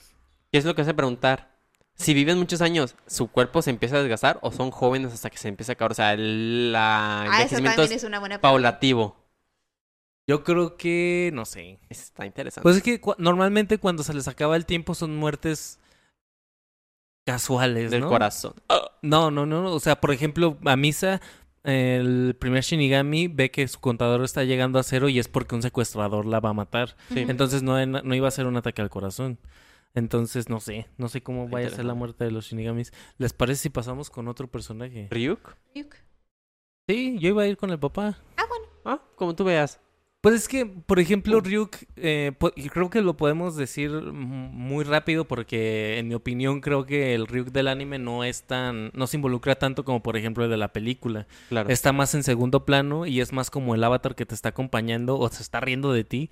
¿Qué 0.50 0.56
es 0.58 0.64
lo 0.64 0.74
que 0.74 0.80
hace 0.80 0.94
preguntar? 0.94 1.54
Si 1.94 2.14
viven 2.14 2.38
muchos 2.38 2.62
años, 2.62 2.96
¿su 3.06 3.28
cuerpo 3.28 3.60
se 3.60 3.68
empieza 3.68 3.96
a 3.96 4.00
desgastar 4.00 4.38
o 4.40 4.50
son 4.50 4.70
jóvenes 4.70 5.12
hasta 5.12 5.28
que 5.28 5.36
se 5.36 5.48
empieza 5.48 5.72
a 5.72 5.74
acabar? 5.74 5.92
O 5.92 5.94
sea, 5.94 6.14
el 6.14 6.72
la 6.72 7.20
Ah, 7.20 7.24
eso 7.24 7.32
envejecimiento 7.56 7.76
también 7.82 7.96
es 7.98 8.02
es 8.02 8.08
una 8.08 8.18
buena 8.18 8.34
pregunta. 8.36 8.48
paulativo. 8.48 9.16
Yo 10.26 10.42
creo 10.42 10.78
que, 10.78 11.30
no 11.34 11.44
sé. 11.44 11.78
Está 11.90 12.24
interesante. 12.24 12.62
Pues 12.62 12.76
es 12.76 12.82
que 12.82 12.98
cu- 12.98 13.14
normalmente 13.18 13.76
cuando 13.76 14.02
se 14.02 14.14
les 14.14 14.26
acaba 14.26 14.56
el 14.56 14.64
tiempo 14.64 14.94
son 14.94 15.14
muertes 15.16 15.78
casuales, 17.24 17.90
del 17.90 18.02
¿no? 18.02 18.08
corazón. 18.08 18.54
No, 19.02 19.30
no, 19.30 19.46
no. 19.46 19.72
O 19.72 19.80
sea, 19.80 20.00
por 20.00 20.12
ejemplo, 20.12 20.58
a 20.64 20.76
Misa, 20.76 21.20
el 21.62 22.36
primer 22.38 22.62
Shinigami 22.62 23.28
ve 23.28 23.50
que 23.50 23.66
su 23.68 23.80
contador 23.80 24.22
está 24.22 24.44
llegando 24.44 24.78
a 24.78 24.82
cero 24.82 25.08
y 25.08 25.18
es 25.18 25.28
porque 25.28 25.54
un 25.54 25.62
secuestrador 25.62 26.26
la 26.26 26.40
va 26.40 26.50
a 26.50 26.54
matar. 26.54 26.96
Sí. 27.12 27.20
Entonces 27.28 27.62
no, 27.62 27.84
no 27.86 28.14
iba 28.14 28.28
a 28.28 28.30
ser 28.30 28.46
un 28.46 28.56
ataque 28.56 28.82
al 28.82 28.90
corazón. 28.90 29.38
Entonces 29.94 30.48
no 30.48 30.58
sé, 30.58 30.88
no 30.98 31.08
sé 31.08 31.22
cómo 31.22 31.48
vaya 31.48 31.68
a 31.68 31.70
ser 31.70 31.84
la 31.84 31.94
muerte 31.94 32.24
de 32.24 32.32
los 32.32 32.46
Shinigamis. 32.46 32.92
¿Les 33.16 33.32
parece 33.32 33.62
si 33.62 33.70
pasamos 33.70 34.10
con 34.10 34.26
otro 34.26 34.48
personaje? 34.48 35.06
¿Ryuk? 35.10 35.54
Ryuk. 35.74 35.94
Sí, 36.88 37.16
yo 37.18 37.28
iba 37.28 37.42
a 37.42 37.46
ir 37.46 37.56
con 37.56 37.70
el 37.70 37.78
papá. 37.78 38.18
Ah, 38.36 38.44
bueno. 38.48 38.66
Ah, 38.84 39.00
como 39.14 39.34
tú 39.34 39.44
veas. 39.44 39.80
Pues 40.24 40.36
es 40.36 40.48
que, 40.48 40.64
por 40.64 40.98
ejemplo, 41.00 41.38
Ryuk, 41.40 41.76
eh, 41.96 42.32
creo 42.72 42.88
que 42.88 43.02
lo 43.02 43.14
podemos 43.16 43.56
decir 43.56 43.90
muy 43.90 44.82
rápido 44.82 45.26
porque, 45.26 45.98
en 45.98 46.08
mi 46.08 46.14
opinión, 46.14 46.62
creo 46.62 46.86
que 46.86 47.14
el 47.14 47.26
Ryuk 47.26 47.48
del 47.52 47.68
anime 47.68 47.98
no 47.98 48.24
es 48.24 48.44
tan, 48.44 48.90
no 48.94 49.06
se 49.06 49.18
involucra 49.18 49.54
tanto 49.56 49.84
como, 49.84 50.02
por 50.02 50.16
ejemplo, 50.16 50.44
el 50.44 50.50
de 50.50 50.56
la 50.56 50.72
película. 50.72 51.26
Claro. 51.50 51.68
Está 51.68 51.92
más 51.92 52.14
en 52.14 52.22
segundo 52.22 52.64
plano 52.64 53.04
y 53.04 53.20
es 53.20 53.34
más 53.34 53.50
como 53.50 53.74
el 53.74 53.84
avatar 53.84 54.14
que 54.14 54.24
te 54.24 54.34
está 54.34 54.48
acompañando 54.48 55.18
o 55.18 55.28
se 55.28 55.42
está 55.42 55.60
riendo 55.60 55.92
de 55.92 56.04
ti. 56.04 56.30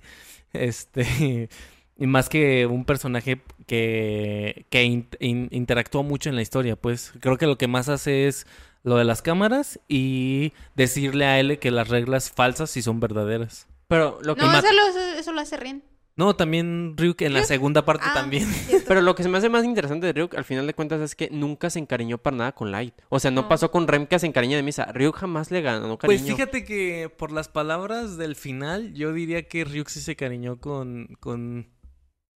Este. 0.53 1.49
Y 1.95 2.07
más 2.07 2.27
que 2.27 2.65
un 2.65 2.85
personaje 2.85 3.39
que, 3.67 4.65
que 4.71 4.83
in- 4.83 5.07
in- 5.19 5.47
interactúa 5.51 6.01
mucho 6.01 6.27
en 6.27 6.35
la 6.35 6.41
historia, 6.41 6.75
pues 6.75 7.13
creo 7.19 7.37
que 7.37 7.45
lo 7.45 7.59
que 7.59 7.67
más 7.67 7.87
hace 7.87 8.27
es 8.27 8.47
lo 8.81 8.97
de 8.97 9.03
las 9.03 9.21
cámaras 9.21 9.79
y 9.87 10.53
decirle 10.75 11.25
a 11.25 11.39
él 11.39 11.59
que 11.59 11.69
las 11.69 11.89
reglas 11.89 12.31
falsas 12.31 12.71
sí 12.71 12.81
son 12.81 12.99
verdaderas. 12.99 13.67
Pero 13.93 14.19
lo 14.23 14.35
que 14.35 14.41
No, 14.41 14.47
más... 14.47 14.63
eso 14.63 14.73
lo, 14.73 14.99
eso 15.19 15.31
lo 15.33 15.41
hace 15.41 15.57
Rin. 15.57 15.83
No, 16.15 16.35
también 16.35 16.93
Ryuk 16.95 17.21
en 17.23 17.33
la 17.33 17.43
segunda 17.43 17.85
parte 17.85 18.05
Ah, 18.07 18.13
también. 18.13 18.45
cierto. 18.47 18.85
Pero 18.87 19.01
lo 19.01 19.15
que 19.15 19.23
se 19.23 19.29
me 19.29 19.39
hace 19.39 19.49
más 19.49 19.63
interesante 19.65 20.05
de 20.05 20.13
Ryuk, 20.13 20.35
al 20.35 20.43
final 20.45 20.67
de 20.67 20.75
cuentas, 20.75 21.01
es 21.01 21.15
que 21.15 21.29
nunca 21.31 21.71
se 21.71 21.79
encariñó 21.79 22.19
para 22.19 22.37
nada 22.37 22.51
con 22.51 22.71
Light. 22.71 22.93
O 23.09 23.19
sea, 23.19 23.31
no, 23.31 23.41
No. 23.43 23.47
pasó 23.49 23.71
con 23.71 23.87
Rem 23.87 24.05
que 24.05 24.19
se 24.19 24.27
encariña 24.27 24.55
de 24.55 24.61
Misa. 24.61 24.85
Ryuk 24.91 25.15
jamás 25.17 25.49
le 25.49 25.61
ganó 25.61 25.97
cariño. 25.97 26.05
Pues 26.05 26.21
fíjate 26.21 26.63
que 26.65 27.11
por 27.17 27.31
las 27.31 27.49
palabras 27.49 28.17
del 28.17 28.35
final, 28.35 28.93
yo 28.93 29.11
diría 29.11 29.47
que 29.47 29.63
Ryuk 29.65 29.87
sí 29.89 30.01
se 30.01 30.15
cariñó 30.15 30.59
con, 30.59 31.07
con... 31.19 31.72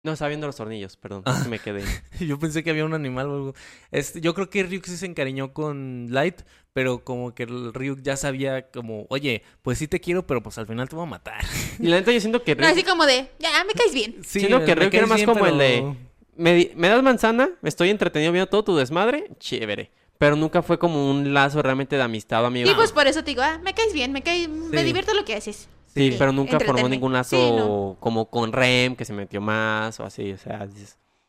No, 0.07 0.13
estaba 0.13 0.29
viendo 0.29 0.47
los 0.47 0.55
tornillos, 0.55 0.95
perdón. 0.95 1.23
Ah. 1.25 1.43
me 1.49 1.59
quedé. 1.59 1.83
Yo 2.21 2.39
pensé 2.39 2.63
que 2.63 2.69
había 2.69 2.85
un 2.85 2.93
animal 2.93 3.27
o 3.27 3.33
algo. 3.35 3.53
Este, 3.91 4.21
yo 4.21 4.33
creo 4.33 4.49
que 4.49 4.63
Ryuk 4.63 4.85
sí 4.85 4.95
se 4.95 5.05
encariñó 5.05 5.51
con 5.53 6.07
Light, 6.11 6.43
pero 6.71 7.03
como 7.03 7.35
que 7.35 7.43
el 7.43 7.73
Ryuk 7.73 8.01
ya 8.01 8.15
sabía 8.15 8.69
como, 8.71 9.05
oye, 9.09 9.43
pues 9.63 9.79
sí 9.79 9.87
te 9.89 9.99
quiero, 9.99 10.25
pero 10.25 10.41
pues 10.41 10.57
al 10.59 10.65
final 10.65 10.87
te 10.87 10.95
voy 10.95 11.03
a 11.03 11.09
matar. 11.09 11.43
Y 11.77 11.87
la 11.87 11.97
neta 11.97 12.13
yo 12.13 12.21
siento 12.21 12.41
que 12.41 12.55
No, 12.55 12.61
Ryuk... 12.61 12.71
así 12.71 12.83
como 12.83 13.05
de, 13.05 13.29
ya, 13.39 13.49
me 13.65 13.73
caes 13.73 13.93
bien. 13.93 14.15
Sí, 14.23 14.39
Siento 14.39 14.59
que 14.63 14.67
me 14.67 14.75
Ryuk 14.75 14.93
era 14.93 14.99
caes 14.99 15.07
más 15.09 15.17
bien, 15.17 15.27
como 15.29 15.45
el 15.45 15.57
de- 15.57 15.93
me, 16.37 16.71
me 16.75 16.87
das 16.87 17.03
manzana, 17.03 17.49
me 17.61 17.67
estoy 17.67 17.89
entretenido 17.89 18.31
viendo 18.31 18.47
todo 18.49 18.63
tu 18.63 18.77
desmadre, 18.77 19.29
chévere. 19.39 19.91
Pero 20.17 20.37
nunca 20.37 20.61
fue 20.63 20.79
como 20.79 21.11
un 21.11 21.33
lazo 21.33 21.61
realmente 21.61 21.97
de 21.97 22.01
amistad 22.03 22.43
o 22.43 22.47
amigo. 22.47 22.69
Y 22.71 22.73
pues 22.75 22.93
por 22.93 23.07
eso 23.07 23.23
te 23.25 23.31
digo, 23.31 23.41
ah, 23.43 23.59
me 23.61 23.73
caes 23.73 23.91
bien, 23.91 24.13
me 24.13 24.23
cae, 24.23 24.47
me 24.47 24.77
Sí. 24.79 24.83
divierte 24.85 25.13
lo 25.13 25.25
que 25.25 25.35
haces. 25.35 25.67
Sí, 25.97 26.11
Sí, 26.11 26.15
pero 26.19 26.31
nunca 26.31 26.59
formó 26.59 26.87
ningún 26.89 27.13
lazo 27.13 27.37
Sí, 27.37 27.51
no. 27.51 27.97
como 27.99 28.29
con 28.29 28.51
Rem, 28.53 28.95
que 28.95 29.05
se 29.05 29.13
metió 29.13 29.41
más 29.41 29.99
o 29.99 30.05
así, 30.05 30.31
o 30.31 30.37
sea... 30.37 30.67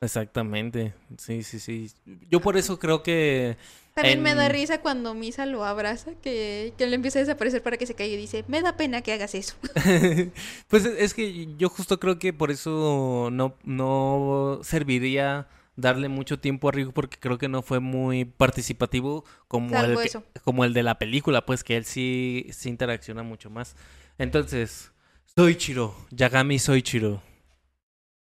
Exactamente, 0.01 0.95
sí, 1.17 1.43
sí, 1.43 1.59
sí. 1.59 1.91
Yo 2.31 2.41
por 2.41 2.57
eso 2.57 2.79
creo 2.79 3.03
que... 3.03 3.57
También 3.95 4.23
me 4.23 4.33
da 4.37 4.49
risa 4.49 4.81
cuando 4.81 5.13
Misa 5.13 5.45
lo 5.45 5.65
abraza, 5.65 6.13
que, 6.23 6.73
que 6.79 6.87
le 6.87 6.95
empieza 6.95 7.19
a 7.19 7.23
desaparecer 7.23 7.65
para 7.65 7.77
que 7.77 7.85
se 7.87 7.95
caiga 7.95 8.15
y 8.15 8.17
dice, 8.17 8.45
me 8.47 8.63
da 8.63 8.77
pena 8.77 9.03
que 9.03 9.13
hagas 9.13 9.35
eso. 9.35 9.57
pues 10.69 10.85
es 10.85 11.15
que 11.15 11.49
yo 11.57 11.69
justo 11.69 11.99
creo 11.99 12.17
que 12.21 12.33
por 12.33 12.53
eso 12.53 13.29
no, 13.33 13.57
no 13.65 14.61
serviría 14.63 15.49
darle 15.75 16.09
mucho 16.09 16.39
tiempo 16.39 16.69
a 16.69 16.73
Ryuk 16.73 16.93
porque 16.93 17.19
creo 17.19 17.39
que 17.39 17.49
no 17.49 17.63
fue 17.63 17.81
muy 17.81 18.25
participativo 18.25 19.25
como 19.49 19.83
el, 19.83 19.99
que- 19.99 20.41
como 20.45 20.65
el 20.65 20.75
de 20.75 20.85
la 20.85 20.99
película, 20.99 21.45
pues 21.45 21.65
que 21.65 21.77
él 21.77 21.85
sí, 21.85 22.47
sí 22.53 22.69
interacciona 22.69 23.25
mucho 23.25 23.51
más. 23.51 23.75
Entonces, 24.19 24.93
Soichiro, 25.25 25.95
Yagami 26.11 26.59
Soichiro. 26.59 27.23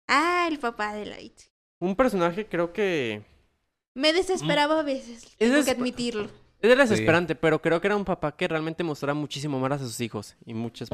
Ah, 0.08 0.48
el 0.50 0.58
papá 0.58 0.94
de 0.94 1.06
Light. 1.06 1.34
Un 1.78 1.94
personaje 1.94 2.46
creo 2.46 2.72
que... 2.72 3.22
Me 3.94 4.12
desesperaba 4.12 4.80
a 4.80 4.82
veces, 4.82 5.36
tengo 5.36 5.54
des- 5.56 5.66
que 5.66 5.70
admitirlo. 5.70 6.28
Era 6.60 6.82
desesperante, 6.82 7.34
pero 7.34 7.60
creo 7.60 7.80
que 7.80 7.86
era 7.86 7.96
un 7.96 8.04
papá 8.04 8.34
que 8.36 8.48
realmente 8.48 8.82
mostraba 8.82 9.14
muchísimo 9.18 9.58
amor 9.58 9.74
a 9.74 9.78
sus 9.78 10.00
hijos. 10.00 10.34
Y 10.46 10.54
muchas... 10.54 10.88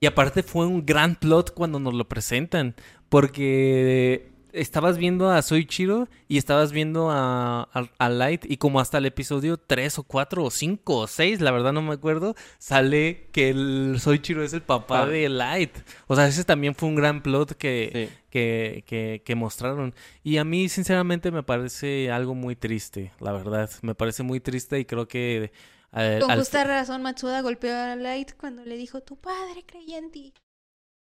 Y 0.00 0.06
aparte 0.06 0.42
fue 0.42 0.66
un 0.66 0.84
gran 0.84 1.14
plot 1.14 1.52
cuando 1.54 1.78
nos 1.78 1.94
lo 1.94 2.08
presentan, 2.08 2.74
porque 3.08 4.31
estabas 4.52 4.98
viendo 4.98 5.30
a 5.30 5.40
Soichiro 5.42 6.08
y 6.28 6.38
estabas 6.38 6.72
viendo 6.72 7.10
a, 7.10 7.62
a, 7.72 7.88
a 7.98 8.08
Light 8.08 8.44
y 8.50 8.56
como 8.58 8.80
hasta 8.80 8.98
el 8.98 9.06
episodio 9.06 9.56
3 9.56 9.98
o 9.98 10.02
4 10.04 10.44
o 10.44 10.50
5 10.50 10.96
o 10.96 11.06
6, 11.06 11.40
la 11.40 11.50
verdad 11.50 11.72
no 11.72 11.82
me 11.82 11.94
acuerdo, 11.94 12.34
sale 12.58 13.28
que 13.32 13.50
el 13.50 13.96
Soichiro 14.00 14.42
es 14.44 14.52
el 14.52 14.62
papá 14.62 15.02
Ah. 15.02 15.06
de 15.06 15.28
Light. 15.28 15.76
O 16.06 16.16
sea, 16.16 16.26
ese 16.26 16.44
también 16.44 16.74
fue 16.74 16.88
un 16.88 16.94
gran 16.94 17.22
plot 17.22 17.52
que, 17.56 18.08
Sí. 18.10 18.16
que, 18.30 18.84
que, 18.86 19.22
que 19.24 19.34
mostraron. 19.34 19.94
Y 20.22 20.36
a 20.38 20.44
mí 20.44 20.68
sinceramente 20.68 21.30
me 21.30 21.42
parece 21.42 22.10
algo 22.10 22.34
muy 22.34 22.56
triste, 22.56 23.12
la 23.20 23.32
verdad. 23.32 23.70
Me 23.82 23.94
parece 23.94 24.22
muy 24.22 24.40
triste 24.40 24.78
y 24.78 24.84
creo 24.84 25.08
que... 25.08 25.52
eh, 25.94 26.18
Con 26.20 26.30
al- 26.30 26.38
justa 26.38 26.64
razón 26.64 27.02
Matsuda 27.02 27.40
golpeó 27.42 27.74
a 27.74 27.96
Light 27.96 28.32
cuando 28.38 28.64
le 28.64 28.76
dijo, 28.76 29.00
tu 29.02 29.16
padre 29.16 29.64
creía 29.66 29.98
en 29.98 30.10
ti. 30.10 30.32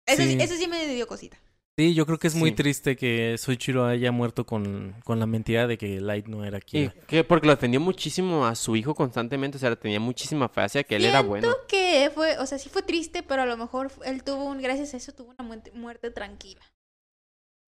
Sí, 0.07 0.15
Sí. 0.15 0.37
ese 0.39 0.57
sí 0.57 0.67
me 0.67 0.87
dio 0.87 1.05
cosita. 1.07 1.37
Sí, 1.79 1.93
yo 1.93 2.07
creo 2.07 2.17
que 2.17 2.25
es 2.25 2.33
muy 2.33 2.49
Sí. 2.49 2.55
triste 2.55 2.95
que 2.95 3.37
Soichiro 3.37 3.85
haya 3.85 4.11
muerto 4.11 4.47
con, 4.47 4.95
con 5.03 5.19
la 5.19 5.27
mentira 5.27 5.67
de 5.67 5.77
que 5.77 6.01
Light 6.01 6.25
no 6.25 6.43
era 6.43 6.57
Y 6.57 6.61
Kira. 6.61 6.93
que 7.05 7.23
porque 7.23 7.45
lo 7.45 7.53
defendió 7.53 7.79
muchísimo 7.79 8.47
a 8.47 8.55
su 8.55 8.75
hijo 8.75 8.95
constantemente, 8.95 9.57
o 9.57 9.59
sea, 9.59 9.75
tenía 9.75 9.99
muchísima 9.99 10.49
fe 10.49 10.61
hacia 10.61 10.83
que 10.83 10.95
él 10.95 11.05
era 11.05 11.19
Siento 11.19 11.29
bueno. 11.29 11.49
que 11.67 12.09
fue, 12.15 12.35
o 12.39 12.47
sea, 12.47 12.57
sí 12.57 12.69
fue 12.69 12.81
triste, 12.81 13.21
pero 13.21 13.43
a 13.43 13.45
lo 13.45 13.57
mejor 13.57 13.91
él 14.05 14.23
tuvo 14.23 14.45
un, 14.45 14.59
gracias 14.59 14.95
a 14.95 14.97
eso 14.97 15.11
tuvo 15.11 15.29
una 15.37 15.47
muerte, 15.47 15.71
muerte 15.75 16.09
tranquila. 16.09 16.61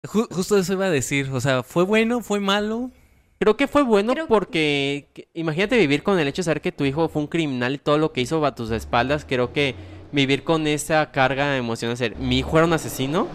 Ju- 0.07 0.29
justo 0.33 0.57
eso 0.57 0.73
iba 0.73 0.87
a 0.87 0.91
decir, 0.91 1.29
o 1.31 1.41
sea, 1.43 1.63
¿fue 1.63 1.85
bueno, 1.85 2.23
fue 2.23 2.41
malo? 2.41 2.91
Creo 3.39 3.59
que 3.59 3.69
fue 3.69 3.83
bueno 3.83 4.15
Creo 4.15 4.27
porque 4.27 5.09
que- 5.13 5.29
imagínate 5.35 5.77
vivir 5.77 6.03
con 6.03 6.19
el 6.19 6.27
hecho 6.29 6.41
de 6.41 6.45
saber 6.45 6.63
que 6.63 6.73
tu 6.73 6.87
hijo 6.87 7.11
fue 7.11 7.21
un 7.21 7.29
criminal 7.29 7.75
y 7.75 7.79
todo 7.79 7.99
lo 7.99 8.13
que 8.15 8.23
hizo 8.23 8.43
a 8.47 8.55
tus 8.55 8.71
espaldas, 8.71 9.27
creo 9.29 9.53
que 9.53 9.75
vivir 10.13 10.45
con 10.45 10.67
esa 10.67 11.11
carga 11.13 11.51
de 11.51 11.97
ser, 11.97 12.17
mi 12.17 12.39
hijo 12.39 12.57
era 12.57 12.67
un 12.67 12.73
asesino, 12.73 13.29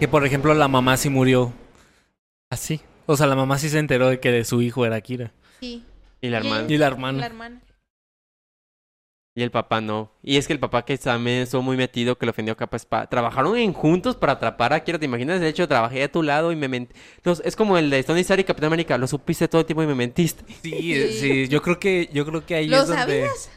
Que 0.00 0.08
por 0.08 0.24
ejemplo 0.26 0.54
la 0.54 0.66
mamá 0.68 0.96
sí 0.96 1.08
murió. 1.10 1.52
Así. 2.50 2.80
O 3.06 3.16
sea, 3.16 3.26
la 3.26 3.36
mamá 3.36 3.58
sí 3.58 3.68
se 3.68 3.78
enteró 3.78 4.08
de 4.08 4.18
que 4.20 4.32
de 4.32 4.44
su 4.44 4.62
hijo 4.62 4.84
era 4.86 5.00
Kira. 5.00 5.32
Sí. 5.60 5.84
y 6.22 6.28
la 6.28 6.38
hermana, 6.38 6.66
Y 6.68 6.76
la 6.78 6.86
hermana. 6.86 7.18
La 7.20 7.26
hermana. 7.26 7.60
y 9.34 9.42
el 9.42 9.50
papá 9.50 9.80
no. 9.80 10.10
Y 10.22 10.36
es 10.38 10.46
que 10.46 10.52
el 10.54 10.58
papá 10.58 10.84
que 10.84 10.96
también 10.98 11.42
estuvo 11.42 11.62
muy 11.62 11.76
metido, 11.76 12.16
que 12.18 12.26
lo 12.26 12.30
ofendió 12.30 12.56
capaz 12.56 12.84
pa- 12.86 13.06
Trabajaron 13.08 13.56
en 13.56 13.72
juntos 13.72 14.16
para 14.16 14.32
atrapar 14.34 14.72
a 14.72 14.80
Kira, 14.82 14.98
¿te 14.98 15.04
imaginas? 15.04 15.40
De 15.40 15.48
hecho, 15.48 15.68
trabajé 15.68 16.02
a 16.02 16.10
tu 16.12 16.22
lado 16.22 16.50
y 16.52 16.56
me 16.56 16.68
mentí. 16.68 16.94
Es 17.44 17.54
como 17.56 17.76
el 17.78 17.90
de 17.90 18.02
Tony 18.02 18.20
Stark 18.20 18.40
y 18.40 18.44
Capitán 18.44 18.68
América, 18.68 18.96
lo 18.98 19.06
supiste 19.06 19.48
todo 19.48 19.60
el 19.60 19.66
tiempo 19.66 19.82
y 19.82 19.86
me 19.86 19.94
mentiste. 19.94 20.44
Sí, 20.62 20.94
eh, 20.94 21.12
sí, 21.12 21.48
yo 21.48 21.60
creo 21.62 21.78
que 21.78 22.08
yo 22.12 22.24
creo 22.26 22.44
que 22.44 22.54
ahí 22.54 22.68
¿Lo 22.68 22.78
es 22.78 22.88
donde 22.88 23.02
sabías? 23.02 23.50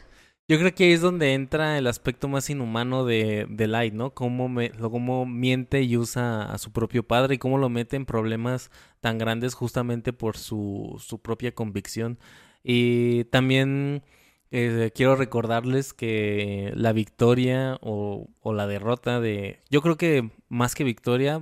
Yo 0.46 0.58
creo 0.58 0.74
que 0.74 0.84
ahí 0.84 0.92
es 0.92 1.00
donde 1.00 1.32
entra 1.32 1.78
el 1.78 1.86
aspecto 1.86 2.28
más 2.28 2.50
inhumano 2.50 3.06
de, 3.06 3.46
Light, 3.48 3.94
¿no? 3.94 4.12
Cómo 4.14 4.48
me, 4.48 4.70
cómo 4.70 5.24
miente 5.24 5.82
y 5.82 5.96
usa 5.96 6.52
a 6.52 6.58
su 6.58 6.70
propio 6.70 7.02
padre 7.06 7.36
y 7.36 7.38
cómo 7.38 7.56
lo 7.56 7.70
mete 7.70 7.96
en 7.96 8.04
problemas 8.04 8.70
tan 9.00 9.16
grandes 9.16 9.54
justamente 9.54 10.12
por 10.12 10.36
su, 10.36 11.00
propia 11.22 11.54
convicción. 11.54 12.18
Y 12.62 13.24
también 13.24 14.02
eh, 14.50 14.90
quiero 14.94 15.16
recordarles 15.16 15.94
que 15.94 16.72
la 16.76 16.92
victoria 16.92 17.78
o, 17.80 18.28
la 18.44 18.66
derrota 18.66 19.20
de... 19.20 19.60
Yo 19.70 19.80
creo 19.82 19.96
que 19.96 20.30
más 20.48 20.74
que 20.74 20.84
victoria, 20.84 21.40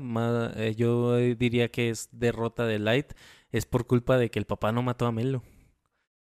eh, 0.57 0.75
yo 0.77 1.17
diría 1.17 1.71
que 1.71 1.91
es 1.91 2.09
derrota 2.13 2.67
de 2.67 2.79
Light, 2.79 3.15
es 3.51 3.67
por 3.67 3.87
culpa 3.87 4.17
de 4.17 4.31
que 4.31 4.39
el 4.39 4.47
papá 4.47 4.71
no 4.73 4.83
mató 4.83 5.07
a 5.07 5.13
Melo. 5.13 5.43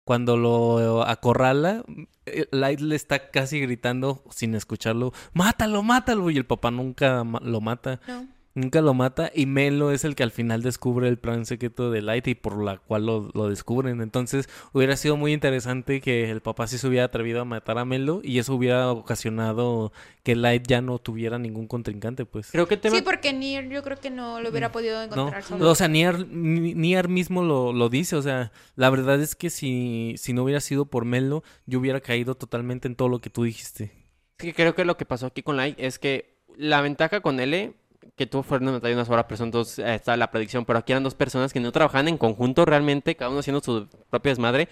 Cuando 0.04 0.36
lo 0.36 1.02
acorrala, 1.06 1.82
eh, 2.26 2.46
Light 2.50 2.80
le 2.80 2.94
está 2.94 3.30
casi 3.30 3.60
gritando 3.60 4.22
sin 4.30 4.54
escucharlo, 4.54 5.12
mátalo, 5.32 5.82
mátalo, 5.82 6.30
y 6.30 6.36
el 6.36 6.44
papá 6.44 6.70
nunca 6.70 7.24
lo 7.24 7.60
mata. 7.60 8.00
No. 8.06 8.26
Nunca 8.56 8.80
lo 8.80 8.94
mata 8.94 9.32
y 9.34 9.46
Melo 9.46 9.90
es 9.90 10.04
el 10.04 10.14
que 10.14 10.22
al 10.22 10.30
final 10.30 10.62
descubre 10.62 11.08
el 11.08 11.18
plan 11.18 11.44
secreto 11.44 11.90
de 11.90 12.02
Light 12.02 12.28
y 12.28 12.34
por 12.36 12.62
la 12.62 12.78
cual 12.78 13.04
lo, 13.06 13.30
lo 13.34 13.48
descubren. 13.48 14.00
Entonces 14.00 14.48
hubiera 14.72 14.96
sido 14.96 15.16
muy 15.16 15.32
interesante 15.32 16.00
que 16.00 16.30
el 16.30 16.40
papá 16.40 16.68
sí 16.68 16.78
se 16.78 16.86
hubiera 16.86 17.06
atrevido 17.06 17.40
a 17.40 17.44
matar 17.44 17.78
a 17.78 17.84
Melo 17.84 18.20
y 18.22 18.38
eso 18.38 18.54
hubiera 18.54 18.92
ocasionado 18.92 19.92
que 20.22 20.36
Light 20.36 20.66
ya 20.68 20.80
no 20.80 21.00
tuviera 21.00 21.38
ningún 21.38 21.66
contrincante, 21.66 22.26
pues. 22.26 22.50
Creo 22.52 22.68
que 22.68 22.76
tema... 22.76 22.96
Sí, 22.96 23.02
porque 23.02 23.32
Nier 23.32 23.68
yo 23.68 23.82
creo 23.82 23.98
que 23.98 24.10
no 24.10 24.40
lo 24.40 24.50
hubiera 24.50 24.70
podido 24.70 24.98
No, 24.98 25.02
encontrar 25.04 25.42
solo. 25.42 25.68
o 25.70 25.74
sea, 25.74 25.88
Nier, 25.88 26.26
Ni- 26.28 26.74
Nier 26.74 27.08
mismo 27.08 27.42
lo, 27.42 27.72
lo 27.72 27.88
dice, 27.88 28.14
o 28.14 28.22
sea, 28.22 28.52
la 28.76 28.88
verdad 28.88 29.20
es 29.20 29.34
que 29.34 29.50
si, 29.50 30.14
si 30.16 30.32
no 30.32 30.44
hubiera 30.44 30.60
sido 30.60 30.86
por 30.86 31.04
Melo, 31.04 31.42
yo 31.66 31.80
hubiera 31.80 32.00
caído 32.00 32.36
totalmente 32.36 32.86
en 32.86 32.94
todo 32.94 33.08
lo 33.08 33.20
que 33.20 33.30
tú 33.30 33.42
dijiste. 33.42 33.90
Que 34.36 34.54
creo 34.54 34.76
que 34.76 34.84
lo 34.84 34.96
que 34.96 35.04
pasó 35.06 35.26
aquí 35.26 35.42
con 35.42 35.56
Light 35.56 35.74
es 35.78 35.98
que 35.98 36.34
la 36.56 36.80
ventaja 36.82 37.20
con 37.20 37.40
L, 37.40 37.74
que 38.16 38.26
tuvo 38.26 38.42
fueron 38.42 38.68
una 38.68 38.78
batalla 38.78 38.90
de 38.90 39.00
una 39.00 39.04
sola 39.04 39.26
persona, 39.28 39.46
entonces 39.48 39.78
eh, 39.78 39.94
está 39.94 40.16
la 40.16 40.30
predicción, 40.30 40.64
pero 40.64 40.78
aquí 40.78 40.92
eran 40.92 41.02
dos 41.04 41.14
personas 41.14 41.52
que 41.52 41.60
no 41.60 41.72
trabajaban 41.72 42.08
en 42.08 42.18
conjunto 42.18 42.64
realmente, 42.64 43.16
cada 43.16 43.30
uno 43.30 43.40
haciendo 43.40 43.60
su 43.60 43.88
propia 44.10 44.30
desmadre. 44.30 44.68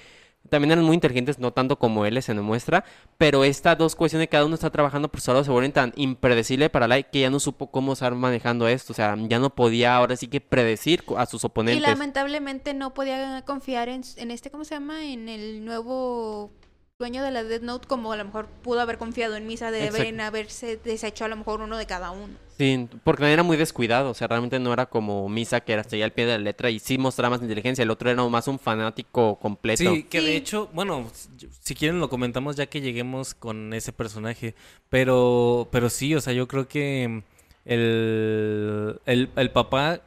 También 0.49 0.73
eran 0.73 0.85
muy 0.85 0.95
inteligentes, 0.95 1.39
no 1.39 1.53
tanto 1.53 1.79
como 1.79 2.05
él 2.05 2.21
se 2.21 2.35
demuestra, 2.35 2.85
pero 3.17 3.45
estas 3.45 3.79
dos 3.79 3.95
cuestiones, 3.95 4.27
cada 4.29 4.45
uno 4.45 4.57
está 4.57 4.71
trabajando 4.71 5.09
por 5.09 5.21
su 5.21 5.31
lado, 5.31 5.45
se 5.45 5.53
vuelven 5.53 5.71
tan 5.71 5.93
impredecible 5.95 6.69
para 6.69 6.89
Light 6.89 7.07
que 7.13 7.21
ya 7.21 7.31
no 7.31 7.39
supo 7.39 7.71
cómo 7.71 7.93
estar 7.93 8.13
manejando 8.17 8.67
esto, 8.67 8.93
o 8.93 8.97
sea, 8.97 9.15
ya 9.17 9.39
no 9.39 9.55
podía 9.55 9.95
ahora 9.95 10.17
sí 10.17 10.27
que 10.27 10.41
predecir 10.41 11.05
a 11.17 11.27
sus 11.27 11.45
Y 11.45 11.47
oponentes. 11.47 11.89
lamentablemente 11.89 12.75
no 12.75 12.93
podía 12.93 13.43
confiar 13.47 13.89
en, 13.89 14.03
en 14.17 14.33
este, 14.33 14.51
¿cómo 14.51 14.65
se 14.65 14.75
llama? 14.75 15.05
En 15.05 15.29
el 15.29 15.65
nuevo 15.65 16.51
dueño 17.03 17.23
de 17.25 17.33
la 17.33 17.43
Death 17.43 17.63
Note 17.63 17.89
como 17.89 18.13
a 18.13 18.17
lo 18.17 18.25
mejor 18.25 18.47
pudo 18.63 18.81
haber 18.81 18.97
confiado 18.97 19.35
en 19.37 19.47
Misa 19.47 19.71
de 19.73 19.87
Exacto. 19.87 20.23
haberse 20.23 20.77
deshecho 20.77 21.25
a 21.25 21.29
lo 21.29 21.37
mejor 21.37 21.61
uno 21.61 21.77
de 21.77 21.85
cada 21.87 22.13
uno. 22.13 22.33
Sí, 22.57 22.89
porque 23.03 23.33
era 23.33 23.43
muy 23.43 23.57
descuidado, 23.57 24.11
o 24.11 24.15
sea, 24.15 24.29
realmente 24.29 24.61
no 24.61 24.73
era 24.73 24.87
como 24.87 25.29
Misa 25.29 25.61
que 25.63 25.73
era 25.73 25.83
seguía 25.83 26.05
al 26.05 26.13
pie 26.13 26.27
de 26.27 26.33
la 26.33 26.39
letra 26.39 26.71
y 26.71 26.79
sí 26.79 26.97
mostraba 26.99 27.35
más 27.37 27.43
inteligencia, 27.43 27.83
el 27.83 27.91
otro 27.91 28.09
era 28.09 28.23
más 28.29 28.47
un 28.47 28.59
fanático 28.61 29.37
completo. 29.41 29.83
Sí, 29.95 30.05
que 30.05 30.21
de 30.21 30.37
hecho, 30.37 30.69
bueno, 30.73 31.11
si- 31.13 31.49
si 31.61 31.75
quieren 31.75 31.99
lo 31.99 32.09
comentamos 32.09 32.55
ya 32.55 32.67
que 32.67 32.81
lleguemos 32.81 33.35
con 33.35 33.73
ese 33.75 33.93
personaje, 33.93 34.55
pero, 34.89 35.67
pero 35.73 35.91
sí, 35.91 36.15
o 36.15 36.21
sea, 36.21 36.33
yo 36.35 36.47
creo 36.47 36.69
que 36.69 37.23
el, 37.65 39.01
el, 39.07 39.29
el 39.35 39.51
papá, 39.51 40.01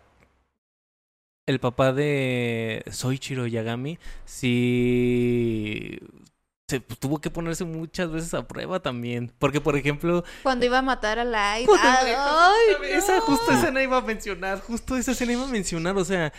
el 1.48 1.60
papá 1.60 1.91
de 1.93 2.84
Soichiro 2.91 3.48
Yagami, 3.48 4.00
sí, 4.24 6.00
se 6.68 6.82
pues, 6.82 6.99
tuvo 6.99 7.20
que 7.22 7.30
ponerse 7.30 7.63
muchas 7.63 8.09
veces 8.09 8.34
a 8.34 8.47
prueba 8.47 8.80
también. 8.80 9.32
Porque, 9.38 9.61
por 9.61 9.76
ejemplo, 9.78 10.24
Cuando 10.43 10.66
iba 10.66 10.80
a 10.80 10.82
matar 10.82 11.20
a 11.20 11.24
Light. 11.24 11.68
Puta, 11.68 11.99
Ay, 12.01 12.76
güey, 12.80 12.93
esa 12.93 13.18
no. 13.18 13.22
justo 13.22 13.51
escena 13.51 13.84
iba 13.84 13.97
a 13.97 14.01
mencionar, 14.01 14.59
justo 14.61 14.97
esa 14.97 15.11
escena 15.11 15.34
iba 15.34 15.43
a 15.43 15.47
mencionar, 15.47 15.95
o 15.97 16.03
sea, 16.05 16.34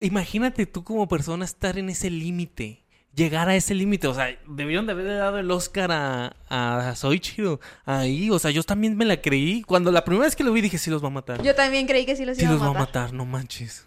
imagínate 0.00 0.66
tú 0.66 0.84
como 0.84 1.08
persona 1.08 1.44
estar 1.44 1.78
en 1.78 1.88
ese 1.88 2.10
límite, 2.10 2.84
llegar 3.12 3.48
a 3.48 3.56
ese 3.56 3.74
límite, 3.74 4.06
o 4.06 4.14
sea, 4.14 4.28
debieron 4.46 4.86
de 4.86 4.92
haberle 4.92 5.14
dado 5.14 5.38
el 5.38 5.50
Oscar 5.50 5.90
a, 5.90 6.36
a 6.48 6.94
Soichiro 6.94 7.58
ahí, 7.86 8.30
o 8.30 8.38
sea, 8.38 8.50
yo 8.52 8.62
también 8.62 8.96
me 8.96 9.04
la 9.04 9.20
creí, 9.20 9.62
cuando 9.62 9.90
la 9.90 10.04
primera 10.04 10.26
vez 10.26 10.36
que 10.36 10.44
lo 10.44 10.52
vi 10.52 10.60
dije, 10.60 10.78
sí 10.78 10.90
los 10.90 11.02
va 11.02 11.08
a 11.08 11.10
matar, 11.10 11.42
Yo 11.42 11.54
también 11.56 11.86
creí 11.88 12.06
que 12.06 12.14
sí 12.14 12.24
los 12.24 12.36
sí 12.36 12.44
iba 12.44 12.52
los 12.52 12.62
a 12.62 12.66
va 12.66 12.70
a 12.70 12.74
matar. 12.74 13.02
matar, 13.04 13.12
no 13.14 13.24
manches. 13.24 13.84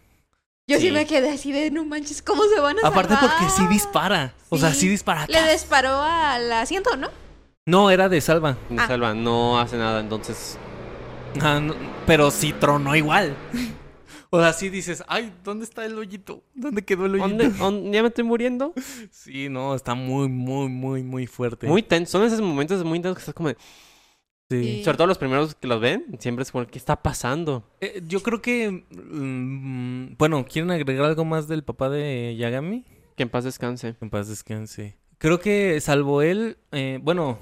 Yo 0.70 0.78
sí. 0.78 0.88
Sí. 0.88 0.92
me 0.92 1.06
quedé 1.06 1.32
así 1.32 1.52
de 1.52 1.72
no 1.72 1.84
manches, 1.86 2.22
¿cómo 2.22 2.44
se 2.54 2.60
van 2.60 2.78
a 2.84 2.88
Aparte 2.88 3.14
salvar? 3.16 3.32
porque 3.38 3.52
sí 3.52 3.68
dispara, 3.68 4.34
o 4.50 4.58
sea, 4.58 4.74
sí 4.74 4.88
dispara. 4.88 5.26
Le 5.28 5.52
disparó 5.52 6.02
al 6.02 6.52
asiento, 6.54 6.96
¿no? 6.96 7.10
No, 7.66 7.90
era 7.92 8.08
de 8.10 8.22
salva, 8.22 8.58
No 8.70 8.82
Ah. 8.82 8.88
salva, 8.88 9.14
no 9.14 9.60
hace 9.60 9.78
nada, 9.78 10.00
entonces. 10.00 10.58
Ah, 11.42 11.60
no, 11.60 11.76
pero 12.08 12.32
sí 12.32 12.54
tronó 12.54 12.96
igual. 12.96 13.36
O 14.32 14.40
sea, 14.40 14.54
sí 14.54 14.70
dices, 14.70 15.04
ay, 15.08 15.34
¿dónde 15.44 15.66
está 15.66 15.84
el 15.86 15.98
hoyito? 15.98 16.44
¿Dónde 16.54 16.86
quedó 16.86 17.08
el 17.08 17.14
hoyito? 17.16 17.30
¿Dónde, 17.30 17.50
dónde- 17.50 17.92
ya 17.92 18.04
me 18.04 18.10
estoy 18.10 18.24
muriendo? 18.24 18.74
Sí, 19.12 19.50
no, 19.50 19.74
está 19.74 19.96
muy, 19.96 20.28
muy, 20.30 20.70
muy, 20.70 21.02
muy 21.02 21.26
fuerte. 21.26 21.66
Muy 21.66 21.82
tenso. 21.82 22.12
Son 22.20 22.24
esos 22.28 22.40
momentos 22.40 22.84
muy 22.84 22.98
intensos 22.98 23.16
que 23.18 23.22
estás 23.22 23.34
como 23.34 23.50
de... 23.50 23.58
Sí. 24.50 24.64
Sí. 24.64 24.84
Sobre 24.84 24.98
todo 24.98 25.08
los 25.08 25.18
primeros 25.18 25.54
que 25.56 25.68
los 25.68 25.80
ven, 25.80 26.18
siempre 26.20 26.44
es 26.44 26.52
como, 26.52 26.66
¿qué 26.66 26.80
está 26.80 27.02
pasando? 27.04 27.70
Eh, 27.82 28.02
yo 28.08 28.22
creo 28.24 28.42
que. 28.42 28.84
mm, 28.90 30.18
bueno, 30.18 30.46
¿quieren 30.46 30.72
agregar 30.72 31.06
algo 31.06 31.24
más 31.26 31.48
del 31.48 31.64
papá 31.64 31.90
de 31.90 32.36
Yagami? 32.38 32.84
Que 33.16 33.24
en 33.24 33.30
paz 33.30 33.44
descanse. 33.44 33.96
En 34.02 34.10
paz 34.10 34.28
descanse. 34.28 34.98
Creo 35.20 35.40
que 35.40 35.80
salvo 35.82 36.22
él, 36.22 36.58
eh, 36.72 37.00
bueno, 37.04 37.38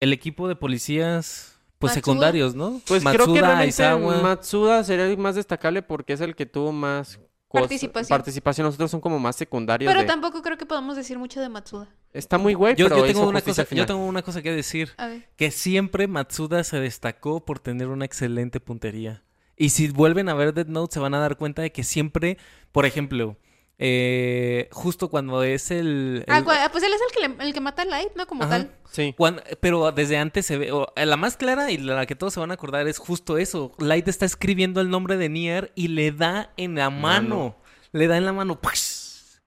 el 0.00 0.12
equipo 0.12 0.48
de 0.48 0.56
policías, 0.56 1.58
pues 1.78 1.90
Matsuda. 1.90 1.94
secundarios, 1.94 2.54
¿no? 2.54 2.80
Pues 2.86 3.02
creo 3.02 3.12
que 3.12 3.18
Matsuda, 3.18 3.40
realmente 3.40 3.82
Aizawa. 3.82 4.22
Matsuda 4.22 4.84
sería 4.84 5.06
el 5.06 5.18
más 5.18 5.34
destacable 5.34 5.82
porque 5.82 6.12
es 6.12 6.20
el 6.20 6.34
que 6.34 6.46
tuvo 6.46 6.72
más 6.72 7.20
Participación. 7.50 8.08
participación. 8.08 8.64
Los 8.66 8.74
otros 8.74 8.90
son 8.90 9.00
como 9.00 9.18
más 9.18 9.36
secundarios. 9.36 9.88
Pero 9.90 10.02
de- 10.02 10.06
tampoco 10.06 10.42
creo 10.42 10.58
que 10.58 10.66
podamos 10.66 10.96
decir 10.96 11.18
mucho 11.18 11.40
de 11.40 11.48
Matsuda. 11.48 11.88
Está 12.12 12.36
muy 12.38 12.54
güey, 12.54 12.74
Yo, 12.76 12.88
pero 12.88 12.98
yo 13.00 13.06
tengo 13.06 13.28
una 13.28 13.40
cosa, 13.40 13.66
yo 13.70 13.86
tengo 13.86 14.04
una 14.04 14.22
cosa 14.22 14.42
que 14.42 14.52
decir. 14.52 14.90
A 14.98 15.06
ver. 15.06 15.28
Que 15.36 15.50
siempre 15.50 16.06
Matsuda 16.08 16.62
se 16.64 16.78
destacó 16.80 17.44
por 17.44 17.58
tener 17.58 17.88
una 17.88 18.04
excelente 18.04 18.60
puntería. 18.60 19.22
Y 19.56 19.70
si 19.70 19.88
vuelven 19.88 20.28
a 20.28 20.34
ver 20.34 20.54
Dead 20.54 20.66
Note, 20.66 20.94
se 20.94 21.00
van 21.00 21.14
a 21.14 21.18
dar 21.18 21.36
cuenta 21.36 21.62
de 21.62 21.72
que 21.72 21.84
siempre, 21.84 22.38
por 22.70 22.86
ejemplo, 22.86 23.36
eh, 23.80 24.68
justo 24.72 25.08
cuando 25.08 25.42
es 25.42 25.70
el. 25.70 26.24
Ah, 26.28 26.38
el- 26.38 26.44
ah, 26.50 26.68
pues 26.72 26.82
él 26.84 26.92
es 26.92 27.00
el 27.00 27.14
que, 27.14 27.28
le- 27.28 27.44
el 27.48 27.54
que 27.54 27.60
mata 27.60 27.82
a 27.82 27.84
Light, 27.84 28.10
¿no? 28.16 28.26
Como 28.26 28.42
Ajá. 28.44 28.50
tal. 28.50 28.74
Sí. 28.90 29.14
cuando- 29.16 29.42
pero 29.60 29.92
desde 29.92 30.16
antes 30.16 30.46
se 30.46 30.58
ve. 30.58 30.72
o, 30.72 30.86
la 30.96 31.16
más 31.16 31.36
clara 31.36 31.70
y 31.70 31.78
la 31.78 32.06
que 32.06 32.16
todos 32.16 32.32
se 32.34 32.40
van 32.40 32.50
a 32.50 32.54
acordar 32.54 32.88
es 32.88 32.98
justo 32.98 33.38
eso. 33.38 33.72
Light 33.78 34.08
está 34.08 34.24
escribiendo 34.26 34.80
el 34.80 34.90
nombre 34.90 35.16
de 35.16 35.28
Nier 35.28 35.72
y 35.74 35.88
le 35.88 36.10
da 36.10 36.52
en 36.56 36.74
la 36.74 36.90
mano. 36.90 37.28
Mano. 37.36 37.56
Le 37.92 38.06
da 38.08 38.16
en 38.16 38.24
la 38.24 38.32
mano. 38.32 38.60
¡push! 38.60 39.38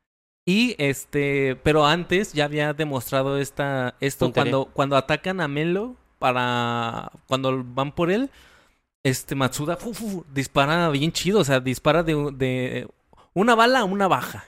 Y 0.46 0.76
este. 0.78 1.56
Pero 1.64 1.86
antes 1.86 2.34
ya 2.34 2.46
había 2.46 2.74
demostrado 2.74 3.38
esta. 3.38 3.96
Esto 4.00 4.32
cuando, 4.34 4.66
cuando 4.66 4.96
atacan 4.96 5.42
a 5.42 5.48
Melo. 5.48 5.96
Para. 6.20 7.12
Cuando 7.28 7.64
van 7.66 7.92
por 7.94 8.12
él. 8.12 8.30
Este 9.04 9.34
Matsuda 9.34 9.78
fu, 9.78 9.94
fu, 9.96 10.24
dispara 10.32 10.88
bien 10.90 11.12
chido. 11.12 11.40
O 11.40 11.44
sea, 11.44 11.60
dispara 11.60 12.04
de, 12.04 12.14
de 12.34 12.88
una 13.34 13.56
bala 13.56 13.84
una 13.84 14.08
baja. 14.08 14.46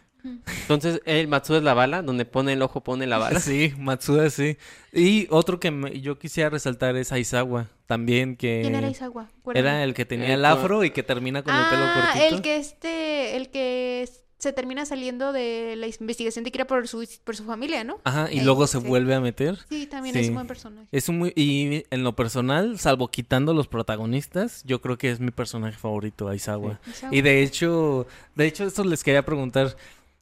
Entonces, 0.61 1.01
el 1.05 1.27
Matsuda 1.27 1.57
es 1.57 1.63
la 1.65 1.73
bala, 1.73 2.01
donde 2.01 2.23
pone 2.23 2.53
el 2.53 2.61
ojo, 2.61 2.81
pone 2.81 3.05
la 3.07 3.17
bala. 3.17 3.41
Sí, 3.41 3.73
Matsuda 3.77 4.29
sí. 4.29 4.57
Y 4.93 5.27
otro 5.29 5.59
que 5.59 5.69
me- 5.69 5.99
yo 5.99 6.17
quisiera 6.17 6.49
resaltar 6.49 6.95
es 6.95 7.11
Aizawa. 7.11 7.67
También 7.88 8.38
que. 8.38 8.61
¿Quién 8.61 8.75
era 8.75 8.89
Isawa? 8.89 9.27
Era 9.53 9.84
el 9.84 9.93
que 9.93 10.05
tenía 10.05 10.29
Eh, 10.29 10.34
el 10.36 10.45
afro 10.45 10.86
y 10.86 10.91
que 10.91 11.03
termina 11.03 11.43
con 11.43 11.53
el 11.53 11.65
pelo 11.65 11.84
Ah, 11.84 12.11
cortito. 12.13 12.36
el 12.36 12.41
que 12.41 12.55
este, 12.55 13.36
el 13.36 13.49
que 13.49 14.01
se 14.43 14.53
termina 14.53 14.85
saliendo 14.85 15.31
de 15.33 15.75
la 15.77 15.87
investigación 15.87 16.43
de 16.43 16.51
Kira 16.51 16.65
por 16.67 16.87
su, 16.87 17.07
por 17.23 17.35
su 17.35 17.45
familia, 17.45 17.83
¿no? 17.83 17.99
Ajá, 18.03 18.29
y 18.31 18.39
Ey, 18.39 18.45
luego 18.45 18.67
se 18.67 18.79
sí. 18.79 18.85
vuelve 18.87 19.15
a 19.15 19.21
meter. 19.21 19.57
Sí, 19.69 19.87
también 19.87 20.13
Sí. 20.13 20.21
es 20.21 20.27
un 20.27 20.35
buen 20.35 20.47
personaje. 20.47 20.87
Es 20.91 21.09
un 21.09 21.17
muy. 21.17 21.33
Y 21.35 21.85
en 21.89 22.03
lo 22.03 22.15
personal, 22.15 22.77
salvo 22.77 23.07
quitando 23.07 23.53
los 23.53 23.67
protagonistas, 23.67 24.63
yo 24.65 24.81
creo 24.81 24.97
que 24.97 25.09
es 25.11 25.19
mi 25.19 25.31
personaje 25.31 25.77
favorito, 25.77 26.27
Aizawa. 26.27 26.79
Isawa. 26.87 27.13
Y 27.15 27.21
de 27.21 27.41
hecho, 27.41 28.05
de 28.35 28.45
hecho, 28.45 28.65
esto 28.65 28.83
les 28.83 29.03
quería 29.03 29.23
preguntar. 29.25 29.75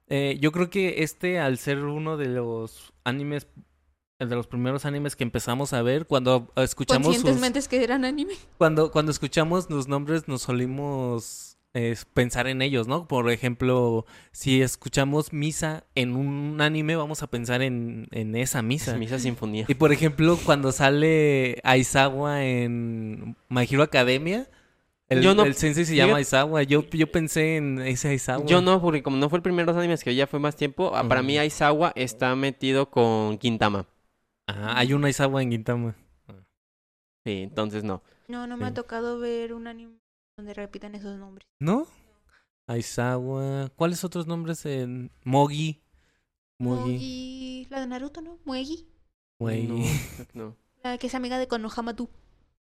Eh, 0.07 0.37
yo 0.39 0.51
creo 0.51 0.69
que 0.69 1.03
este, 1.03 1.39
al 1.39 1.57
ser 1.57 1.79
uno 1.79 2.17
de 2.17 2.27
los 2.27 2.93
animes, 3.03 3.47
el 4.19 4.29
de 4.29 4.35
los 4.35 4.45
primeros 4.45 4.85
animes 4.85 5.15
que 5.15 5.23
empezamos 5.23 5.73
a 5.73 5.81
ver, 5.81 6.05
cuando 6.05 6.51
escuchamos 6.57 7.15
sus, 7.17 7.67
que 7.67 7.83
eran 7.83 8.05
anime. 8.05 8.35
cuando, 8.57 8.91
cuando 8.91 9.11
escuchamos 9.11 9.69
los 9.69 9.87
nombres 9.87 10.27
nos 10.27 10.43
solimos 10.43 11.50
eh, 11.73 11.95
pensar 12.13 12.47
en 12.47 12.61
ellos, 12.61 12.87
¿no? 12.87 13.07
Por 13.07 13.29
ejemplo, 13.31 14.05
si 14.31 14.61
escuchamos 14.61 15.31
misa 15.33 15.85
en 15.95 16.15
un 16.15 16.59
anime, 16.61 16.95
vamos 16.97 17.23
a 17.23 17.27
pensar 17.27 17.61
en, 17.61 18.07
en 18.11 18.35
esa 18.35 18.61
misa. 18.61 18.97
Misa 18.97 19.19
Sinfonía. 19.19 19.65
Y 19.67 19.75
por 19.75 19.91
ejemplo, 19.93 20.37
cuando 20.45 20.71
sale 20.71 21.59
Aizawa 21.63 22.43
en 22.43 23.35
My 23.49 23.63
Hero 23.69 23.83
Academia, 23.83 24.49
el, 25.07 25.21
Yo 25.21 25.35
no- 25.35 25.43
el 25.43 25.55
sensei 25.55 25.83
se 25.85 25.95
llama 25.95 26.17
Aizawa. 26.17 26.63
Yo, 26.63 26.83
yo 26.89 27.11
pensé 27.11 27.57
en 27.57 27.79
ese 27.81 28.07
Aizawa. 28.09 28.45
Yo 28.45 28.61
no, 28.61 28.81
porque 28.81 29.03
como 29.03 29.17
no 29.17 29.29
fue 29.29 29.37
el 29.37 29.43
primer 29.43 29.65
dos 29.65 29.75
animes 29.77 30.03
que 30.03 30.15
ya 30.15 30.25
fue 30.27 30.39
más 30.39 30.55
tiempo, 30.55 30.91
ah, 30.95 31.05
para 31.07 31.21
mí 31.21 31.37
Aizawa 31.37 31.91
está 31.95 32.33
metido 32.35 32.89
con 32.89 33.37
Quintama. 33.37 33.87
Ajá, 34.47 34.77
hay 34.77 34.93
un 34.93 35.03
Aizawa 35.05 35.41
en 35.41 35.51
Gintama. 35.51 35.95
Sí, 37.25 37.41
entonces 37.43 37.83
no. 37.83 38.01
No, 38.27 38.47
no 38.47 38.57
me 38.57 38.65
Sí. 38.65 38.71
ha 38.71 38.73
tocado 38.73 39.19
ver 39.19 39.53
un 39.53 39.67
anime 39.67 40.00
donde 40.41 40.53
repitan 40.55 40.95
esos 40.95 41.17
nombres. 41.19 41.47
¿No? 41.59 41.87
Aizawa. 42.67 43.69
¿Cuáles 43.75 44.03
otros 44.03 44.27
nombres 44.27 44.65
en 44.65 45.11
Mogi? 45.23 45.81
Mogi. 46.57 46.91
Muegi, 46.91 47.67
la 47.69 47.79
de 47.81 47.87
Naruto, 47.87 48.21
¿no? 48.21 48.37
Muegi, 48.45 48.87
Güey. 49.39 49.67
No, 49.67 49.75
no. 50.33 50.57
la 50.83 50.97
que 50.97 51.07
es 51.07 51.15
amiga 51.15 51.39
de 51.39 51.47
Konohama 51.47 51.95
tú. 51.95 52.09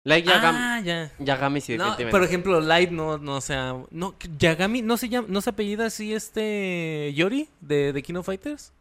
Like 0.04 0.26
Yagami, 0.28 0.58
Ah, 0.60 0.80
ya. 0.80 1.12
Yagami 1.18 1.60
sí, 1.60 1.76
No, 1.76 1.94
por 2.10 2.22
ejemplo, 2.24 2.60
Light 2.60 2.90
no, 2.90 3.18
no, 3.18 3.36
o 3.36 3.40
sea, 3.40 3.74
no, 3.90 4.14
Yagami, 4.38 4.80
¿no 4.80 4.96
se 4.96 5.08
llama, 5.10 5.26
no 5.30 5.40
se 5.42 5.50
apellida 5.50 5.86
así 5.86 6.14
este 6.14 7.12
Yori 7.14 7.48
de, 7.60 7.92
de 7.92 8.02
King 8.02 8.14
of 8.14 8.26
Fighters? 8.26 8.72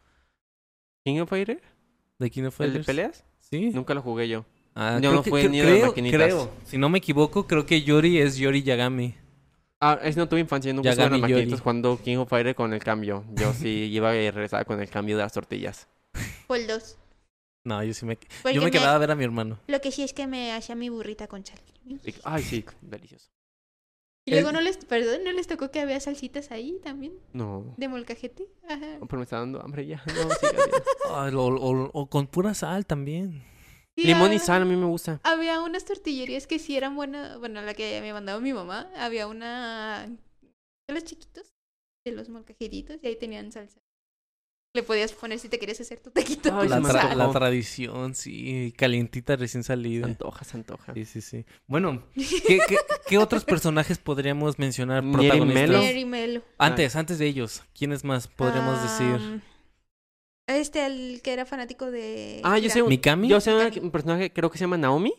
¿King 1.03 1.19
of 1.21 1.29
Fighter? 1.29 1.61
¿De 2.19 2.29
King 2.31 2.43
of 2.45 2.61
¿El 2.61 2.73
de 2.73 2.83
Fighters? 2.83 2.85
peleas? 2.85 3.25
Sí. 3.39 3.71
Nunca 3.71 3.93
lo 3.93 4.01
jugué 4.01 4.29
yo. 4.29 4.45
Ah, 4.75 4.93
No, 4.93 4.99
creo 4.99 5.13
no 5.13 5.23
que- 5.23 5.29
fue 5.29 5.49
ni 5.49 5.57
de 5.59 5.63
las 5.63 5.73
creo, 5.73 5.87
maquinitas. 5.87 6.21
creo. 6.21 6.51
Si 6.65 6.77
no 6.77 6.89
me 6.89 6.99
equivoco, 6.99 7.47
creo 7.47 7.65
que 7.65 7.81
Yori 7.81 8.19
es 8.19 8.37
Yori 8.37 8.63
Yagami. 8.63 9.15
Ah, 9.81 9.97
es 10.03 10.15
no 10.17 10.27
tuve 10.27 10.39
infancia, 10.41 10.71
nunca 10.73 10.89
estuve 10.89 11.05
en 11.05 11.11
las 11.11 11.19
Yagami 11.19 11.33
maquinitas 11.33 11.51
Yori. 11.59 11.61
jugando 11.63 11.99
King 12.03 12.17
of 12.17 12.29
Fighter 12.29 12.55
con 12.55 12.73
el 12.73 12.83
cambio. 12.83 13.23
Yo 13.33 13.53
sí 13.53 13.89
iba 13.91 14.15
y 14.15 14.29
regresaba 14.31 14.65
con 14.65 14.79
el 14.81 14.89
cambio 14.89 15.17
de 15.17 15.23
las 15.23 15.33
tortillas. 15.33 15.87
Por 16.47 16.65
dos. 16.67 16.97
No, 17.65 17.83
yo 17.83 17.93
sí 17.93 18.05
me, 18.05 18.17
Porque 18.41 18.55
yo 18.55 18.61
me 18.61 18.65
me- 18.65 18.71
quedaba 18.71 18.95
a 18.95 18.97
ver 18.97 19.11
a 19.11 19.15
mi 19.15 19.23
hermano. 19.23 19.59
Lo 19.67 19.81
que 19.81 19.91
sí 19.91 20.01
es 20.03 20.13
que 20.13 20.27
me 20.27 20.53
hacía 20.53 20.75
mi 20.75 20.89
burrita 20.89 21.27
con 21.27 21.45
sal. 21.45 21.59
Sí, 22.03 22.15
Ay, 22.23 22.43
sí, 22.43 22.65
delicioso. 22.81 23.29
Y 24.25 24.31
luego 24.31 24.49
El- 24.49 24.55
no 24.55 24.61
les, 24.61 24.77
perdón, 24.77 25.23
no 25.25 25.31
les 25.31 25.47
tocó 25.47 25.71
que 25.71 25.79
había 25.79 25.99
salsitas 25.99 26.51
ahí 26.51 26.79
también, 26.83 27.13
No. 27.33 27.73
de 27.77 27.87
molcajete. 27.87 28.47
Ajá. 28.67 28.97
Pero 28.99 29.17
me 29.17 29.23
está 29.23 29.39
dando 29.39 29.61
hambre 29.61 29.85
ya. 29.87 30.03
No, 30.05 30.13
siga 30.13 30.51
bien. 30.51 30.83
Ay, 31.11 31.33
o, 31.33 31.45
o- 31.47 31.89
o 31.93 32.09
con 32.09 32.27
pura 32.27 32.53
sal 32.53 32.85
también. 32.85 33.43
Sí, 34.01 34.07
Limón 34.07 34.33
y 34.33 34.39
sal 34.39 34.61
a 34.61 34.65
mí 34.65 34.75
me 34.75 34.85
gusta. 34.85 35.19
Había 35.23 35.61
unas 35.61 35.85
tortillerías 35.85 36.47
que 36.47 36.59
sí 36.59 36.75
eran 36.77 36.95
buenas, 36.95 37.37
bueno, 37.39 37.61
la 37.61 37.73
que 37.73 37.99
me 38.01 38.13
mandaba 38.13 38.39
mi 38.39 38.53
mamá, 38.53 38.89
había 38.97 39.27
una 39.27 40.07
de 40.87 40.93
los 40.93 41.03
chiquitos, 41.03 41.53
de 42.05 42.11
los 42.13 42.29
molcajetitos, 42.29 42.97
y 43.03 43.07
ahí 43.07 43.15
tenían 43.15 43.51
salsa. 43.51 43.79
Le 44.75 44.83
podías 44.83 45.11
poner 45.13 45.39
si 45.39 45.49
te 45.49 45.57
querías 45.57 45.81
hacer 45.81 45.99
tu 45.99 46.11
taquito 46.11 46.49
La, 46.63 46.79
tra- 46.79 47.15
la 47.15 47.31
tradición, 47.31 48.13
sí, 48.13 48.71
calientita 48.77 49.35
recién 49.35 49.63
Se 49.63 49.69
salida. 49.69 50.05
antoja, 50.05 50.45
se 50.45 50.57
antoja. 50.57 50.93
Sí, 50.93 51.05
sí, 51.05 51.21
sí. 51.21 51.45
Bueno, 51.65 52.03
¿qué, 52.15 52.59
qué, 52.67 52.77
qué 53.07 53.17
otros 53.17 53.45
personajes 53.45 53.97
podríamos 53.97 54.59
mencionar 54.59 55.01
protagonistas? 55.11 55.69
Melo. 55.69 55.81
Mary 55.81 56.05
Melo. 56.05 56.43
Antes, 56.59 56.95
antes 56.95 57.17
de 57.17 57.25
ellos, 57.25 57.63
¿quiénes 57.73 58.03
más 58.03 58.27
podríamos 58.27 58.79
decir? 58.83 59.41
Este, 60.49 60.85
el 60.85 61.21
que 61.23 61.31
era 61.33 61.45
fanático 61.45 61.91
de... 61.91 62.41
Ah, 62.43 62.57
yo 62.57 62.69
sé 62.69 62.81
un- 62.81 62.89
¿Mikami? 62.89 63.27
Yo 63.29 63.39
sé 63.39 63.53
una- 63.53 63.71
un 63.81 63.91
personaje, 63.91 64.33
creo 64.33 64.49
que 64.49 64.57
se 64.57 64.63
llama 64.63 64.77
Naomi. 64.77 65.13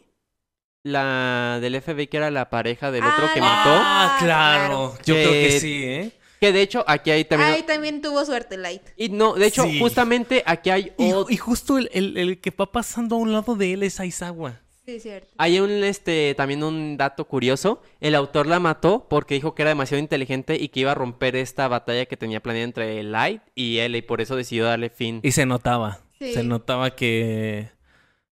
La 0.83 1.59
del 1.61 1.81
FBI 1.81 2.07
que 2.07 2.17
era 2.17 2.31
la 2.31 2.49
pareja 2.49 2.91
del 2.91 3.05
otro 3.05 3.27
Ah, 3.27 3.31
que 3.35 3.41
la- 3.41 3.47
mató. 3.47 3.71
Ah, 3.73 4.17
claro. 4.19 4.95
Yo 5.05 5.15
creo 5.15 5.31
que 5.31 5.49
Que- 5.49 5.61
sí, 5.61 5.85
¿eh? 5.85 6.13
Que 6.41 6.53
de 6.53 6.63
hecho 6.63 6.83
aquí 6.87 7.11
hay 7.11 7.25
también... 7.27 7.51
Ay, 7.53 7.63
también 7.65 8.01
tuvo 8.01 8.25
suerte 8.25 8.57
Light. 8.57 8.83
Y 8.97 9.11
no, 9.11 9.35
de 9.35 9.47
hecho, 9.47 9.65
Sí. 9.65 9.79
justamente 9.79 10.43
aquí 10.47 10.71
hay 10.71 10.93
Y, 10.97 11.13
y 11.29 11.37
justo 11.37 11.77
el, 11.77 11.91
el- 11.93 12.17
el 12.17 12.41
que 12.41 12.51
va 12.51 12.73
pasando 12.73 13.17
a 13.17 13.19
un 13.19 13.31
lado 13.33 13.57
de 13.57 13.75
él 13.75 13.83
es 13.83 14.01
Aizawa. 14.01 14.59
Sí, 14.91 14.97
es 14.97 15.03
cierto. 15.05 15.33
Hay 15.39 15.61
un, 15.61 15.71
este, 15.85 16.35
también 16.35 16.65
un 16.65 16.97
dato 16.97 17.25
curioso. 17.29 17.81
El 18.01 18.17
autor 18.17 18.49
la 18.49 18.59
mató 18.59 19.07
porque 19.09 19.35
dijo 19.35 19.55
que 19.55 19.63
era 19.63 19.69
demasiado 19.69 20.01
inteligente 20.01 20.57
y 20.57 20.69
que 20.69 20.81
iba 20.81 20.91
a 20.91 20.97
romper 20.97 21.37
esta 21.37 21.69
batalla 21.69 22.07
que 22.07 22.17
tenía 22.17 22.43
planeada 22.43 22.65
entre 22.65 23.03
Light 23.05 23.41
y 23.55 23.79
él 23.79 23.95
y 23.95 24.03
por 24.03 24.21
eso 24.21 24.35
decidió 24.35 24.65
darle 24.65 24.91
fin. 24.91 25.21
Y 25.23 25.31
se 25.31 25.47
notaba. 25.47 26.01
Sí. 26.19 26.35
Se 26.35 26.43
notaba 26.43 26.97
que, 26.97 27.71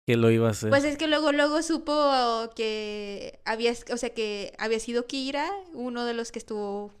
que 0.05 0.15
lo 0.15 0.29
iba 0.29 0.47
a 0.49 0.51
hacer. 0.51 0.69
Pues 0.69 0.83
es 0.83 0.95
que 0.95 1.07
luego, 1.07 1.31
luego 1.31 1.63
supo 1.63 2.51
que 2.55 3.39
había, 3.45 3.73
o 3.91 3.97
sea, 3.97 4.11
que 4.11 4.53
había 4.59 4.79
sido 4.79 5.07
Kira, 5.07 5.49
uno 5.73 6.05
de 6.05 6.13
los 6.13 6.31
que 6.31 6.37
estuvo 6.37 6.91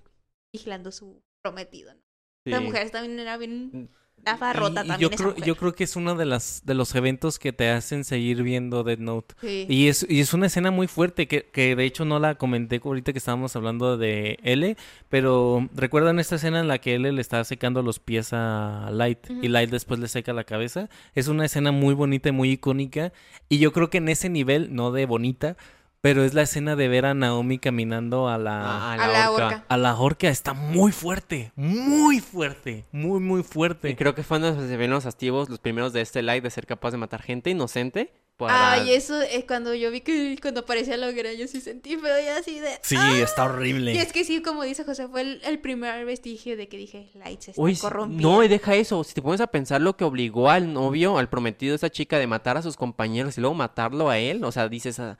vigilando 0.51 0.91
su 0.91 1.21
prometido. 1.43 1.93
¿no? 1.93 2.57
Sí. 2.57 2.63
mujer 2.63 2.89
también 2.89 3.19
era 3.19 3.37
bien 3.37 3.69
Mm. 3.71 3.87
Estaba 4.25 4.53
rota 4.53 4.83
Y- 4.85 4.87
también 4.87 4.99
yo 4.99 5.07
esa 5.09 5.17
creo, 5.17 5.29
mujer. 5.31 5.43
yo 5.45 5.55
creo 5.57 5.73
que 5.73 5.83
es 5.83 5.95
uno 5.95 6.15
de 6.15 6.25
las 6.25 6.61
de 6.65 6.73
los 6.73 6.95
eventos 6.95 7.39
que 7.39 7.51
te 7.51 7.69
hacen 7.69 8.03
seguir 8.05 8.41
viendo 8.43 8.83
Dead 8.83 8.97
Note. 8.97 9.35
Sí. 9.41 9.65
Y 9.67 9.87
es, 9.89 10.05
y 10.09 10.21
es 10.21 10.33
una 10.33 10.45
escena 10.47 10.71
muy 10.71 10.87
fuerte 10.87 11.27
que, 11.27 11.43
que 11.51 11.75
de 11.75 11.83
hecho 11.85 12.05
no 12.05 12.19
la 12.19 12.35
comenté 12.35 12.79
ahorita 12.83 13.11
que 13.11 13.17
estábamos 13.17 13.55
hablando 13.55 13.97
de 13.97 14.39
L, 14.43 14.77
pero 15.09 15.67
recuerdan 15.75 16.19
esta 16.19 16.35
escena 16.35 16.59
en 16.59 16.67
la 16.67 16.79
que 16.79 16.95
L 16.95 17.11
le 17.11 17.21
está 17.21 17.43
secando 17.43 17.81
los 17.81 17.99
pies 17.99 18.29
a 18.33 18.89
Light 18.91 19.29
y. 19.41 19.47
Light 19.49 19.69
después 19.69 19.99
le 19.99 20.07
seca 20.07 20.33
la 20.33 20.43
cabeza. 20.45 20.89
Es 21.15 21.27
una 21.27 21.45
escena 21.45 21.71
muy 21.71 21.93
bonita 21.93 22.29
y 22.29 22.31
muy 22.31 22.49
icónica 22.51 23.11
y 23.49 23.59
yo 23.59 23.73
creo 23.73 23.89
que 23.89 23.97
en 23.97 24.09
ese 24.09 24.29
nivel, 24.29 24.73
no 24.73 24.91
de 24.91 25.05
bonita, 25.05 25.57
pero 26.03 26.25
es 26.25 26.33
la 26.33 26.41
escena 26.41 26.75
de 26.75 26.89
ver 26.89 27.05
a 27.05 27.13
Naomi 27.13 27.59
caminando 27.59 28.27
a 28.27 28.37
la... 28.37 28.59
Ah, 28.61 28.93
a 28.95 29.07
la 29.07 29.31
horca. 29.31 29.65
A 29.69 29.77
la 29.77 29.95
horca 29.95 30.27
está 30.27 30.53
muy 30.53 30.91
fuerte, 30.91 31.53
muy 31.55 32.19
fuerte, 32.19 32.83
muy, 32.91 33.21
muy 33.21 33.41
fuerte. 33.41 33.89
Y 33.89 33.95
creo 33.95 34.13
que 34.13 34.21
fue 34.21 34.37
uno 34.37 34.53
de 34.53 34.67
se 34.67 34.75
ven 34.75 34.91
los 34.91 35.05
activos, 35.05 35.47
los 35.47 35.59
primeros 35.59 35.93
de 35.93 36.01
este 36.01 36.21
light, 36.21 36.43
de 36.43 36.49
ser 36.49 36.65
capaz 36.65 36.91
de 36.91 36.97
matar 36.97 37.21
gente 37.21 37.51
inocente. 37.51 38.11
Para... 38.35 38.73
Ay, 38.73 38.91
eso 38.91 39.21
es 39.21 39.45
cuando 39.45 39.73
yo 39.75 39.91
vi 39.91 40.01
que 40.01 40.37
cuando 40.41 40.59
aparecía 40.61 40.97
la 40.97 41.07
hoguera, 41.07 41.31
yo 41.31 41.47
sí 41.47 41.61
sentí 41.61 41.95
feo 41.95 42.21
y 42.21 42.27
así 42.27 42.59
de. 42.59 42.71
Sí, 42.81 42.97
¡ah! 42.99 43.17
está 43.19 43.45
horrible. 43.45 43.93
Y 43.93 43.97
es 43.97 44.11
que 44.11 44.25
sí, 44.25 44.41
como 44.41 44.63
dice 44.63 44.83
José, 44.83 45.07
fue 45.07 45.21
el, 45.21 45.41
el 45.45 45.59
primer 45.59 46.03
vestigio 46.03 46.57
de 46.57 46.67
que 46.67 46.75
dije, 46.75 47.11
Light 47.13 47.39
se 47.39 47.51
está 47.51 47.61
Uy, 47.61 47.77
corrompiendo. 47.77 48.29
no, 48.29 48.43
y 48.43 48.49
deja 48.49 48.75
eso. 48.75 49.05
Si 49.05 49.13
te 49.13 49.21
pones 49.21 49.39
a 49.39 49.47
pensar 49.47 49.79
lo 49.79 49.95
que 49.95 50.03
obligó 50.03 50.49
al 50.49 50.73
novio, 50.73 51.17
al 51.17 51.29
prometido 51.29 51.71
de 51.71 51.77
esa 51.77 51.89
chica, 51.89 52.17
de 52.17 52.27
matar 52.27 52.57
a 52.57 52.61
sus 52.61 52.75
compañeros 52.75 53.37
y 53.37 53.41
luego 53.41 53.53
matarlo 53.53 54.09
a 54.09 54.17
él, 54.17 54.43
o 54.43 54.51
sea, 54.51 54.67
dices, 54.67 54.99
¿a 54.99 55.17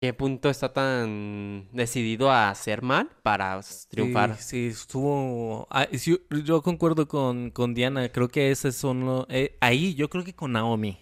qué 0.00 0.12
punto 0.12 0.50
está 0.50 0.72
tan 0.72 1.68
decidido 1.72 2.30
a 2.30 2.50
hacer 2.50 2.82
mal 2.82 3.08
para 3.22 3.60
triunfar? 3.88 4.36
Sí, 4.36 4.42
sí, 4.42 4.66
estuvo. 4.66 5.66
ah, 5.70 5.88
yo, 5.90 6.16
yo 6.44 6.62
concuerdo 6.62 7.08
con, 7.08 7.50
con 7.50 7.74
Diana. 7.74 8.08
Creo 8.10 8.28
que 8.28 8.50
ese 8.50 8.72
son 8.72 9.04
los. 9.06 9.26
eh, 9.28 9.56
ahí, 9.60 9.94
yo 9.94 10.08
creo 10.10 10.24
que 10.24 10.34
con 10.34 10.52
Naomi. 10.52 10.98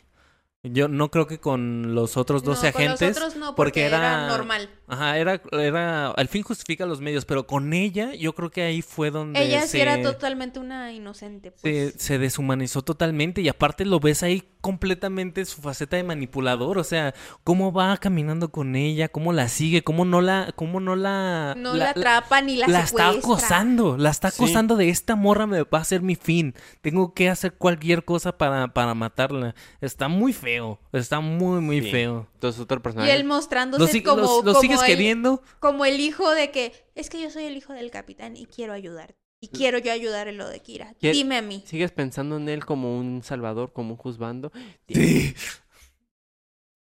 Yo 0.64 0.86
no 0.86 1.10
creo 1.10 1.27
que 1.27 1.40
con 1.40 1.93
los 1.93 2.16
otros 2.16 2.44
12 2.44 2.69
no, 2.69 2.73
con 2.73 2.82
los 2.85 2.90
agentes. 2.93 3.16
otros 3.16 3.35
no, 3.35 3.56
porque 3.56 3.81
porque, 3.81 3.85
era- 3.86 3.97
era... 3.97 4.28
normal. 4.28 4.70
Ajá, 4.86 5.19
era, 5.19 5.43
era. 5.51 6.12
Al 6.12 6.28
fin 6.28 6.44
justifica 6.44 6.86
los 6.86 7.01
medios, 7.01 7.24
pero 7.24 7.48
con 7.48 7.73
ella, 7.73 8.14
yo 8.14 8.32
creo 8.32 8.48
que 8.51 8.62
ahí 8.62 8.81
fue 8.81 9.10
donde. 9.10 9.43
Ella 9.43 9.66
sí 9.66 9.81
era 9.81 10.01
totalmente 10.01 10.60
una 10.60 10.93
inocente. 10.93 11.52
se, 11.56 11.62
Pues. 11.62 11.94
se 12.01 12.19
deshumanizó 12.19 12.82
totalmente. 12.82 13.40
Y 13.40 13.48
aparte 13.48 13.85
lo 13.85 13.98
ves 13.98 14.23
ahí 14.23 14.51
completamente 14.62 15.44
su 15.44 15.60
faceta 15.60 15.97
de 15.97 16.05
manipulador. 16.05 16.78
O 16.78 16.84
sea, 16.84 17.14
cómo 17.44 17.70
va 17.72 17.98
caminando 17.98 18.51
con 18.51 18.74
ella, 18.74 19.09
cómo 19.10 19.34
la 19.34 19.48
sigue, 19.48 19.82
cómo 19.84 20.06
no 20.06 20.22
la. 20.22 20.52
Cómo 20.56 20.80
no 20.80 20.97
la. 20.97 21.55
no 21.59 21.74
la, 21.74 21.90
atrapa 21.90 22.40
ni 22.40 22.56
la, 22.56 22.66
la 22.68 22.80
está 22.80 23.10
acosando, 23.10 23.98
la 23.98 24.09
está 24.09 24.30
Sí. 24.30 24.43
acosando 24.43 24.76
de 24.76 24.89
esta 24.89 25.16
morra 25.16 25.47
me 25.47 25.62
va 25.64 25.78
a 25.80 25.84
ser 25.84 26.01
mi 26.01 26.14
fin. 26.14 26.55
Tengo 26.80 27.12
que 27.12 27.28
hacer 27.28 27.52
cualquier 27.52 28.05
cosa 28.06 28.39
para, 28.39 28.68
para 28.72 28.94
matarla. 28.94 29.55
Está 29.82 30.09
muy 30.09 30.32
feo, 30.32 30.80
está 30.93 31.20
muy, 31.20 31.60
muy 31.60 31.82
Sí. 31.82 31.90
feo. 31.90 32.28
Entonces 32.34 32.60
otro 32.60 32.78
Y 32.78 32.80
personaje. 32.80 33.12
él 33.14 33.24
mostrándose 33.24 33.82
¿Lo, 33.84 33.89
sig- 33.90 34.02
como, 34.05 34.22
lo 34.22 34.43
como 34.43 34.60
sigues 34.60 34.80
el, 34.80 34.86
queriendo? 34.86 35.43
como 35.60 35.84
el 35.84 36.01
hijo 36.01 36.30
de 36.30 36.51
que 36.51 36.72
es 36.94 37.10
que 37.10 37.20
yo 37.20 37.30
soy 37.30 37.44
el 37.44 37.56
hijo 37.56 37.72
del 37.72 37.90
capitán 37.90 38.36
y 38.36 38.47
quiero 38.47 38.72
ayudar. 38.72 39.14
Y 39.44 39.48
quiero 39.48 39.78
yo 39.78 39.90
ayudar 39.93 40.28
en 40.28 40.39
lo 40.39 40.48
de 40.48 40.60
Kira. 40.60 40.94
¿Qué- 41.01 41.10
Dime 41.10 41.36
a 41.36 41.43
mí. 41.43 41.64
¿Sigues 41.66 41.90
pensando 41.90 42.36
en 42.36 42.48
él 42.48 42.64
como 42.64 42.97
un 42.97 43.24
salvador, 43.24 43.73
como 43.73 43.90
un 43.90 43.97
juzgando? 43.97 44.52
Sí. 44.89 45.35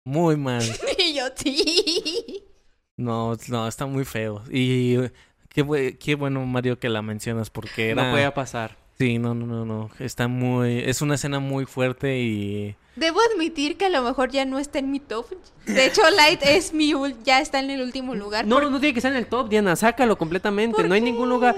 Muy 0.05 0.37
mal. 0.37 0.63
y 0.99 1.15
yo 1.15 1.25
sí. 1.35 2.45
No, 2.97 3.37
no, 3.49 3.67
está 3.67 3.87
muy 3.87 4.05
feo. 4.05 4.43
Y 4.51 4.95
qué, 5.49 5.65
bue- 5.65 5.99
qué 5.99 6.15
bueno, 6.15 6.47
Mario, 6.47 6.79
que 6.79 6.89
la 6.89 7.03
mencionas 7.03 7.51
porque 7.51 7.91
era... 7.91 8.05
No 8.05 8.11
puede 8.13 8.31
pasar. 8.31 8.77
Sí, 8.99 9.19
no, 9.19 9.35
no, 9.35 9.45
no, 9.47 9.65
no. 9.67 9.91
Está 9.99 10.29
muy... 10.29 10.79
Es 10.79 11.03
una 11.03 11.17
escena 11.17 11.41
muy 11.41 11.67
fuerte 11.67 12.21
y... 12.21 12.77
Debo 12.95 13.19
admitir 13.35 13.77
que 13.77 13.87
a 13.87 13.91
lo 13.91 14.03
mejor 14.03 14.31
ya 14.31 14.45
no 14.47 14.59
está 14.59 14.79
en 14.79 14.91
mi 14.93 15.01
top. 15.01 15.27
De 15.67 15.85
hecho, 15.85 16.01
Light 16.17 16.41
es 16.45 16.73
mi 16.73 16.93
ul- 16.95 17.17
ya 17.25 17.41
está 17.41 17.59
en 17.59 17.71
el 17.71 17.83
último 17.83 18.15
lugar. 18.15 18.47
No, 18.47 18.57
¿Por- 18.61 18.71
no 18.71 18.79
tiene 18.81 18.95
que 18.95 19.01
estar 19.01 19.11
en 19.13 19.19
el 19.19 19.27
top, 19.27 19.49
Diana. 19.51 19.75
Sácalo 19.77 20.17
completamente. 20.17 20.83
No 20.85 20.95
hay 20.95 21.01
ningún 21.03 21.29
lugar. 21.29 21.57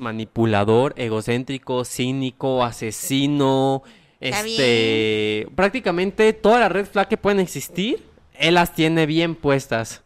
Manipulador, 0.00 0.94
egocéntrico, 0.96 1.84
cínico, 1.84 2.64
asesino. 2.64 3.82
Está 4.18 4.40
Este. 4.46 5.46
Prácticamente 5.54 6.32
todas 6.32 6.60
las 6.60 6.72
red 6.72 6.86
flag 6.86 7.08
que 7.08 7.16
pueden 7.16 7.38
existir, 7.40 8.02
él 8.34 8.54
las 8.54 8.74
tiene 8.74 9.06
bien 9.06 9.34
puestas. 9.36 10.02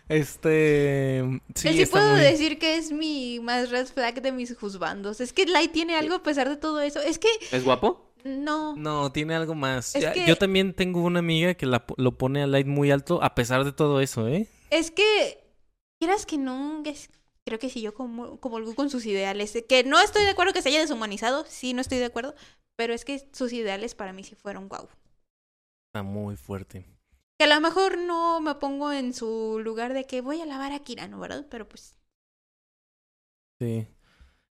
Este... 0.08 1.24
Sí, 1.56 1.68
Él 1.70 1.74
sí 1.76 1.82
está 1.82 2.00
puedo 2.00 2.12
muy- 2.12 2.22
decir 2.22 2.60
que 2.60 2.78
es 2.78 2.92
mi 2.92 3.40
más 3.40 3.70
red 3.72 3.88
flag 3.88 4.22
de 4.22 4.32
mis 4.32 4.56
juzbandos. 4.56 5.20
Es 5.22 5.34
que 5.34 5.46
Light 5.46 5.72
tiene 5.72 5.96
algo 5.96 6.16
a 6.16 6.24
pesar 6.24 6.50
de 6.50 6.58
todo 6.58 6.82
eso. 6.82 7.00
Es 7.02 7.18
que 7.20 7.28
¿Es 7.52 7.64
guapo? 7.64 8.12
no. 8.24 8.76
No, 8.76 9.12
tiene 9.12 9.34
algo 9.36 9.56
más. 9.56 9.96
Es 9.96 10.04
Ya- 10.04 10.14
que- 10.14 10.26
Yo 10.28 10.36
también 10.38 10.74
tengo 10.74 11.02
una 11.02 11.20
amiga 11.20 11.54
que 11.56 11.66
la, 11.66 11.86
lo 11.98 12.12
pone 12.18 12.44
a 12.44 12.48
Light 12.48 12.68
muy 12.68 12.92
alto 12.92 13.24
a 13.24 13.34
pesar 13.34 13.64
de 13.64 13.72
todo 13.72 14.02
eso, 14.02 14.28
¿eh? 14.28 14.48
Es 14.70 14.92
que, 14.92 15.44
quieras 16.00 16.26
que 16.26 16.38
no, 16.38 16.84
es- 16.86 17.10
creo 17.46 17.60
que 17.60 17.70
sí, 17.70 17.82
yo 17.82 17.94
como, 17.94 18.40
comulgo 18.40 18.76
con 18.76 18.90
sus 18.90 19.06
ideales. 19.06 19.54
de 19.54 19.66
Que 19.66 19.84
no 19.84 20.00
estoy 20.02 20.24
de 20.24 20.32
acuerdo 20.32 20.54
que 20.54 20.62
se 20.62 20.70
haya 20.70 20.80
deshumanizado, 20.82 21.46
sí, 21.48 21.74
no 21.74 21.82
estoy 21.82 22.00
de 22.00 22.06
acuerdo. 22.06 22.36
Pero 22.76 22.94
es 22.94 23.06
que 23.06 23.30
sus 23.32 23.54
ideales 23.54 23.96
para 23.96 24.12
mí 24.14 24.24
sí 24.24 24.36
fueron 24.36 24.68
guau. 24.68 24.90
Está 25.90 26.04
muy 26.04 26.36
fuerte. 26.36 26.86
Que 27.38 27.46
a 27.46 27.54
lo 27.54 27.62
mejor 27.62 27.98
no 27.98 28.42
me 28.42 28.56
pongo 28.56 28.92
en 28.92 29.14
su 29.14 29.60
lugar 29.64 29.94
de 29.94 30.06
que 30.06 30.22
voy 30.22 30.42
a 30.42 30.46
lavar 30.46 30.74
a 30.74 30.80
Kirano, 30.80 31.20
¿verdad? 31.20 31.46
Pero 31.50 31.68
pues, 31.68 31.96
Sí. 33.60 33.88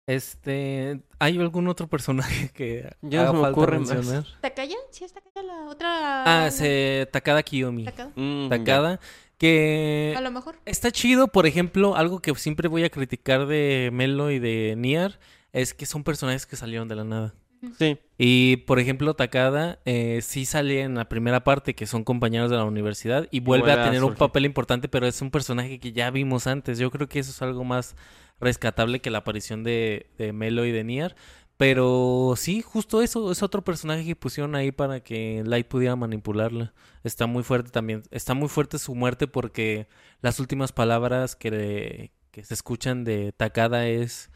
Este, 0.08 1.02
¿hay 1.20 1.38
algún 1.38 1.68
otro 1.68 1.88
personaje 1.88 2.50
que 2.50 2.90
Ya 3.02 3.22
haga 3.22 3.34
me 3.34 3.42
falta 3.42 3.52
ocurre 3.62 3.80
más. 3.80 3.90
mencionar? 3.90 4.26
¿Takaya? 4.42 4.76
Sí, 4.90 5.04
es 5.06 5.14
Takaya 5.14 5.44
la 5.44 5.66
otra. 5.70 6.46
Ah, 6.46 6.52
se 6.52 7.08
Takada 7.12 7.44
Kiyomi. 7.44 7.86
Takada. 7.86 8.12
Mm. 8.16 8.50
Takada 8.50 9.00
que 9.40 10.14
A 10.16 10.22
lo 10.22 10.30
mejor. 10.30 10.60
está 10.66 10.92
chido, 10.92 11.30
por 11.30 11.48
ejemplo, 11.48 11.96
algo 11.96 12.20
que 12.20 12.36
siempre 12.36 12.68
voy 12.68 12.84
a 12.84 12.90
criticar 12.90 13.48
de 13.48 13.90
Melo 13.92 14.30
y 14.30 14.38
de 14.38 14.76
Nier 14.78 15.20
es 15.54 15.74
que 15.74 15.88
son 15.88 16.04
personajes 16.04 16.46
que 16.46 16.56
salieron 16.56 16.88
de 16.88 16.96
la 16.96 17.04
nada. 17.06 17.34
Sí. 17.78 17.98
Y 18.18 18.58
por 18.58 18.80
ejemplo, 18.80 19.16
Takada 19.16 19.80
eh, 19.86 20.20
sí 20.22 20.46
sale 20.46 20.82
en 20.82 20.96
la 20.96 21.10
primera 21.10 21.44
parte, 21.44 21.74
que 21.74 21.88
son 21.88 22.04
compañeros 22.04 22.52
de 22.52 22.58
la 22.58 22.66
universidad, 22.66 23.28
y 23.32 23.40
vuelve, 23.40 23.68
vuelve 23.68 23.82
a 23.82 23.86
a 23.86 23.88
tener 23.88 24.04
un 24.04 24.16
papel 24.16 24.46
importante, 24.46 24.88
pero 24.88 25.08
es 25.08 25.22
un 25.22 25.32
personaje 25.32 25.80
que 25.80 25.92
ya 25.92 26.12
vimos 26.12 26.48
antes. 26.48 26.78
Yo 26.78 26.92
creo 26.92 27.08
que 27.08 27.20
eso 27.20 27.32
es 27.32 27.42
algo 27.42 27.64
más 27.64 27.96
rescatable 28.40 29.02
que 29.02 29.10
la 29.10 29.20
aparición 29.20 29.64
de, 29.64 30.10
de 30.18 30.32
Melo 30.32 30.66
y 30.66 30.72
de 30.72 30.84
Nier. 30.84 31.16
Pero 31.60 32.36
sí, 32.38 32.62
justo 32.62 33.02
eso, 33.02 33.34
es 33.34 33.44
otro 33.44 33.66
personaje 33.66 34.06
que 34.06 34.16
pusieron 34.16 34.56
ahí 34.56 34.72
para 34.72 35.02
que 35.04 35.44
Light 35.46 35.68
pudiera 35.68 35.98
manipularla. 35.98 36.74
Está 37.04 37.28
muy 37.28 37.44
fuerte 37.44 37.70
también. 37.70 38.04
Está 38.12 38.34
muy 38.34 38.48
fuerte 38.48 38.80
su 38.80 38.96
muerte 38.96 39.28
porque 39.28 39.90
las 40.22 40.40
últimas 40.40 40.72
palabras 40.72 41.36
que, 41.36 41.52
le- 41.52 42.12
que 42.32 42.46
se 42.46 42.54
escuchan 42.54 43.04
de 43.04 43.34
Takada 43.34 43.90
es 43.90 44.32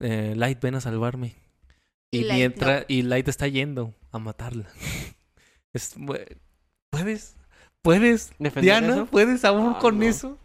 eh, 0.00 0.32
Light, 0.36 0.58
ven 0.62 0.76
a 0.76 0.80
salvarme. 0.80 1.34
Y 2.10 2.20
Y, 2.20 2.24
Light, 2.24 2.38
mientras, 2.38 2.84
y 2.88 3.02
Light 3.02 3.28
está 3.28 3.46
yendo 3.46 3.94
a 4.10 4.18
matarla. 4.18 4.64
Es- 5.74 5.96
¿Puedes? 6.90 7.36
¿Puedes? 7.82 8.30
¿Defender 8.38 8.62
Diana, 8.62 8.94
eso? 8.94 9.06
¿puedes 9.06 9.44
aún 9.44 9.74
Ah, 9.76 9.78
con 9.80 9.98
no. 9.98 10.04
eso? 10.06 10.38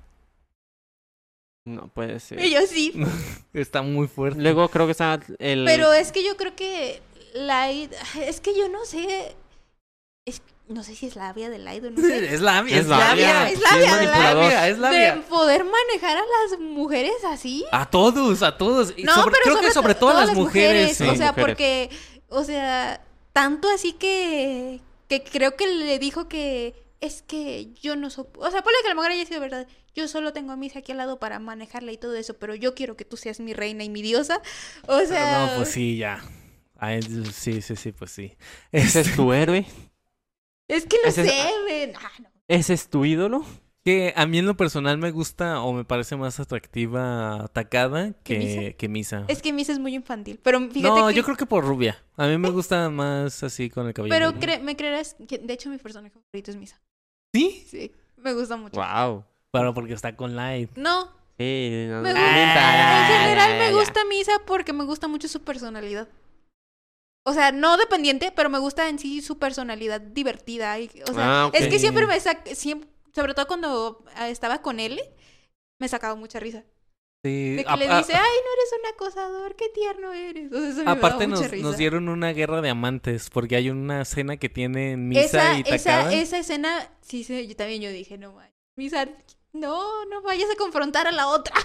No 1.65 1.87
puede 1.87 2.19
ser. 2.19 2.41
Y 2.43 2.51
yo 2.51 2.59
sí. 2.67 2.93
Está 3.53 3.81
muy 3.81 4.07
fuerte. 4.07 4.41
Luego 4.41 4.67
creo 4.69 4.85
que 4.85 4.91
está 4.91 5.19
el. 5.39 5.63
Pero 5.65 5.93
es 5.93 6.11
que 6.11 6.23
yo 6.23 6.35
creo 6.35 6.55
que 6.55 7.01
Light. 7.33 7.91
Es 8.19 8.41
que 8.41 8.55
yo 8.57 8.67
no 8.69 8.83
sé. 8.85 9.35
Es, 10.25 10.41
no 10.67 10.83
sé 10.83 10.95
si 10.95 11.05
es 11.07 11.15
labia 11.15 11.49
de 11.49 11.59
Light 11.59 11.83
o 11.85 11.89
no 11.91 12.01
sé. 12.01 12.25
Es 12.33 12.41
labia, 12.41 12.77
Es 12.79 12.87
labia, 12.87 13.49
es 13.49 13.57
sí, 13.59 13.63
labia, 13.63 13.85
es 13.85 13.91
¿verdad? 13.91 14.05
manipulador. 14.11 14.43
labia, 14.43 14.67
es 14.67 14.75
De 14.75 14.81
labia. 14.81 15.21
poder 15.29 15.63
manejar 15.65 16.17
a 16.17 16.21
las 16.21 16.59
mujeres 16.59 17.13
así. 17.29 17.65
A 17.71 17.89
todos, 17.89 18.43
a 18.43 18.57
todos. 18.57 18.93
Y 18.97 19.03
No, 19.03 19.15
sobre- 19.15 19.31
pero 19.43 19.55
creo 19.57 19.67
que 19.67 19.73
sobre 19.73 19.93
to- 19.93 19.99
todo 20.01 20.09
a 20.17 20.25
las 20.25 20.35
mujeres. 20.35 20.97
sí. 20.97 21.03
O 21.07 21.15
sea, 21.15 21.31
mujeres. 21.31 21.35
porque. 21.55 21.89
O 22.29 22.43
sea, 22.43 23.01
tanto 23.31 23.69
así 23.69 23.93
que. 23.93 24.81
Que 25.07 25.23
creo 25.23 25.55
que 25.55 25.67
le 25.67 25.97
dijo 25.99 26.27
que. 26.27 26.73
Es 26.99 27.21
que 27.21 27.67
yo 27.81 27.95
no 27.95 28.09
soy. 28.09 28.25
O 28.37 28.49
sea, 28.51 28.61
ponle 28.63 28.77
que 28.81 28.87
a 28.87 28.93
lo 28.93 28.95
mejor 28.95 29.11
haya 29.11 29.25
sido 29.25 29.39
verdad. 29.41 29.67
Yo 29.95 30.07
solo 30.07 30.33
tengo 30.33 30.51
a 30.51 30.55
Misa 30.55 30.79
aquí 30.79 30.91
al 30.91 30.97
lado 30.99 31.19
para 31.19 31.39
manejarla 31.39 31.91
y 31.91 31.97
todo 31.97 32.15
eso, 32.15 32.35
pero 32.39 32.55
yo 32.55 32.73
quiero 32.75 32.95
que 32.97 33.05
tú 33.05 33.15
seas 33.17 33.39
mi 33.39 33.53
reina 33.53 33.83
y 33.83 33.89
mi 33.89 34.01
diosa. 34.01 34.41
O 34.87 34.99
sea. 35.05 35.47
no, 35.51 35.57
pues 35.57 35.69
sí, 35.69 35.97
ya. 35.97 36.23
Ay, 36.77 37.01
sí, 37.01 37.61
sí, 37.61 37.75
sí, 37.75 37.91
pues 37.91 38.11
sí. 38.11 38.35
Ese 38.71 39.01
es 39.01 39.15
tu 39.15 39.31
héroe. 39.33 39.65
Es 40.67 40.85
que 40.85 40.97
lo 41.03 41.09
Ese 41.09 41.21
es- 41.25 41.31
sé, 41.31 41.47
ven. 41.65 41.93
Ah, 41.95 42.11
no. 42.21 42.29
Ese 42.47 42.73
es 42.73 42.89
tu 42.89 43.05
ídolo. 43.05 43.45
Que 43.85 44.13
a 44.15 44.25
mí 44.25 44.37
en 44.37 44.45
lo 44.45 44.55
personal 44.55 44.97
me 44.97 45.11
gusta 45.11 45.61
o 45.61 45.73
me 45.73 45.83
parece 45.83 46.15
más 46.15 46.39
atractiva 46.39 47.49
Takada 47.51 48.13
¿Que 48.23 48.23
que, 48.23 48.37
Misa? 48.39 48.77
que 48.77 48.87
Misa. 48.89 49.25
Es 49.27 49.41
que 49.41 49.51
Misa 49.51 49.73
es 49.73 49.79
muy 49.79 49.93
infantil. 49.93 50.39
Pero 50.41 50.59
fíjate 50.69 51.01
No, 51.01 51.07
que... 51.09 51.13
yo 51.13 51.23
creo 51.25 51.35
que 51.35 51.45
por 51.45 51.65
rubia. 51.65 52.01
A 52.15 52.27
mí 52.27 52.37
me 52.37 52.49
gusta 52.51 52.89
más 52.89 53.43
así 53.43 53.69
con 53.69 53.85
el 53.87 53.93
cabello. 53.93 54.13
Pero 54.15 54.31
cre- 54.35 54.61
me 54.61 54.77
creerás 54.77 55.17
que 55.27 55.37
de 55.37 55.53
hecho 55.53 55.69
mi 55.69 55.77
personaje 55.79 56.13
favorito 56.17 56.51
es 56.51 56.55
Misa. 56.57 56.81
¿Sí? 57.33 57.65
Sí, 57.69 57.91
me 58.15 58.33
gusta 58.33 58.55
mucho. 58.55 58.79
Wow. 58.79 59.25
Pero 59.53 59.73
porque 59.73 59.93
está 59.93 60.15
con 60.15 60.35
Light. 60.35 60.71
No, 60.75 61.11
Sí, 61.37 61.85
no, 61.89 62.01
me 62.01 62.11
gusta. 62.11 62.27
en 62.27 63.09
ya, 63.09 63.19
general 63.23 63.49
ya, 63.51 63.57
me 63.59 63.73
gusta 63.73 64.05
Misa 64.05 64.31
porque 64.45 64.71
me 64.73 64.83
gusta 64.83 65.07
mucho 65.07 65.27
su 65.27 65.43
personalidad. 65.43 66.07
O 67.25 67.33
sea, 67.33 67.51
no 67.51 67.77
dependiente, 67.77 68.31
pero 68.35 68.49
me 68.49 68.59
gusta 68.59 68.89
en 68.89 68.99
sí 68.99 69.21
su 69.21 69.39
personalidad 69.39 70.01
divertida. 70.01 70.77
y- 70.79 70.89
o 71.09 71.13
sea, 71.13 71.45
Ah, 71.45 71.51
es 71.53 71.67
que 71.67 71.79
siempre 71.79 72.05
me 72.07 72.19
saca, 72.19 72.53
siempre, 72.55 72.89
sobre 73.15 73.33
todo 73.33 73.47
cuando 73.47 74.03
ah, 74.15 74.29
estaba 74.29 74.61
con 74.61 74.79
él, 74.79 74.99
me 75.79 75.87
sacaba 75.87 76.15
mucha 76.15 76.39
risa. 76.39 76.63
Sí. 77.25 77.55
De 77.55 77.63
que 77.63 77.69
a- 77.69 77.77
le 77.77 77.87
a- 77.87 77.97
dice, 77.99 78.13
ay, 78.13 78.21
no 78.21 78.53
eres 78.53 78.73
un 78.79 78.93
acosador, 78.93 79.55
qué 79.55 79.69
tierno 79.69 80.13
eres. 80.13 80.51
O 80.51 80.59
sea, 80.59 80.67
eso 80.69 80.77
me 80.79 80.83
daba 80.85 80.97
aparte 80.97 81.27
mucha 81.27 81.41
nos, 81.43 81.51
risa. 81.51 81.63
nos 81.67 81.77
dieron 81.77 82.09
una 82.09 82.33
guerra 82.33 82.61
de 82.61 82.69
amantes 82.69 83.29
porque 83.29 83.55
hay 83.55 83.69
una 83.69 84.01
escena 84.01 84.37
que 84.37 84.49
tienen 84.49 85.07
Misa 85.07 85.21
esa, 85.23 85.57
y 85.57 85.61
esa, 85.73 85.91
Takada. 85.97 86.13
esa 86.13 86.37
escena, 86.39 86.89
sí, 87.01 87.23
sí, 87.23 87.47
yo 87.47 87.55
también 87.55 87.81
yo 87.81 87.89
dije, 87.89 88.17
no, 88.17 88.33
man, 88.33 88.51
Misa, 88.75 89.07
no, 89.53 90.05
no 90.05 90.21
vayas 90.21 90.49
a 90.51 90.55
confrontar 90.57 91.07
a 91.07 91.11
la 91.11 91.27
otra. 91.27 91.55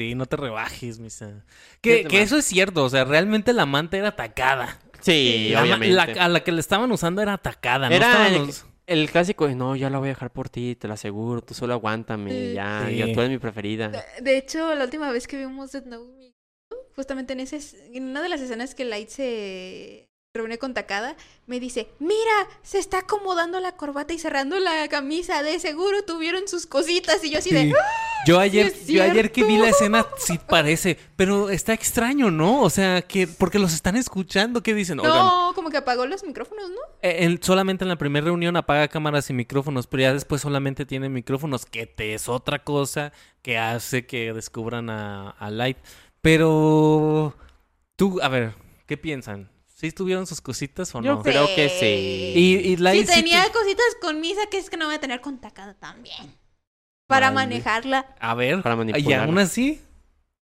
Sí, 0.00 0.14
no 0.16 0.26
te 0.26 0.36
rebajes, 0.36 0.98
Misa. 0.98 1.44
Que, 1.80 2.04
que 2.04 2.20
eso 2.22 2.36
es 2.36 2.44
cierto, 2.44 2.82
o 2.84 2.90
sea, 2.90 3.04
realmente 3.04 3.52
la 3.52 3.62
amante 3.62 3.96
era 3.98 4.08
atacada. 4.08 4.80
Sí, 5.00 5.50
La 5.52 5.62
obviamente. 5.62 5.94
la- 5.94 6.24
a 6.24 6.28
la 6.28 6.42
que 6.42 6.50
le 6.50 6.58
estaban 6.60 6.90
usando 6.90 7.22
era 7.22 7.34
atacada, 7.34 7.88
no 7.88 7.94
Era 7.94 8.26
estaban 8.28 8.50
el- 8.86 9.10
clásico 9.10 9.46
de, 9.46 9.54
no, 9.54 9.76
ya 9.76 9.90
la 9.90 9.98
voy 9.98 10.08
a 10.08 10.12
dejar 10.14 10.32
por 10.32 10.48
ti, 10.48 10.74
te 10.74 10.88
lo 10.88 10.94
aseguro, 10.94 11.42
tú 11.42 11.54
solo 11.54 11.74
aguántame, 11.74 12.30
Sí. 12.30 12.52
ya, 12.54 12.86
Sí. 12.88 12.96
ya 12.96 13.04
tú 13.12 13.20
eres 13.20 13.30
mi 13.30 13.38
preferida. 13.38 13.88
De, 13.88 14.02
de 14.22 14.36
hecho, 14.36 14.74
la 14.74 14.84
última 14.84 15.12
vez 15.12 15.28
que 15.28 15.36
vimos 15.36 15.70
Death 15.72 15.84
Note, 15.86 16.32
justamente 16.96 17.34
en, 17.34 17.40
ese, 17.40 17.56
es- 17.56 17.74
en 17.92 18.04
una 18.08 18.20
de 18.22 18.28
las 18.30 18.40
escenas 18.40 18.74
que 18.74 18.84
Light 18.84 19.10
se 19.10 20.08
reúne 20.36 20.58
con 20.58 20.74
Takada, 20.74 21.14
me 21.46 21.60
dice, 21.60 21.86
mira, 22.00 22.48
se 22.64 22.78
está 22.80 22.98
acomodando 22.98 23.60
la 23.60 23.76
corbata 23.76 24.14
y 24.14 24.18
cerrando 24.18 24.58
la 24.58 24.88
camisa, 24.88 25.44
de 25.44 25.60
seguro 25.60 26.02
tuvieron 26.02 26.48
sus 26.48 26.66
cositas. 26.66 27.22
Y 27.22 27.30
yo 27.30 27.38
así 27.38 27.50
de, 27.54 27.62
Sí. 27.68 27.72
Yo 28.26 28.40
ayer, 28.40 28.74
yo 28.86 29.04
ayer 29.04 29.30
que 29.30 29.44
vi 29.44 29.56
la 29.58 29.68
escena, 29.68 30.04
sí 30.18 30.40
parece, 30.48 30.98
pero 31.14 31.50
está 31.50 31.72
extraño, 31.72 32.32
¿no? 32.32 32.62
O 32.62 32.70
sea, 32.70 33.02
que 33.02 33.28
porque 33.28 33.60
los 33.60 33.72
están 33.74 33.94
escuchando, 33.96 34.60
¿qué 34.60 34.74
dicen? 34.74 34.98
Oigan, 34.98 35.14
no, 35.24 35.52
como 35.54 35.70
que 35.70 35.76
apagó 35.76 36.04
los 36.04 36.24
micrófonos, 36.24 36.68
¿no? 36.68 36.78
eh, 37.02 37.18
en- 37.26 37.40
solamente 37.40 37.84
en 37.84 37.90
la 37.90 37.96
primera 37.96 38.24
reunión 38.24 38.56
apaga 38.56 38.88
cámaras 38.88 39.30
y 39.30 39.34
micrófonos, 39.34 39.86
pero 39.86 40.00
ya 40.02 40.12
después 40.14 40.40
solamente 40.42 40.84
tiene 40.84 41.08
micrófonos, 41.10 41.64
que 41.64 41.86
te 41.86 42.12
es 42.14 42.28
otra 42.28 42.64
cosa 42.64 43.12
que 43.40 43.56
hace 43.56 44.04
que 44.04 44.32
descubran 44.32 44.90
a, 44.90 45.30
a 45.30 45.50
Light. 45.50 45.76
Pero 46.22 47.36
tú, 47.94 48.18
a 48.20 48.28
ver, 48.28 48.54
¿qué 48.86 48.96
piensan? 48.96 49.53
¿Sí 49.84 49.92
tuvieron 49.92 50.26
sus 50.26 50.40
cositas 50.40 50.94
o 50.94 51.02
Yo 51.02 51.16
no? 51.16 51.22
creo 51.22 51.46
que 51.54 51.68
sí. 51.68 52.32
Y, 52.40 52.72
y 52.72 52.76
sí 52.76 53.04
tenía 53.04 53.44
tu- 53.46 53.52
cositas 53.58 53.84
con 54.00 54.18
Misa, 54.20 54.40
que 54.50 54.56
es 54.56 54.70
que 54.70 54.78
no 54.78 54.86
voy 54.86 54.94
a 54.94 54.98
tener 55.00 55.20
con 55.20 55.38
Takada 55.38 55.74
también. 55.74 56.34
Para 57.06 57.30
Vale. 57.30 57.34
manejarla. 57.50 58.06
A 58.18 58.34
ver, 58.34 58.62
Para 58.62 58.76
y 58.76 58.78
manipularla. 58.78 59.24
aún 59.24 59.38
así. 59.38 59.82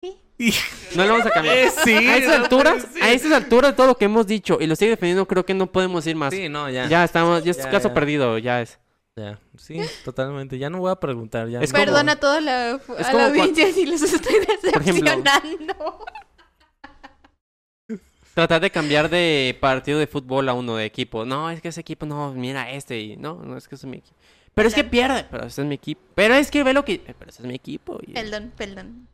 Sí. 0.03 0.19
Y- 0.39 0.53
No 0.97 1.05
lo 1.07 1.13
vamos 1.13 1.27
a 1.27 1.31
cambiar. 1.31 1.57
Eh, 1.59 1.71
sí, 1.85 1.93
a 1.95 2.17
esas 2.19 2.39
no 2.39 2.45
alturas, 2.45 2.83
ser. 2.93 3.03
a 3.03 3.11
esas 3.13 3.33
alturas 3.33 3.75
todo 3.75 3.87
lo 3.87 3.97
que 3.97 4.05
hemos 4.05 4.27
dicho 4.27 4.59
y 4.61 4.67
lo 4.67 4.77
sigue 4.77 4.91
defendiendo, 4.91 5.27
creo 5.27 5.47
que 5.47 5.55
no 5.55 5.73
podemos 5.73 6.07
ir 6.07 6.17
más. 6.17 6.35
Sí, 6.35 6.51
no, 6.51 6.69
ya. 6.69 6.87
Ya 6.87 7.03
estamos, 7.05 7.43
ya 7.43 7.53
es 7.53 7.57
Ya, 7.57 7.71
caso 7.71 7.89
ya. 7.89 7.95
perdido, 7.95 8.37
ya 8.37 8.61
es. 8.61 8.79
Ya, 9.17 9.39
sí, 9.59 9.81
totalmente. 10.05 10.57
Ya 10.59 10.71
no 10.71 10.79
voy 10.81 10.91
a 10.93 10.97
preguntar. 10.97 11.49
Ya 11.49 11.61
Es 11.61 11.73
no. 11.73 11.79
como- 11.79 11.85
Perdona 11.87 12.13
a 12.13 12.17
toda 12.17 12.41
la, 12.43 12.73
a 12.75 13.13
la 13.15 13.27
audiencia 13.27 13.73
si 13.73 13.85
los 13.87 14.01
estoy 14.03 14.35
Por 14.71 14.83
ejemplo, 14.83 15.11
decepcionando. 15.11 16.05
Tratar 18.35 18.61
de 18.61 18.71
cambiar 18.71 19.11
de 19.11 19.57
partido 19.61 19.99
de 19.99 20.07
fútbol 20.07 20.49
a 20.49 20.55
uno 20.55 20.77
de 20.77 20.85
equipo. 20.85 21.25
No, 21.25 21.51
es 21.51 21.61
que 21.61 21.69
ese 21.69 21.81
equipo, 21.81 22.07
no, 22.07 22.33
mira 22.33 22.71
este 22.71 23.01
y 23.01 23.17
no, 23.17 23.35
no 23.43 23.57
es 23.57 23.67
que 23.69 23.75
ese 23.75 23.87
es 23.87 23.91
mi 23.91 23.99
equipo. 23.99 24.17
Pero 24.55 24.69
es 24.69 24.75
que 24.75 24.85
pierde, 24.85 25.27
pero 25.31 25.47
ese 25.47 25.63
es 25.63 25.67
mi 25.67 25.75
equipo. 25.75 26.01
Pero 26.15 26.35
es 26.35 26.51
que 26.51 26.63
ve 26.65 26.73
lo 26.73 26.85
que, 26.85 26.99
pero 27.19 27.31
ese 27.31 27.43
es 27.43 27.49
mi 27.49 27.55
equipo. 27.55 27.99
y- 28.07 28.13
Perdón, 28.13 28.53
perdón. 28.57 29.09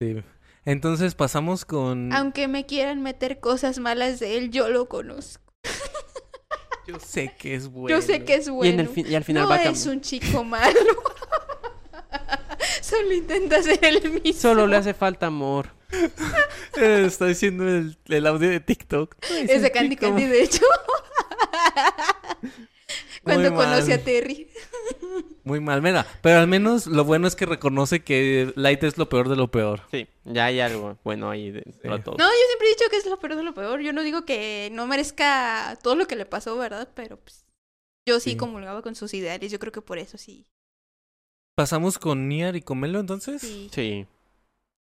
Sí. 0.00 0.16
Entonces 0.64 1.14
pasamos 1.14 1.64
con. 1.64 2.12
Aunque 2.12 2.48
me 2.48 2.64
quieran 2.66 3.02
meter 3.02 3.38
cosas 3.40 3.78
malas 3.78 4.18
de 4.20 4.38
él, 4.38 4.50
yo 4.50 4.68
lo 4.70 4.88
conozco. 4.88 5.42
Yo 6.86 7.00
sé 7.00 7.32
que 7.38 7.54
es 7.54 7.68
bueno. 7.68 7.88
Yo 7.96 8.02
sé 8.02 8.24
que 8.24 8.34
es 8.34 8.46
Y, 8.46 8.50
bueno. 8.50 8.74
en 8.74 8.80
el 8.80 8.88
fin- 8.90 9.06
y 9.08 9.14
al 9.14 9.24
final 9.24 9.44
no 9.44 9.48
va 9.48 9.54
a 9.54 9.62
es 9.62 9.64
cambiar. 9.84 9.88
un 9.94 10.00
chico 10.02 10.44
malo. 10.44 10.80
Solo 12.84 13.12
intenta 13.12 13.62
ser 13.62 13.82
el 13.84 14.10
mismo. 14.22 14.40
Solo 14.40 14.66
le 14.66 14.76
hace 14.76 14.92
falta 14.94 15.26
amor. 15.26 15.68
Está 16.76 17.26
diciendo 17.26 17.66
el, 17.68 17.96
el 18.06 18.26
audio 18.26 18.50
de 18.50 18.60
TikTok. 18.60 19.14
Es 19.48 19.62
de 19.62 19.70
Candy 19.70 19.96
Candy, 19.96 20.24
de 20.24 20.42
hecho. 20.42 20.62
Cuando 23.22 23.50
Muy 23.50 23.58
conoce 23.64 23.90
mal. 23.90 24.00
a 24.00 24.04
Terry. 24.04 24.48
Muy 25.44 25.60
mal, 25.60 25.80
mira. 25.80 26.06
Pero 26.20 26.40
al 26.40 26.46
menos 26.46 26.86
lo 26.86 27.04
bueno 27.04 27.26
es 27.26 27.34
que 27.34 27.46
reconoce 27.46 28.04
que 28.04 28.52
Light 28.54 28.82
es 28.84 28.98
lo 28.98 29.08
peor 29.08 29.30
de 29.30 29.36
lo 29.36 29.50
peor. 29.50 29.80
Sí, 29.90 30.06
ya 30.24 30.44
hay 30.46 30.60
algo 30.60 30.98
bueno 31.04 31.30
ahí 31.30 31.50
dentro 31.50 31.72
Sí. 31.82 31.88
de 31.88 31.98
todo. 32.00 32.16
No, 32.18 32.24
yo 32.26 32.46
siempre 32.48 32.66
he 32.68 32.70
dicho 32.70 32.84
que 32.90 32.96
es 32.98 33.06
lo 33.06 33.18
peor 33.18 33.36
de 33.36 33.42
lo 33.44 33.54
peor. 33.54 33.80
Yo 33.80 33.94
no 33.94 34.02
digo 34.02 34.26
que 34.26 34.68
no 34.72 34.86
merezca 34.86 35.78
todo 35.82 35.94
lo 35.94 36.06
que 36.06 36.16
le 36.16 36.26
pasó, 36.26 36.54
¿verdad? 36.58 36.88
Pero 36.94 37.16
pues, 37.16 37.46
yo 38.06 38.20
sí, 38.20 38.32
Sí. 38.32 38.36
comulgaba 38.36 38.82
con 38.82 38.94
sus 38.94 39.14
ideales. 39.14 39.50
Yo 39.50 39.58
creo 39.58 39.72
que 39.72 39.80
por 39.80 39.96
eso 39.98 40.18
sí. 40.18 40.46
Pasamos 41.54 41.98
con 41.98 42.28
Niar 42.28 42.56
y 42.56 42.62
con 42.62 42.78
Melo, 42.80 43.00
entonces. 43.00 43.40
sí. 43.42 43.68
Sí. 43.72 44.06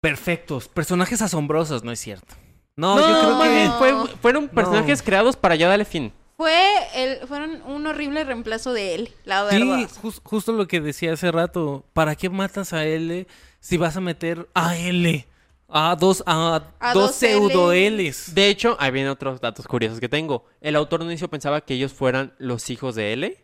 Perfectos. 0.01 0.67
Personajes 0.67 1.21
asombrosos, 1.21 1.83
no 1.83 1.91
es 1.91 1.99
cierto. 1.99 2.35
No, 2.75 2.95
No, 2.95 3.01
yo 3.01 3.19
creo 3.39 3.41
que. 3.41 3.69
fue- 4.05 4.15
fueron 4.21 4.47
personajes 4.49 5.01
creados 5.01 5.35
para 5.35 5.55
ya 5.55 5.67
darle 5.67 5.85
fin. 5.85 6.13
Fue 6.37 6.53
el, 6.93 7.27
fueron 7.27 7.63
un 7.63 7.87
horrible 7.87 8.23
reemplazo 8.23 8.71
de 8.73 8.93
él, 8.93 9.11
la 9.25 9.49
Sí, 9.49 9.57
verdad. 9.57 9.89
jus- 10.03 10.21
justo 10.23 10.51
lo 10.51 10.67
que 10.67 10.79
decía 10.79 11.13
hace 11.13 11.31
rato. 11.31 11.83
¿Para 11.93 12.15
qué 12.15 12.29
matas 12.29 12.73
a 12.73 12.85
L 12.85 13.25
si 13.59 13.77
vas 13.77 13.97
a 13.97 14.01
meter 14.01 14.47
a 14.53 14.77
L? 14.77 15.25
A 15.67 15.95
dos, 15.95 16.21
a, 16.27 16.63
A 16.79 16.93
dos 16.93 17.03
dos 17.07 17.15
pseudo. 17.15 17.73
Ls. 17.73 18.35
De 18.35 18.49
hecho, 18.49 18.77
ahí 18.79 18.91
vienen 18.91 19.11
otros 19.11 19.41
datos 19.41 19.67
curiosos 19.67 19.99
que 19.99 20.07
tengo. 20.07 20.45
El 20.61 20.75
autor 20.75 20.99
no 20.99 21.07
inicio 21.07 21.27
pensaba 21.27 21.61
que 21.61 21.73
ellos 21.73 21.91
fueran 21.91 22.33
los 22.37 22.69
hijos 22.69 22.93
de 22.93 23.13
L, 23.13 23.37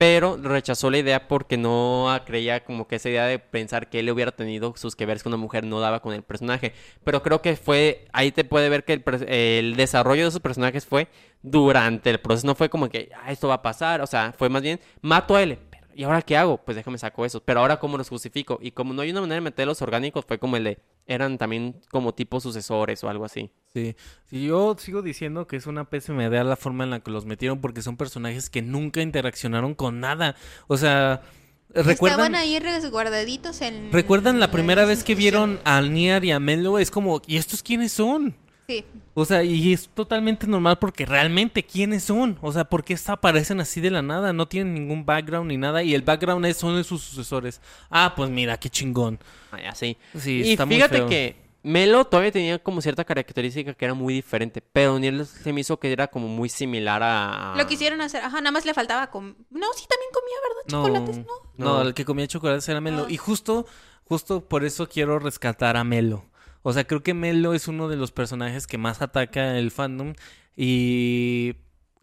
pero 0.00 0.38
rechazó 0.38 0.90
la 0.90 0.96
idea 0.96 1.28
porque 1.28 1.58
no 1.58 2.08
creía 2.24 2.64
como 2.64 2.88
que 2.88 2.96
esa 2.96 3.10
idea 3.10 3.26
de 3.26 3.38
pensar 3.38 3.90
que 3.90 3.98
él 3.98 4.08
hubiera 4.10 4.32
tenido 4.32 4.72
sus 4.74 4.96
que 4.96 5.04
veres 5.04 5.22
con 5.22 5.34
una 5.34 5.42
mujer 5.42 5.64
no 5.64 5.78
daba 5.78 6.00
con 6.00 6.14
el 6.14 6.22
personaje. 6.22 6.72
Pero 7.04 7.22
creo 7.22 7.42
que 7.42 7.54
fue, 7.54 8.06
ahí 8.14 8.32
te 8.32 8.44
puede 8.44 8.70
ver 8.70 8.84
que 8.86 8.94
el, 8.94 9.04
el 9.28 9.76
desarrollo 9.76 10.22
de 10.22 10.28
esos 10.30 10.40
personajes 10.40 10.86
fue 10.86 11.08
durante 11.42 12.08
el 12.08 12.18
proceso, 12.18 12.46
no 12.46 12.54
fue 12.54 12.70
como 12.70 12.88
que 12.88 13.10
"Ah, 13.14 13.30
esto 13.30 13.48
va 13.48 13.56
a 13.56 13.62
pasar, 13.62 14.00
o 14.00 14.06
sea, 14.06 14.32
fue 14.38 14.48
más 14.48 14.62
bien, 14.62 14.80
mato 15.02 15.36
a 15.36 15.42
L. 15.42 15.58
¿Y 15.94 16.04
ahora 16.04 16.22
qué 16.22 16.36
hago? 16.36 16.58
Pues 16.58 16.76
déjame 16.76 16.98
saco 16.98 17.24
eso. 17.24 17.42
Pero 17.42 17.60
ahora, 17.60 17.78
¿cómo 17.78 17.98
los 17.98 18.08
justifico? 18.08 18.58
Y 18.62 18.72
como 18.72 18.92
no 18.92 19.02
hay 19.02 19.10
una 19.10 19.20
manera 19.20 19.36
de 19.36 19.40
meter 19.42 19.66
los 19.66 19.82
orgánicos, 19.82 20.24
fue 20.24 20.38
como 20.38 20.56
el 20.56 20.64
de. 20.64 20.78
Eran 21.06 21.38
también 21.38 21.80
como 21.90 22.14
tipo 22.14 22.40
sucesores 22.40 23.02
o 23.04 23.08
algo 23.08 23.24
así. 23.24 23.50
Sí. 23.72 23.96
Sí, 24.26 24.44
yo 24.44 24.76
sigo 24.78 25.02
diciendo 25.02 25.46
que 25.46 25.56
es 25.56 25.66
una 25.66 25.90
pésima 25.90 26.24
idea 26.24 26.44
la 26.44 26.56
forma 26.56 26.84
en 26.84 26.90
la 26.90 27.00
que 27.00 27.10
los 27.10 27.24
metieron 27.26 27.60
porque 27.60 27.82
son 27.82 27.96
personajes 27.96 28.50
que 28.50 28.62
nunca 28.62 29.02
interaccionaron 29.02 29.74
con 29.74 30.00
nada. 30.00 30.36
O 30.68 30.76
sea, 30.76 31.22
Estaban 31.70 31.86
¿recuerdan, 31.86 32.34
ahí 32.34 32.58
resguardaditos 32.58 33.60
en... 33.60 33.92
¿recuerdan 33.92 34.40
la 34.40 34.50
primera 34.50 34.84
vez 34.84 35.04
que 35.04 35.14
vieron 35.14 35.60
a 35.64 35.80
Niar 35.80 36.24
y 36.24 36.32
a 36.32 36.40
Melo? 36.40 36.80
Es 36.80 36.90
como, 36.90 37.22
¿y 37.26 37.36
estos 37.36 37.62
quiénes 37.62 37.92
son? 37.92 38.36
Sí. 38.70 38.84
O 39.14 39.24
sea, 39.24 39.42
y 39.42 39.72
es 39.72 39.88
totalmente 39.88 40.46
normal 40.46 40.78
porque 40.78 41.04
realmente 41.04 41.64
quiénes 41.64 42.04
son. 42.04 42.38
O 42.40 42.52
sea, 42.52 42.64
¿por 42.64 42.84
qué 42.84 42.96
aparecen 43.06 43.60
así 43.60 43.80
de 43.80 43.90
la 43.90 44.00
nada? 44.02 44.32
No 44.32 44.46
tienen 44.46 44.74
ningún 44.74 45.04
background 45.04 45.48
ni 45.50 45.56
nada. 45.56 45.82
Y 45.82 45.94
el 45.94 46.02
background 46.02 46.46
es, 46.46 46.56
son 46.56 46.76
de 46.76 46.84
sus 46.84 47.02
sucesores. 47.02 47.60
Ah, 47.90 48.12
pues 48.16 48.30
mira, 48.30 48.58
qué 48.58 48.70
chingón. 48.70 49.18
Ay, 49.50 49.64
así. 49.66 49.96
Sí, 50.16 50.42
y 50.44 50.52
está 50.52 50.66
muy 50.66 50.76
fíjate 50.76 50.98
feo. 50.98 51.08
que 51.08 51.36
Melo 51.64 52.04
todavía 52.06 52.30
tenía 52.32 52.58
como 52.60 52.80
cierta 52.80 53.04
característica 53.04 53.74
que 53.74 53.84
era 53.84 53.94
muy 53.94 54.14
diferente. 54.14 54.62
Pero 54.72 54.94
Daniel 54.94 55.26
se 55.26 55.52
me 55.52 55.60
hizo 55.62 55.78
que 55.80 55.90
era 55.92 56.06
como 56.06 56.28
muy 56.28 56.48
similar 56.48 57.02
a. 57.02 57.54
Lo 57.56 57.66
quisieron 57.66 58.00
hacer. 58.00 58.22
Ajá, 58.22 58.40
nada 58.40 58.52
más 58.52 58.64
le 58.64 58.72
faltaba 58.72 59.10
com... 59.10 59.34
No, 59.50 59.66
sí, 59.74 59.84
también 59.88 60.10
comía, 60.12 60.36
¿verdad? 60.48 60.62
Chocolates, 60.68 61.18
¿no? 61.26 61.32
No, 61.56 61.74
No. 61.78 61.82
el 61.82 61.94
que 61.94 62.04
comía 62.04 62.26
chocolates 62.28 62.68
era 62.68 62.80
Melo. 62.80 63.06
Ah. 63.08 63.12
Y 63.12 63.16
justo, 63.16 63.66
justo 64.04 64.48
por 64.48 64.64
eso 64.64 64.88
quiero 64.88 65.18
rescatar 65.18 65.76
a 65.76 65.82
Melo. 65.84 66.24
O 66.62 66.72
sea, 66.72 66.84
creo 66.86 67.02
que 67.02 67.14
Melo 67.14 67.54
es 67.54 67.68
uno 67.68 67.88
de 67.88 67.96
los 67.96 68.12
personajes 68.12 68.66
que 68.66 68.78
más 68.78 69.00
ataca 69.02 69.56
el 69.58 69.70
fandom. 69.70 70.14
Y 70.56 71.54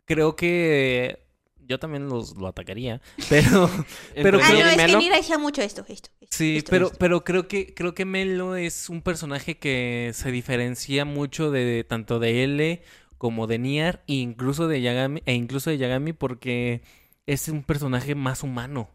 creo 0.05 0.35
que 0.35 1.19
yo 1.59 1.79
también 1.79 2.07
los, 2.09 2.35
lo 2.37 2.47
atacaría. 2.47 3.01
Pero, 3.29 3.69
pero 4.15 4.39
Ah, 4.41 4.47
creo- 4.49 4.59
no, 4.63 4.69
es 4.69 4.75
que 4.77 4.81
Melo, 4.87 4.99
Nira 4.99 5.17
decía 5.17 5.37
mucho 5.37 5.61
esto, 5.61 5.85
esto. 5.87 6.09
esto, 6.21 6.35
Sí, 6.37 6.57
esto, 6.57 6.71
pero, 6.71 6.85
esto. 6.87 6.97
pero 6.97 7.23
creo 7.23 7.47
que 7.47 7.73
creo 7.73 7.93
que 7.93 8.05
Melo 8.05 8.55
es 8.55 8.89
un 8.89 9.01
personaje 9.01 9.57
que 9.57 10.11
se 10.13 10.31
diferencia 10.31 11.05
mucho 11.05 11.51
de 11.51 11.83
tanto 11.83 12.19
de 12.19 12.43
L 12.43 12.81
como 13.17 13.47
de 13.47 13.59
Niar 13.59 14.03
e 14.07 14.13
incluso 14.15 14.67
de 14.67 14.81
Yagami 14.81 15.21
e 15.25 15.33
incluso 15.33 15.69
de 15.69 15.77
Yagami 15.77 16.13
porque 16.13 16.81
es 17.25 17.47
un 17.49 17.63
personaje 17.63 18.15
más 18.15 18.43
humano. 18.43 18.89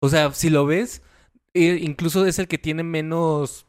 O 0.00 0.08
sea, 0.08 0.32
si 0.32 0.48
lo 0.50 0.64
ves, 0.64 1.02
eh, 1.54 1.78
incluso 1.82 2.24
es 2.26 2.38
el 2.38 2.48
que 2.48 2.58
tiene 2.58 2.82
menos. 2.82 3.66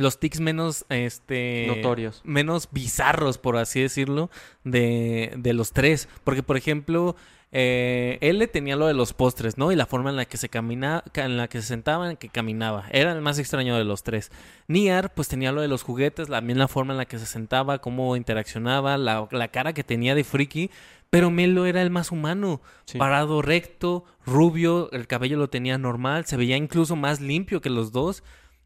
Los 0.00 0.18
tics 0.18 0.40
menos. 0.40 0.84
Este. 0.88 1.66
Notorios. 1.68 2.22
Menos 2.24 2.68
bizarros, 2.72 3.38
por 3.38 3.56
así 3.56 3.80
decirlo, 3.82 4.30
de, 4.64 5.32
de 5.36 5.52
los 5.52 5.72
tres. 5.72 6.08
Porque, 6.24 6.42
por 6.42 6.56
ejemplo. 6.56 7.16
Eh, 7.52 8.18
él 8.20 8.38
le 8.38 8.46
tenía 8.46 8.76
lo 8.76 8.86
de 8.86 8.94
los 8.94 9.12
postres, 9.12 9.58
¿no? 9.58 9.72
Y 9.72 9.74
la 9.76 9.84
forma 9.84 10.10
en 10.10 10.14
la 10.14 10.24
que 10.24 10.36
se 10.36 10.48
caminaba, 10.48 11.02
en 11.14 11.36
la 11.36 11.48
que 11.48 11.60
se 11.60 11.66
sentaba, 11.66 12.08
en 12.08 12.16
que 12.16 12.28
caminaba. 12.28 12.84
Era 12.92 13.10
el 13.10 13.20
más 13.22 13.40
extraño 13.40 13.76
de 13.76 13.82
los 13.82 14.04
tres. 14.04 14.30
Niar, 14.68 15.12
pues 15.14 15.26
tenía 15.26 15.50
lo 15.50 15.60
de 15.60 15.66
los 15.66 15.82
juguetes, 15.82 16.28
también 16.28 16.60
la 16.60 16.68
forma 16.68 16.92
en 16.92 16.98
la 16.98 17.06
que 17.06 17.18
se 17.18 17.26
sentaba, 17.26 17.80
cómo 17.80 18.14
interaccionaba, 18.14 18.96
la, 18.98 19.26
la 19.32 19.48
cara 19.48 19.72
que 19.72 19.82
tenía 19.82 20.14
de 20.14 20.22
friki. 20.22 20.70
Pero 21.10 21.32
Melo 21.32 21.66
era 21.66 21.82
el 21.82 21.90
más 21.90 22.12
humano, 22.12 22.60
Sí. 22.84 22.98
parado 22.98 23.42
recto, 23.42 24.04
rubio, 24.24 24.88
el 24.92 25.08
cabello 25.08 25.36
lo 25.36 25.50
tenía 25.50 25.76
normal, 25.76 26.26
se 26.26 26.36
veía 26.36 26.56
incluso 26.56 26.94
más 26.94 27.20
limpio 27.20 27.60
que 27.60 27.68
los 27.68 27.90
dos. 27.90 28.22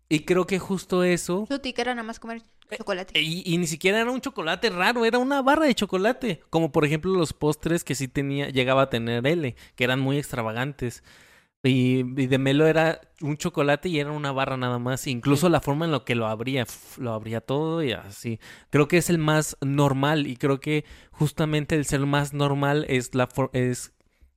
Y 0.08 0.20
creo 0.20 0.46
que 0.46 0.58
justo 0.58 1.02
eso 1.02 1.46
Su 1.48 1.60
era 1.76 1.94
nada 1.94 2.06
más 2.06 2.20
comer 2.20 2.42
chocolate. 2.76 3.20
y, 3.20 3.42
y 3.46 3.58
ni 3.58 3.66
siquiera 3.66 4.00
era 4.00 4.10
un 4.10 4.20
chocolate 4.20 4.70
raro, 4.70 5.04
era 5.04 5.18
una 5.18 5.42
barra 5.42 5.66
de 5.66 5.74
chocolate. 5.74 6.42
Como 6.50 6.72
por 6.72 6.84
ejemplo 6.84 7.12
los 7.14 7.32
postres 7.32 7.84
que 7.84 7.94
sí 7.94 8.08
tenía, 8.08 8.48
llegaba 8.50 8.82
a 8.82 8.90
tener 8.90 9.26
L, 9.26 9.54
que 9.76 9.84
eran 9.84 10.00
muy 10.00 10.18
extravagantes. 10.18 11.02
Y, 11.66 12.00
y 12.20 12.26
de 12.26 12.36
Melo 12.38 12.66
era 12.66 13.00
un 13.22 13.38
chocolate 13.38 13.88
y 13.88 13.98
era 13.98 14.12
una 14.12 14.32
barra 14.32 14.58
nada 14.58 14.78
más. 14.78 15.06
Incluso 15.06 15.48
la 15.48 15.62
forma 15.62 15.86
en 15.86 15.92
la 15.92 16.04
que 16.04 16.14
lo 16.14 16.26
abría, 16.26 16.66
lo 16.98 17.14
abría 17.14 17.40
todo 17.40 17.82
y 17.82 17.92
así. 17.92 18.38
Creo 18.68 18.86
que 18.86 18.98
es 18.98 19.08
el 19.08 19.16
más 19.16 19.56
normal 19.62 20.26
y 20.26 20.36
creo 20.36 20.60
que 20.60 20.84
justamente 21.10 21.74
el 21.74 21.86
ser 21.86 22.00
más 22.00 22.34
normal 22.34 22.84
es 22.90 23.14
la 23.14 23.26
for- 23.28 23.48
es 23.54 23.93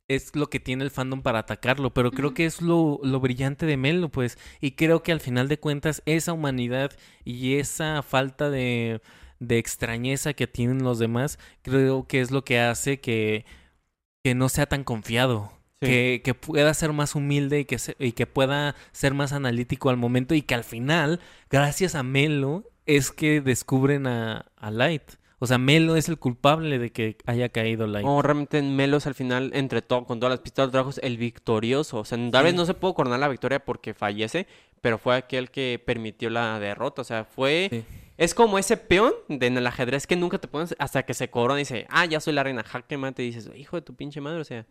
es 0.07 0.35
lo 0.35 0.49
que 0.49 0.59
tiene 0.59 0.83
el 0.83 0.91
fandom 0.91 1.21
para 1.21 1.39
atacarlo, 1.39 1.93
pero 1.93 2.11
creo 2.11 2.33
que 2.33 2.45
es 2.45 2.61
lo, 2.61 2.99
lo 3.03 3.19
brillante 3.19 3.65
de 3.65 3.77
Melo, 3.77 4.09
pues, 4.09 4.37
y 4.61 4.71
creo 4.71 5.03
que 5.03 5.11
al 5.11 5.19
final 5.19 5.47
de 5.49 5.59
cuentas 5.59 6.01
esa 6.05 6.33
humanidad 6.33 6.91
y 7.25 7.55
esa 7.55 8.01
falta 8.03 8.49
de, 8.49 9.01
de 9.39 9.57
extrañeza 9.57 10.33
que 10.33 10.47
tienen 10.47 10.83
los 10.83 10.99
demás, 10.99 11.39
creo 11.61 12.07
que 12.07 12.21
es 12.21 12.31
lo 12.31 12.45
que 12.45 12.59
hace 12.59 12.99
que, 13.01 13.45
que 14.23 14.35
no 14.35 14.49
sea 14.49 14.65
tan 14.67 14.83
confiado. 14.83 15.51
Sí. 15.81 15.87
Que, 15.87 16.21
que 16.23 16.33
pueda 16.33 16.73
ser 16.73 16.91
más 16.93 17.13
humilde 17.15 17.59
y 17.59 17.65
que, 17.65 17.77
se- 17.77 17.95
y 17.99 18.13
que 18.13 18.25
pueda 18.25 18.75
ser 18.91 19.13
más 19.13 19.31
analítico 19.31 19.89
al 19.91 19.97
momento 19.97 20.33
y 20.33 20.41
que 20.41 20.55
al 20.55 20.63
final, 20.63 21.19
gracias 21.51 21.93
a 21.95 22.01
Melo, 22.03 22.63
es 22.87 23.11
que 23.11 23.41
descubren 23.41 24.07
a, 24.07 24.47
a 24.57 24.71
Light. 24.71 25.03
O 25.39 25.45
sea, 25.45 25.57
Melo 25.59 25.95
es 25.95 26.09
el 26.09 26.17
culpable 26.17 26.79
de 26.79 26.91
que 26.91 27.17
haya 27.27 27.49
caído 27.49 27.85
Light. 27.85 28.05
O 28.07 28.21
realmente 28.21 28.57
en 28.57 28.75
Melos 28.75 29.05
al 29.05 29.13
final, 29.13 29.51
entre 29.53 29.81
todo, 29.83 30.05
con 30.05 30.19
todas 30.19 30.31
las 30.31 30.39
pistas 30.39 30.67
de 30.67 30.71
trabajos, 30.71 30.99
el 31.03 31.17
victorioso. 31.17 31.99
O 31.99 32.05
sea, 32.05 32.17
tal 32.31 32.43
vez 32.43 32.53
Sí. 32.53 32.57
no 32.57 32.65
se 32.65 32.73
pudo 32.73 32.95
coronar 32.95 33.19
la 33.19 33.27
victoria 33.27 33.63
porque 33.63 33.93
fallece, 33.93 34.47
pero 34.81 34.97
fue 34.97 35.15
aquel 35.15 35.51
que 35.51 35.81
permitió 35.85 36.29
la 36.31 36.59
derrota. 36.59 37.01
O 37.01 37.05
sea, 37.05 37.23
fue. 37.23 37.67
Sí. 37.71 37.83
Es 38.17 38.33
como 38.33 38.57
ese 38.57 38.77
peón 38.77 39.13
de 39.27 39.45
en 39.45 39.57
el 39.57 39.67
ajedrez 39.67 40.07
que 40.07 40.15
nunca 40.15 40.39
te 40.39 40.47
pones 40.47 40.75
hasta 40.79 41.03
que 41.03 41.13
se 41.13 41.29
corona 41.29 41.59
y 41.59 41.61
dice, 41.61 41.85
ah, 41.91 42.03
ya 42.05 42.19
soy 42.19 42.33
la 42.33 42.41
reina. 42.43 42.63
Jaque 42.63 42.97
mate, 42.97 43.21
y 43.23 43.27
dices, 43.27 43.51
hijo 43.55 43.75
de 43.75 43.83
tu 43.83 43.93
pinche 43.93 44.19
madre. 44.21 44.41
O 44.41 44.43
sea. 44.43 44.65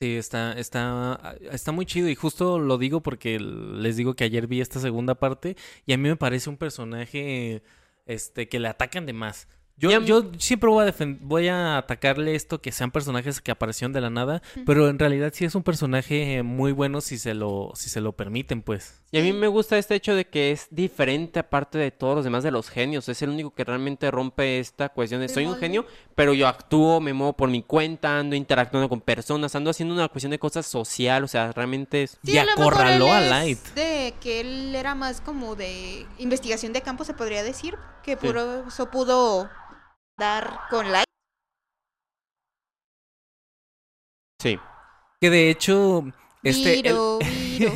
Sí, 0.00 0.16
está, 0.16 0.52
está, 0.58 1.34
está 1.50 1.72
muy 1.72 1.86
chido 1.86 2.10
y 2.10 2.14
justo 2.14 2.58
lo 2.58 2.76
digo 2.76 3.00
porque 3.00 3.38
les 3.38 3.96
digo 3.96 4.14
que 4.14 4.24
ayer 4.24 4.46
vi 4.48 4.60
esta 4.60 4.80
segunda 4.80 5.14
parte 5.14 5.56
y 5.86 5.94
a 5.94 5.96
mí 5.96 6.08
me 6.10 6.16
parece 6.16 6.50
un 6.50 6.58
personaje 6.58 7.62
este, 8.04 8.48
que 8.48 8.60
le 8.60 8.68
atacan 8.68 9.06
de 9.06 9.12
más. 9.14 9.48
Yo, 9.76 9.90
Y 9.90 10.04
yo 10.04 10.30
siempre 10.38 10.70
voy 10.70 10.86
a, 10.86 10.94
voy 11.20 11.48
a 11.48 11.78
atacarle 11.78 12.34
esto 12.34 12.60
que 12.60 12.70
sean 12.70 12.92
personajes 12.92 13.40
que 13.40 13.50
aparecieron 13.50 13.92
de 13.92 14.00
la 14.00 14.10
nada, 14.10 14.40
pero 14.64 14.88
en 14.88 14.98
realidad 14.98 15.32
sí 15.34 15.44
es 15.44 15.54
un 15.54 15.64
personaje 15.64 16.42
muy 16.44 16.72
bueno 16.72 17.00
si 17.00 17.18
se 17.18 17.34
lo, 17.34 17.72
si 17.74 17.90
se 17.90 18.00
lo 18.00 18.12
permiten, 18.12 18.62
pues. 18.62 19.02
Y 19.10 19.18
a 19.18 19.22
mí 19.22 19.32
me 19.32 19.46
gusta 19.46 19.78
este 19.78 19.94
hecho 19.94 20.14
de 20.14 20.26
que 20.26 20.50
es 20.50 20.66
diferente 20.70 21.38
aparte 21.38 21.78
de 21.78 21.90
todos 21.92 22.16
los 22.16 22.24
demás 22.24 22.42
de 22.42 22.50
los 22.50 22.68
genios. 22.68 23.08
Es 23.08 23.22
el 23.22 23.30
único 23.30 23.54
que 23.54 23.62
realmente 23.62 24.10
rompe 24.10 24.58
esta 24.58 24.88
cuestión 24.88 25.20
de 25.20 25.28
soy 25.28 25.46
un 25.46 25.56
genio, 25.56 25.86
pero 26.14 26.34
yo 26.34 26.48
actúo, 26.48 27.00
me 27.00 27.12
muevo 27.12 27.32
por 27.32 27.48
mi 27.48 27.62
cuenta, 27.62 28.18
ando 28.18 28.34
interactuando 28.34 28.88
con 28.88 29.00
personas, 29.00 29.54
ando 29.54 29.70
haciendo 29.70 29.94
una 29.94 30.08
cuestión 30.08 30.30
de 30.32 30.38
cosas 30.40 30.66
social. 30.66 31.22
O 31.22 31.28
sea, 31.28 31.52
realmente 31.52 32.04
es... 32.04 32.18
Y 32.24 32.38
a 32.38 32.44
lo 32.44 32.56
mejor 32.56 32.74
acorraló 32.74 33.12
a 33.12 33.20
Light. 33.20 33.60
De 33.74 34.14
que 34.20 34.40
él 34.40 34.74
era 34.74 34.96
más 34.96 35.20
como 35.20 35.54
de 35.54 36.06
investigación 36.18 36.72
de 36.72 36.82
campo, 36.82 37.04
se 37.04 37.14
podría 37.14 37.42
decir. 37.42 37.76
Que 38.02 38.16
por 38.18 38.36
eso 38.68 38.90
pudo 38.90 39.48
dar 40.18 40.60
con 40.70 40.90
Light. 40.90 41.04
Sí. 44.40 44.58
Que 45.20 45.30
de 45.30 45.50
hecho, 45.50 46.04
este, 46.42 46.74
él- 46.74 46.82
Viro, 46.82 47.18
Viro. 47.20 47.72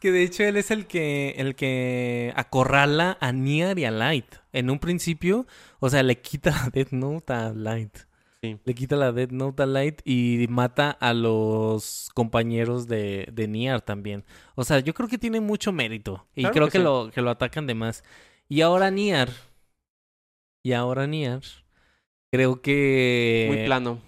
que 0.00 0.12
de 0.12 0.22
hecho 0.22 0.44
él 0.44 0.56
es 0.56 0.70
el 0.70 0.86
que 0.86 1.30
el 1.38 1.54
que 1.56 2.32
acorrala 2.36 3.18
a 3.20 3.32
Nier 3.32 3.78
y 3.78 3.84
a 3.84 3.90
Light. 3.90 4.26
En 4.52 4.70
un 4.70 4.78
principio, 4.78 5.46
o 5.80 5.90
sea, 5.90 6.02
le 6.02 6.20
quita 6.20 6.50
la 6.50 6.70
Death 6.70 6.92
Note 6.92 7.32
a 7.32 7.52
Light. 7.52 7.96
Sí. 8.42 8.58
Le 8.64 8.74
quita 8.74 8.96
la 8.96 9.12
Death 9.12 9.32
Note 9.32 9.62
a 9.62 9.66
Light 9.66 10.00
y 10.04 10.46
mata 10.48 10.90
a 10.90 11.12
los 11.14 12.10
compañeros 12.14 12.86
de, 12.86 13.28
de 13.32 13.48
Nier 13.48 13.80
también. 13.80 14.24
O 14.54 14.62
sea, 14.62 14.78
yo 14.80 14.94
creo 14.94 15.08
que 15.08 15.18
tiene 15.18 15.40
mucho 15.40 15.72
mérito. 15.72 16.26
Y 16.34 16.42
Claro 16.42 16.52
creo 16.54 16.66
que 16.66 16.72
que, 16.72 16.78
sí. 16.78 16.84
lo, 16.84 17.10
que 17.12 17.22
lo 17.22 17.30
atacan 17.30 17.66
de 17.66 17.74
más. 17.74 18.04
Y 18.48 18.60
ahora 18.60 18.90
Nier. 18.90 19.30
Y 20.62 20.72
ahora 20.74 21.06
Nier. 21.06 21.42
Creo 22.36 22.60
que. 22.60 23.46
Muy 23.48 23.64
plano. 23.64 23.98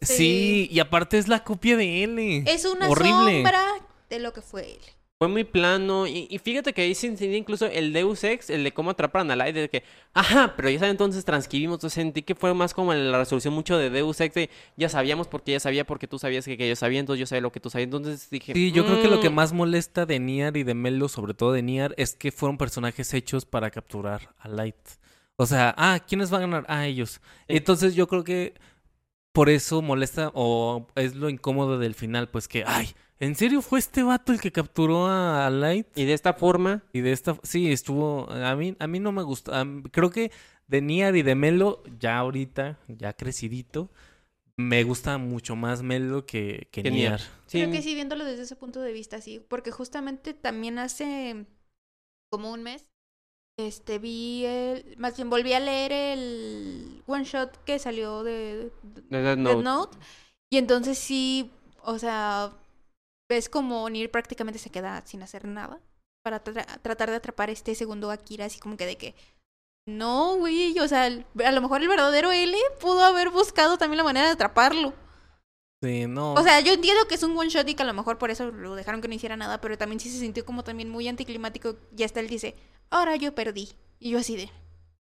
Sí, 0.00 0.14
Sí. 0.16 0.68
y 0.70 0.78
aparte 0.80 1.18
es 1.18 1.26
la 1.28 1.42
copia 1.42 1.76
de 1.76 2.04
L. 2.04 2.44
Es 2.46 2.64
una 2.64 2.88
Horrible. 2.88 3.34
sombra 3.42 3.64
de 4.10 4.18
lo 4.20 4.32
que 4.32 4.42
fue 4.42 4.72
él. 4.72 4.78
Fue 5.18 5.26
muy 5.26 5.42
plano. 5.42 6.06
Y, 6.06 6.28
y 6.30 6.38
fíjate 6.38 6.72
que 6.72 6.82
ahí 6.82 6.94
se 6.94 7.08
enseña 7.08 7.36
incluso 7.36 7.66
el 7.66 7.92
Deus 7.92 8.22
Ex, 8.22 8.50
el 8.50 8.62
de 8.62 8.70
cómo 8.72 8.90
atraparon 8.90 9.28
a 9.32 9.34
Light, 9.36 9.56
de 9.56 9.68
que, 9.68 9.82
ajá, 10.14 10.54
pero 10.56 10.70
ya 10.70 10.78
saben, 10.78 10.92
entonces 10.92 11.24
transcribimos. 11.24 11.74
Entonces 11.78 11.94
sentí 11.94 12.22
que 12.22 12.36
fue 12.36 12.54
más 12.54 12.72
como 12.72 12.94
la 12.94 13.18
resolución 13.18 13.52
mucho 13.52 13.76
de 13.76 13.90
Deus 13.90 14.20
Ex, 14.20 14.32
de 14.36 14.48
ya 14.76 14.88
sabíamos 14.88 15.26
porque 15.26 15.50
ella 15.50 15.58
sabía, 15.58 15.84
porque 15.84 16.06
tú 16.06 16.20
sabías 16.20 16.44
que, 16.44 16.56
que 16.56 16.68
yo 16.68 16.76
sabía, 16.76 17.00
entonces 17.00 17.18
yo 17.18 17.26
sabía 17.26 17.40
lo 17.40 17.50
que 17.50 17.58
tú 17.58 17.68
sabías. 17.68 17.86
Entonces 17.86 18.30
dije, 18.30 18.52
Sí, 18.52 18.70
yo 18.70 18.86
creo 18.86 19.02
que 19.02 19.08
lo 19.08 19.18
que 19.20 19.30
"Mm". 19.30 19.34
más 19.34 19.52
molesta 19.52 20.06
de 20.06 20.20
Nier 20.20 20.56
y 20.56 20.62
de 20.62 20.74
Melo, 20.74 21.08
sobre 21.08 21.34
todo 21.34 21.50
de 21.50 21.62
Nier, 21.62 21.92
es 21.96 22.14
que 22.14 22.30
fueron 22.30 22.56
personajes 22.56 23.12
hechos 23.12 23.44
para 23.44 23.72
capturar 23.72 24.32
a 24.38 24.46
Light. 24.46 24.76
O 25.40 25.46
sea, 25.46 25.74
ah, 25.78 26.00
¿quiénes 26.06 26.30
van 26.30 26.42
a 26.42 26.46
ganar? 26.46 26.64
Ah, 26.68 26.86
ellos. 26.86 27.20
Sí. 27.48 27.56
Entonces 27.56 27.94
yo 27.94 28.08
creo 28.08 28.24
que 28.24 28.54
por 29.32 29.48
eso 29.48 29.82
molesta 29.82 30.32
o 30.34 30.88
es 30.96 31.14
lo 31.14 31.28
incómodo 31.28 31.78
del 31.78 31.94
final, 31.94 32.28
pues 32.28 32.48
que, 32.48 32.64
ay, 32.66 32.88
¿en 33.20 33.36
serio 33.36 33.62
fue 33.62 33.78
este 33.78 34.02
vato 34.02 34.32
el 34.32 34.40
que 34.40 34.50
capturó 34.50 35.06
a, 35.06 35.46
a 35.46 35.50
Light? 35.50 35.86
Y 35.96 36.06
de 36.06 36.12
esta 36.14 36.34
forma, 36.34 36.82
Y 36.92 37.02
de 37.02 37.12
esta, 37.12 37.38
sí, 37.44 37.70
estuvo, 37.70 38.28
a 38.30 38.56
mí, 38.56 38.74
a 38.80 38.86
mí 38.88 38.98
no 38.98 39.12
me 39.12 39.22
gustó, 39.22 39.52
creo 39.92 40.10
que 40.10 40.32
de 40.66 40.82
Nier 40.82 41.14
y 41.14 41.22
de 41.22 41.36
Melo, 41.36 41.84
ya 42.00 42.18
ahorita, 42.18 42.80
ya 42.88 43.12
crecidito, 43.12 43.90
me 44.56 44.82
gusta 44.82 45.18
mucho 45.18 45.54
más 45.54 45.82
Melo 45.82 46.26
que, 46.26 46.68
que 46.72 46.82
Que 46.82 46.90
sí, 47.46 47.58
Creo 47.58 47.70
que 47.70 47.80
sí, 47.80 47.94
viéndolo 47.94 48.24
desde 48.24 48.42
ese 48.42 48.56
punto 48.56 48.80
de 48.80 48.92
vista, 48.92 49.20
sí. 49.20 49.40
Porque 49.48 49.70
justamente 49.70 50.34
también 50.34 50.80
hace 50.80 51.46
como 52.28 52.52
un 52.52 52.64
mes, 52.64 52.90
este, 53.58 53.98
vi 53.98 54.44
el, 54.46 54.96
más 54.98 55.16
bien 55.16 55.28
volví 55.28 55.52
a 55.52 55.60
leer 55.60 55.92
el 55.92 57.02
one 57.06 57.24
shot 57.24 57.62
que 57.64 57.78
salió 57.78 58.22
de, 58.22 58.70
de 58.82 59.22
Death 59.22 59.38
Note. 59.38 59.62
Note. 59.62 59.98
Y 60.50 60.58
entonces 60.58 60.96
sí, 60.96 61.50
o 61.82 61.98
sea, 61.98 62.52
ves 63.28 63.48
como 63.48 63.88
Nier 63.90 64.10
prácticamente 64.10 64.58
se 64.58 64.70
queda 64.70 65.04
sin 65.04 65.22
hacer 65.22 65.44
nada 65.44 65.80
para 66.24 66.42
tra- 66.42 66.80
tratar 66.82 67.10
de 67.10 67.16
atrapar 67.16 67.50
este 67.50 67.74
segundo 67.74 68.10
Akira, 68.10 68.46
así 68.46 68.58
como 68.60 68.76
que 68.76 68.86
de 68.86 68.96
que 68.96 69.14
no, 69.86 70.36
güey, 70.36 70.78
o 70.78 70.86
sea, 70.88 71.06
el- 71.06 71.26
a 71.44 71.52
lo 71.52 71.60
mejor 71.60 71.82
el 71.82 71.88
verdadero 71.88 72.30
L 72.30 72.56
pudo 72.80 73.02
haber 73.04 73.30
buscado 73.30 73.76
también 73.76 73.98
la 73.98 74.04
manera 74.04 74.26
de 74.26 74.32
atraparlo. 74.32 74.92
Sí, 75.82 76.06
no. 76.06 76.34
O 76.34 76.42
sea, 76.42 76.60
yo 76.60 76.72
entiendo 76.72 77.06
que 77.08 77.14
es 77.14 77.22
un 77.22 77.36
one 77.38 77.48
shot 77.50 77.68
y 77.68 77.74
que 77.74 77.82
a 77.82 77.86
lo 77.86 77.94
mejor 77.94 78.18
por 78.18 78.30
eso 78.30 78.50
lo 78.50 78.74
dejaron 78.74 79.00
que 79.00 79.08
no 79.08 79.14
hiciera 79.14 79.36
nada, 79.36 79.60
pero 79.60 79.78
también 79.78 80.00
sí 80.00 80.10
se 80.10 80.18
sintió 80.18 80.44
como 80.44 80.64
también 80.64 80.90
muy 80.90 81.06
anticlimático. 81.08 81.76
Y 81.96 82.02
hasta 82.02 82.18
él 82.20 82.28
dice, 82.28 82.56
ahora 82.90 83.16
yo 83.16 83.34
perdí. 83.34 83.68
Y 84.00 84.10
yo 84.10 84.18
así 84.18 84.36
de, 84.36 84.50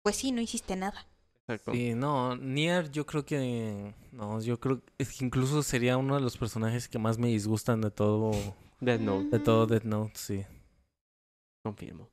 pues 0.03 0.15
sí, 0.15 0.31
no 0.31 0.41
hiciste 0.41 0.76
nada. 0.76 1.07
Exacto. 1.47 1.73
Sí, 1.73 1.93
no, 1.93 2.35
Nier 2.38 2.89
yo 2.91 3.05
creo 3.05 3.26
que... 3.26 3.93
No, 4.11 4.39
yo 4.41 4.60
creo 4.60 4.81
es 4.97 5.18
que 5.18 5.26
incluso 5.26 5.61
sería 5.64 5.97
uno 5.97 6.15
de 6.15 6.22
los 6.22 6.38
personajes 6.38 6.88
que 6.88 6.99
más 6.99 7.18
me 7.18 7.27
disgustan 7.27 7.81
de 7.81 7.91
todo... 7.91 8.31
Death 8.80 9.01
Note, 9.01 9.30
De 9.30 9.39
todo 9.39 9.65
Death 9.65 9.84
Note, 9.84 10.14
sí. 10.15 10.45
confirmo. 11.64 12.10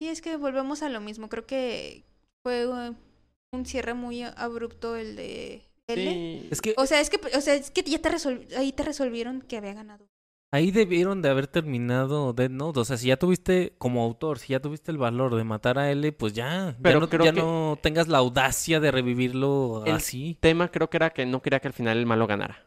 Y 0.00 0.08
es 0.08 0.20
que 0.22 0.36
volvemos 0.36 0.82
a 0.82 0.88
lo 0.88 1.00
mismo. 1.00 1.28
Creo 1.28 1.46
que 1.46 2.04
fue 2.44 2.66
un 3.52 3.66
cierre 3.66 3.94
muy 3.94 4.22
abrupto 4.22 4.96
el 4.96 5.16
de 5.16 5.62
L. 5.86 6.12
Sí. 6.12 6.48
Es 6.50 6.60
que 6.60 6.74
O 6.76 6.86
sea, 6.86 7.00
es 7.00 7.10
que, 7.10 7.20
o 7.36 7.40
sea, 7.40 7.54
es 7.54 7.70
que 7.70 7.82
ya 7.82 8.00
te 8.00 8.10
resol- 8.10 8.52
ahí 8.56 8.72
te 8.72 8.82
resolvieron 8.84 9.42
que 9.42 9.56
había 9.56 9.74
ganado. 9.74 10.08
Ahí 10.54 10.70
debieron 10.70 11.20
de 11.22 11.28
haber 11.28 11.46
terminado 11.46 12.32
Death 12.32 12.50
Note. 12.50 12.80
O 12.80 12.84
sea, 12.84 12.96
si 12.96 13.08
ya 13.08 13.16
tuviste, 13.16 13.74
como 13.78 14.02
autor, 14.04 14.38
si 14.38 14.52
ya 14.52 14.60
tuviste 14.60 14.90
el 14.92 14.98
valor 14.98 15.34
de 15.34 15.44
matar 15.44 15.78
a 15.78 15.90
L, 15.90 16.12
pues 16.12 16.32
ya. 16.32 16.76
Pero 16.82 16.98
ya 16.98 17.00
no, 17.00 17.08
creo 17.08 17.24
ya 17.24 17.32
que- 17.32 17.40
no 17.40 17.78
tengas 17.82 18.08
la 18.08 18.18
audacia 18.18 18.80
de 18.80 18.90
revivirlo 18.90 19.82
El- 19.86 19.94
así. 19.96 20.36
tema 20.40 20.68
creo 20.70 20.88
que 20.90 20.96
era 20.98 21.10
que 21.10 21.26
no 21.26 21.42
quería 21.42 21.60
que 21.60 21.68
al 21.68 21.74
final 21.74 21.98
el 21.98 22.06
malo 22.06 22.26
ganara. 22.26 22.66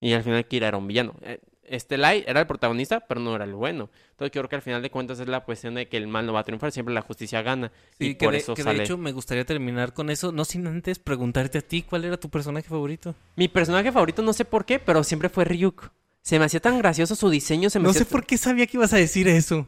Y 0.00 0.12
al 0.12 0.22
final 0.22 0.46
Kira 0.46 0.68
era 0.68 0.76
un 0.76 0.86
villano. 0.86 1.14
Eh, 1.22 1.40
este 1.64 1.98
Light 1.98 2.26
era 2.28 2.40
el 2.40 2.46
protagonista, 2.46 3.00
pero 3.00 3.20
no 3.20 3.34
era 3.34 3.44
el 3.44 3.52
bueno. 3.54 3.90
Entonces 4.12 4.30
creo 4.32 4.48
que 4.48 4.56
al 4.56 4.62
final 4.62 4.80
de 4.80 4.90
cuentas 4.90 5.20
es 5.20 5.28
la 5.28 5.40
cuestión 5.40 5.74
de 5.74 5.86
que 5.88 5.96
el 5.98 6.06
mal 6.08 6.24
no 6.24 6.32
va 6.32 6.40
a 6.40 6.44
triunfar, 6.44 6.72
siempre 6.72 6.94
la 6.94 7.02
justicia 7.02 7.42
gana. 7.42 7.70
Sí, 7.98 8.06
y 8.10 8.14
que, 8.14 8.24
por 8.24 8.32
de, 8.32 8.38
eso 8.38 8.54
que 8.54 8.62
de 8.62 8.70
sale. 8.70 8.82
hecho 8.84 8.96
me 8.96 9.12
gustaría 9.12 9.44
terminar 9.44 9.92
con 9.92 10.08
eso, 10.10 10.32
no 10.32 10.44
sin 10.44 10.66
antes 10.66 10.98
preguntarte 10.98 11.58
a 11.58 11.60
ti 11.60 11.82
cuál 11.82 12.04
era 12.04 12.16
tu 12.16 12.30
personaje 12.30 12.68
favorito. 12.68 13.14
Mi 13.36 13.48
personaje 13.48 13.92
favorito 13.92 14.22
no 14.22 14.32
sé 14.32 14.44
por 14.44 14.64
qué, 14.64 14.78
pero 14.78 15.04
siempre 15.04 15.28
fue 15.28 15.44
Ryuk. 15.44 15.90
Se 16.28 16.38
me 16.38 16.44
hacía 16.44 16.60
tan 16.60 16.76
gracioso 16.76 17.16
su 17.16 17.30
diseño, 17.30 17.70
se 17.70 17.78
me 17.78 17.86
No 17.86 17.94
sé 17.94 18.04
por 18.04 18.26
qué 18.26 18.36
sabía 18.36 18.66
que 18.66 18.76
ibas 18.76 18.92
a 18.92 18.98
decir 18.98 19.28
eso. 19.28 19.66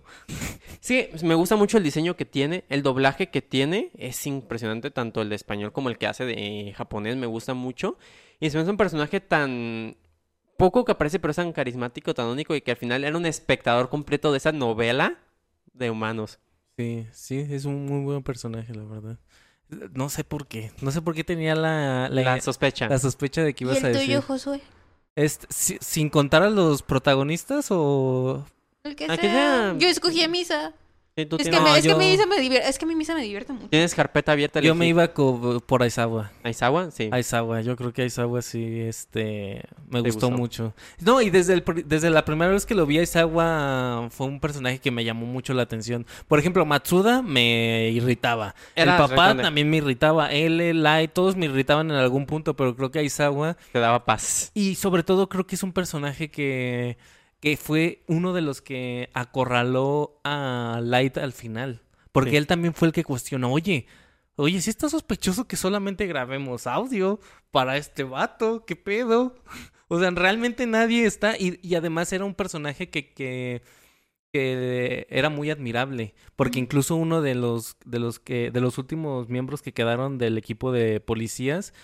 Sí, 0.80 1.08
me 1.22 1.34
gusta 1.34 1.56
mucho 1.56 1.78
el 1.78 1.82
diseño 1.84 2.16
que 2.16 2.26
tiene, 2.26 2.64
el 2.68 2.82
doblaje 2.82 3.30
que 3.30 3.40
tiene 3.40 3.90
es 3.94 4.26
impresionante, 4.26 4.90
tanto 4.90 5.22
el 5.22 5.30
de 5.30 5.36
español 5.36 5.72
como 5.72 5.88
el 5.88 5.96
que 5.96 6.06
hace 6.06 6.26
de 6.26 6.74
japonés, 6.76 7.16
me 7.16 7.24
gusta 7.26 7.54
mucho. 7.54 7.96
Y 8.40 8.50
se 8.50 8.58
me 8.58 8.62
hace 8.64 8.72
un 8.72 8.76
personaje 8.76 9.20
tan 9.20 9.96
poco 10.58 10.84
que 10.84 10.92
aparece, 10.92 11.18
pero 11.18 11.30
es 11.30 11.36
tan 11.36 11.50
carismático, 11.54 12.12
tan 12.12 12.26
único, 12.26 12.54
y 12.54 12.60
que 12.60 12.72
al 12.72 12.76
final 12.76 13.04
era 13.04 13.16
un 13.16 13.24
espectador 13.24 13.88
completo 13.88 14.30
de 14.30 14.36
esa 14.36 14.52
novela 14.52 15.16
de 15.72 15.88
humanos. 15.88 16.40
Sí, 16.76 17.06
sí, 17.12 17.38
es 17.48 17.64
un 17.64 17.86
muy 17.86 18.02
buen 18.04 18.22
personaje, 18.22 18.74
la 18.74 18.84
verdad. 18.84 19.18
No 19.94 20.10
sé 20.10 20.24
por 20.24 20.46
qué, 20.46 20.72
no 20.82 20.90
sé 20.90 21.00
por 21.00 21.14
qué 21.14 21.24
tenía 21.24 21.54
la, 21.54 22.10
la, 22.10 22.22
La 22.22 22.40
sospecha. 22.42 22.86
la 22.86 22.98
sospecha 22.98 23.42
de 23.42 23.54
que 23.54 23.64
¿Y 23.64 23.66
ibas 23.66 23.82
a 23.82 23.86
el 23.86 23.94
decir. 23.94 24.08
tuyo, 24.08 24.20
Josué? 24.20 24.60
Este, 25.16 25.46
si- 25.50 25.78
¿Sin 25.80 26.08
contar 26.08 26.42
a 26.42 26.50
los 26.50 26.82
protagonistas 26.82 27.66
o...? 27.70 28.44
El 28.84 28.96
que 28.96 29.06
sea. 29.06 29.16
que 29.16 29.22
sea. 29.22 29.74
Yo 29.78 29.88
escogí 29.88 30.22
a 30.22 30.28
Misa. 30.28 30.72
Sí, 31.20 31.26
tú 31.26 31.36
Es 31.36 31.44
que, 31.44 31.50
me, 31.50 31.58
No, 31.60 31.74
es, 31.76 31.82
que 31.82 31.88
yo- 31.88 31.98
mi 31.98 32.10
misa 32.10 32.26
me 32.26 32.38
divierte, 32.40 32.68
es 32.68 32.78
que 32.78 32.86
mi 32.86 32.94
misa 32.94 33.14
me 33.14 33.22
divierte 33.22 33.52
mucho. 33.52 33.68
tienes 33.68 33.94
carpeta 33.94 34.32
abierta. 34.32 34.60
Yo 34.60 34.74
me 34.74 34.86
iba 34.86 35.08
co- 35.08 35.60
por 35.66 35.82
Aizawa. 35.82 36.30
¿Aizawa? 36.42 36.90
Sí. 36.90 37.08
Aizawa, 37.12 37.60
yo 37.60 37.76
creo 37.76 37.92
que 37.92 38.02
Aizawa 38.02 38.42
sí, 38.42 38.80
este, 38.80 39.62
me 39.88 40.02
¿Te 40.02 40.10
gustó, 40.10 40.26
gustó? 40.28 40.30
mucho. 40.30 40.74
No, 41.00 41.20
y 41.20 41.30
desde, 41.30 41.54
el, 41.54 41.64
desde 41.86 42.10
la 42.10 42.24
primera 42.24 42.50
vez 42.52 42.66
que 42.66 42.74
lo 42.74 42.86
vi, 42.86 42.98
Aizawa 42.98 44.08
fue 44.10 44.26
un 44.26 44.40
personaje 44.40 44.78
que 44.78 44.90
me 44.90 45.04
llamó 45.04 45.26
mucho 45.26 45.54
la 45.54 45.62
atención. 45.62 46.06
Por 46.28 46.38
ejemplo, 46.38 46.64
Matsuda 46.66 47.22
me 47.22 47.88
irritaba. 47.90 48.54
Era 48.74 48.92
el 48.92 48.98
papá 49.08 49.36
también 49.36 49.68
me 49.70 49.78
irritaba. 49.78 50.32
L, 50.32 50.74
Light, 50.74 51.12
todos 51.12 51.36
me 51.36 51.46
irritaban 51.46 51.90
en 51.90 51.96
algún 51.96 52.26
punto, 52.26 52.54
pero 52.54 52.74
creo 52.76 52.90
que 52.90 52.98
Aizawa... 53.00 53.56
Te 53.72 53.78
daba 53.78 54.04
paz. 54.04 54.50
Y 54.54 54.74
sobre 54.76 55.02
todo 55.02 55.28
creo 55.28 55.46
que 55.46 55.54
es 55.54 55.62
un 55.62 55.72
personaje 55.72 56.30
que, 56.30 56.96
que 57.40 57.56
fue 57.56 58.02
uno 58.06 58.32
de 58.32 58.42
los 58.42 58.60
que 58.62 59.08
acorraló 59.14 60.20
a 60.24 60.80
Light 60.82 61.16
al 61.18 61.32
final. 61.32 61.82
Porque 62.12 62.30
Sí. 62.30 62.36
él 62.36 62.46
también 62.46 62.74
fue 62.74 62.88
el 62.88 62.92
que 62.92 63.04
cuestionó, 63.04 63.52
oye, 63.52 63.86
oye, 64.36 64.60
si 64.60 64.70
está 64.70 64.88
sospechoso 64.88 65.46
que 65.48 65.56
solamente 65.56 66.06
grabemos 66.06 66.66
audio 66.66 67.18
para 67.50 67.76
este 67.76 68.04
vato, 68.04 68.64
¿qué 68.66 68.76
pedo? 68.76 69.34
O 69.88 69.98
sea, 69.98 70.10
realmente 70.10 70.66
nadie 70.66 71.04
está, 71.06 71.36
y, 71.38 71.58
y 71.62 71.74
además 71.74 72.12
era 72.12 72.24
un 72.24 72.34
personaje 72.34 72.90
que, 72.90 73.12
que, 73.12 73.62
que 74.32 75.06
era 75.10 75.28
muy 75.30 75.50
admirable, 75.50 76.14
porque 76.36 76.58
incluso 76.58 76.94
uno 76.96 77.22
de 77.22 77.34
los, 77.34 77.76
de 77.84 77.98
los 77.98 78.18
que, 78.20 78.50
de 78.50 78.60
los 78.60 78.78
últimos 78.78 79.28
miembros 79.28 79.62
que 79.62 79.72
quedaron 79.72 80.18
del 80.18 80.38
equipo 80.38 80.70
de 80.72 81.00
policías, 81.00 81.74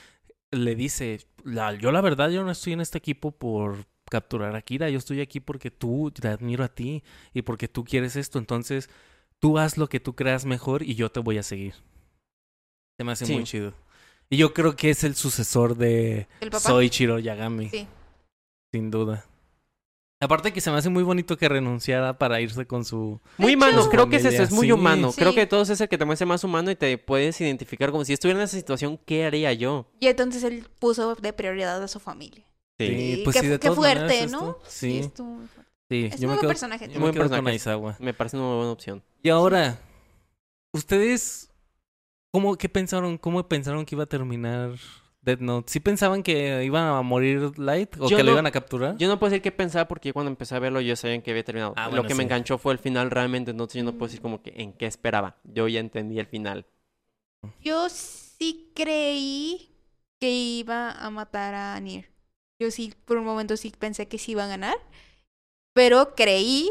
le 0.52 0.74
dice, 0.76 1.20
"La- 1.44 1.74
yo 1.74 1.90
la 1.92 2.00
verdad, 2.00 2.30
yo 2.30 2.44
no 2.44 2.50
estoy 2.52 2.74
en 2.74 2.80
este 2.80 2.98
equipo 2.98 3.32
por 3.32 3.86
capturar 4.10 4.54
a 4.56 4.62
Kira, 4.62 4.88
yo 4.90 4.98
estoy 4.98 5.20
aquí 5.20 5.40
porque 5.40 5.70
tú, 5.70 6.10
te 6.10 6.28
admiro 6.28 6.64
a 6.64 6.68
ti, 6.68 7.02
y 7.34 7.42
porque 7.42 7.68
tú 7.68 7.84
quieres 7.84 8.16
esto, 8.16 8.38
entonces 8.38 8.88
tú 9.38 9.58
haz 9.58 9.76
lo 9.76 9.88
que 9.88 10.00
tú 10.00 10.14
creas 10.14 10.44
mejor 10.44 10.82
y 10.82 10.94
yo 10.94 11.10
te 11.10 11.20
voy 11.20 11.38
a 11.38 11.42
seguir. 11.42 11.74
Se 12.98 13.04
me 13.04 13.12
hace 13.12 13.26
Sí. 13.26 13.34
muy 13.34 13.44
chido. 13.44 13.74
Y 14.30 14.38
yo 14.38 14.54
creo 14.54 14.74
que 14.74 14.90
es 14.90 15.04
el 15.04 15.14
sucesor 15.14 15.76
de 15.76 16.26
¿El 16.40 16.50
papá? 16.50 16.60
Soichiro 16.60 17.18
Yagami, 17.18 17.68
Sí. 17.68 17.86
sin 18.72 18.90
duda. 18.90 19.24
Aparte 20.18 20.50
que 20.50 20.62
se 20.62 20.70
me 20.70 20.78
hace 20.78 20.88
muy 20.88 21.02
bonito 21.02 21.36
que 21.36 21.46
renunciara 21.46 22.16
para 22.16 22.40
irse 22.40 22.66
con 22.66 22.86
su... 22.86 23.20
Muy 23.36 23.54
humano, 23.54 23.86
creo 23.90 24.08
que 24.08 24.16
es 24.16 24.24
eso, 24.24 24.42
es 24.42 24.50
muy 24.50 24.68
sí. 24.68 24.72
humano. 24.72 25.12
Creo 25.14 25.34
que 25.34 25.46
todo 25.46 25.60
es 25.62 25.78
el 25.78 25.88
que 25.90 25.98
te 25.98 26.06
muestra 26.06 26.26
más 26.26 26.42
humano 26.42 26.70
y 26.70 26.76
te 26.76 26.96
puedes 26.96 27.38
identificar 27.42 27.90
como 27.90 28.02
si 28.04 28.14
estuviera 28.14 28.40
en 28.40 28.44
esa 28.44 28.56
situación, 28.56 28.98
¿qué 29.04 29.26
haría 29.26 29.52
yo? 29.52 29.86
Y 30.00 30.06
entonces 30.06 30.42
él 30.42 30.66
puso 30.78 31.16
de 31.16 31.32
prioridad 31.34 31.82
a 31.82 31.86
su 31.86 32.00
familia. 32.00 32.44
Sí, 32.78 33.20
pues 33.24 33.34
qué, 33.36 33.40
sí, 33.42 33.46
de 33.48 33.58
qué 33.58 33.68
todas 33.68 33.76
fuerte, 33.76 34.00
maneras 34.02 34.30
¿no? 34.32 34.38
esto- 34.50 34.62
Sí, 34.68 34.92
muy 35.22 35.46
fuerte. 35.46 35.72
sí. 35.88 36.04
Es 36.12 36.20
Yo 36.20 36.28
un 36.28 36.34
me 36.34 36.40
quedo, 36.40 36.48
personaje. 36.48 36.86
yo 36.88 36.92
me 36.94 36.98
Buen 37.00 37.12
quedo 37.12 37.22
con 37.24 37.28
personaje. 37.30 37.52
Aizawa. 37.54 37.96
Me 38.00 38.12
parece 38.14 38.36
una 38.36 38.46
muy 38.46 38.56
buena 38.56 38.72
opción. 38.72 39.02
Y 39.22 39.28
ahora, 39.30 39.78
¿ustedes 40.72 41.50
cómo, 42.30 42.56
qué 42.56 42.68
pensaron, 42.68 43.18
cómo 43.18 43.46
pensaron 43.48 43.84
que 43.86 43.94
iba 43.94 44.04
a 44.04 44.08
terminar 44.08 44.72
Death 45.22 45.40
Note? 45.40 45.72
¿Sí 45.72 45.80
pensaban 45.80 46.22
que 46.22 46.64
iban 46.64 46.84
a 46.84 47.00
morir 47.02 47.58
Light 47.58 47.96
o 47.98 48.08
Yo 48.08 48.16
que 48.16 48.22
lo 48.22 48.30
no- 48.30 48.36
iban 48.36 48.46
a 48.46 48.50
capturar? 48.50 48.96
Yo 48.98 49.08
no 49.08 49.18
puedo 49.18 49.30
decir 49.30 49.42
qué 49.42 49.52
pensaba 49.52 49.88
porque 49.88 50.12
cuando 50.12 50.30
empecé 50.30 50.54
a 50.54 50.58
verlo 50.58 50.80
yo 50.80 50.94
sabía 50.96 51.14
en 51.14 51.22
qué 51.22 51.30
había 51.30 51.44
terminado. 51.44 51.72
Ah, 51.76 51.84
Lo 51.86 51.90
bueno, 51.92 52.08
que 52.08 52.14
me 52.14 52.22
enganchó 52.24 52.58
fue 52.58 52.72
el 52.74 52.78
final 52.78 53.10
realmente, 53.10 53.52
entonces 53.52 53.78
yo 53.78 53.84
no 53.84 53.92
puedo 53.92 54.08
decir 54.08 54.20
como 54.20 54.42
que 54.42 54.52
en 54.56 54.72
qué 54.74 54.86
esperaba. 54.86 55.38
Yo 55.44 55.66
ya 55.68 55.80
entendí 55.80 56.18
el 56.18 56.26
final. 56.26 56.66
Yo 57.62 57.88
sí 57.88 58.70
creí 58.74 59.70
que 60.20 60.30
iba 60.30 60.90
a 60.92 61.10
matar 61.10 61.54
a 61.54 61.78
Nier. 61.80 62.10
Yo 62.60 62.70
sí, 62.70 62.94
por 63.04 63.18
un 63.18 63.24
momento 63.24 63.56
sí 63.56 63.72
pensé 63.78 64.08
que 64.08 64.18
sí 64.18 64.32
iba 64.32 64.44
a 64.44 64.48
ganar. 64.48 64.76
Pero 65.74 66.14
creí 66.14 66.70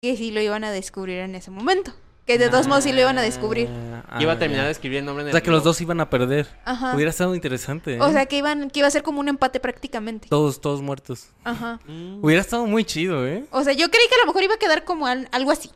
que 0.00 0.16
sí 0.16 0.30
lo 0.30 0.40
iban 0.40 0.62
a 0.64 0.70
descubrir 0.70 1.18
en 1.18 1.34
ese 1.34 1.50
momento. 1.50 1.92
Que 2.26 2.38
de 2.38 2.48
todos 2.48 2.66
modos 2.66 2.82
sí 2.82 2.92
lo 2.92 3.00
iban 3.00 3.16
a 3.18 3.22
descubrir. 3.22 3.68
Ah, 4.08 4.18
Iba 4.20 4.32
a 4.32 4.38
terminar 4.38 4.64
de 4.64 4.68
ya. 4.68 4.72
escribir 4.72 4.98
el 4.98 5.04
nombre 5.04 5.22
en 5.22 5.28
O 5.28 5.32
sea, 5.32 5.40
que 5.40 5.50
los 5.52 5.62
dos 5.62 5.80
iban 5.80 6.00
a 6.00 6.10
perder. 6.10 6.48
Ajá. 6.64 6.92
Hubiera 6.96 7.10
estado 7.10 7.36
interesante. 7.36 7.94
¿eh? 7.94 8.00
O 8.00 8.10
sea, 8.10 8.26
que 8.26 8.36
iban, 8.38 8.68
que 8.68 8.80
iba 8.80 8.88
a 8.88 8.90
ser 8.90 9.04
como 9.04 9.20
un 9.20 9.28
empate 9.28 9.60
prácticamente. 9.60 10.28
Todos, 10.28 10.60
todos 10.60 10.82
muertos. 10.82 11.28
Ajá. 11.44 11.78
Mm. 11.86 12.24
Hubiera 12.24 12.40
estado 12.40 12.66
muy 12.66 12.84
chido, 12.84 13.24
¿eh? 13.28 13.44
O 13.52 13.62
sea, 13.62 13.74
yo 13.74 13.88
creí 13.90 14.08
que 14.08 14.16
a 14.16 14.18
lo 14.18 14.26
mejor 14.26 14.42
iba 14.42 14.54
a 14.54 14.58
quedar 14.58 14.84
como 14.84 15.06
al- 15.06 15.28
algo 15.30 15.52
así. 15.52 15.70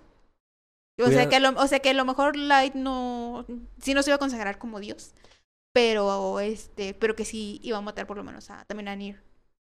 O 0.98 1.04
Hubiera- 1.06 1.22
sea, 1.22 1.28
que 1.28 1.36
a 1.36 1.40
lo, 1.40 1.50
o 1.50 1.66
sea, 1.68 1.78
que 1.78 1.90
a 1.90 1.94
lo 1.94 2.04
mejor 2.04 2.34
Light 2.36 2.74
no... 2.74 3.46
Sí 3.80 3.94
no 3.94 4.02
se 4.02 4.10
iba 4.10 4.16
a 4.16 4.18
consagrar 4.18 4.58
como 4.58 4.80
Dios. 4.80 5.14
Pero, 5.72 6.40
este... 6.40 6.94
Pero 6.94 7.14
que 7.14 7.24
sí 7.24 7.60
iba 7.62 7.78
a 7.78 7.80
matar 7.80 8.08
por 8.08 8.16
lo 8.16 8.24
menos 8.24 8.50
a, 8.50 8.64
también 8.64 8.88
a 8.88 8.96
Nier. 8.96 9.22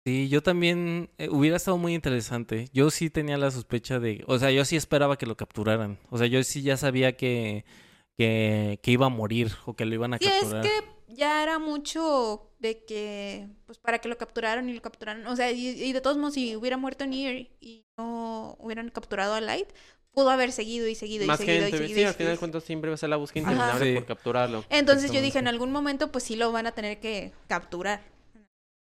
Sí, 0.06 0.30
yo 0.30 0.42
también 0.42 1.10
eh, 1.20 1.30
hubiera 1.30 1.58
estado 1.58 1.78
muy 1.78 1.94
interesante. 1.94 2.70
Yo 2.74 2.90
sí 2.90 3.10
tenía 3.10 3.38
la 3.38 3.52
sospecha 3.52 4.00
de, 4.00 4.24
o 4.28 4.40
sea, 4.40 4.50
yo 4.52 4.66
sí 4.66 4.76
esperaba 4.76 5.18
que 5.18 5.28
lo 5.28 5.38
capturaran. 5.38 6.00
O 6.10 6.18
sea, 6.18 6.28
yo 6.28 6.44
sí 6.44 6.62
ya 6.64 6.78
sabía 6.78 7.16
que 7.18 7.66
que, 8.18 8.80
que 8.84 8.92
iba 8.92 9.06
a 9.08 9.10
morir 9.10 9.52
o 9.66 9.76
que 9.76 9.86
lo 9.86 9.96
iban 9.96 10.14
a 10.14 10.18
Sí, 10.18 10.26
es 10.26 10.34
capturar. 10.42 10.64
que 10.64 10.70
ya 11.08 11.42
era 11.42 11.58
mucho 11.60 12.52
de 12.60 12.84
que... 12.86 13.48
Pues 13.66 13.80
para 13.80 14.00
que 14.00 14.10
lo 14.10 14.18
capturaran 14.18 14.70
y 14.70 14.74
lo 14.74 14.82
capturaran. 14.82 15.26
O 15.28 15.36
sea, 15.36 15.52
y, 15.52 15.68
y 15.70 15.92
de 15.94 16.02
todos 16.02 16.18
modos, 16.18 16.34
si 16.36 16.56
hubiera 16.56 16.78
muerto 16.78 17.06
Nier 17.08 17.50
y 17.60 17.86
no 17.98 18.56
hubieran 18.60 18.90
capturado 18.90 19.34
a 19.36 19.42
Light... 19.42 19.68
Pudo 20.14 20.30
haber 20.30 20.52
seguido 20.52 20.90
y 20.90 20.96
seguido 20.96 21.24
y 21.24 21.38
seguido 21.38 21.70
y 21.70 21.72
seguido. 21.72 21.88
sí, 21.96 22.02
y 22.02 22.04
al 22.04 22.14
final 22.14 22.34
de 22.34 22.38
cuentas 22.38 22.66
siempre 22.66 22.90
va 22.90 22.96
a 22.96 22.98
ser 22.98 23.08
la 23.08 23.16
búsqueda 23.16 23.44
interminable 23.44 23.86
Sí. 23.86 23.94
por 23.96 24.06
capturarlo. 24.06 24.66
Entonces 24.70 25.10
yo 25.14 25.22
dije, 25.22 25.40
en 25.40 25.48
algún 25.48 25.72
momento, 25.72 26.12
pues 26.12 26.26
sí 26.26 26.36
lo 26.36 26.52
van 26.52 26.68
a 26.68 26.74
tener 26.74 27.00
que 27.00 27.32
capturar. 27.48 28.02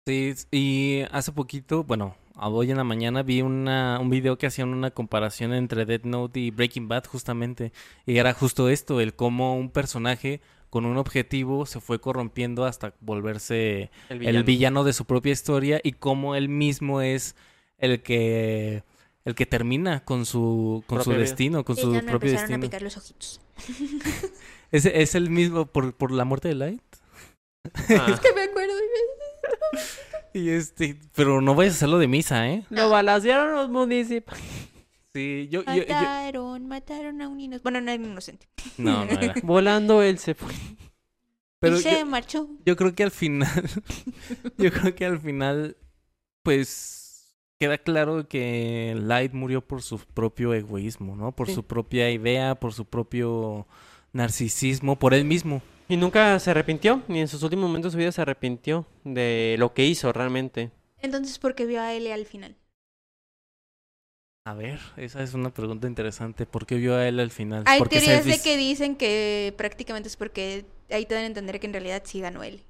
Sí, 0.05 0.33
y 0.51 1.01
hace 1.11 1.31
poquito, 1.31 1.85
bueno, 1.85 2.17
hoy 2.35 2.71
en 2.71 2.77
la 2.77 2.83
mañana 2.83 3.23
vi 3.23 3.41
una, 3.41 3.99
un 4.01 4.09
video 4.09 4.37
que 4.37 4.47
hacían 4.47 4.69
una 4.73 4.91
comparación 4.91 5.53
entre 5.53 5.85
Death 5.85 6.03
Note 6.03 6.39
y 6.41 6.51
Breaking 6.51 6.89
Bad 6.89 7.05
justamente. 7.05 7.71
Y 8.05 8.17
era 8.17 8.33
justo 8.33 8.67
esto, 8.67 8.99
el 8.99 9.15
cómo 9.15 9.55
un 9.55 9.69
personaje 9.69 10.41
con 10.69 10.85
un 10.85 10.97
objetivo 10.97 11.65
se 11.65 11.79
fue 11.79 12.01
corrompiendo 12.01 12.65
hasta 12.65 12.93
volverse 12.99 13.91
El 14.09 14.23
el 14.23 14.43
villano 14.43 14.83
de 14.83 14.91
su 14.91 15.05
propia 15.05 15.31
historia 15.31 15.79
y 15.83 15.93
cómo 15.93 16.35
él 16.35 16.49
mismo 16.49 17.01
es 17.01 17.35
el 17.77 18.01
que 18.01 18.83
el 19.23 19.35
que 19.35 19.45
termina 19.45 20.03
con 20.03 20.25
su 20.25 20.83
con 20.87 21.01
su 21.01 21.11
vida. 21.11 21.19
destino, 21.19 21.63
con 21.63 21.77
Y 21.77 21.81
su 21.81 21.93
ya 21.93 22.01
me 22.01 22.11
propio 22.11 22.31
empezaron 22.31 22.55
a 22.55 22.57
destino. 22.57 22.61
picar 22.67 22.81
los 22.81 22.97
ojitos. 22.97 23.39
¿Es, 24.71 24.85
es 24.85 25.15
el 25.15 25.29
mismo 25.29 25.65
por, 25.67 25.95
por 25.95 26.11
la 26.11 26.25
muerte 26.25 26.49
de 26.49 26.55
Light? 26.55 26.81
Ah, 27.89 28.19
Que 28.21 28.33
me 28.33 28.41
acuerdo. 28.43 28.73
Y 28.73 29.12
este, 30.33 30.97
pero 31.15 31.41
no 31.41 31.55
vayas 31.55 31.73
a 31.73 31.77
hacerlo 31.77 31.99
de 31.99 32.07
misa, 32.07 32.49
¿eh? 32.49 32.63
Lo 32.69 32.89
balacearon 32.89 33.53
los 33.55 33.69
municipios. 33.69 34.37
Sí, 35.13 35.47
yo, 35.51 35.63
yo, 35.65 35.73
yo- 35.75 35.83
Mataron, 35.87 36.67
mataron 36.67 37.21
a 37.21 37.27
un 37.27 37.39
inocente. 37.39 37.63
Bueno, 37.63 37.81
no 37.81 37.91
era 37.91 38.03
inocente. 38.03 38.47
no, 38.77 39.05
no 39.05 39.11
era. 39.11 39.33
Volando 39.43 40.01
él 40.01 40.17
se 40.17 40.33
fue. 40.33 40.53
Pero 41.59 41.77
y 41.77 41.81
se 41.81 41.99
yo, 41.99 42.05
marchó. 42.05 42.49
yo 42.65 42.75
creo 42.75 42.93
que 42.95 43.03
al 43.03 43.11
final, 43.11 43.47
yo 44.57 44.71
creo 44.71 44.95
que 44.95 45.05
al 45.05 45.19
final, 45.19 45.77
pues 46.41 47.35
queda 47.59 47.77
claro 47.77 48.27
que 48.27 48.93
Light 48.99 49.33
murió 49.33 49.61
por 49.61 49.81
su 49.81 49.97
propio 49.99 50.53
egoísmo, 50.53 51.15
¿no? 51.15 51.31
Por 51.31 51.47
Sí. 51.47 51.53
su 51.53 51.63
propia 51.63 52.09
idea, 52.11 52.55
por 52.55 52.73
su 52.73 52.83
propio 52.85 53.65
narcisismo, 54.11 54.97
por 54.99 55.13
él 55.13 55.23
mismo. 55.25 55.61
Y 55.89 55.97
nunca 55.97 56.39
se 56.39 56.51
arrepintió, 56.51 57.03
ni 57.07 57.19
en 57.21 57.27
sus 57.27 57.43
últimos 57.43 57.67
momentos 57.67 57.91
de 57.91 57.95
su 57.95 57.99
vida 57.99 58.11
se 58.11 58.21
arrepintió 58.21 58.85
de 59.03 59.55
lo 59.59 59.73
que 59.73 59.85
hizo 59.85 60.11
realmente. 60.13 60.71
Entonces, 61.01 61.37
¿por 61.39 61.55
qué 61.55 61.65
vio 61.65 61.81
a 61.81 61.93
L 61.93 62.11
al 62.13 62.25
final? 62.25 62.55
A 64.45 64.53
ver, 64.53 64.79
esa 64.97 65.23
es 65.23 65.33
una 65.33 65.53
pregunta 65.53 65.87
interesante. 65.87 66.45
¿Por 66.45 66.65
qué 66.65 66.75
vio 66.75 66.95
a 66.95 67.07
él 67.07 67.19
al 67.19 67.31
final? 67.31 67.63
Hay 67.65 67.79
Porque 67.79 67.99
teorías 67.99 68.25
de 68.25 68.39
que 68.39 68.57
dicen 68.57 68.95
que 68.95 69.53
prácticamente 69.57 70.07
es 70.09 70.17
porque 70.17 70.65
ahí 70.89 71.05
te 71.05 71.15
dan 71.15 71.23
a 71.23 71.27
entender 71.27 71.59
que 71.59 71.67
en 71.67 71.73
realidad 71.73 72.01
sí 72.05 72.19
ganó 72.19 72.43
L. 72.43 72.61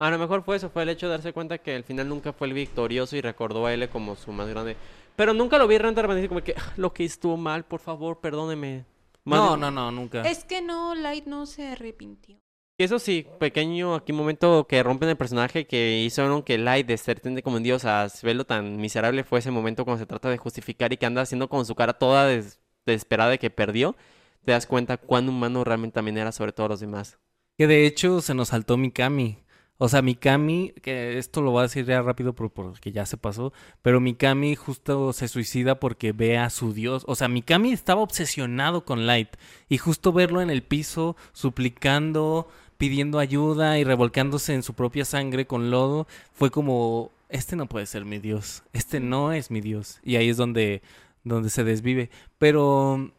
A 0.00 0.10
lo 0.10 0.18
mejor 0.18 0.42
fue 0.42 0.56
eso, 0.56 0.68
fue 0.68 0.82
el 0.82 0.88
hecho 0.90 1.06
de 1.06 1.12
darse 1.12 1.32
cuenta 1.32 1.58
que 1.58 1.74
al 1.74 1.84
final 1.84 2.08
nunca 2.08 2.32
fue 2.32 2.48
el 2.48 2.54
victorioso 2.54 3.16
y 3.16 3.20
recordó 3.20 3.66
a 3.66 3.72
L 3.72 3.88
como 3.88 4.16
su 4.16 4.32
más 4.32 4.48
grande. 4.48 4.76
Pero 5.14 5.32
nunca 5.32 5.58
lo 5.58 5.66
vi 5.68 5.78
realmente 5.78 6.28
como 6.28 6.42
que 6.42 6.54
"Ah, 6.56 6.72
lo 6.76 6.92
que 6.92 7.04
estuvo 7.04 7.36
mal, 7.36 7.64
por 7.64 7.80
favor, 7.80 8.20
perdóneme. 8.20 8.84
Más 9.26 9.38
No, 9.40 9.56
no, 9.58 9.70
no, 9.70 9.90
nunca. 9.90 10.22
Es 10.22 10.44
que 10.44 10.62
no, 10.62 10.94
Light 10.94 11.26
no 11.26 11.44
se 11.46 11.66
arrepintió. 11.68 12.36
Y 12.78 12.84
Eso 12.84 12.98
sí, 12.98 13.26
pequeño 13.38 13.94
aquí 13.94 14.12
momento 14.12 14.66
que 14.68 14.82
rompen 14.82 15.08
el 15.08 15.16
personaje 15.16 15.66
que 15.66 15.98
hicieron 16.02 16.42
que 16.42 16.58
Light 16.58 16.86
de 16.86 16.96
ser 16.96 17.20
tende 17.20 17.42
como 17.42 17.56
un 17.56 17.62
dios 17.62 17.84
a 17.84 18.06
verlo 18.22 18.44
tan 18.44 18.76
miserable 18.76 19.24
fue 19.24 19.38
ese 19.40 19.50
momento 19.50 19.84
cuando 19.84 19.98
se 20.00 20.06
trata 20.06 20.28
de 20.30 20.36
justificar 20.38 20.92
y 20.92 20.96
que 20.96 21.06
anda 21.06 21.22
haciendo 21.22 21.48
con 21.48 21.64
su 21.66 21.74
cara 21.74 21.94
toda 21.94 22.26
des- 22.26 22.60
desesperada 22.86 23.30
de 23.30 23.38
que 23.38 23.50
perdió. 23.50 23.96
Te 24.44 24.52
das 24.52 24.66
cuenta 24.66 24.96
cuán 24.96 25.28
humano 25.28 25.64
realmente 25.64 25.94
también 25.94 26.18
era 26.18 26.30
sobre 26.32 26.52
todos 26.52 26.70
los 26.70 26.80
demás. 26.80 27.18
Que 27.58 27.66
de 27.66 27.86
hecho 27.86 28.20
se 28.20 28.34
nos 28.34 28.48
saltó 28.48 28.76
Mikami. 28.76 29.38
O 29.78 29.88
sea, 29.90 30.00
Mikami, 30.02 30.72
que 30.82 31.18
esto 31.18 31.42
lo 31.42 31.50
voy 31.50 31.60
a 31.60 31.62
decir 31.64 31.84
ya 31.84 32.00
rápido 32.00 32.32
por- 32.34 32.50
porque 32.50 32.92
ya 32.92 33.04
se 33.04 33.16
pasó, 33.18 33.52
pero 33.82 34.00
Mikami 34.00 34.56
justo 34.56 35.12
se 35.12 35.28
suicida 35.28 35.78
porque 35.80 36.12
ve 36.12 36.38
a 36.38 36.48
su 36.50 36.72
dios. 36.72 37.04
O 37.06 37.14
sea, 37.14 37.28
Mikami 37.28 37.72
estaba 37.72 38.00
obsesionado 38.00 38.84
con 38.84 39.06
Light 39.06 39.28
y 39.68 39.78
justo 39.78 40.12
verlo 40.12 40.40
en 40.40 40.48
el 40.50 40.62
piso 40.62 41.14
suplicando, 41.32 42.48
pidiendo 42.78 43.18
ayuda 43.18 43.78
y 43.78 43.84
revolcándose 43.84 44.54
en 44.54 44.62
su 44.62 44.74
propia 44.74 45.04
sangre 45.04 45.46
con 45.46 45.70
lodo, 45.70 46.06
fue 46.32 46.50
como, 46.50 47.10
este 47.28 47.56
no 47.56 47.66
puede 47.66 47.86
ser 47.86 48.04
mi 48.04 48.18
dios, 48.18 48.62
este 48.72 49.00
no 49.00 49.32
es 49.32 49.50
mi 49.50 49.60
dios. 49.60 49.98
Y 50.04 50.16
ahí 50.16 50.28
es 50.28 50.36
donde, 50.36 50.82
donde 51.24 51.50
se 51.50 51.64
desvive. 51.64 52.10
Pero 52.38 53.10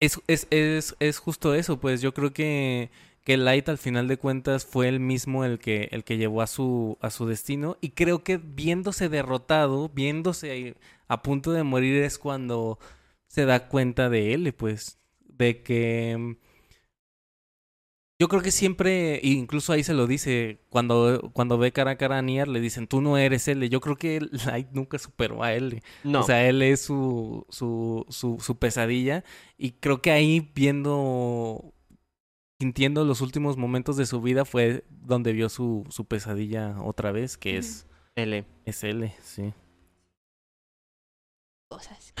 es, 0.00 0.20
es, 0.26 0.46
es, 0.50 0.96
es 1.00 1.18
justo 1.18 1.54
eso, 1.54 1.78
pues 1.78 2.00
yo 2.00 2.12
creo 2.14 2.32
que 2.32 2.90
que 3.24 3.36
Light 3.36 3.68
al 3.68 3.78
final 3.78 4.08
de 4.08 4.16
cuentas 4.16 4.66
fue 4.66 4.88
el 4.88 4.98
mismo 5.00 5.44
el 5.44 5.58
que, 5.58 5.88
el 5.92 6.04
que 6.04 6.16
llevó 6.16 6.42
a 6.42 6.46
su, 6.46 6.98
a 7.00 7.10
su 7.10 7.26
destino. 7.26 7.76
Y 7.80 7.90
creo 7.90 8.24
que 8.24 8.38
viéndose 8.38 9.08
derrotado, 9.08 9.88
viéndose 9.88 10.76
a 11.08 11.22
punto 11.22 11.52
de 11.52 11.62
morir 11.62 12.02
es 12.02 12.18
cuando 12.18 12.78
se 13.28 13.44
da 13.44 13.68
cuenta 13.68 14.10
de 14.10 14.34
él, 14.34 14.52
pues, 14.52 14.98
de 15.20 15.62
que... 15.62 16.36
Yo 18.18 18.28
creo 18.28 18.40
que 18.40 18.52
siempre, 18.52 19.18
incluso 19.24 19.72
ahí 19.72 19.82
se 19.82 19.94
lo 19.94 20.06
dice, 20.06 20.60
cuando, 20.68 21.30
cuando 21.32 21.58
ve 21.58 21.72
cara 21.72 21.92
a 21.92 21.96
cara 21.96 22.18
a 22.18 22.22
Nier, 22.22 22.46
le 22.46 22.60
dicen, 22.60 22.86
tú 22.86 23.00
no 23.00 23.18
eres 23.18 23.48
él. 23.48 23.68
Yo 23.68 23.80
creo 23.80 23.96
que 23.96 24.20
Light 24.46 24.68
nunca 24.72 24.98
superó 24.98 25.42
a 25.42 25.54
él. 25.54 25.82
No. 26.04 26.20
O 26.20 26.22
sea, 26.22 26.48
él 26.48 26.62
es 26.62 26.82
su, 26.82 27.46
su, 27.48 28.06
su, 28.10 28.38
su 28.40 28.58
pesadilla. 28.58 29.24
Y 29.58 29.72
creo 29.72 30.02
que 30.02 30.12
ahí 30.12 30.52
viendo 30.54 31.74
sintiendo 32.62 33.04
los 33.04 33.20
últimos 33.22 33.56
momentos 33.56 33.96
de 33.96 34.06
su 34.06 34.20
vida 34.22 34.44
fue 34.44 34.84
donde 34.88 35.32
vio 35.32 35.48
su, 35.48 35.84
su 35.90 36.04
pesadilla 36.04 36.76
otra 36.80 37.10
vez, 37.10 37.36
que 37.36 37.56
es, 37.58 37.88
L. 38.14 38.44
es 38.64 38.84
él, 38.84 39.10
sí. 39.20 39.52
Cosas. 41.68 42.14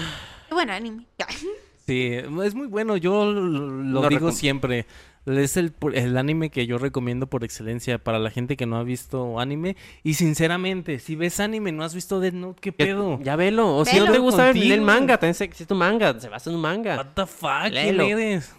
Qué 0.48 0.54
bueno 0.54 0.72
anime. 0.72 1.06
Sí, 1.84 2.10
es 2.12 2.54
muy 2.54 2.68
bueno, 2.68 2.96
yo 2.96 3.24
lo, 3.32 4.08
digo 4.08 4.30
siempre. 4.30 4.86
Es 5.26 5.56
el, 5.56 5.72
el 5.94 6.16
anime 6.16 6.48
que 6.50 6.64
yo 6.64 6.78
recomiendo 6.78 7.26
por 7.26 7.42
excelencia 7.42 7.98
para 7.98 8.20
la 8.20 8.30
gente 8.30 8.56
que 8.56 8.66
no 8.66 8.76
ha 8.76 8.84
visto 8.84 9.40
anime. 9.40 9.76
Y 10.04 10.14
sinceramente, 10.14 11.00
si 11.00 11.16
ves 11.16 11.40
anime, 11.40 11.72
no 11.72 11.82
has 11.82 11.92
visto 11.92 12.20
Death 12.20 12.34
Note, 12.34 12.60
¿qué 12.60 12.70
Ya- 12.70 12.76
pedo? 12.86 13.18
Ya 13.20 13.34
velo. 13.34 13.76
O 13.76 13.84
si 13.84 13.98
no 13.98 14.12
te 14.12 14.18
gusta 14.18 14.52
ver, 14.52 14.56
el 14.56 14.80
manga, 14.80 15.18
también 15.18 15.36
existe 15.42 15.74
un 15.74 15.80
manga, 15.80 16.18
se 16.20 16.28
basa 16.28 16.50
en 16.50 16.56
un 16.56 16.62
manga. 16.62 16.96
What 16.98 17.14
the 17.16 17.26
fuck, 17.26 17.70
¿quién 17.72 17.96
Léelo. 17.96 18.04
eres? 18.04 18.54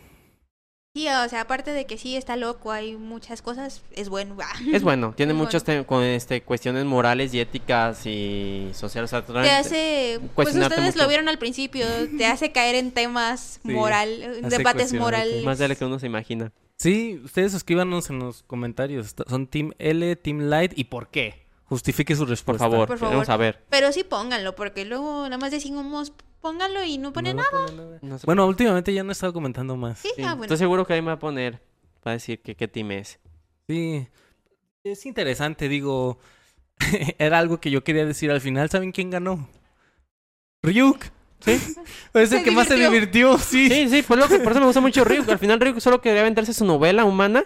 Sí, 0.96 1.08
o 1.08 1.28
sea, 1.28 1.42
aparte 1.42 1.72
de 1.72 1.88
que 1.88 1.98
sí 1.98 2.16
está 2.16 2.36
loco, 2.36 2.72
hay 2.72 2.96
muchas 2.96 3.42
cosas, 3.42 3.82
es 3.96 4.10
bueno. 4.10 4.38
Es 4.72 4.84
bueno, 4.84 5.12
tiene 5.18 5.32
Es 5.32 5.38
muchas 5.40 5.66
bueno. 5.66 5.88
con, 5.88 6.04
este, 6.04 6.44
cuestiones 6.44 6.86
morales 6.86 7.34
y 7.34 7.40
éticas 7.40 8.06
y 8.06 8.70
sociales. 8.74 9.12
o 9.12 9.24
sea, 9.24 9.42
Te 9.42 9.50
hace, 9.50 10.20
pues 10.36 10.50
ustedes 10.56 10.86
mucho. 10.94 11.00
lo 11.00 11.08
vieron 11.08 11.30
al 11.30 11.40
principio, 11.40 11.88
te 12.16 12.28
hace 12.28 12.52
caer 12.52 12.76
en 12.76 12.92
temas 12.92 13.60
Sí, 13.66 13.72
moral, 13.72 14.42
debates 14.48 14.94
morales. 14.94 15.44
Más 15.44 15.58
de 15.58 15.68
lo 15.68 15.76
que 15.76 15.84
uno 15.84 15.98
se 15.98 16.06
imagina. 16.06 16.52
Sí, 16.78 17.20
ustedes 17.24 17.56
escríbanos 17.56 18.12
en 18.12 18.20
los 18.20 18.44
comentarios. 18.44 19.16
¿Son 19.28 19.48
Team 19.48 19.72
L, 19.80 20.16
Team 20.18 20.42
Light 20.42 20.74
y 20.78 20.84
por 20.84 21.08
qué? 21.10 21.43
Justifique 21.66 22.14
su 22.16 22.22
Por 22.22 22.30
respuesta. 22.30 22.64
favor, 22.70 22.88
Por 22.88 22.98
queremos 22.98 23.12
favor. 23.14 23.26
saber. 23.26 23.64
Pero 23.70 23.92
sí 23.92 24.04
pónganlo, 24.04 24.56
porque 24.56 24.86
luego 24.86 25.24
nada 25.24 25.38
más 25.38 25.52
decimos 25.52 26.14
pónganlo 26.42 26.84
y 26.84 26.98
no 26.98 27.10
nada. 27.10 27.14
pone 27.14 27.34
nada. 27.34 28.00
No 28.02 28.18
Bueno, 28.26 28.46
últimamente 28.48 28.94
ya 28.94 29.04
no 29.04 29.12
he 29.12 29.14
estado 29.14 29.34
comentando 29.34 29.76
más. 29.78 30.00
Sí, 30.00 30.10
Sí, 30.16 30.22
ah, 30.24 30.32
bueno. 30.34 30.44
Estoy 30.44 30.58
seguro 30.58 30.86
que 30.86 30.94
ahí 30.94 31.02
me 31.02 31.08
va 31.08 31.14
a 31.14 31.20
poner 31.20 31.62
para 32.02 32.16
decir 32.16 32.42
que 32.42 32.56
qué 32.56 32.68
team 32.68 32.92
es. 32.92 33.20
Sí, 33.68 34.06
es 34.84 35.06
interesante, 35.06 35.70
digo, 35.70 36.20
era 37.18 37.40
algo 37.40 37.60
que 37.62 37.72
yo 37.72 37.84
quería 37.84 38.06
decir 38.06 38.30
al 38.30 38.42
final. 38.42 38.70
¿Saben 38.70 38.92
quién 38.92 39.10
ganó? 39.10 39.48
Ryuk. 40.64 41.06
Sí, 41.40 41.52
es 42.14 42.32
el 42.32 42.44
que 42.44 42.52
más 42.52 42.68
se 42.68 42.76
divirtió. 42.76 42.92
divirtió, 43.32 43.38
sí. 43.38 43.70
Sí, 43.70 43.90
sí, 43.90 44.02
por, 44.02 44.18
lo 44.18 44.28
que, 44.28 44.40
por 44.40 44.52
eso 44.52 44.60
me 44.62 44.66
gusta 44.68 44.82
mucho 44.82 45.04
Ryuk. 45.04 45.28
Al 45.30 45.40
final 45.40 45.60
Ryuk 45.60 45.80
solo 45.80 46.02
quería 46.02 46.22
aventarse 46.22 46.54
su 46.54 46.66
novela 46.66 47.04
humana 47.06 47.46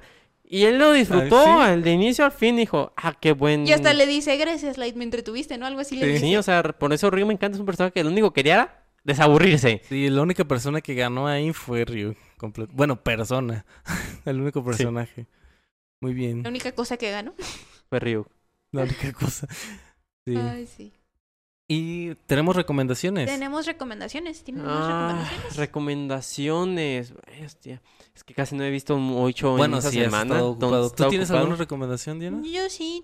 y 0.49 0.63
él 0.63 0.79
lo 0.79 0.93
disfrutó 0.93 1.37
Ah, 1.37 1.67
al 1.67 1.83
de 1.83 1.91
inicio 1.91 2.23
al 2.25 2.31
fin. 2.31 2.55
Dijo, 2.55 2.93
ah, 2.95 3.13
qué 3.19 3.33
buen... 3.33 3.67
Y 3.67 3.73
hasta 3.73 3.93
le 3.93 4.05
dice, 4.07 4.35
gracias, 4.37 4.77
Light, 4.77 4.95
me 4.95 5.03
entretuviste, 5.03 5.57
¿no? 5.57 5.65
Algo 5.65 5.81
así 5.81 5.95
le 5.97 6.05
Sí. 6.05 6.11
dice. 6.13 6.25
Sí, 6.25 6.35
o 6.37 6.43
sea, 6.43 6.63
por 6.63 6.93
eso 6.93 7.09
Ryuk 7.11 7.27
me 7.27 7.33
encanta. 7.33 7.55
Es 7.55 7.59
un 7.59 7.65
personaje 7.65 7.93
que 7.93 8.03
lo 8.03 8.09
único 8.09 8.31
que 8.31 8.39
quería 8.39 8.53
era 8.53 8.83
desaburrirse. 9.03 9.81
Sí, 9.87 10.09
la 10.09 10.21
única 10.21 10.45
persona 10.45 10.81
que 10.81 10.93
ganó 10.95 11.27
ahí 11.27 11.51
fue 11.53 11.83
Ryuk. 11.85 12.17
comple- 12.39 12.67
Bueno, 12.71 13.03
persona. 13.03 13.65
el 14.25 14.39
único 14.41 14.63
personaje. 14.63 15.27
Muy 16.01 16.13
bien. 16.13 16.43
La 16.43 16.49
única 16.49 16.71
cosa 16.73 16.95
que 16.97 17.11
ganó. 17.11 17.33
Fue 17.89 17.99
Ryuk. 17.99 18.27
La 18.71 18.83
única 18.83 19.11
cosa. 19.13 19.47
Sí. 20.25 20.35
Ay, 20.35 20.67
sí. 20.67 20.93
Y 21.67 22.15
tenemos 22.27 22.55
recomendaciones. 22.55 23.25
Tenemos 23.29 23.65
recomendaciones. 23.65 24.43
¿Tienen 24.43 24.63
más 24.63 24.73
Ah, 24.79 25.27
recomendaciones? 25.57 25.57
recomendaciones. 25.57 27.13
Hostia, 27.45 27.81
es 28.15 28.23
que 28.23 28.33
casi 28.33 28.55
no 28.55 28.63
he 28.63 28.69
visto 28.71 28.97
mucho 28.97 29.63
en 29.63 29.73
esa 29.73 29.91
sí, 29.91 29.99
semana. 29.99 30.39
¿Tú 30.39 30.57
tienes 31.09 31.27
ocupado. 31.29 31.39
alguna 31.39 31.55
recomendación, 31.57 32.19
Diana? 32.19 32.41
Yo 32.43 32.69
sí, 32.69 33.03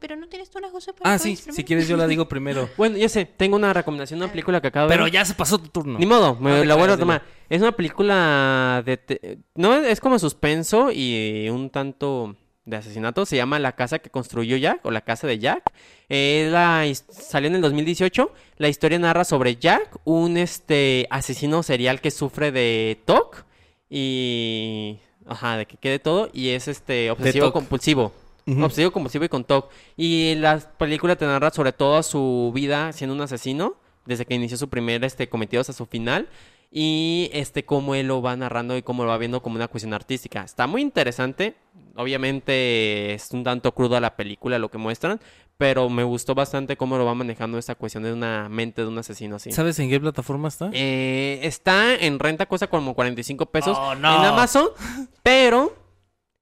pero 0.00 0.16
no 0.16 0.28
tienes 0.28 0.50
tú 0.50 0.58
una 0.58 0.70
cosa 0.70 0.92
para 0.92 1.14
Ah, 1.14 1.18
sí, 1.18 1.36
si 1.36 1.62
quieres 1.62 1.86
yo 1.86 1.96
la 1.96 2.08
digo 2.08 2.26
primero. 2.28 2.68
Bueno, 2.76 2.96
ya 2.96 3.08
sé, 3.08 3.26
tengo 3.26 3.54
una 3.54 3.72
recomendación 3.72 4.18
de 4.18 4.24
una 4.24 4.32
película 4.32 4.60
que 4.60 4.66
acabo 4.68 4.88
de 4.88 4.94
Pero 4.94 5.06
ya 5.06 5.24
se 5.24 5.34
pasó 5.34 5.58
tu 5.58 5.68
turno. 5.68 5.96
Ni 5.98 6.06
modo, 6.06 6.34
me 6.34 6.50
No 6.50 6.60
te 6.60 6.66
la 6.66 6.74
vuelvo 6.74 6.94
a 6.94 6.98
tomar. 6.98 7.22
Es 7.48 7.60
una 7.62 7.72
película 7.72 8.82
de... 8.84 8.96
te- 8.96 9.38
No, 9.54 9.74
es 9.76 10.00
como 10.00 10.18
suspenso 10.18 10.90
y 10.92 11.48
un 11.48 11.70
tanto 11.70 12.34
de 12.64 12.76
asesinato. 12.76 13.26
Se 13.26 13.36
llama 13.36 13.58
La 13.58 13.72
casa 13.72 13.98
que 13.98 14.10
construyó 14.10 14.56
Jack 14.56 14.84
o 14.84 14.90
La 14.90 15.00
casa 15.00 15.26
de 15.26 15.38
Jack. 15.38 15.72
Eh, 16.08 16.48
la 16.50 16.84
salió 17.10 17.48
en 17.48 17.56
el 17.56 17.62
2018. 17.62 18.32
La 18.56 18.68
historia 18.68 18.98
narra 18.98 19.24
sobre 19.24 19.56
Jack, 19.56 19.98
un 20.04 20.36
este 20.36 21.06
asesino 21.10 21.62
serial 21.62 22.00
que 22.00 22.10
sufre 22.10 22.52
de 22.52 23.00
TOC 23.04 23.44
y... 23.88 24.98
Ajá, 25.26 25.58
de 25.58 25.66
que 25.66 25.76
quede 25.76 25.98
todo 26.00 26.28
y 26.32 26.48
es 26.48 26.66
este 26.66 27.10
obsesivo 27.10 27.52
compulsivo. 27.52 28.12
Obsesivo 28.46 28.90
compulsivo 28.90 29.24
y 29.24 29.28
con 29.28 29.44
TOC. 29.44 29.70
Y 29.96 30.34
la 30.36 30.58
película 30.58 31.14
te 31.14 31.24
narra 31.24 31.50
sobre 31.50 31.72
toda 31.72 32.02
su 32.02 32.50
vida 32.54 32.92
siendo 32.92 33.14
un 33.14 33.20
asesino, 33.20 33.76
desde 34.06 34.26
que 34.26 34.34
inició 34.34 34.56
su 34.56 34.68
primer 34.68 35.04
este, 35.04 35.28
cometido 35.28 35.60
hasta 35.60 35.72
su 35.72 35.86
final. 35.86 36.28
Y 36.72 37.30
este 37.32 37.64
cómo 37.64 37.94
él 37.94 38.06
lo 38.06 38.22
va 38.22 38.36
narrando 38.36 38.76
y 38.76 38.82
cómo 38.82 39.04
lo 39.04 39.10
va 39.10 39.18
viendo 39.18 39.42
como 39.42 39.56
una 39.56 39.68
cuestión 39.68 39.92
artística. 39.92 40.42
Está 40.42 40.66
muy 40.66 40.82
interesante. 40.82 41.54
Obviamente 42.00 43.14
es 43.14 43.30
un 43.32 43.44
tanto 43.44 43.72
cruda 43.74 44.00
la 44.00 44.16
película 44.16 44.58
lo 44.58 44.70
que 44.70 44.78
muestran. 44.78 45.20
Pero 45.58 45.90
me 45.90 46.04
gustó 46.04 46.34
bastante 46.34 46.78
cómo 46.78 46.96
lo 46.96 47.04
va 47.04 47.14
manejando 47.14 47.58
esta 47.58 47.74
cuestión 47.74 48.02
de 48.02 48.14
una 48.14 48.48
mente 48.48 48.80
de 48.80 48.88
un 48.88 48.96
asesino 48.96 49.36
así. 49.36 49.52
¿Sabes 49.52 49.78
en 49.78 49.90
qué 49.90 50.00
plataforma 50.00 50.48
está? 50.48 50.70
Eh, 50.72 51.38
está 51.42 51.94
en 51.96 52.18
renta, 52.18 52.46
cuesta 52.46 52.66
como 52.68 52.94
45 52.94 53.44
pesos 53.46 53.76
Oh, 53.78 53.92
en. 53.92 54.04
Amazon. 54.06 54.68
Pero 55.22 55.76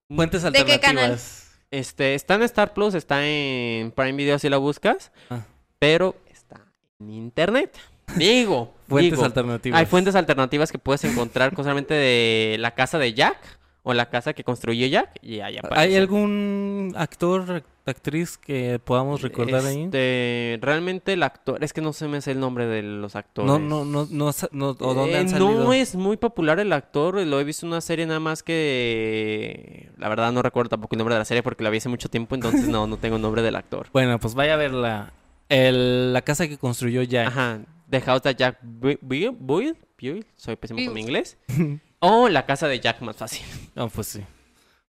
Fuentes 0.09 0.43
¿De 0.45 0.53
qué 0.65 0.79
canal? 0.79 1.11
alternativas. 1.11 1.51
este, 1.73 2.15
está 2.15 2.35
en 2.37 2.43
Star 2.45 2.73
Plus, 2.75 2.95
está 2.95 3.27
en 3.27 3.91
Prime 3.91 4.13
Video 4.13 4.39
si 4.39 4.49
la 4.49 4.57
buscas, 4.59 5.11
Ah. 5.31 5.41
pero 5.81 6.15
está 6.31 6.61
en 7.01 7.11
internet. 7.11 7.77
Digo, 8.17 8.73
Fuentes 8.89 9.11
digo, 9.15 9.25
alternativas. 9.25 9.79
hay 9.81 9.85
fuentes 9.87 10.15
alternativas 10.15 10.71
que 10.71 10.79
puedes 10.79 11.03
encontrar 11.05 11.53
con 11.55 11.65
solamente 11.65 11.93
de 11.93 12.57
la 12.61 12.71
casa 12.77 12.99
de 12.99 13.13
Jack 13.15 13.37
o 13.83 13.95
la 13.95 14.11
casa 14.11 14.33
que 14.35 14.45
construyó 14.45 14.87
Jack 14.87 15.19
y 15.23 15.41
ahí 15.41 15.59
¿Hay 15.71 15.97
algún 15.97 16.93
actor, 16.97 17.63
actriz 17.87 18.37
que 18.37 18.79
podamos 18.79 19.23
recordar 19.23 19.65
ahí? 19.65 19.85
Este, 19.85 20.59
realmente 20.61 21.15
el 21.15 21.23
actor, 21.23 21.65
es 21.65 21.73
que 21.73 21.81
no 21.81 21.93
se 21.95 22.07
me 22.07 22.21
sé 22.21 22.33
el 22.33 22.41
nombre 22.41 22.67
de 22.67 22.83
los 22.83 23.17
actores. 23.17 23.51
No, 23.51 23.59
no, 23.59 23.85
no, 23.87 24.07
no, 24.11 24.31
no- 24.53 24.69
¿o 24.69 24.75
dónde 24.95 25.13
Eh, 25.15 25.19
han 25.19 25.29
salido? 25.31 25.65
No 25.65 25.73
es 25.73 25.95
muy 25.95 26.17
popular 26.19 26.61
el 26.61 26.73
actor, 26.75 27.15
lo 27.25 27.41
he 27.41 27.45
visto 27.45 27.65
en 27.65 27.73
una 27.73 27.81
serie 27.81 28.05
nada 28.05 28.21
más 28.21 28.43
que... 28.43 29.91
La 29.97 30.09
verdad 30.09 30.33
no 30.33 30.43
recuerdo 30.43 30.71
tampoco 30.71 30.95
el 30.95 30.99
nombre 30.99 31.15
de 31.15 31.21
la 31.21 31.25
serie 31.25 31.43
porque 31.43 31.65
la 31.65 31.71
vi 31.71 31.79
hace 31.79 31.89
mucho 31.89 32.09
tiempo, 32.09 32.35
entonces 32.35 32.69
no, 32.69 32.87
no 32.87 32.97
tengo 32.99 33.17
el 33.17 33.23
nombre 33.23 33.43
del 33.43 33.57
actor. 33.57 33.87
Bueno, 33.93 34.19
pues 34.19 34.35
vaya 34.35 34.55
a 34.55 34.57
verla. 34.57 35.13
El, 35.49 36.13
la 36.13 36.23
casa 36.23 36.47
que 36.47 36.59
construyó 36.59 37.03
Jack. 37.03 37.29
Ajá, 37.29 37.61
The 37.89 38.01
House 38.03 38.23
that 38.23 38.37
Jack 38.37 38.59
Bu- 38.63 38.99
Bu- 39.01 39.35
Built, 39.39 39.79
Built, 39.99 40.27
soy 40.37 40.57
pésimo 40.57 40.85
con 40.85 40.93
mi 40.95 41.01
inglés. 41.01 41.39
O 42.01 42.29
La 42.29 42.47
casa 42.47 42.69
de 42.69 42.81
Jack, 42.81 43.01
más 43.03 43.17
fácil. 43.17 43.43
Ah, 43.77 43.89
pues 43.93 44.09
sí. 44.09 44.21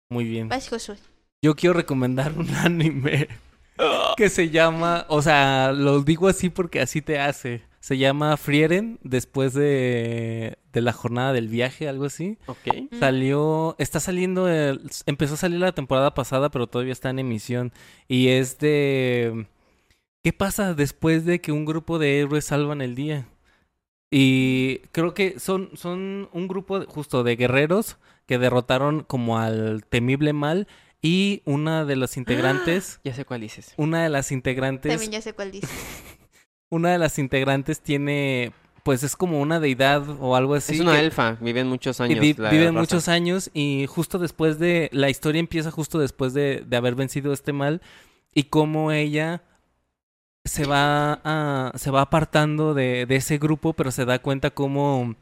Muy 0.10 0.24
bien. 0.24 0.48
Vas, 0.48 0.70
Josué. 0.70 0.96
yo 1.42 1.56
quiero 1.56 1.74
recomendar 1.74 2.32
un 2.38 2.50
anime 2.56 3.28
que 4.16 4.30
se 4.30 4.50
llama, 4.50 5.06
o 5.10 5.22
sea, 5.22 5.72
lo 5.74 6.02
digo 6.02 6.28
así 6.30 6.50
porque 6.50 6.80
así 6.80 7.02
te 7.02 7.20
hace. 7.20 7.62
Se 7.82 7.98
llama 7.98 8.36
Frieren 8.38 8.98
después 9.04 9.54
de, 9.54 10.58
de 10.72 10.82
la 10.82 10.94
jornada 10.94 11.34
del 11.34 11.48
viaje, 11.50 11.88
algo 11.90 12.06
así. 12.06 12.38
Ok. 12.48 12.68
Mm. 12.92 13.00
Salió, 13.00 13.76
está 13.78 14.00
saliendo, 14.00 14.50
el- 14.50 14.82
empezó 15.06 15.34
a 15.36 15.38
salir 15.38 15.60
la 15.60 15.74
temporada 15.74 16.14
pasada, 16.14 16.50
pero 16.50 16.68
todavía 16.68 16.94
está 16.94 17.10
en 17.10 17.20
emisión. 17.20 17.72
Y 18.08 18.30
es 18.30 18.58
de, 18.60 19.48
¿qué 20.24 20.32
pasa 20.34 20.74
después 20.74 21.26
de 21.26 21.40
que 21.42 21.52
un 21.52 21.66
grupo 21.66 22.00
de 22.00 22.20
héroes 22.22 22.46
salvan 22.46 22.82
el 22.82 22.96
día? 22.96 23.28
Y 24.10 24.80
creo 24.94 25.14
que 25.14 25.40
son, 25.40 25.70
son 25.76 26.30
un 26.32 26.48
grupo 26.48 26.86
justo 26.86 27.24
de 27.24 27.36
guerreros 27.36 27.98
que 28.26 28.38
derrotaron 28.38 29.04
como 29.04 29.38
al 29.38 29.84
temible 29.90 30.34
mal 30.34 30.68
y 31.02 31.42
una 31.46 31.86
de 31.86 31.96
las 31.98 32.18
integrantes, 32.18 33.00
Ya 33.04 33.14
sé 33.14 33.26
cuál 33.26 33.42
dices. 33.42 33.74
una 33.78 34.04
de 34.04 34.10
las 34.10 34.32
integrantes 34.32 34.92
También 34.92 35.12
ya 35.12 35.22
sé 35.22 35.34
cuál 35.34 35.52
dice. 35.52 35.68
una 36.70 36.92
de 36.92 36.98
las 36.98 37.20
integrantes 37.20 37.82
tiene, 37.82 38.52
pues 38.84 39.04
es 39.04 39.16
como 39.18 39.42
una 39.42 39.60
deidad 39.60 40.04
o 40.22 40.36
algo 40.36 40.56
así. 40.56 40.76
es 40.76 40.80
una 40.80 40.94
que- 40.94 41.00
elfa, 41.00 41.38
viven 41.42 41.68
muchos 41.68 42.00
años. 42.02 42.20
vi- 42.20 42.34
la 42.34 42.50
viven 42.50 42.68
raza. 42.70 42.80
muchos 42.80 43.08
años 43.10 43.50
y 43.54 43.86
justo 43.88 44.20
después 44.20 44.58
de, 44.58 44.90
la 44.94 45.10
historia 45.10 45.40
empieza 45.40 45.70
justo 45.72 46.00
después 46.00 46.34
de, 46.34 46.64
de 46.66 46.78
haber 46.78 46.96
vencido 46.96 47.34
este 47.34 47.52
mal 47.54 47.82
y 48.34 48.44
cómo 48.44 48.92
ella 48.94 49.44
se 50.48 50.66
va, 50.66 51.20
a- 51.24 51.72
se 51.76 51.92
va 51.92 52.02
apartando 52.02 52.74
de, 52.74 53.06
ese 53.10 53.38
grupo, 53.38 53.74
pero 53.74 53.92
se 53.92 54.06
da 54.06 54.20
cuenta 54.20 54.52
cómo 54.52 55.16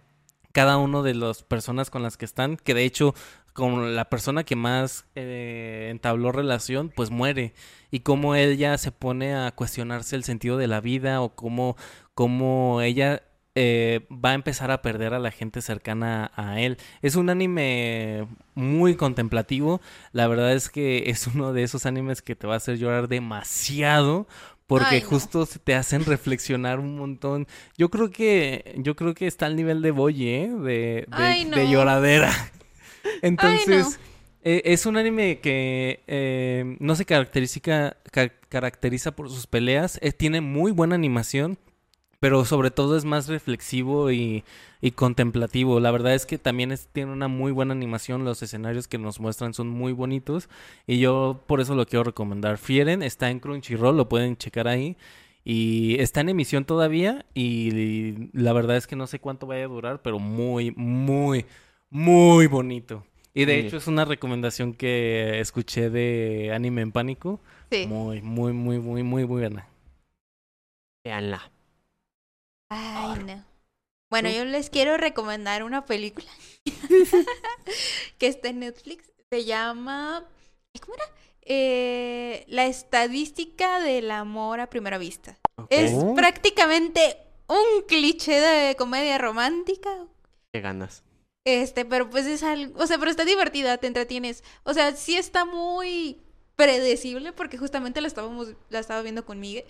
cada 0.51 0.77
uno 0.77 1.03
de 1.03 1.13
las 1.15 1.43
personas 1.43 1.89
con 1.89 2.03
las 2.03 2.17
que 2.17 2.25
están, 2.25 2.57
que 2.57 2.73
de 2.73 2.85
hecho 2.85 3.13
con 3.53 3.95
la 3.95 4.09
persona 4.09 4.43
que 4.43 4.55
más 4.55 5.05
eh, 5.15 5.87
entabló 5.91 6.31
relación, 6.31 6.91
pues 6.93 7.09
muere. 7.09 7.53
Y 7.91 8.01
cómo 8.01 8.35
ella 8.35 8.77
se 8.77 8.91
pone 8.91 9.33
a 9.35 9.51
cuestionarse 9.51 10.15
el 10.17 10.25
sentido 10.25 10.57
de 10.57 10.67
la 10.67 10.81
vida 10.81 11.21
o 11.21 11.35
cómo, 11.35 11.77
cómo 12.13 12.81
ella 12.81 13.21
eh, 13.57 14.05
va 14.11 14.31
a 14.31 14.33
empezar 14.33 14.69
a 14.69 14.81
perder 14.81 15.13
a 15.13 15.19
la 15.19 15.31
gente 15.31 15.61
cercana 15.61 16.31
a 16.35 16.59
él. 16.59 16.77
Es 17.01 17.15
un 17.15 17.29
anime 17.29 18.27
muy 18.53 18.95
contemplativo. 18.95 19.79
La 20.11 20.27
verdad 20.27 20.51
es 20.53 20.69
que 20.69 21.09
es 21.09 21.25
uno 21.27 21.53
de 21.53 21.63
esos 21.63 21.85
animes 21.85 22.21
que 22.21 22.35
te 22.35 22.47
va 22.47 22.55
a 22.55 22.57
hacer 22.57 22.77
llorar 22.77 23.07
demasiado. 23.07 24.27
Porque 24.67 24.95
Ay, 24.95 25.01
no. 25.01 25.07
justo 25.09 25.45
se 25.45 25.59
te 25.59 25.75
hacen 25.75 26.05
reflexionar 26.05 26.79
un 26.79 26.97
montón. 26.97 27.47
Yo 27.77 27.89
creo 27.89 28.09
que, 28.09 28.73
yo 28.79 28.95
creo 28.95 29.13
que 29.13 29.27
está 29.27 29.45
al 29.45 29.55
nivel 29.55 29.81
de 29.83 29.91
Boyi, 29.91 30.27
¿eh? 30.29 30.49
De, 30.49 30.65
de, 30.65 31.05
Ay, 31.11 31.43
de 31.45 31.63
no. 31.65 31.71
lloradera. 31.71 32.31
Entonces, 33.21 33.85
no. 33.99 34.05
eh, 34.43 34.61
es 34.65 34.85
un 34.85 34.97
anime 34.97 35.39
que 35.39 36.01
eh, 36.07 36.77
no 36.79 36.95
se 36.95 37.05
caracteriza, 37.05 37.59
ca- 38.11 38.29
caracteriza 38.49 39.11
por 39.15 39.29
sus 39.29 39.47
peleas. 39.47 39.99
eh, 40.01 40.11
tiene 40.11 40.41
muy 40.41 40.71
buena 40.71 40.95
animación, 40.95 41.57
pero 42.25 42.43
sobre 42.43 42.71
todo 42.71 42.97
es 42.97 43.05
más 43.05 43.27
reflexivo 43.27 44.09
y, 44.11 44.43
y 44.81 44.89
contemplativo. 44.89 45.79
La 45.79 45.91
verdad 45.91 46.15
es 46.15 46.25
que 46.25 46.39
también 46.39 46.71
es- 46.71 46.87
tiene 46.91 47.11
una 47.11 47.27
muy 47.27 47.51
buena 47.51 47.73
animación. 47.73 48.25
Los 48.25 48.41
escenarios 48.41 48.87
que 48.87 48.97
nos 48.97 49.19
muestran 49.19 49.53
son 49.53 49.67
muy 49.69 49.91
bonitos. 49.93 50.49
Y 50.87 50.97
yo 50.97 51.43
por 51.45 51.61
eso 51.61 51.75
lo 51.75 51.85
quiero 51.85 52.03
recomendar. 52.03 52.57
Fieren 52.57 53.03
está 53.03 53.29
en 53.29 53.39
Crunchyroll, 53.39 53.95
lo 53.95 54.09
pueden 54.09 54.37
checar 54.37 54.67
ahí. 54.67 54.97
Y 55.43 55.99
está 55.99 56.21
en 56.21 56.29
emisión 56.29 56.65
todavía. 56.65 57.27
Y 57.35 58.31
la 58.33 58.53
verdad 58.53 58.75
es 58.77 58.87
que 58.87 58.95
no 58.95 59.05
sé 59.05 59.19
cuánto 59.19 59.45
vaya 59.45 59.65
a 59.65 59.67
durar, 59.67 60.01
pero 60.01 60.17
muy, 60.17 60.71
muy, 60.75 61.45
muy 61.91 62.47
bonito. 62.47 63.05
Y 63.35 63.45
de 63.45 63.53
Muy 63.53 63.61
hecho 63.61 63.77
bien. 63.77 63.77
es 63.77 63.87
una 63.87 64.03
recomendación 64.03 64.73
que 64.73 65.39
escuché 65.41 65.91
de 65.91 66.51
Anime 66.55 66.81
en 66.81 66.91
Pánico. 66.91 67.39
Sí. 67.71 67.85
Muy, 67.85 68.23
muy, 68.23 68.51
muy, 68.51 68.79
muy, 68.79 69.03
muy 69.03 69.25
buena. 69.25 69.67
Veanla. 71.05 71.51
Ay, 72.75 73.23
no. 73.23 73.45
Bueno, 74.09 74.29
yo 74.29 74.45
les 74.45 74.69
quiero 74.69 74.97
recomendar 74.97 75.63
una 75.63 75.85
película 75.85 76.27
que 78.17 78.27
está 78.27 78.49
en 78.49 78.59
Netflix. 78.59 79.11
Se 79.31 79.45
llama. 79.45 80.25
¿Cómo 80.81 80.95
era? 80.95 81.05
Eh, 81.41 82.45
la 82.47 82.65
estadística 82.65 83.79
del 83.79 84.11
amor 84.11 84.59
a 84.59 84.69
primera 84.69 84.97
vista. 84.97 85.37
Es 85.69 85.91
Oh. 85.93 86.13
prácticamente 86.15 87.17
un 87.47 87.83
cliché 87.87 88.39
de 88.39 88.75
comedia 88.75 89.17
romántica. 89.17 89.89
Qué 90.53 90.61
ganas. 90.61 91.03
Este, 91.45 91.85
pero 91.85 92.09
pues 92.09 92.25
es 92.25 92.41
algo, 92.43 92.81
o 92.81 92.87
sea, 92.87 92.97
pero 92.97 93.11
está 93.11 93.23
divertida, 93.23 93.77
te 93.77 93.87
entretienes. 93.87 94.43
O 94.63 94.73
sea, 94.73 94.95
sí 94.95 95.15
está 95.15 95.45
muy 95.45 96.19
predecible 96.55 97.33
porque 97.33 97.57
justamente 97.57 98.01
la 98.01 98.07
estábamos, 98.07 98.53
la 98.69 98.79
estaba 98.79 99.01
viendo 99.03 99.25
con 99.25 99.39
Miguel. 99.39 99.65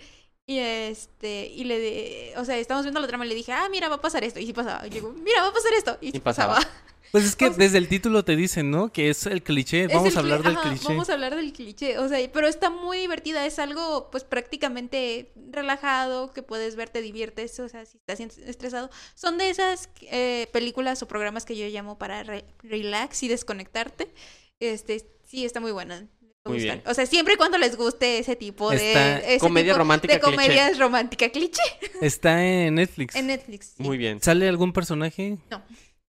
Y 0.48 0.58
este, 0.58 1.46
y 1.46 1.64
le, 1.64 1.78
de- 1.80 2.34
o 2.36 2.44
sea, 2.44 2.56
estábamos 2.58 2.84
viendo 2.84 3.00
la 3.00 3.08
trama 3.08 3.26
y 3.26 3.28
le 3.28 3.34
dije, 3.34 3.52
ah, 3.52 3.68
mira, 3.68 3.88
va 3.88 3.96
a 3.96 4.00
pasar 4.00 4.22
esto. 4.22 4.38
Y 4.38 4.46
sí 4.46 4.52
pasaba. 4.52 4.86
Y 4.86 4.90
digo, 4.90 5.12
mira, 5.12 5.42
va 5.42 5.48
a 5.48 5.52
pasar 5.52 5.72
esto. 5.74 5.98
Y 6.00 6.12
sí 6.12 6.16
Y 6.18 6.20
pasaba. 6.20 6.54
pasaba. 6.56 6.72
Pues 7.12 7.24
es 7.24 7.36
que 7.36 7.46
O 7.46 7.48
sea- 7.48 7.56
desde 7.58 7.78
el 7.78 7.88
título 7.88 8.24
te 8.24 8.34
dicen, 8.34 8.70
¿no? 8.70 8.92
Que 8.92 9.08
es 9.10 9.26
el 9.26 9.42
cliché. 9.42 9.84
Es 9.84 9.92
Vamos 9.94 10.10
el 10.10 10.16
a 10.16 10.20
hablar 10.20 10.40
cli- 10.40 10.44
del 10.44 10.56
ajá, 10.56 10.68
cliché. 10.70 10.88
Vamos 10.88 11.08
a 11.08 11.12
hablar 11.14 11.36
del 11.36 11.52
cliché. 11.52 11.98
O 11.98 12.08
sea, 12.08 12.18
pero 12.32 12.48
está 12.48 12.68
muy 12.68 12.98
divertida. 12.98 13.46
Es 13.46 13.60
algo, 13.60 14.10
pues, 14.10 14.24
prácticamente 14.24 15.30
relajado, 15.50 16.32
que 16.32 16.42
puedes 16.42 16.74
ver, 16.74 16.90
te 16.90 17.00
diviertes. 17.02 17.58
O 17.60 17.68
sea, 17.68 17.86
si 17.86 17.96
estás 17.96 18.18
estresado. 18.20 18.90
Son 19.14 19.38
de 19.38 19.50
esas 19.50 19.88
eh, 20.02 20.48
películas 20.52 21.00
o 21.02 21.08
programas 21.08 21.44
que 21.44 21.56
yo 21.56 21.66
llamo 21.68 21.96
para 21.96 22.24
re- 22.24 22.44
relax 22.64 23.22
y 23.22 23.28
desconectarte. 23.28 24.12
Este, 24.58 25.06
sí, 25.24 25.44
está 25.44 25.60
muy 25.60 25.70
buena. 25.72 26.08
Muy 26.48 26.58
gustan. 26.58 26.78
bien. 26.78 26.88
O 26.90 26.94
sea, 26.94 27.06
siempre 27.06 27.34
y 27.34 27.36
cuando 27.36 27.58
les 27.58 27.76
guste 27.76 28.18
ese 28.18 28.36
tipo 28.36 28.72
Está- 28.72 29.16
de... 29.18 29.34
ese 29.34 29.38
Comedia 29.38 29.72
tipo 29.72 29.78
romántica 29.78 30.14
De 30.14 30.20
cliché. 30.20 30.36
comedias 30.36 30.78
romántica 30.78 31.28
cliché. 31.30 31.62
Está 32.00 32.44
en 32.44 32.74
Netflix. 32.76 33.14
En 33.16 33.26
Netflix. 33.28 33.74
sí. 33.76 33.82
Muy 33.82 33.96
bien. 33.98 34.20
¿Sale 34.22 34.48
algún 34.48 34.72
personaje? 34.72 35.38
No. 35.50 35.62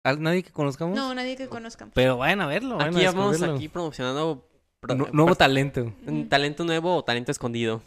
¿Al- 0.05 0.23
¿Nadie 0.23 0.43
que 0.43 0.51
conozcamos? 0.53 0.95
No, 0.97 1.15
nadie 1.15 1.37
que 1.37 1.49
conozcan. 1.49 1.91
Pero 1.95 2.17
vayan 2.19 2.41
a 2.41 2.47
verlo. 2.47 2.77
vayan 2.77 2.95
Aquí 2.97 3.05
a 3.07 3.11
vamos 3.13 3.43
aquí 3.43 3.69
promocionando 3.69 4.49
pro- 4.81 4.95
Nu- 4.95 5.09
nuevo 5.13 5.35
talento. 5.35 5.93
un 6.07 6.29
talento 6.29 6.65
nuevo 6.65 6.97
o 6.97 7.05
talento 7.05 7.33
escondido. 7.33 7.83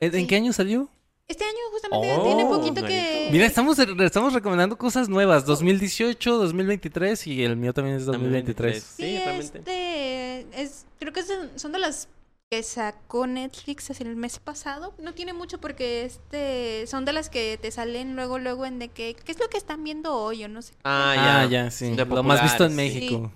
¿En 0.00 0.14
en 0.14 0.20
Sí. 0.22 0.26
qué 0.26 0.36
año 0.36 0.52
salió? 0.52 0.88
Este 1.26 1.44
año 1.44 1.56
justamente 1.72 2.12
Oh, 2.12 2.22
tiene 2.22 2.44
poquito 2.44 2.84
que... 2.86 3.28
Mira, 3.32 3.46
estamos, 3.46 3.78
estamos 3.78 4.32
recomendando 4.34 4.76
cosas 4.76 5.08
nuevas. 5.08 5.46
2018, 5.46 6.36
2023 6.38 7.26
y 7.28 7.42
el 7.44 7.56
mío 7.56 7.72
también 7.72 7.96
es 7.96 8.04
2023. 8.04 8.82
Sí, 8.82 9.02
Sí, 9.02 9.18
realmente. 9.18 9.58
este 9.58 10.62
es, 10.62 10.86
creo 10.98 11.12
que 11.14 11.22
son, 11.22 11.50
son 11.58 11.72
de 11.72 11.78
las 11.78 12.08
que 12.50 12.62
sacó 12.62 13.26
Netflix 13.26 13.90
hace 13.90 14.02
el 14.04 14.16
mes 14.16 14.38
pasado. 14.38 14.92
No 14.98 15.14
tiene 15.14 15.32
mucho 15.32 15.58
porque 15.58 16.04
este 16.04 16.86
son 16.86 17.06
de 17.06 17.14
las 17.14 17.30
que 17.30 17.58
te 17.60 17.70
salen 17.70 18.16
luego 18.16 18.38
luego 18.38 18.66
en 18.66 18.78
de 18.78 18.88
que 18.88 19.14
qué 19.14 19.32
es 19.32 19.38
lo 19.40 19.48
que 19.48 19.56
están 19.56 19.82
viendo 19.82 20.14
hoy 20.14 20.44
o 20.44 20.48
no 20.48 20.60
sé. 20.60 20.74
Ah, 20.84 21.14
Ah, 21.16 21.44
ya. 21.46 21.64
ya, 21.64 21.70
sí. 21.70 21.96
Lo 21.96 22.22
más 22.22 22.42
visto 22.42 22.66
en 22.66 22.76
México. 22.76 23.32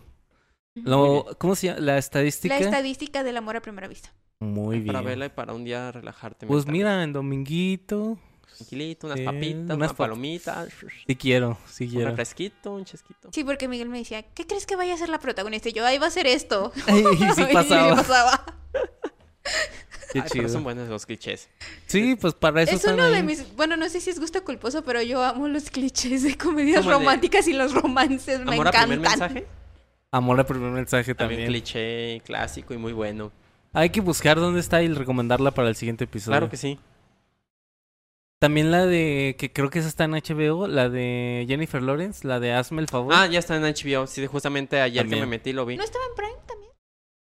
Lo, 0.75 1.27
¿Cómo 1.39 1.57
se 1.57 1.69
llama? 1.69 1.81
La 1.81 1.97
estadística. 1.99 2.55
La 2.61 2.67
estadística 2.67 3.23
del 3.25 3.39
amor 3.39 3.57
a 3.57 3.63
primera 3.63 3.89
vista. 3.89 4.13
Muy 4.41 4.77
bien. 4.81 4.87
Para 4.95 5.01
verla 5.03 5.27
y 5.27 5.29
para 5.31 5.53
un 5.53 5.65
día 5.65 5.91
relajarte. 5.93 6.47
Pues 6.47 6.67
mira, 6.67 7.03
en 7.03 7.13
Dominguito. 7.13 8.19
Tranquilito, 8.57 9.07
unas 9.07 9.19
Sí, 9.21 9.25
papitas, 9.25 9.61
unas 9.65 9.77
unas 9.77 9.93
pap- 9.93 9.97
palomitas, 9.97 10.69
Sí 11.07 11.15
quiero, 11.17 11.59
sí 11.71 11.85
un 11.85 11.91
quiero. 11.91 12.07
refresquito, 12.11 12.73
un 12.75 12.85
chesquito. 12.85 13.29
Sí, 13.33 13.45
porque 13.45 13.69
Miguel 13.69 13.89
me 13.89 13.99
decía, 13.99 14.23
¿qué 14.23 14.47
crees 14.49 14.67
que 14.67 14.75
vaya 14.75 14.95
a 14.95 14.97
ser 14.97 15.11
la 15.11 15.21
protagonista? 15.21 15.69
Y 15.69 15.73
yo, 15.73 15.87
ahí 15.87 15.99
va 15.99 16.07
a 16.09 16.11
ser 16.11 16.27
esto. 16.27 16.73
y 16.89 17.19
sí 17.35 17.43
Y 17.51 17.55
pasaba. 17.55 17.95
pasaba. 17.97 18.45
Qué 20.13 20.21
Ay, 20.21 20.25
pero 20.33 20.45
chido. 20.45 20.49
son 20.49 20.65
buenos 20.65 20.89
los 20.89 21.05
clichés. 21.05 21.49
Sí, 21.87 22.17
pues 22.17 22.33
para 22.35 22.63
eso 22.63 22.75
Es 22.75 22.85
uno 22.85 23.11
de 23.11 23.23
mis, 23.23 23.55
bueno, 23.57 23.77
no 23.77 23.89
sé 23.91 24.01
si 24.01 24.09
es 24.11 24.19
gusto 24.19 24.43
culposo, 24.43 24.83
pero 24.83 25.03
yo 25.03 25.23
amo 25.23 25.49
los 25.49 25.71
clichés 25.71 26.23
de 26.23 26.37
comedias 26.37 26.81
Como 26.81 26.93
el 26.93 26.99
de- 26.99 27.05
románticas 27.05 27.47
y 27.47 27.53
los 27.53 27.75
romances, 27.75 28.41
me 28.41 28.53
Amor 28.55 28.67
a 28.67 28.71
encantan. 28.71 28.89
primer 28.89 29.09
mensaje. 29.11 29.47
Amor 30.11 30.41
a 30.41 30.47
primer 30.47 30.71
mensaje 30.71 31.15
También, 31.15 31.43
también. 31.43 31.63
cliché, 31.63 32.23
clásico 32.25 32.73
y 32.73 32.79
muy 32.79 32.93
bueno. 32.95 33.31
Hay 33.73 33.91
que 33.91 34.01
buscar 34.01 34.39
dónde 34.39 34.61
está 34.61 34.83
y 34.83 34.89
recomendarla 34.89 35.51
para 35.53 35.69
el 35.69 35.77
siguiente 35.77 36.05
episodio. 36.05 36.33
Claro 36.39 36.51
que 36.51 36.57
sí. 36.57 36.79
También 38.41 38.71
la 38.71 38.87
de, 38.87 39.35
que 39.39 39.53
creo 39.53 39.69
que 39.69 39.81
esa 39.81 39.89
está 39.89 40.05
en 40.05 40.13
HBO, 40.13 40.69
la 40.69 40.89
de 40.89 41.45
Jennifer 41.49 41.83
Lawrence, 41.83 42.27
la 42.27 42.39
de 42.39 42.53
Hazme 42.53 42.81
el 42.81 42.89
favor. 42.89 43.13
Ah, 43.17 43.27
ya 43.27 43.41
está 43.41 43.57
en 43.57 43.63
HBO. 43.65 44.07
Sí, 44.07 44.25
justamente 44.27 44.81
ayer 44.81 45.03
También. 45.03 45.21
que 45.23 45.27
me 45.27 45.31
metí 45.31 45.53
lo 45.53 45.67
vi. 45.67 45.77
¿No 45.77 45.83
estaba 45.83 46.05
en 46.09 46.15
Prime 46.15 46.43
también? 46.47 46.71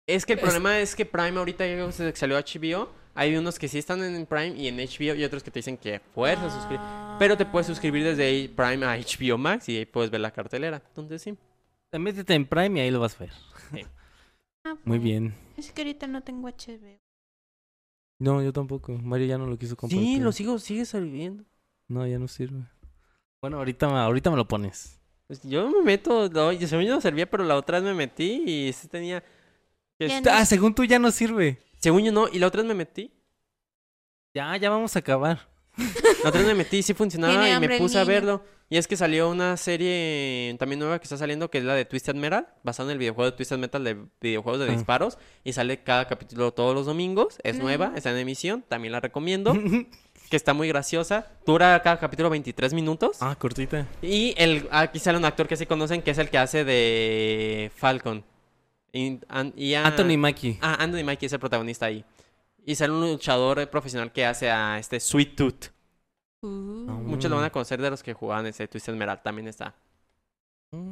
Es 0.07 0.25
que 0.25 0.33
el 0.33 0.39
Es- 0.39 0.43
problema 0.45 0.79
es 0.79 0.95
que 0.95 1.05
Prime 1.05 1.37
ahorita 1.39 1.65
que 1.65 2.13
salió 2.15 2.37
HBO, 2.37 2.89
hay 3.15 3.35
unos 3.35 3.57
que 3.57 3.67
sí 3.67 3.79
están 3.79 4.03
en 4.03 4.25
Prime 4.27 4.55
y 4.55 4.67
en 4.67 4.77
HBO 4.77 5.15
y 5.15 5.23
otros 5.23 5.41
que 5.41 5.49
te 5.49 5.59
dicen 5.59 5.75
que 5.77 5.99
fuerza 6.13 6.49
suscribir. 6.51 6.81
Pero 7.17 7.35
te 7.35 7.45
puedes 7.47 7.65
suscribir 7.67 8.03
desde 8.03 8.47
Prime 8.49 8.85
a 8.85 8.95
HBO 8.95 9.37
Max 9.39 9.69
y 9.69 9.77
ahí 9.77 9.85
puedes 9.85 10.11
ver 10.11 10.21
la 10.21 10.31
cartelera. 10.31 10.81
Entonces 10.89 11.21
sí. 11.23 11.35
Te 11.89 11.97
Métete 11.97 12.35
en 12.35 12.45
Prime 12.45 12.79
y 12.79 12.83
ahí 12.83 12.91
lo 12.91 12.99
vas 12.99 13.15
a 13.15 13.19
ver. 13.25 13.31
Ah, 14.63 14.75
Muy 14.85 14.99
bien. 14.99 15.33
Es 15.65 15.71
que 15.71 15.81
ahorita 15.81 16.07
no 16.07 16.23
tengo 16.23 16.47
HBO. 16.47 16.99
No, 18.19 18.41
yo 18.41 18.51
tampoco. 18.53 18.93
Mario 18.93 19.27
ya 19.27 19.37
no 19.37 19.45
lo 19.47 19.57
quiso 19.57 19.75
compartir. 19.75 20.17
Sí, 20.17 20.19
lo 20.19 20.31
sigo, 20.31 20.59
sigue 20.59 20.85
sirviendo. 20.85 21.43
No, 21.87 22.05
ya 22.05 22.19
no 22.19 22.27
sirve. 22.27 22.63
Bueno, 23.41 23.57
ahorita, 23.57 23.87
ahorita 24.03 24.29
me 24.29 24.37
lo 24.37 24.47
pones. 24.47 24.99
Pues 25.27 25.41
yo 25.43 25.69
me 25.69 25.81
meto, 25.81 26.29
no, 26.29 26.51
yo 26.51 26.67
según 26.67 26.85
yo 26.85 26.93
no 26.95 27.01
servía, 27.01 27.29
pero 27.29 27.43
la 27.43 27.55
otra 27.55 27.79
vez 27.79 27.87
me 27.89 27.93
metí 27.93 28.43
y 28.45 28.73
sí 28.73 28.87
tenía 28.87 29.23
no 29.99 30.31
Ah, 30.31 30.45
según 30.45 30.73
tú 30.73 30.83
ya 30.83 30.99
no 30.99 31.11
sirve. 31.11 31.61
Según 31.77 32.03
yo 32.03 32.11
no, 32.11 32.27
y 32.27 32.39
la 32.39 32.47
otra 32.47 32.61
vez 32.61 32.67
me 32.67 32.75
metí. 32.75 33.11
Ya, 34.33 34.55
ya 34.57 34.69
vamos 34.69 34.95
a 34.95 34.99
acabar. 34.99 35.50
La 35.77 36.29
otra 36.29 36.41
vez 36.41 36.45
me 36.47 36.55
metí, 36.55 36.83
sí 36.83 36.93
funcionaba 36.93 37.47
y 37.49 37.59
me 37.59 37.77
puse 37.77 37.97
a 37.99 38.03
verlo. 38.03 38.43
Y 38.69 38.77
es 38.77 38.87
que 38.87 38.95
salió 38.95 39.29
una 39.29 39.57
serie 39.57 40.55
también 40.57 40.79
nueva 40.79 40.99
que 40.99 41.03
está 41.03 41.17
saliendo, 41.17 41.49
que 41.49 41.57
es 41.57 41.63
la 41.65 41.75
de 41.75 41.83
Twisted 41.85 42.15
Metal, 42.15 42.47
basada 42.63 42.87
en 42.89 42.93
el 42.93 42.97
videojuego 42.99 43.29
de 43.31 43.35
Twisted 43.37 43.57
Metal 43.57 43.83
de 43.83 43.97
videojuegos 44.21 44.61
de 44.61 44.67
Ah. 44.67 44.71
disparos. 44.75 45.17
Y 45.43 45.53
sale 45.53 45.83
cada 45.83 46.07
capítulo 46.07 46.53
todos 46.53 46.73
los 46.73 46.85
domingos. 46.85 47.37
Es 47.43 47.57
Mm. 47.57 47.61
nueva, 47.61 47.91
está 47.95 48.11
en 48.11 48.17
emisión, 48.17 48.63
también 48.67 48.91
la 48.93 48.99
recomiendo. 49.01 49.53
que 50.29 50.37
está 50.37 50.53
muy 50.53 50.69
graciosa. 50.69 51.27
Dura 51.45 51.81
cada 51.83 51.99
capítulo 51.99 52.29
23 52.29 52.73
minutos. 52.73 53.17
ah, 53.19 53.35
cortita. 53.37 53.87
Y 54.01 54.33
el, 54.37 54.69
aquí 54.71 54.99
sale 54.99 55.17
un 55.17 55.25
actor 55.25 55.45
que 55.49 55.57
sí 55.57 55.65
conocen, 55.65 56.01
que 56.01 56.11
es 56.11 56.17
el 56.17 56.29
que 56.29 56.37
hace 56.37 56.63
de 56.63 57.71
Falcon. 57.75 58.23
Y, 58.93 59.19
an- 59.27 59.53
y 59.57 59.73
a- 59.73 59.85
Anthony 59.85 60.17
Mackie. 60.17 60.57
Ah, 60.61 60.77
Anthony 60.79 61.03
Mackie 61.03 61.25
es 61.25 61.33
el 61.33 61.39
protagonista 61.39 61.87
ahí. 61.87 62.05
Y 62.65 62.75
sale 62.75 62.93
un 62.93 63.01
luchador 63.01 63.69
profesional 63.69 64.11
que 64.11 64.25
hace 64.25 64.49
a 64.49 64.77
este 64.79 64.99
Sweet 64.99 65.35
Tooth. 65.35 65.65
Uh. 66.41 66.47
Muchos 66.47 67.29
lo 67.29 67.37
van 67.37 67.45
a 67.45 67.49
conocer 67.51 67.81
de 67.81 67.89
los 67.89 68.01
que 68.03 68.13
jugaban 68.13 68.45
ese 68.45 68.67
Twisted 68.67 68.93
Metal. 68.95 69.21
También 69.23 69.47
está 69.47 69.75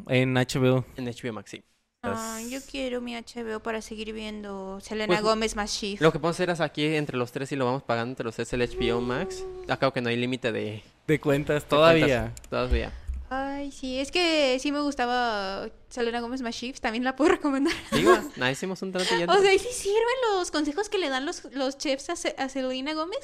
En 0.07 0.33
HBO. 0.33 0.85
en 0.97 1.05
HBO 1.05 1.33
Max, 1.33 1.51
sí. 1.51 1.63
Ay, 2.01 2.49
yo 2.49 2.59
quiero 2.69 3.01
mi 3.01 3.13
HBO 3.15 3.59
para 3.59 3.81
seguir 3.81 4.13
viendo 4.13 4.79
Selena 4.79 5.07
Pues, 5.07 5.21
Gómez 5.21 5.55
más 5.57 5.69
Shift. 5.71 6.01
Lo 6.01 6.11
que 6.13 6.19
podemos 6.19 6.37
hacer 6.37 6.49
es 6.49 6.61
aquí 6.61 6.85
entre 6.95 7.17
los 7.17 7.31
tres 7.33 7.51
y 7.51 7.55
lo 7.57 7.65
vamos 7.65 7.83
pagando 7.83 8.11
entre 8.13 8.23
los 8.25 8.35
tres 8.35 8.51
el 8.53 8.61
HBO 8.61 9.01
Max. 9.01 9.43
Acabo 9.67 9.91
que 9.91 9.99
no 10.01 10.07
hay 10.09 10.15
límite 10.15 10.51
de 10.53 10.81
De 11.07 11.19
cuentas 11.19 11.63
de 11.63 11.69
todavía. 11.69 12.21
cuentas 12.21 12.49
todavía. 12.49 12.93
Ay, 13.31 13.71
sí, 13.71 13.99
es 13.99 14.11
que 14.11 14.57
sí 14.59 14.71
me 14.71 14.79
gustaba 14.81 15.69
Selena 15.89 16.19
Gómez 16.19 16.41
más 16.41 16.55
Shift. 16.55 16.79
También 16.81 17.03
la 17.03 17.15
puedo 17.15 17.29
recomendar. 17.35 17.73
Digo, 17.91 18.17
nada, 18.37 18.51
hicimos 18.51 18.81
un 18.81 18.91
trato 18.91 19.15
ya. 19.17 19.25
O 19.31 19.39
sea, 19.41 19.53
¿y 19.53 19.59
sí 19.59 19.67
sirven 19.71 20.15
los 20.33 20.49
consejos 20.51 20.89
que 20.89 20.97
le 20.97 21.09
dan 21.09 21.25
los, 21.25 21.43
los 21.53 21.77
chefs 21.77 22.09
a, 22.09 22.15
Ce- 22.15 22.35
a 22.37 22.49
Selena 22.49 22.93
Gómez? 22.93 23.19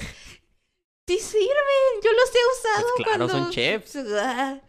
Sí 1.08 1.18
sirven, 1.18 2.02
yo 2.02 2.10
los 2.12 2.30
he 2.34 2.58
usado 2.58 2.86
Pues 2.96 3.06
claro, 3.08 3.26
cuando... 3.28 3.44
son 3.44 3.50
chefs. 3.52 3.96
Ah, 3.96 4.60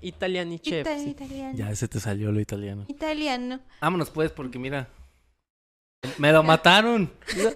Italiani 0.00 0.58
chef. 0.58 0.86
ita- 0.86 0.98
sí. 0.98 1.10
italiano. 1.10 1.56
Ya 1.56 1.74
se 1.76 1.86
te 1.88 2.00
salió 2.00 2.32
lo 2.32 2.40
italiano. 2.40 2.84
Italiano. 2.88 3.60
Vámonos 3.80 4.10
pues, 4.10 4.30
porque 4.32 4.58
mira. 4.58 4.88
Me 6.18 6.32
lo 6.32 6.42
mataron. 6.42 7.10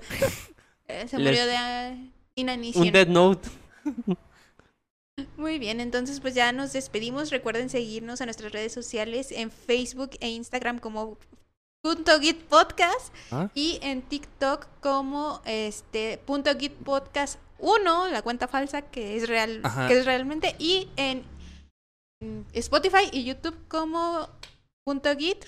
Eh, 0.89 1.07
se 1.09 1.17
Les- 1.17 1.27
murió 1.29 1.47
de 1.47 2.11
inanición. 2.35 2.85
Un 2.87 2.93
Dead 2.93 3.07
Note. 3.09 3.49
Muy 5.37 5.59
bien, 5.59 5.81
entonces 5.81 6.21
pues 6.21 6.35
ya 6.35 6.53
nos 6.53 6.73
despedimos. 6.73 7.31
Recuerden 7.31 7.69
seguirnos 7.69 8.21
a 8.21 8.25
nuestras 8.25 8.53
redes 8.53 8.73
sociales 8.73 9.31
en 9.31 9.51
Facebook 9.51 10.13
e 10.21 10.31
Instagram 10.31 10.79
como 10.79 11.19
punto 11.83 12.19
git 12.21 12.43
podcast 12.45 13.13
¿Ah? 13.31 13.51
y 13.55 13.79
en 13.83 14.03
TikTok 14.03 14.69
como 14.81 15.43
este 15.45 16.19
punto 16.19 16.57
git 16.57 16.73
podcast 16.73 17.39
1, 17.59 18.09
la 18.09 18.23
cuenta 18.23 18.49
falsa 18.49 18.83
que 18.83 19.17
es 19.17 19.29
real, 19.29 19.61
Ajá. 19.65 19.89
que 19.89 19.99
es 19.99 20.05
realmente 20.07 20.57
y 20.59 20.89
en 20.97 21.25
Spotify 22.53 23.09
y 23.13 23.25
YouTube 23.25 23.57
como 23.69 24.29
punto 24.85 25.15
git. 25.17 25.45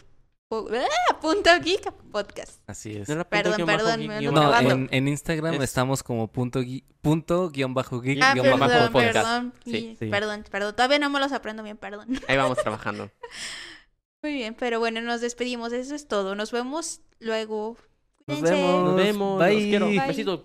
Punto 1.21 1.51
geek 1.63 1.91
podcast. 2.11 2.61
Así 2.67 2.97
es. 2.97 3.09
No 3.09 3.15
era 3.15 3.25
punto 3.25 3.51
Perdón, 3.51 3.67
bajo 3.67 3.79
perdón, 3.79 4.01
geek 4.01 4.09
me 4.11 4.21
No, 4.23 4.51
bajo. 4.51 4.71
en, 4.71 4.89
en 4.93 5.09
Instagram 5.09 5.55
Es- 5.55 5.63
estamos 5.63 6.03
como 6.03 6.29
punto, 6.29 6.61
gui- 6.61 6.85
punto 7.03 7.51
guion 7.51 7.75
bajo 7.75 8.01
geek 8.01 8.19
Ah, 8.23 8.35
guion 8.35 8.59
bajo 8.59 8.71
perdón, 8.73 8.93
podcast. 8.93 9.15
perdón, 9.15 9.53
Sí, 9.65 9.97
sí. 9.99 10.07
perdón, 10.07 10.45
perdón, 10.51 10.75
todavía 10.77 10.99
no 10.99 11.11
me 11.11 11.21
los 11.21 11.33
aprendo 11.33 11.63
bien, 11.63 11.77
perdón. 11.77 12.07
Ahí 12.29 12.37
vamos 12.37 12.59
trabajando. 12.59 13.11
Muy 14.23 14.33
bien, 14.33 14.55
pero 14.59 14.79
bueno, 14.79 15.01
nos 15.03 15.21
despedimos. 15.21 15.73
Eso 15.73 15.95
es 15.95 16.09
todo. 16.09 16.35
Nos 16.35 16.51
vemos 16.53 17.01
luego. 17.19 17.77
Nos 18.27 18.39
Cuídense. 18.41 18.63
vemos. 18.63 18.85
Nos 18.85 18.97
vemos. 18.97 19.39
Bye. 19.39 19.55
Los 19.55 19.63
quiero. 19.65 19.87
Bye. 19.89 20.07
Besitos. 20.07 20.41